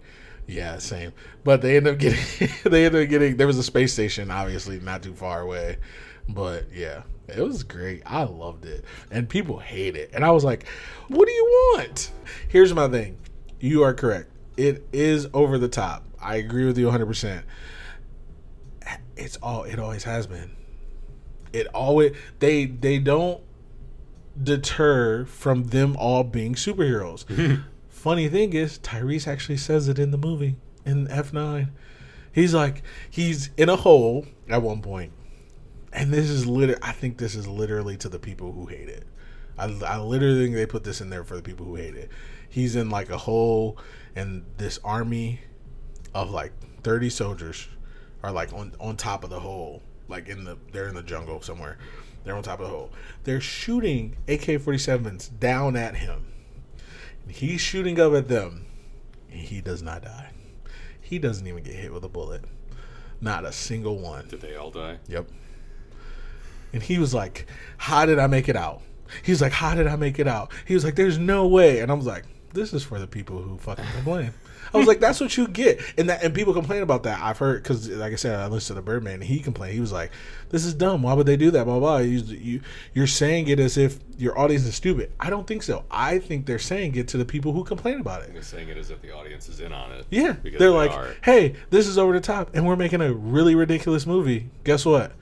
Yeah, 0.48 0.78
same. 0.78 1.12
But 1.44 1.62
they 1.62 1.76
end 1.76 1.86
up 1.86 1.98
getting. 1.98 2.48
they 2.64 2.84
end 2.86 2.96
up 2.96 3.08
getting. 3.08 3.36
There 3.36 3.46
was 3.46 3.56
a 3.56 3.62
space 3.62 3.92
station, 3.92 4.30
obviously 4.32 4.80
not 4.80 5.04
too 5.04 5.14
far 5.14 5.40
away. 5.40 5.76
But 6.28 6.72
yeah, 6.74 7.02
it 7.28 7.40
was 7.40 7.62
great. 7.62 8.02
I 8.06 8.24
loved 8.24 8.64
it, 8.64 8.84
and 9.12 9.28
people 9.28 9.58
hate 9.60 9.94
it. 9.94 10.10
And 10.12 10.24
I 10.24 10.32
was 10.32 10.42
like, 10.42 10.66
"What 11.06 11.26
do 11.26 11.32
you 11.32 11.72
want?" 11.76 12.10
Here's 12.48 12.74
my 12.74 12.88
thing. 12.88 13.16
You 13.60 13.84
are 13.84 13.94
correct. 13.94 14.30
It 14.56 14.84
is 14.92 15.28
over 15.32 15.58
the 15.58 15.68
top. 15.68 16.04
I 16.20 16.36
agree 16.36 16.66
with 16.66 16.76
you 16.76 16.86
100. 16.86 17.06
percent 17.06 17.44
It's 19.16 19.36
all. 19.36 19.62
It 19.64 19.78
always 19.78 20.02
has 20.04 20.26
been. 20.26 20.56
It 21.52 21.66
always. 21.68 22.16
They 22.40 22.66
they 22.66 22.98
don't 22.98 23.40
deter 24.40 25.24
from 25.24 25.64
them 25.64 25.96
all 25.96 26.24
being 26.24 26.54
superheroes. 26.54 27.24
Funny 27.88 28.28
thing 28.28 28.52
is, 28.52 28.78
Tyrese 28.78 29.26
actually 29.26 29.58
says 29.58 29.88
it 29.88 29.98
in 29.98 30.10
the 30.10 30.18
movie 30.18 30.56
in 30.84 31.06
F9. 31.06 31.70
He's 32.32 32.54
like, 32.54 32.82
he's 33.10 33.50
in 33.56 33.68
a 33.68 33.76
hole 33.76 34.26
at 34.48 34.62
one 34.62 34.80
point, 34.82 35.12
and 35.92 36.12
this 36.12 36.30
is 36.30 36.46
literally. 36.46 36.80
I 36.82 36.92
think 36.92 37.18
this 37.18 37.34
is 37.34 37.46
literally 37.48 37.96
to 37.98 38.08
the 38.08 38.18
people 38.18 38.52
who 38.52 38.66
hate 38.66 38.88
it. 38.88 39.04
I, 39.58 39.64
I 39.84 39.98
literally 39.98 40.44
think 40.44 40.54
they 40.54 40.66
put 40.66 40.84
this 40.84 41.00
in 41.00 41.10
there 41.10 41.24
for 41.24 41.36
the 41.36 41.42
people 41.42 41.66
who 41.66 41.74
hate 41.74 41.96
it. 41.96 42.08
He's 42.48 42.76
in 42.76 42.88
like 42.88 43.10
a 43.10 43.18
hole, 43.18 43.78
and 44.14 44.44
this 44.56 44.78
army 44.84 45.40
of 46.14 46.30
like 46.30 46.52
thirty 46.82 47.10
soldiers 47.10 47.68
are 48.22 48.32
like 48.32 48.52
on 48.52 48.72
on 48.80 48.96
top 48.96 49.24
of 49.24 49.30
the 49.30 49.40
hole, 49.40 49.82
like 50.08 50.28
in 50.28 50.44
the 50.44 50.56
they're 50.72 50.88
in 50.88 50.94
the 50.94 51.02
jungle 51.02 51.42
somewhere. 51.42 51.78
They're 52.24 52.36
on 52.36 52.42
top 52.42 52.60
of 52.60 52.66
the 52.66 52.72
hole. 52.72 52.90
They're 53.24 53.40
shooting 53.40 54.16
AK-47s 54.28 55.38
down 55.38 55.76
at 55.76 55.96
him. 55.96 56.26
He's 57.28 57.60
shooting 57.60 57.98
up 58.00 58.12
at 58.14 58.28
them. 58.28 58.66
And 59.30 59.40
he 59.40 59.60
does 59.60 59.82
not 59.82 60.02
die. 60.02 60.30
He 61.00 61.18
doesn't 61.18 61.46
even 61.46 61.62
get 61.62 61.74
hit 61.74 61.92
with 61.92 62.04
a 62.04 62.08
bullet. 62.08 62.44
Not 63.20 63.44
a 63.44 63.52
single 63.52 63.98
one. 63.98 64.28
Did 64.28 64.40
they 64.40 64.56
all 64.56 64.70
die? 64.70 64.98
Yep. 65.08 65.28
And 66.72 66.82
he 66.82 66.98
was 66.98 67.12
like, 67.12 67.46
How 67.76 68.06
did 68.06 68.18
I 68.18 68.26
make 68.26 68.48
it 68.48 68.56
out? 68.56 68.82
He 69.22 69.32
was 69.32 69.40
like, 69.40 69.52
How 69.52 69.74
did 69.74 69.86
I 69.86 69.96
make 69.96 70.18
it 70.18 70.28
out? 70.28 70.52
He 70.66 70.74
was 70.74 70.84
like, 70.84 70.94
There's 70.96 71.18
no 71.18 71.46
way. 71.46 71.80
And 71.80 71.90
I 71.90 71.94
was 71.94 72.06
like, 72.06 72.24
This 72.52 72.72
is 72.72 72.82
for 72.82 72.98
the 72.98 73.06
people 73.06 73.38
who 73.42 73.58
fucking 73.58 73.84
complain. 73.94 74.32
I 74.72 74.78
was 74.78 74.86
like, 74.86 75.00
That's 75.00 75.20
what 75.20 75.36
you 75.36 75.48
get. 75.48 75.80
And 75.98 76.08
that 76.08 76.22
and 76.22 76.32
people 76.34 76.52
complain 76.52 76.82
about 76.82 77.02
that. 77.02 77.20
I've 77.20 77.38
heard 77.38 77.62
because, 77.62 77.88
like 77.88 78.12
I 78.12 78.16
said, 78.16 78.38
I 78.38 78.46
listened 78.46 78.68
to 78.76 78.80
the 78.80 78.82
Birdman. 78.84 79.14
And 79.14 79.24
he 79.24 79.40
complained. 79.40 79.74
He 79.74 79.80
was 79.80 79.92
like, 79.92 80.12
This 80.50 80.64
is 80.64 80.74
dumb. 80.74 81.02
Why 81.02 81.12
would 81.12 81.26
they 81.26 81.36
do 81.36 81.50
that? 81.50 81.64
Blah 81.64 81.78
blah. 81.80 81.98
You, 81.98 82.18
you 82.20 82.60
you're 82.94 83.06
saying 83.06 83.48
it 83.48 83.58
as 83.58 83.76
if 83.76 83.98
your 84.16 84.38
audience 84.38 84.64
is 84.66 84.74
stupid. 84.74 85.10
I 85.18 85.28
don't 85.30 85.46
think 85.46 85.62
so. 85.62 85.84
I 85.90 86.18
think 86.18 86.46
they're 86.46 86.58
saying 86.58 86.94
it 86.96 87.08
to 87.08 87.16
the 87.16 87.24
people 87.24 87.52
who 87.52 87.64
complain 87.64 88.00
about 88.00 88.22
it. 88.22 88.32
They're 88.32 88.42
saying 88.42 88.68
it 88.68 88.76
as 88.76 88.90
if 88.90 89.00
the 89.02 89.12
audience 89.14 89.48
is 89.48 89.60
in 89.60 89.72
on 89.72 89.92
it. 89.92 90.06
Yeah, 90.10 90.32
Because 90.32 90.58
they're 90.58 90.70
they 90.70 90.76
like, 90.76 90.90
are. 90.92 91.14
"Hey, 91.22 91.56
this 91.70 91.86
is 91.88 91.98
over 91.98 92.12
the 92.12 92.20
top, 92.20 92.50
and 92.54 92.66
we're 92.66 92.76
making 92.76 93.00
a 93.00 93.12
really 93.12 93.54
ridiculous 93.54 94.06
movie. 94.06 94.50
Guess 94.64 94.84
what? 94.86 95.12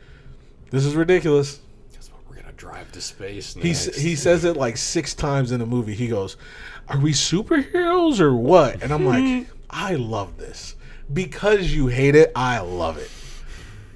This 0.70 0.84
is 0.84 0.94
ridiculous." 0.94 1.60
Guess 1.94 2.10
what? 2.10 2.20
We're 2.28 2.42
gonna 2.42 2.52
drive 2.52 2.92
to 2.92 3.00
space 3.00 3.56
next. 3.56 3.88
s- 3.88 3.96
he 3.96 4.14
says 4.14 4.44
it 4.44 4.56
like 4.56 4.76
six 4.76 5.14
times 5.14 5.52
in 5.52 5.60
the 5.60 5.66
movie. 5.66 5.94
He 5.94 6.08
goes, 6.08 6.36
"Are 6.88 6.98
we 6.98 7.12
superheroes 7.12 8.20
or 8.20 8.34
what?" 8.34 8.82
And 8.82 8.92
I'm 8.92 9.04
like, 9.04 9.22
mm-hmm. 9.22 9.52
"I 9.70 9.94
love 9.94 10.38
this 10.38 10.76
because 11.12 11.74
you 11.74 11.88
hate 11.88 12.14
it. 12.14 12.32
I 12.34 12.60
love 12.60 12.98
it." 12.98 13.10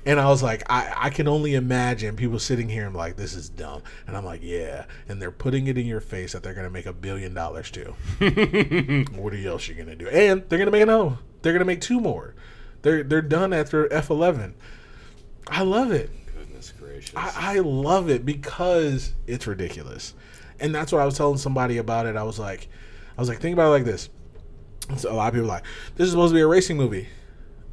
And 0.05 0.19
I 0.19 0.29
was 0.29 0.43
like, 0.43 0.65
I, 0.69 0.93
I 0.97 1.11
can 1.11 1.29
only 1.29 1.55
imagine 1.55 2.17
people 2.17 2.41
sitting 2.41 2.69
here 2.69 2.87
and 2.87 2.95
like, 2.95 3.17
this 3.17 3.35
is 3.35 3.49
dumb. 3.49 3.83
And 4.07 4.17
I'm 4.17 4.25
like, 4.25 4.41
yeah. 4.43 4.87
And 5.09 5.23
they're 5.23 5.31
putting 5.31 5.69
it 5.69 5.79
in 5.79 5.87
your 5.87 6.01
face 6.01 6.33
that 6.33 6.43
they're 6.43 6.55
gonna 6.55 6.71
make 6.71 6.87
a 6.87 6.93
billion 6.93 7.35
dollars 7.35 7.71
too. 7.71 7.95
what 9.15 9.33
else 9.35 9.69
you 9.69 9.75
gonna 9.75 9.95
do? 9.95 10.09
And 10.09 10.43
they're 10.49 10.59
gonna 10.59 10.73
make 10.73 10.83
another. 10.83 11.05
one. 11.05 11.19
They're 11.43 11.53
gonna 11.53 11.65
make 11.65 11.81
two 11.81 12.01
more. 12.01 12.35
They're 12.83 13.05
they're 13.05 13.23
done 13.23 13.53
after 13.53 13.89
F11. 13.89 14.55
I 15.49 15.63
love 15.63 15.93
it. 15.93 16.11
Goodness 16.37 16.73
gracious. 16.79 17.15
I, 17.17 17.57
I 17.57 17.59
love 17.61 18.11
it 18.11 18.27
because 18.27 19.13
it's 19.27 19.47
ridiculous, 19.47 20.15
and 20.63 20.75
that's 20.75 20.93
what 20.93 21.03
I 21.03 21.05
was 21.05 21.17
telling 21.17 21.39
somebody 21.39 21.79
about 21.79 22.07
it. 22.07 22.17
I 22.17 22.23
was 22.23 22.39
like, 22.39 22.69
I 23.17 23.21
was 23.21 23.29
like, 23.29 23.41
think 23.41 23.53
about 23.55 23.67
it 23.69 23.71
like 23.71 23.85
this. 23.85 24.09
So 24.97 25.13
a 25.13 25.15
lot 25.15 25.29
of 25.29 25.35
people 25.35 25.47
are 25.47 25.55
like, 25.55 25.65
this 25.97 26.07
is 26.07 26.13
supposed 26.13 26.31
to 26.33 26.35
be 26.35 26.41
a 26.41 26.47
racing 26.47 26.77
movie. 26.77 27.09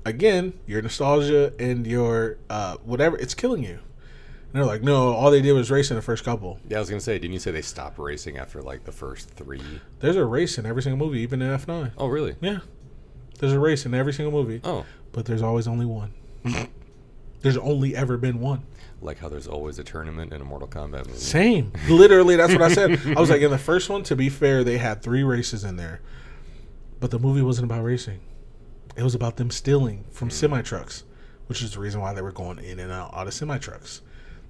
Again, 0.06 0.54
your 0.68 0.82
nostalgia 0.82 1.54
and 1.60 1.86
your 1.86 2.38
uh, 2.50 2.78
whatever, 2.84 3.18
it's 3.18 3.34
killing 3.34 3.64
you. 3.64 3.80
And 4.52 4.54
they're 4.54 4.66
like, 4.66 4.82
no, 4.82 5.14
all 5.14 5.30
they 5.30 5.42
did 5.42 5.54
was 5.54 5.70
race 5.70 5.92
in 5.92 5.96
the 5.96 6.02
first 6.02 6.24
couple. 6.24 6.60
yeah, 6.68 6.78
I 6.78 6.80
was 6.80 6.90
gonna 6.90 7.00
say, 7.02 7.20
didn't 7.20 7.34
you 7.34 7.40
say 7.40 7.52
they 7.52 7.62
stopped 7.62 8.00
racing 8.00 8.38
after 8.38 8.62
like 8.62 8.84
the 8.86 8.92
first 8.92 9.30
three? 9.32 9.62
There's 10.00 10.16
a 10.16 10.26
race 10.26 10.58
in 10.58 10.66
every 10.66 10.82
single 10.82 11.06
movie, 11.06 11.20
even 11.20 11.42
in 11.42 11.56
F9. 11.58 11.92
Oh, 11.98 12.08
really? 12.08 12.36
Yeah, 12.42 12.60
there's 13.40 13.54
a 13.54 13.60
race 13.60 13.86
in 13.86 13.94
every 13.94 14.14
single 14.14 14.32
movie, 14.32 14.62
Oh, 14.64 14.86
but 15.12 15.26
there's 15.26 15.42
always 15.44 15.68
only 15.68 15.86
one. 15.86 16.14
there's 17.42 17.58
only 17.58 17.96
ever 17.96 18.18
been 18.18 18.40
one. 18.40 18.64
Like 19.02 19.20
how 19.20 19.30
there's 19.30 19.48
always 19.48 19.80
a 19.80 19.84
tournament 19.84 20.34
in 20.34 20.42
a 20.42 20.46
Mortal 20.46 20.68
Kombat 20.68 21.08
movie. 21.08 21.18
Same. 21.20 21.72
Literally, 21.90 22.36
that's 22.36 22.54
what 22.54 22.62
I 22.62 22.74
said. 22.74 23.00
I 23.16 23.20
was 23.20 23.30
like, 23.30 23.42
in 23.42 23.52
the 23.52 23.58
first 23.58 23.90
one, 23.90 24.04
to 24.04 24.16
be 24.16 24.30
fair, 24.30 24.64
they 24.64 24.78
had 24.78 25.02
three 25.02 25.24
races 25.24 25.64
in 25.64 25.78
there. 25.78 26.02
But 27.00 27.12
the 27.12 27.20
movie 27.20 27.42
wasn't 27.42 27.72
about 27.72 27.84
racing. 27.84 28.20
It 28.98 29.04
was 29.04 29.16
about 29.16 29.38
them 29.38 29.52
stealing 29.52 30.04
from 30.12 30.30
semi 30.30 30.62
trucks, 30.62 31.04
which 31.48 31.62
is 31.62 31.74
the 31.74 31.80
reason 31.80 32.02
why 32.02 32.14
they 32.14 32.22
were 32.22 32.34
going 32.34 32.60
in 32.60 32.80
and 32.80 32.92
out, 32.92 33.14
out 33.14 33.28
of 33.28 33.34
semi 33.34 33.58
trucks. 33.58 34.02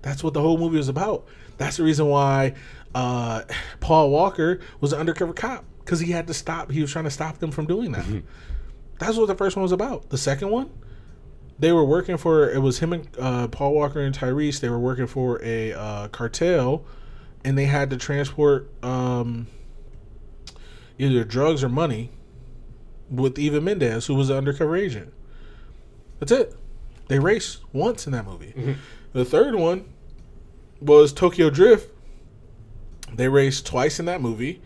That's 0.01 0.23
what 0.23 0.34
the 0.34 0.41
whole 0.41 0.57
movie 0.57 0.77
was 0.77 0.89
about. 0.89 1.27
That's 1.57 1.77
the 1.77 1.84
reason 1.84 2.07
why 2.07 2.55
uh, 2.95 3.43
Paul 3.81 4.09
Walker 4.09 4.59
was 4.80 4.93
an 4.93 4.99
undercover 4.99 5.34
cop 5.34 5.65
because 5.80 5.99
he 5.99 6.11
had 6.11 6.26
to 6.27 6.34
stop. 6.34 6.71
He 6.71 6.81
was 6.81 6.91
trying 6.91 7.05
to 7.05 7.11
stop 7.11 7.38
them 7.39 7.51
from 7.51 7.65
doing 7.67 7.91
that. 7.91 8.05
That's 8.97 9.17
what 9.17 9.27
the 9.27 9.35
first 9.35 9.55
one 9.55 9.63
was 9.63 9.71
about. 9.71 10.09
The 10.09 10.17
second 10.17 10.49
one, 10.49 10.69
they 11.60 11.72
were 11.72 11.84
working 11.84 12.18
for. 12.18 12.49
It 12.49 12.60
was 12.60 12.80
him 12.80 12.94
and 12.94 13.07
uh, 13.19 13.48
Paul 13.49 13.73
Walker 13.73 14.02
and 14.02 14.15
Tyrese. 14.15 14.60
They 14.60 14.69
were 14.69 14.80
working 14.80 15.07
for 15.07 15.44
a 15.44 15.73
uh, 15.73 16.07
cartel, 16.07 16.86
and 17.44 17.57
they 17.57 17.65
had 17.65 17.90
to 17.90 17.98
transport 17.98 18.72
um, 18.84 19.48
either 20.98 21.23
drugs 21.23 21.64
or 21.64 21.69
money 21.69 22.11
with 23.10 23.38
Eva 23.38 23.60
Mendes, 23.60 24.06
who 24.06 24.15
was 24.15 24.30
an 24.30 24.38
undercover 24.38 24.76
agent. 24.76 25.14
That's 26.19 26.31
it. 26.31 26.56
They 27.07 27.19
race 27.19 27.57
once 27.73 28.06
in 28.06 28.14
that 28.14 28.26
movie. 28.26 28.53
Mm-hmm. 28.56 28.73
The 29.14 29.26
third 29.26 29.56
one 29.56 29.86
was 30.80 31.11
Tokyo 31.11 31.49
Drift. 31.49 31.91
They 33.14 33.27
raced 33.27 33.65
twice 33.65 33.99
in 33.99 34.06
that 34.06 34.22
movie, 34.22 34.61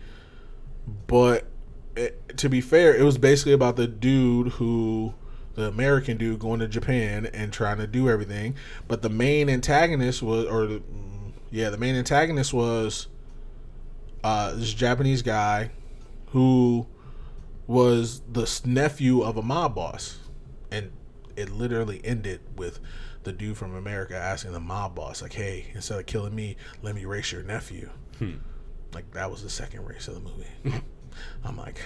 but 1.06 1.46
it, 1.96 2.36
to 2.36 2.48
be 2.48 2.60
fair, 2.60 2.94
it 2.94 3.02
was 3.02 3.16
basically 3.16 3.52
about 3.52 3.76
the 3.76 3.86
dude 3.86 4.48
who, 4.52 5.14
the 5.54 5.68
American 5.68 6.16
dude, 6.16 6.38
going 6.38 6.60
to 6.60 6.68
Japan 6.68 7.26
and 7.26 7.52
trying 7.52 7.78
to 7.78 7.86
do 7.86 8.08
everything. 8.08 8.56
But 8.88 9.02
the 9.02 9.08
main 9.08 9.48
antagonist 9.48 10.22
was, 10.22 10.46
or 10.46 10.80
yeah, 11.50 11.70
the 11.70 11.78
main 11.78 11.94
antagonist 11.94 12.52
was 12.52 13.08
uh, 14.22 14.54
this 14.54 14.72
Japanese 14.72 15.22
guy 15.22 15.70
who 16.28 16.86
was 17.66 18.20
the 18.30 18.60
nephew 18.64 19.22
of 19.22 19.36
a 19.36 19.42
mob 19.42 19.74
boss, 19.74 20.18
and 20.70 20.90
it 21.36 21.50
literally 21.50 22.00
ended 22.04 22.40
with 22.56 22.80
the 23.22 23.32
dude 23.32 23.56
from 23.56 23.74
America 23.74 24.16
asking 24.16 24.52
the 24.52 24.60
mob 24.60 24.94
boss, 24.94 25.22
like, 25.22 25.32
"Hey, 25.32 25.66
instead 25.74 25.98
of 25.98 26.06
killing 26.06 26.34
me, 26.34 26.56
let 26.82 26.94
me 26.94 27.04
race 27.04 27.32
your 27.32 27.42
nephew." 27.42 27.88
Like 28.92 29.10
that 29.12 29.30
was 29.30 29.42
the 29.42 29.50
second 29.50 29.84
race 29.86 30.08
of 30.08 30.14
the 30.14 30.20
movie. 30.20 30.82
I'm 31.44 31.56
like, 31.56 31.80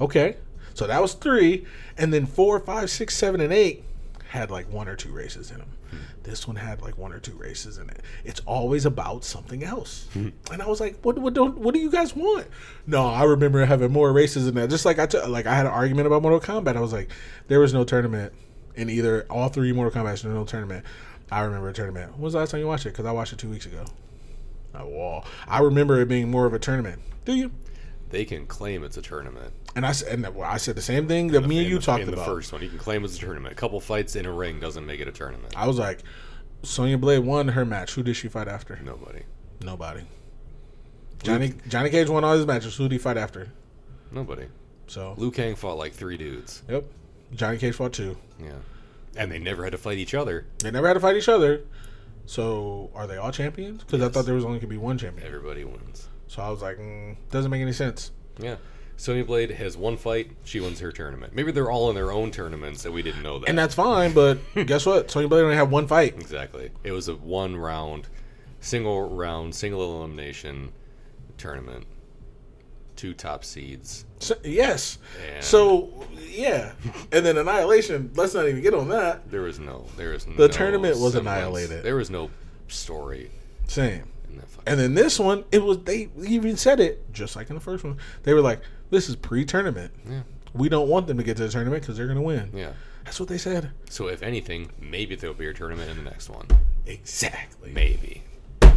okay, 0.00 0.36
so 0.74 0.86
that 0.86 1.00
was 1.00 1.14
three, 1.14 1.66
and 1.96 2.12
then 2.12 2.26
four, 2.26 2.58
five, 2.60 2.90
six, 2.90 3.16
seven, 3.16 3.40
and 3.40 3.52
eight 3.52 3.84
had 4.28 4.50
like 4.50 4.70
one 4.72 4.88
or 4.88 4.96
two 4.96 5.12
races 5.12 5.50
in 5.50 5.58
them. 5.58 5.68
This 6.22 6.46
one 6.46 6.56
had 6.56 6.80
like 6.82 6.96
one 6.96 7.12
or 7.12 7.18
two 7.18 7.34
races 7.34 7.78
in 7.78 7.90
it. 7.90 8.00
It's 8.24 8.40
always 8.46 8.86
about 8.86 9.24
something 9.24 9.64
else, 9.64 10.08
hmm. 10.12 10.28
and 10.52 10.62
I 10.62 10.66
was 10.66 10.80
like, 10.80 10.96
what, 11.02 11.18
what, 11.18 11.34
don't, 11.34 11.58
what 11.58 11.74
do 11.74 11.80
you 11.80 11.90
guys 11.90 12.14
want? 12.14 12.46
No, 12.86 13.06
I 13.06 13.24
remember 13.24 13.64
having 13.64 13.90
more 13.92 14.12
races 14.12 14.46
in 14.46 14.54
that. 14.54 14.70
Just 14.70 14.84
like 14.84 14.98
I 14.98 15.06
took, 15.06 15.26
like 15.26 15.46
I 15.46 15.54
had 15.54 15.66
an 15.66 15.72
argument 15.72 16.06
about 16.06 16.22
Mortal 16.22 16.40
Kombat. 16.40 16.76
I 16.76 16.80
was 16.80 16.92
like, 16.92 17.10
there 17.48 17.58
was 17.58 17.74
no 17.74 17.82
tournament 17.82 18.32
in 18.76 18.88
either 18.88 19.26
all 19.28 19.48
three 19.48 19.72
Mortal 19.72 20.00
Kombat. 20.00 20.22
There's 20.22 20.24
no 20.24 20.44
tournament. 20.44 20.84
I 21.30 21.40
remember 21.40 21.70
a 21.70 21.72
tournament. 21.72 22.12
When 22.12 22.22
was 22.22 22.34
the 22.34 22.38
last 22.38 22.50
time 22.50 22.60
you 22.60 22.66
watched 22.66 22.86
it? 22.86 22.90
Because 22.90 23.06
I 23.06 23.12
watched 23.12 23.32
it 23.32 23.38
two 23.38 23.50
weeks 23.50 23.66
ago. 23.66 23.84
Oh, 24.74 24.86
wall. 24.86 25.24
I 25.48 25.60
remember 25.60 26.00
it 26.00 26.08
being 26.08 26.30
more 26.30 26.46
of 26.46 26.54
a 26.54 26.58
tournament. 26.58 27.00
Do 27.24 27.34
you? 27.34 27.50
They 28.12 28.26
can 28.26 28.46
claim 28.46 28.84
it's 28.84 28.98
a 28.98 29.02
tournament. 29.02 29.54
And 29.74 29.86
I 29.86 29.94
and 30.08 30.26
I 30.26 30.58
said 30.58 30.76
the 30.76 30.82
same 30.82 31.08
thing 31.08 31.28
that 31.28 31.40
me 31.48 31.58
and 31.60 31.66
you 31.66 31.78
the- 31.78 31.82
talked 31.84 32.02
in 32.02 32.10
the 32.10 32.16
first 32.18 32.52
one. 32.52 32.62
You 32.62 32.68
can 32.68 32.78
claim 32.78 33.04
it's 33.04 33.16
a 33.16 33.20
tournament. 33.20 33.54
A 33.54 33.56
couple 33.56 33.80
fights 33.80 34.14
in 34.16 34.26
a 34.26 34.32
ring 34.32 34.60
doesn't 34.60 34.84
make 34.84 35.00
it 35.00 35.08
a 35.08 35.12
tournament. 35.12 35.54
I 35.56 35.66
was 35.66 35.78
like, 35.78 36.00
Sonya 36.62 36.98
Blade 36.98 37.20
won 37.20 37.48
her 37.48 37.64
match. 37.64 37.94
Who 37.94 38.02
did 38.02 38.14
she 38.14 38.28
fight 38.28 38.48
after? 38.48 38.78
Nobody. 38.84 39.22
Nobody. 39.62 40.02
Johnny 41.22 41.54
Johnny 41.68 41.88
Cage 41.88 42.08
won 42.10 42.22
all 42.22 42.36
his 42.36 42.46
matches. 42.46 42.76
Who 42.76 42.84
did 42.84 42.92
he 42.92 42.98
fight 42.98 43.16
after? 43.16 43.48
Nobody. 44.10 44.46
So 44.88 45.14
Liu 45.16 45.30
Kang 45.30 45.54
fought 45.54 45.78
like 45.78 45.94
three 45.94 46.18
dudes. 46.18 46.62
yep, 46.68 46.84
Johnny 47.34 47.56
Cage 47.56 47.74
fought 47.74 47.94
two. 47.94 48.18
Yeah. 48.38 48.52
And 49.16 49.32
they 49.32 49.38
never 49.38 49.64
had 49.64 49.72
to 49.72 49.78
fight 49.78 49.96
each 49.98 50.14
other. 50.14 50.46
They 50.58 50.70
never 50.70 50.86
had 50.86 50.94
to 50.94 51.00
fight 51.00 51.16
each 51.16 51.28
other. 51.30 51.62
So 52.26 52.90
are 52.94 53.06
they 53.06 53.16
all 53.16 53.32
champions? 53.32 53.84
Because 53.84 54.02
I 54.02 54.08
thought 54.10 54.26
there 54.26 54.34
was 54.34 54.44
only 54.44 54.58
could 54.60 54.68
be 54.68 54.76
one 54.76 54.98
champion. 54.98 55.26
Everybody 55.26 55.64
wins. 55.64 56.08
So 56.32 56.40
I 56.40 56.48
was 56.48 56.62
like, 56.62 56.78
mm, 56.78 57.14
doesn't 57.30 57.50
make 57.50 57.60
any 57.60 57.74
sense. 57.74 58.10
Yeah. 58.38 58.56
Sonya 58.96 59.26
Blade 59.26 59.50
has 59.50 59.76
one 59.76 59.98
fight. 59.98 60.30
She 60.44 60.60
wins 60.60 60.80
her 60.80 60.90
tournament. 60.90 61.34
Maybe 61.34 61.52
they're 61.52 61.70
all 61.70 61.90
in 61.90 61.94
their 61.94 62.10
own 62.10 62.30
tournaments 62.30 62.82
that 62.84 62.90
we 62.90 63.02
didn't 63.02 63.22
know 63.22 63.38
that. 63.38 63.50
And 63.50 63.58
that's 63.58 63.74
fine, 63.74 64.14
but 64.14 64.38
guess 64.66 64.86
what? 64.86 65.10
Sonya 65.10 65.28
Blade 65.28 65.42
only 65.42 65.56
had 65.56 65.70
one 65.70 65.86
fight. 65.86 66.14
exactly. 66.14 66.70
It 66.84 66.92
was 66.92 67.08
a 67.08 67.16
one 67.16 67.54
round, 67.54 68.08
single 68.60 69.10
round, 69.10 69.54
single 69.54 69.98
elimination 69.98 70.72
tournament. 71.36 71.84
Two 72.96 73.12
top 73.12 73.44
seeds. 73.44 74.06
So, 74.20 74.34
yes. 74.42 74.96
And 75.34 75.44
So 75.44 76.06
yeah, 76.30 76.72
and 77.12 77.26
then 77.26 77.36
Annihilation. 77.36 78.10
Let's 78.14 78.32
not 78.32 78.48
even 78.48 78.62
get 78.62 78.72
on 78.72 78.88
that. 78.88 79.30
there 79.30 79.42
was 79.42 79.58
no, 79.58 79.84
There 79.98 80.14
is 80.14 80.26
was 80.26 80.38
no. 80.38 80.46
The 80.46 80.48
tournament 80.50 80.98
was 80.98 81.12
semblance. 81.12 81.36
annihilated. 81.36 81.82
There 81.82 81.96
was 81.96 82.08
no 82.08 82.30
story 82.68 83.30
Same. 83.66 84.11
In 84.66 84.74
that 84.74 84.80
fight. 84.80 84.86
And 84.86 84.96
then 84.96 85.04
this 85.04 85.18
one, 85.18 85.44
it 85.52 85.62
was 85.62 85.78
they 85.78 86.08
even 86.26 86.56
said 86.56 86.80
it 86.80 87.12
just 87.12 87.36
like 87.36 87.48
in 87.50 87.54
the 87.54 87.60
first 87.60 87.84
one. 87.84 87.96
They 88.22 88.34
were 88.34 88.40
like, 88.40 88.60
"This 88.90 89.08
is 89.08 89.16
pre-tournament. 89.16 89.92
Yeah. 90.08 90.22
We 90.54 90.68
don't 90.68 90.88
want 90.88 91.06
them 91.06 91.16
to 91.18 91.22
get 91.22 91.36
to 91.38 91.44
the 91.44 91.50
tournament 91.50 91.82
because 91.82 91.96
they're 91.96 92.08
gonna 92.08 92.22
win." 92.22 92.50
Yeah. 92.54 92.72
That's 93.04 93.18
what 93.18 93.28
they 93.28 93.38
said. 93.38 93.70
So 93.90 94.08
if 94.08 94.22
anything, 94.22 94.70
maybe 94.80 95.16
there'll 95.16 95.34
be 95.34 95.46
a 95.46 95.54
tournament 95.54 95.90
in 95.90 95.96
the 95.96 96.04
next 96.04 96.28
one. 96.30 96.46
Exactly. 96.86 97.72
Maybe. 97.72 98.22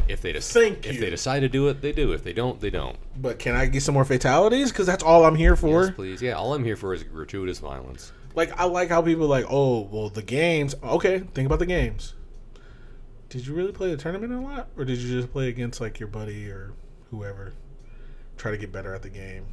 If 0.08 0.22
they 0.22 0.34
just 0.34 0.56
if 0.56 0.86
you. 0.86 1.00
they 1.00 1.10
decide 1.10 1.40
to 1.40 1.50
do 1.50 1.68
it, 1.68 1.82
they 1.82 1.92
do. 1.92 2.12
If 2.12 2.24
they 2.24 2.34
don't, 2.34 2.60
they 2.60 2.70
don't. 2.70 2.96
But 3.20 3.40
can 3.40 3.56
I 3.56 3.66
get 3.66 3.82
some 3.82 3.94
more 3.94 4.06
fatalities? 4.06 4.72
Because 4.72 4.86
that's 4.86 5.04
all 5.04 5.26
I'm 5.26 5.36
here 5.36 5.56
for. 5.56 5.86
Yes, 5.86 5.96
please. 5.96 6.22
Yeah, 6.22 6.34
all 6.34 6.54
I'm 6.54 6.64
here 6.64 6.76
for 6.76 6.94
is 6.94 7.04
gratuitous 7.04 7.58
violence. 7.58 8.12
Like 8.36 8.60
I 8.60 8.66
like 8.66 8.90
how 8.90 9.02
people 9.02 9.26
are 9.26 9.28
like, 9.28 9.46
"Oh, 9.50 9.82
well, 9.82 10.10
the 10.10 10.22
games." 10.22 10.76
Okay, 10.84 11.20
think 11.34 11.48
about 11.48 11.60
the 11.60 11.66
games. 11.66 12.14
Did 13.36 13.46
you 13.48 13.54
really 13.54 13.74
play 13.74 13.92
the 13.92 13.98
tournament 13.98 14.32
a 14.32 14.40
lot, 14.40 14.70
or 14.78 14.86
did 14.86 14.98
you 14.98 15.20
just 15.20 15.30
play 15.34 15.50
against 15.50 15.82
like 15.82 16.00
your 16.00 16.08
buddy 16.08 16.48
or 16.50 16.72
whoever? 17.12 17.52
Try 18.38 18.52
to 18.52 18.58
get 18.58 18.72
better 18.72 18.96
at 18.96 19.02
the 19.02 19.10
game. 19.10 19.46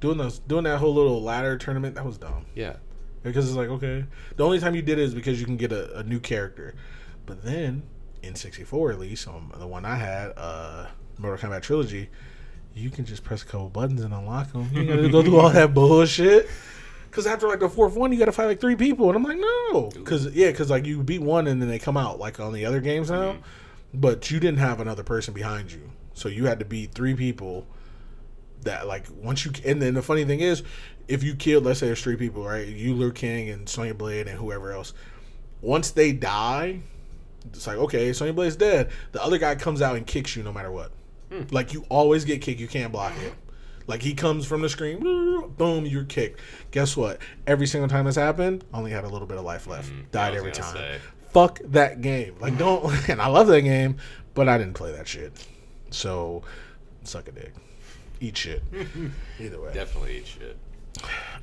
Doing 0.00 0.18
those, 0.18 0.40
doing 0.40 0.64
that 0.64 0.76
whole 0.76 0.92
little 0.94 1.22
ladder 1.22 1.56
tournament, 1.56 1.94
that 1.94 2.04
was 2.04 2.18
dumb. 2.18 2.44
Yeah. 2.54 2.76
because 3.22 3.48
it's 3.48 3.56
like 3.56 3.70
okay 3.70 4.04
the 4.36 4.44
only 4.44 4.60
time 4.60 4.74
you 4.74 4.82
did 4.82 4.98
it 4.98 5.04
is 5.04 5.14
because 5.14 5.40
you 5.40 5.46
can 5.46 5.56
get 5.56 5.72
a, 5.72 5.98
a 6.00 6.02
new 6.04 6.20
character 6.20 6.74
but 7.24 7.42
then 7.42 7.82
in 8.22 8.34
64 8.34 8.92
at 8.92 8.98
least 8.98 9.26
on 9.26 9.50
the 9.58 9.66
one 9.66 9.84
i 9.86 9.96
had 9.96 10.32
uh 10.36 10.86
mortal 11.18 11.50
kombat 11.50 11.62
trilogy 11.62 12.10
you 12.74 12.90
can 12.90 13.04
just 13.06 13.24
press 13.24 13.42
a 13.42 13.46
couple 13.46 13.70
buttons 13.70 14.02
and 14.02 14.12
unlock 14.14 14.52
them 14.52 14.68
you 14.72 14.84
gotta 14.84 15.08
go 15.08 15.22
through 15.22 15.40
all 15.40 15.50
that 15.50 15.72
bullshit 15.80 16.48
because 17.10 17.26
after 17.26 17.48
like 17.48 17.60
the 17.60 17.68
fourth 17.68 17.94
one 17.94 18.12
you 18.12 18.18
gotta 18.18 18.32
fight 18.32 18.46
like 18.46 18.60
three 18.60 18.76
people. 18.76 19.08
And 19.08 19.16
i'm 19.16 19.22
like 19.22 19.38
no. 19.38 19.90
Because 19.94 20.26
yeah 20.34 20.50
because 20.50 20.70
like 20.70 20.86
you 20.86 21.02
beat 21.02 21.22
one 21.22 21.46
and 21.46 21.60
then 21.60 21.68
they 21.68 21.78
come 21.78 21.96
out 21.96 22.18
like 22.18 22.40
on 22.40 22.52
the 22.52 22.64
other 22.64 22.80
games 22.80 23.10
now. 23.10 23.32
Mm-hmm. 23.32 23.40
But 23.94 24.30
you 24.30 24.38
didn't 24.38 24.58
have 24.58 24.80
another 24.80 25.02
person 25.02 25.32
behind 25.32 25.72
you. 25.72 25.90
So 26.14 26.28
you 26.28 26.46
had 26.46 26.58
to 26.58 26.64
beat 26.64 26.92
three 26.92 27.14
people 27.14 27.66
that 28.62 28.86
like 28.86 29.06
once 29.22 29.44
you 29.44 29.52
and 29.64 29.80
then 29.80 29.94
the 29.94 30.02
funny 30.02 30.24
thing 30.24 30.40
is 30.40 30.62
if 31.06 31.22
you 31.22 31.34
killed 31.34 31.64
let's 31.64 31.80
say 31.80 31.86
there's 31.86 32.02
three 32.02 32.16
people 32.16 32.44
right? 32.44 32.66
You 32.66 32.94
Liu 32.94 33.12
Kang 33.12 33.48
and 33.48 33.68
Sonya 33.68 33.94
Blade 33.94 34.28
and 34.28 34.38
whoever 34.38 34.72
else. 34.72 34.92
Once 35.60 35.90
they 35.90 36.12
die 36.12 36.80
it's 37.46 37.66
like 37.66 37.78
okay 37.78 38.12
Sonya 38.12 38.32
Blade's 38.32 38.56
dead. 38.56 38.90
The 39.12 39.22
other 39.22 39.38
guy 39.38 39.54
comes 39.54 39.80
out 39.80 39.96
and 39.96 40.06
kicks 40.06 40.36
you 40.36 40.42
no 40.42 40.52
matter 40.52 40.70
what. 40.70 40.92
Hmm. 41.30 41.42
Like 41.50 41.72
you 41.72 41.84
always 41.88 42.24
get 42.24 42.42
kicked. 42.42 42.60
You 42.60 42.68
can't 42.68 42.92
block 42.92 43.12
it 43.22 43.34
like 43.88 44.00
he 44.02 44.14
comes 44.14 44.46
from 44.46 44.62
the 44.62 44.68
screen 44.68 45.00
boom 45.56 45.84
you're 45.84 46.04
kicked 46.04 46.38
guess 46.70 46.96
what 46.96 47.20
every 47.46 47.66
single 47.66 47.88
time 47.88 48.04
this 48.04 48.14
happened 48.14 48.62
only 48.72 48.92
had 48.92 49.02
a 49.02 49.08
little 49.08 49.26
bit 49.26 49.36
of 49.38 49.44
life 49.44 49.66
left 49.66 49.90
died 50.12 50.34
every 50.34 50.52
time 50.52 50.76
say. 50.76 50.98
fuck 51.30 51.58
that 51.64 52.00
game 52.00 52.36
like 52.40 52.56
don't 52.56 53.08
and 53.08 53.20
I 53.20 53.26
love 53.26 53.48
that 53.48 53.62
game 53.62 53.96
but 54.34 54.48
I 54.48 54.56
didn't 54.58 54.74
play 54.74 54.92
that 54.92 55.08
shit 55.08 55.32
so 55.90 56.42
suck 57.02 57.26
a 57.26 57.32
dick 57.32 57.52
eat 58.20 58.36
shit 58.36 58.62
either 59.40 59.60
way 59.60 59.72
Definitely 59.74 60.18
eat 60.18 60.26
shit. 60.28 60.56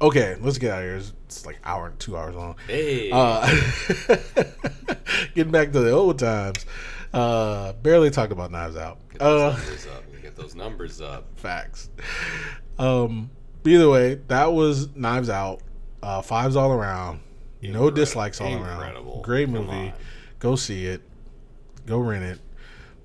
Okay, 0.01 0.35
let's 0.41 0.57
get 0.57 0.71
out 0.71 0.79
of 0.79 0.85
here. 0.85 0.95
It's, 1.25 1.45
like 1.45 1.59
hour, 1.63 1.93
two 1.99 2.17
hours 2.17 2.35
long. 2.35 2.55
Hey. 2.67 3.09
Uh, 3.11 3.45
getting 5.35 5.51
back 5.51 5.71
to 5.71 5.79
the 5.79 5.91
old 5.91 6.19
times. 6.19 6.65
Uh, 7.13 7.73
barely 7.73 8.09
talked 8.09 8.33
about 8.33 8.51
Knives 8.51 8.75
Out. 8.75 8.99
Uh, 9.19 9.47
up. 9.47 9.57
Get 10.35 10.41
those 10.43 10.55
numbers 10.55 11.01
up. 11.01 11.25
facts. 11.37 11.89
Um, 12.77 13.29
either 13.65 13.89
way, 13.89 14.15
that 14.27 14.51
was 14.53 14.93
Knives 14.95 15.29
Out. 15.29 15.61
Uh, 16.03 16.21
fives 16.21 16.55
all 16.55 16.71
around. 16.71 17.19
No 17.61 17.69
Incredible. 17.69 17.91
dislikes 17.91 18.41
all 18.41 18.47
Incredible. 18.47 19.11
around. 19.13 19.23
Great 19.23 19.49
movie. 19.49 19.93
Go 20.39 20.55
see 20.55 20.85
it. 20.85 21.01
Go 21.85 21.99
rent 21.99 22.23
it. 22.23 22.39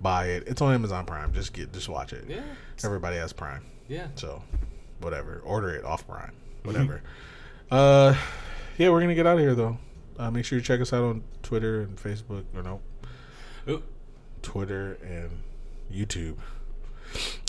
Buy 0.01 0.27
it. 0.27 0.45
It's 0.47 0.61
on 0.61 0.75
Amazon 0.75 1.07
Prime. 1.07 1.33
Just 1.33 1.53
get, 1.53 1.73
just 1.73 1.89
watch 1.89 2.13
it. 2.13 2.25
Yeah. 2.29 2.43
Everybody 2.85 3.17
has 3.17 3.33
Prime. 3.33 3.65
Yeah. 3.89 4.09
So, 4.17 4.43
whatever. 5.01 5.41
Order 5.45 5.71
it 5.75 5.85
off 5.85 6.07
Prime. 6.07 6.33
Whatever. 6.65 7.01
uh, 7.71 8.15
yeah, 8.77 8.91
we're 8.91 9.01
gonna 9.01 9.15
get 9.15 9.27
out 9.27 9.35
of 9.35 9.41
here 9.41 9.55
though. 9.55 9.79
Uh, 10.19 10.31
make 10.31 10.45
sure 10.45 10.59
you 10.59 10.63
check 10.65 10.79
us 10.83 10.93
out 10.93 11.03
on 11.05 11.25
Twitter 11.43 11.81
and 11.81 11.97
Facebook. 11.97 12.45
Or 12.55 12.63
no, 12.63 12.81
Ooh. 13.67 13.83
Twitter 14.43 14.99
and 15.03 15.31
YouTube, 15.91 16.37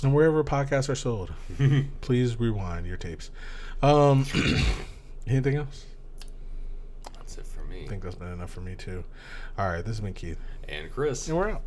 and 0.04 0.14
wherever 0.14 0.44
podcasts 0.44 0.90
are 0.90 0.96
sold. 0.96 1.34
Please 2.02 2.40
rewind 2.40 2.86
your 2.88 2.98
tapes. 2.98 3.30
Um, 3.82 4.26
anything 5.28 5.56
else? 5.58 5.86
That's 7.16 7.38
it 7.38 7.46
for 7.46 7.62
me. 7.64 7.86
I 7.86 7.88
think 7.88 8.04
that's 8.04 8.16
been 8.16 8.32
enough 8.32 8.50
for 8.52 8.62
me 8.62 8.76
too. 8.76 9.04
All 9.58 9.68
right, 9.70 9.78
this 9.80 9.88
has 9.98 10.00
been 10.02 10.14
Keith, 10.14 10.38
And 10.68 10.92
Chris. 10.92 11.28
and 11.28 11.38
we're 11.38 11.50
out. 11.52 11.62